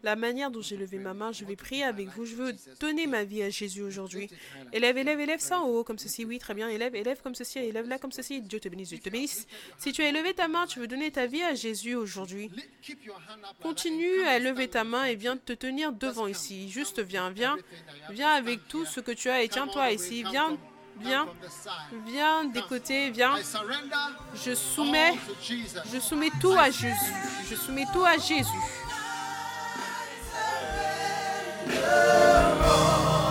La 0.05 0.16
manière 0.16 0.51
dont 0.51 0.60
j'ai 0.60 0.76
levé 0.76 0.98
ma 0.98 1.14
main, 1.14 1.32
je 1.32 1.47
vais 1.47 1.56
prier 1.56 1.82
avec 1.82 2.09
vous. 2.09 2.26
Je 2.26 2.35
veux 2.35 2.55
donner 2.78 3.06
ma 3.06 3.24
vie 3.24 3.43
à 3.43 3.48
Jésus 3.48 3.81
aujourd'hui. 3.81 4.28
Élève, 4.70 4.98
élève, 4.98 5.18
élève 5.18 5.40
ça 5.40 5.60
en 5.60 5.66
haut 5.66 5.82
comme 5.82 5.97
ceci. 5.98 6.26
Oui, 6.26 6.39
très 6.39 6.52
bien. 6.52 6.68
Élève, 6.68 6.94
élève 6.94 7.22
comme 7.22 7.35
ceci. 7.35 7.59
Élève 7.59 7.89
là 7.89 7.98
comme 7.98 8.12
ceci. 8.12 8.43
Dieu 8.43 8.60
te 8.60 8.68
bénisse, 8.68 8.90
Dieu 8.90 8.98
te 8.98 9.09
bénisse. 9.09 9.47
Si 9.78 9.93
tu 9.93 10.02
as 10.02 10.09
élevé 10.10 10.35
ta 10.35 10.47
main, 10.47 10.66
tu 10.66 10.78
veux 10.78 10.86
donner 10.86 11.10
ta 11.10 11.26
vie 11.26 11.43
à 11.43 11.55
Jésus 11.55 11.94
aujourd'hui. 11.94 12.51
Continue 13.62 14.24
à 14.24 14.39
lever 14.39 14.68
ta 14.68 14.85
main 14.85 15.05
et 15.05 15.14
viens 15.14 15.39
te 15.39 15.55
tenir 15.55 15.90
devant 15.90 16.26
ici. 16.26 16.68
Juste 16.68 17.01
viens, 17.01 17.31
viens. 17.31 17.56
Viens 18.10 18.28
avec 18.32 18.68
tout 18.68 18.85
ce 18.85 19.01
que 19.01 19.12
tu 19.12 19.31
as 19.31 19.43
et 19.43 19.48
tiens-toi 19.48 19.90
ici. 19.93 20.22
Viens, 20.31 20.59
viens, 21.01 21.26
viens 22.06 22.44
des 22.44 22.62
côtés, 22.62 23.10
viens. 23.10 23.36
Je 24.44 24.55
soumets, 24.55 25.14
je 25.90 25.98
soumets 25.98 26.31
tout 26.43 26.52
à 26.52 26.70
Jésus. 26.70 27.14
Je 27.48 27.55
soumets 27.55 27.86
tout 27.90 28.05
à 28.05 28.18
Jésus. 28.18 28.51
To 31.66 33.23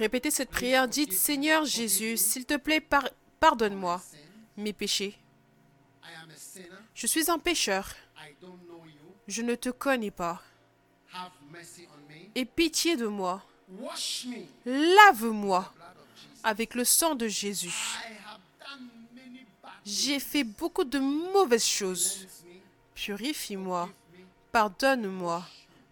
Répétez 0.00 0.30
cette 0.30 0.48
prière, 0.48 0.88
dites 0.88 1.12
Seigneur 1.12 1.66
Jésus, 1.66 2.16
s'il 2.16 2.46
te 2.46 2.56
plaît, 2.56 2.80
par- 2.80 3.10
pardonne-moi 3.38 4.00
mes 4.56 4.72
péchés. 4.72 5.14
Je 6.94 7.06
suis 7.06 7.30
un 7.30 7.38
pécheur, 7.38 7.86
je 9.28 9.42
ne 9.42 9.54
te 9.54 9.68
connais 9.68 10.10
pas. 10.10 10.40
Aie 12.34 12.46
pitié 12.46 12.96
de 12.96 13.06
moi, 13.08 13.42
lave-moi 14.64 15.70
avec 16.42 16.74
le 16.74 16.84
sang 16.86 17.14
de 17.14 17.28
Jésus. 17.28 17.74
J'ai 19.84 20.18
fait 20.18 20.44
beaucoup 20.44 20.84
de 20.84 20.98
mauvaises 20.98 21.66
choses. 21.66 22.26
Purifie-moi, 22.94 23.90
pardonne-moi, 24.50 25.44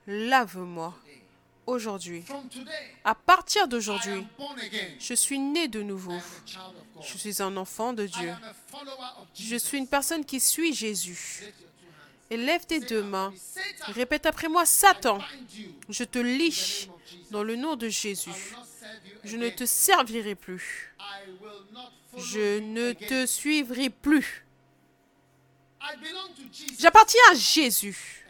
lave-moi. 0.06 0.94
Aujourd'hui, 1.68 2.24
à 3.04 3.14
partir 3.14 3.68
d'aujourd'hui, 3.68 4.26
je 4.98 5.12
suis 5.12 5.38
né 5.38 5.68
de 5.68 5.82
nouveau. 5.82 6.18
Je 7.02 7.18
suis 7.18 7.42
un 7.42 7.54
enfant 7.58 7.92
de 7.92 8.06
Dieu. 8.06 8.32
Je 9.34 9.54
suis 9.56 9.76
une 9.76 9.86
personne 9.86 10.24
qui 10.24 10.40
suit 10.40 10.72
Jésus. 10.72 11.42
Lift 11.50 11.60
your 11.60 11.66
two 11.68 11.84
hands. 11.84 12.30
Et 12.30 12.36
lève 12.38 12.64
tes 12.64 12.80
deux 12.80 13.02
mains. 13.02 13.34
Répète 13.88 14.24
après 14.24 14.48
moi, 14.48 14.64
Satan, 14.64 15.18
je 15.90 16.04
te 16.04 16.24
Jesus. 16.24 16.88
dans 17.30 17.42
le 17.42 17.54
nom 17.54 17.76
de 17.76 17.90
Jésus. 17.90 18.54
Je 19.24 19.36
ne 19.36 19.50
te 19.50 19.66
servirai 19.66 20.36
plus. 20.36 20.94
Je 22.16 22.60
ne 22.60 22.94
te 22.94 23.26
suivrai 23.26 23.90
plus. 23.90 24.46
J'appartiens 26.78 27.20
à 27.30 27.34
Jésus 27.34 28.24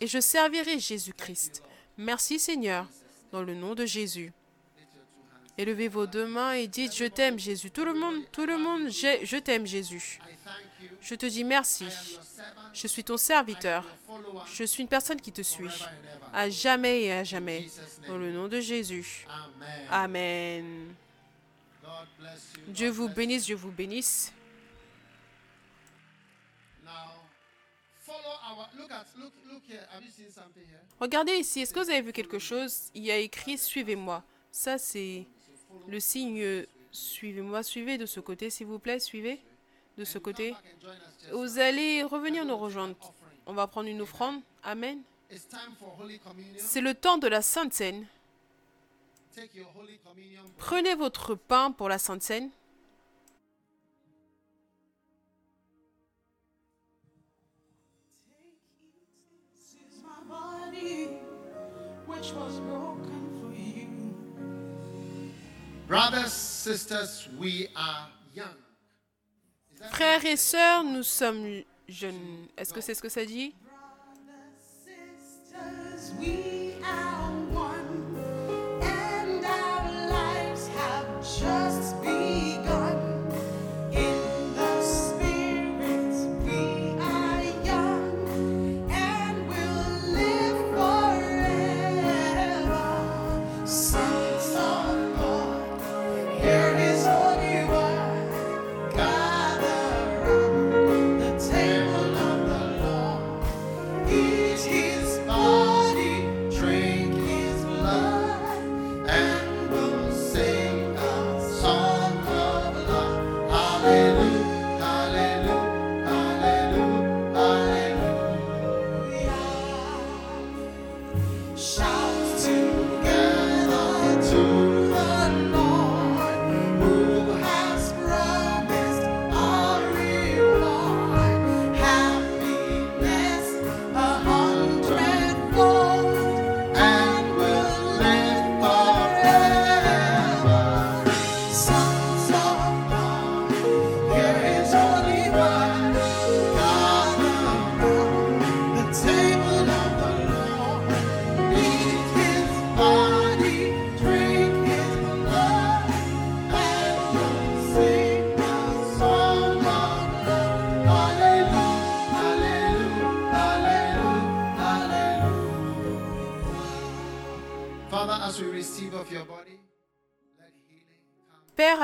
et 0.00 0.06
je 0.06 0.20
servirai 0.20 0.80
Jésus-Christ. 0.80 1.64
Merci 2.02 2.38
Seigneur, 2.38 2.86
dans 3.30 3.42
le 3.42 3.54
nom 3.54 3.74
de 3.74 3.84
Jésus. 3.84 4.32
Élevez 5.58 5.88
vos 5.88 6.06
deux 6.06 6.26
mains 6.26 6.52
et 6.52 6.66
dites 6.66 6.96
Je 6.96 7.04
t'aime 7.04 7.38
Jésus. 7.38 7.70
Tout 7.70 7.84
le 7.84 7.92
monde, 7.92 8.24
tout 8.32 8.46
le 8.46 8.56
monde, 8.56 8.88
j'ai- 8.88 9.26
je 9.26 9.36
t'aime 9.36 9.66
Jésus. 9.66 10.18
Je 11.02 11.14
te 11.14 11.26
dis 11.26 11.44
merci. 11.44 11.86
Je 12.72 12.86
suis 12.86 13.04
ton 13.04 13.18
serviteur. 13.18 13.84
Je 14.50 14.64
suis 14.64 14.82
une 14.82 14.88
personne 14.88 15.20
qui 15.20 15.30
te 15.30 15.42
suit. 15.42 15.68
À 16.32 16.48
jamais 16.48 17.02
et 17.02 17.12
à 17.12 17.22
jamais. 17.22 17.68
Dans 18.08 18.16
le 18.16 18.32
nom 18.32 18.48
de 18.48 18.60
Jésus. 18.60 19.26
Amen. 19.90 20.94
Dieu 22.68 22.88
vous 22.88 23.10
bénisse, 23.10 23.44
Dieu 23.44 23.56
vous 23.56 23.72
bénisse. 23.72 24.32
Regardez 30.98 31.34
ici, 31.34 31.60
est-ce 31.60 31.72
que 31.72 31.80
vous 31.80 31.90
avez 31.90 32.02
vu 32.02 32.12
quelque 32.12 32.38
chose? 32.38 32.90
Il 32.94 33.04
y 33.04 33.10
a 33.10 33.16
écrit 33.16 33.58
Suivez-moi. 33.58 34.22
Ça, 34.50 34.78
c'est 34.78 35.26
le 35.86 36.00
signe 36.00 36.66
Suivez-moi. 36.92 37.62
Suivez 37.62 37.98
de 37.98 38.06
ce 38.06 38.20
côté, 38.20 38.50
s'il 38.50 38.66
vous 38.66 38.78
plaît. 38.78 38.98
Suivez 38.98 39.40
de 39.96 40.04
ce 40.04 40.18
côté. 40.18 40.54
Vous 41.32 41.58
allez 41.58 42.02
revenir 42.02 42.44
nous 42.44 42.56
rejoindre. 42.56 42.96
On 43.46 43.52
va 43.52 43.66
prendre 43.66 43.88
une 43.88 44.00
offrande. 44.00 44.40
Amen. 44.62 45.02
C'est 46.58 46.80
le 46.80 46.94
temps 46.94 47.18
de 47.18 47.28
la 47.28 47.42
Sainte 47.42 47.72
Seine. 47.72 48.06
Prenez 50.58 50.94
votre 50.94 51.34
pain 51.34 51.70
pour 51.70 51.88
la 51.88 51.98
Sainte 51.98 52.22
Seine. 52.22 52.50
Which 62.20 62.32
was 62.34 62.60
broken 62.60 63.20
for 63.40 63.50
you. 63.56 63.88
Brothers, 65.88 66.32
sisters, 66.32 67.28
we 67.38 67.68
are 67.74 68.08
young. 68.34 68.56
Frères 69.92 70.24
et 70.26 70.36
sœurs, 70.36 70.84
nous 70.84 71.02
sommes 71.02 71.62
jeunes. 71.88 72.48
Est-ce 72.58 72.74
que 72.74 72.82
c'est 72.82 72.94
ce 72.94 73.00
que 73.00 73.08
ça 73.08 73.24
dit? 73.24 73.54
Sisters, 74.84 76.12
we 76.20 76.59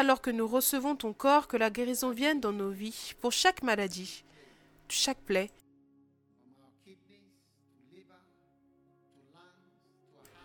alors 0.07 0.23
que 0.23 0.31
nous 0.31 0.47
recevons 0.47 0.95
ton 0.95 1.13
corps, 1.13 1.49
que 1.49 1.57
la 1.57 1.69
guérison 1.69 2.11
vienne 2.11 2.39
dans 2.39 2.53
nos 2.53 2.71
vies, 2.71 3.15
pour 3.21 3.33
chaque 3.33 3.65
maladie, 3.65 4.23
chaque 4.89 5.19
plaie, 5.19 5.51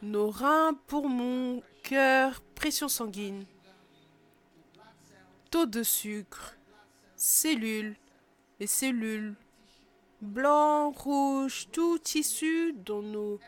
nos 0.02 0.32
reins, 0.32 0.74
poumons, 0.88 1.62
cœur, 1.84 2.42
pression 2.56 2.88
sanguine, 2.88 3.46
taux 5.52 5.68
de 5.68 5.84
sucre, 5.84 6.56
cellules, 7.16 7.96
les 8.60 8.66
cellules, 8.66 9.36
blanc, 10.22 10.90
rouge, 10.90 11.68
tout 11.72 12.00
tissu 12.00 12.74
dans 12.84 13.04
nos 13.04 13.40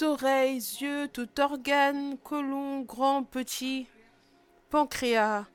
oreilles, 0.00 0.62
yeux, 0.80 1.08
tout 1.12 1.28
organe, 1.38 2.16
côlon, 2.24 2.80
grand, 2.80 3.22
petit, 3.22 3.86
pancréas, 4.70 5.46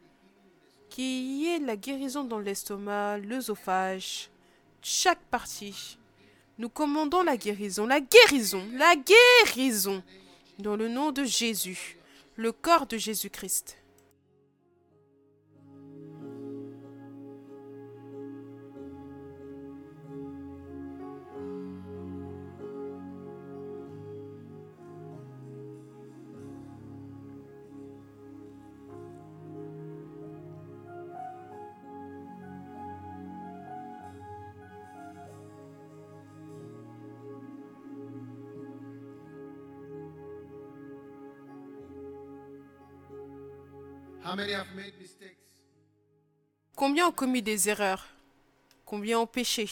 qu'il 0.90 1.42
y 1.42 1.48
ait 1.48 1.60
la 1.60 1.76
guérison 1.76 2.24
dans 2.24 2.40
l'estomac, 2.40 3.18
l'œsophage, 3.20 4.30
chaque 4.82 5.22
partie. 5.32 5.98
Nous 6.58 6.70
commandons 6.70 7.24
la 7.24 7.38
guérison, 7.38 7.88
la 7.88 8.00
guérison, 8.00 8.64
la 8.74 8.96
guérison, 8.96 10.04
dans 10.60 10.76
le 10.76 10.88
nom 10.88 11.12
de 11.12 11.24
Jésus, 11.24 11.98
le 12.36 12.52
corps 12.52 12.86
de 12.86 12.98
Jésus-Christ. 12.98 13.78
Combien 46.76 47.08
ont 47.08 47.12
commis 47.12 47.42
des 47.42 47.70
erreurs? 47.70 48.08
Combien 48.86 49.20
ont 49.20 49.28
péché? 49.28 49.70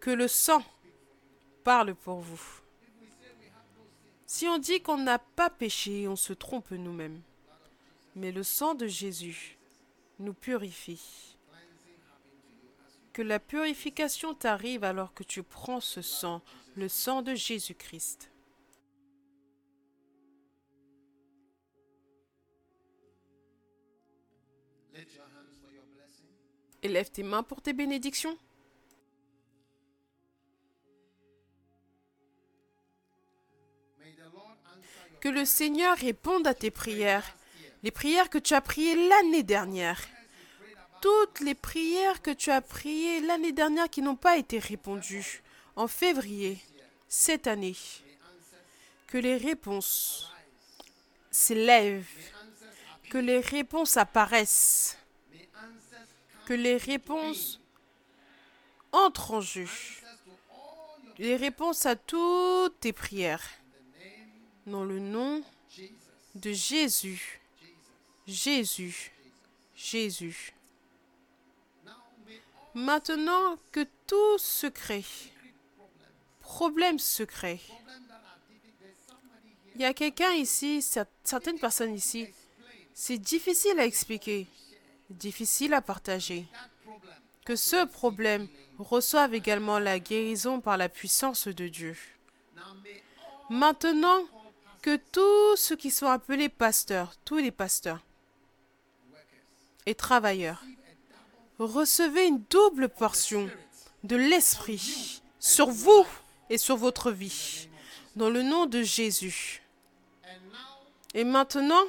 Que 0.00 0.10
le 0.10 0.28
sang 0.28 0.62
parle 1.64 1.94
pour 1.94 2.20
vous. 2.20 2.40
Si 4.26 4.46
on 4.46 4.58
dit 4.58 4.80
qu'on 4.80 4.96
n'a 4.96 5.18
pas 5.18 5.50
péché, 5.50 6.06
on 6.08 6.16
se 6.16 6.32
trompe 6.32 6.70
nous-mêmes. 6.70 7.20
Mais 8.14 8.32
le 8.32 8.42
sang 8.42 8.74
de 8.74 8.86
Jésus 8.86 9.58
nous 10.18 10.34
purifie. 10.34 11.36
Que 13.12 13.22
la 13.22 13.40
purification 13.40 14.34
t'arrive 14.34 14.84
alors 14.84 15.12
que 15.14 15.24
tu 15.24 15.42
prends 15.42 15.80
ce 15.80 16.00
sang, 16.00 16.42
le 16.76 16.88
sang 16.88 17.22
de 17.22 17.34
Jésus-Christ. 17.34 18.30
Élève 26.82 27.10
tes 27.10 27.22
mains 27.22 27.42
pour 27.42 27.60
tes 27.60 27.72
bénédictions. 27.72 28.36
Que 35.20 35.28
le 35.28 35.44
Seigneur 35.44 35.98
réponde 35.98 36.46
à 36.46 36.54
tes 36.54 36.70
prières. 36.70 37.36
Les 37.82 37.90
prières 37.90 38.30
que 38.30 38.38
tu 38.38 38.54
as 38.54 38.62
priées 38.62 39.08
l'année 39.08 39.42
dernière. 39.42 40.00
Toutes 41.02 41.40
les 41.40 41.54
prières 41.54 42.22
que 42.22 42.30
tu 42.30 42.50
as 42.50 42.62
priées 42.62 43.20
l'année 43.20 43.52
dernière 43.52 43.90
qui 43.90 44.00
n'ont 44.00 44.16
pas 44.16 44.38
été 44.38 44.58
répondues 44.58 45.42
en 45.76 45.88
février 45.88 46.58
cette 47.08 47.46
année. 47.46 47.76
Que 49.08 49.18
les 49.18 49.36
réponses 49.36 50.32
s'élèvent. 51.30 52.06
Que 53.10 53.18
les 53.18 53.40
réponses 53.40 53.98
apparaissent. 53.98 54.99
Que 56.50 56.54
les 56.56 56.78
réponses 56.78 57.60
entrent 58.90 59.34
en 59.34 59.40
jeu. 59.40 59.68
Les 61.16 61.36
réponses 61.36 61.86
à 61.86 61.94
toutes 61.94 62.80
tes 62.80 62.92
prières. 62.92 63.48
Dans 64.66 64.82
le 64.82 64.98
nom 64.98 65.44
de 66.34 66.50
Jésus. 66.52 67.40
Jésus. 68.26 69.12
Jésus. 69.76 70.52
Maintenant 72.74 73.56
que 73.70 73.86
tout 74.08 74.38
secret, 74.38 75.04
problème 76.40 76.98
secret, 76.98 77.60
il 79.76 79.82
y 79.82 79.84
a 79.84 79.94
quelqu'un 79.94 80.32
ici, 80.32 80.80
cer- 80.80 81.06
certaines 81.22 81.60
personnes 81.60 81.94
ici, 81.94 82.26
c'est 82.92 83.18
difficile 83.18 83.78
à 83.78 83.86
expliquer, 83.86 84.48
difficile 85.10 85.74
à 85.74 85.82
partager. 85.82 86.46
Que 87.44 87.56
ce 87.56 87.84
problème 87.84 88.48
reçoive 88.78 89.34
également 89.34 89.78
la 89.78 89.98
guérison 89.98 90.60
par 90.60 90.76
la 90.76 90.88
puissance 90.88 91.48
de 91.48 91.68
Dieu. 91.68 91.96
Maintenant 93.48 94.22
que 94.82 94.96
tous 94.96 95.56
ceux 95.56 95.76
qui 95.76 95.90
sont 95.90 96.06
appelés 96.06 96.48
pasteurs, 96.48 97.14
tous 97.24 97.38
les 97.38 97.50
pasteurs 97.50 98.00
et 99.86 99.94
travailleurs, 99.94 100.62
recevez 101.58 102.26
une 102.26 102.42
double 102.48 102.88
portion 102.88 103.50
de 104.04 104.16
l'Esprit 104.16 105.22
sur 105.38 105.70
vous 105.70 106.06
et 106.48 106.58
sur 106.58 106.76
votre 106.76 107.10
vie, 107.10 107.68
dans 108.16 108.30
le 108.30 108.42
nom 108.42 108.66
de 108.66 108.82
Jésus. 108.82 109.62
Et 111.14 111.24
maintenant, 111.24 111.84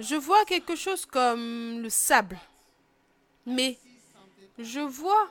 je 0.00 0.14
vois 0.16 0.44
quelque 0.46 0.74
chose 0.74 1.04
comme 1.04 1.82
le 1.82 1.90
sable, 1.90 2.38
mais 3.44 3.78
je 4.58 4.80
vois 4.80 5.28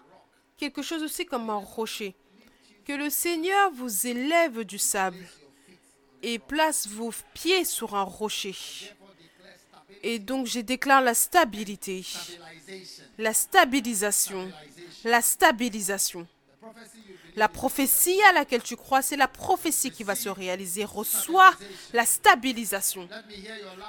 quelque 0.57 0.81
chose 0.83 1.01
aussi 1.01 1.25
comme 1.25 1.49
un 1.49 1.55
rocher. 1.55 2.15
Que 2.85 2.93
le 2.93 3.09
Seigneur 3.09 3.71
vous 3.71 4.07
élève 4.07 4.63
du 4.63 4.77
sable 4.77 5.25
et 6.21 6.37
place 6.37 6.87
vos 6.87 7.11
pieds 7.33 7.65
sur 7.65 7.95
un 7.95 8.03
rocher. 8.03 8.55
Et 10.03 10.19
donc 10.19 10.45
je 10.45 10.59
déclare 10.59 11.01
la 11.01 11.15
stabilité, 11.15 12.05
la 13.17 13.33
stabilisation, 13.33 14.51
la 15.03 15.21
stabilisation. 15.21 16.27
La 17.39 17.47
prophétie 17.47 18.21
à 18.23 18.33
laquelle 18.33 18.61
tu 18.61 18.75
crois, 18.75 19.01
c'est 19.01 19.15
la 19.15 19.29
prophétie 19.29 19.91
qui 19.91 20.03
va 20.03 20.13
se 20.13 20.27
réaliser. 20.27 20.83
Reçois 20.83 21.53
la 21.93 22.05
stabilisation. 22.05 23.07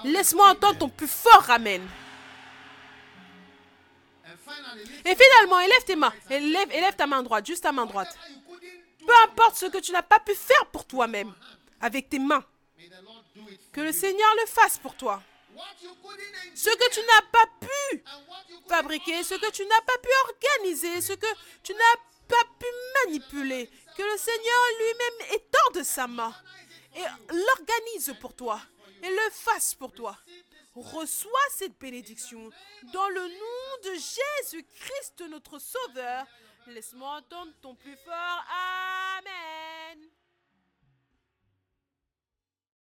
Laisse-moi 0.05 0.51
entendre 0.51 0.78
ton 0.78 0.89
plus 0.89 1.09
fort 1.09 1.51
Amen. 1.51 1.85
Et 5.05 5.16
finalement, 5.16 5.59
élève 5.59 5.85
tes 5.85 5.97
mains. 5.97 6.12
Élève, 6.31 6.70
élève 6.70 6.94
ta 6.94 7.09
main 7.09 7.24
droite, 7.24 7.44
juste 7.44 7.64
ta 7.64 7.72
main 7.72 7.86
droite. 7.86 8.16
Peu 9.05 9.12
importe 9.24 9.56
ce 9.56 9.66
que 9.66 9.78
tu 9.78 9.90
n'as 9.90 10.02
pas 10.02 10.20
pu 10.20 10.32
faire 10.36 10.66
pour 10.66 10.85
toi-même, 10.85 11.35
avec 11.81 12.09
tes 12.09 12.20
mains, 12.20 12.44
que 13.72 13.81
le. 13.81 13.90
Seigneur 13.90 14.28
le 14.43 14.47
fasse 14.47 14.78
pour 14.78 14.94
toi. 14.94 15.20
Ce 16.55 16.70
que 16.70 16.90
tu 16.94 17.01
n'as 17.01 17.22
pas 17.32 17.66
pu 17.66 18.05
fabriquer, 18.68 19.24
ce 19.24 19.35
que 19.35 19.51
tu 19.51 19.66
n'as 19.66 19.81
pas 19.81 19.98
pu 20.01 20.09
organiser, 20.28 21.01
ce 21.01 21.14
que 21.14 21.27
tu 21.64 21.72
n'as 21.72 22.10
pas 22.31 22.44
pu 22.59 22.66
manipuler, 23.05 23.69
que 23.97 24.02
le 24.02 24.19
Seigneur 24.19 24.62
lui-même 24.78 25.36
étende 25.36 25.82
sa 25.82 26.07
main 26.07 26.35
et 26.94 27.02
l'organise 27.28 28.15
pour 28.20 28.35
toi 28.35 28.61
et 29.02 29.11
le 29.11 29.31
fasse 29.31 29.74
pour 29.74 29.93
toi. 29.93 30.16
Reçois 30.74 31.48
cette 31.57 31.78
bénédiction 31.78 32.51
dans 32.93 33.09
le 33.09 33.23
nom 33.23 33.93
de 33.93 33.94
Jésus-Christ, 33.94 35.23
notre 35.28 35.59
Sauveur. 35.59 36.27
Laisse-moi 36.69 37.09
entendre 37.16 37.52
ton 37.61 37.74
plus 37.74 37.97
fort 38.05 38.44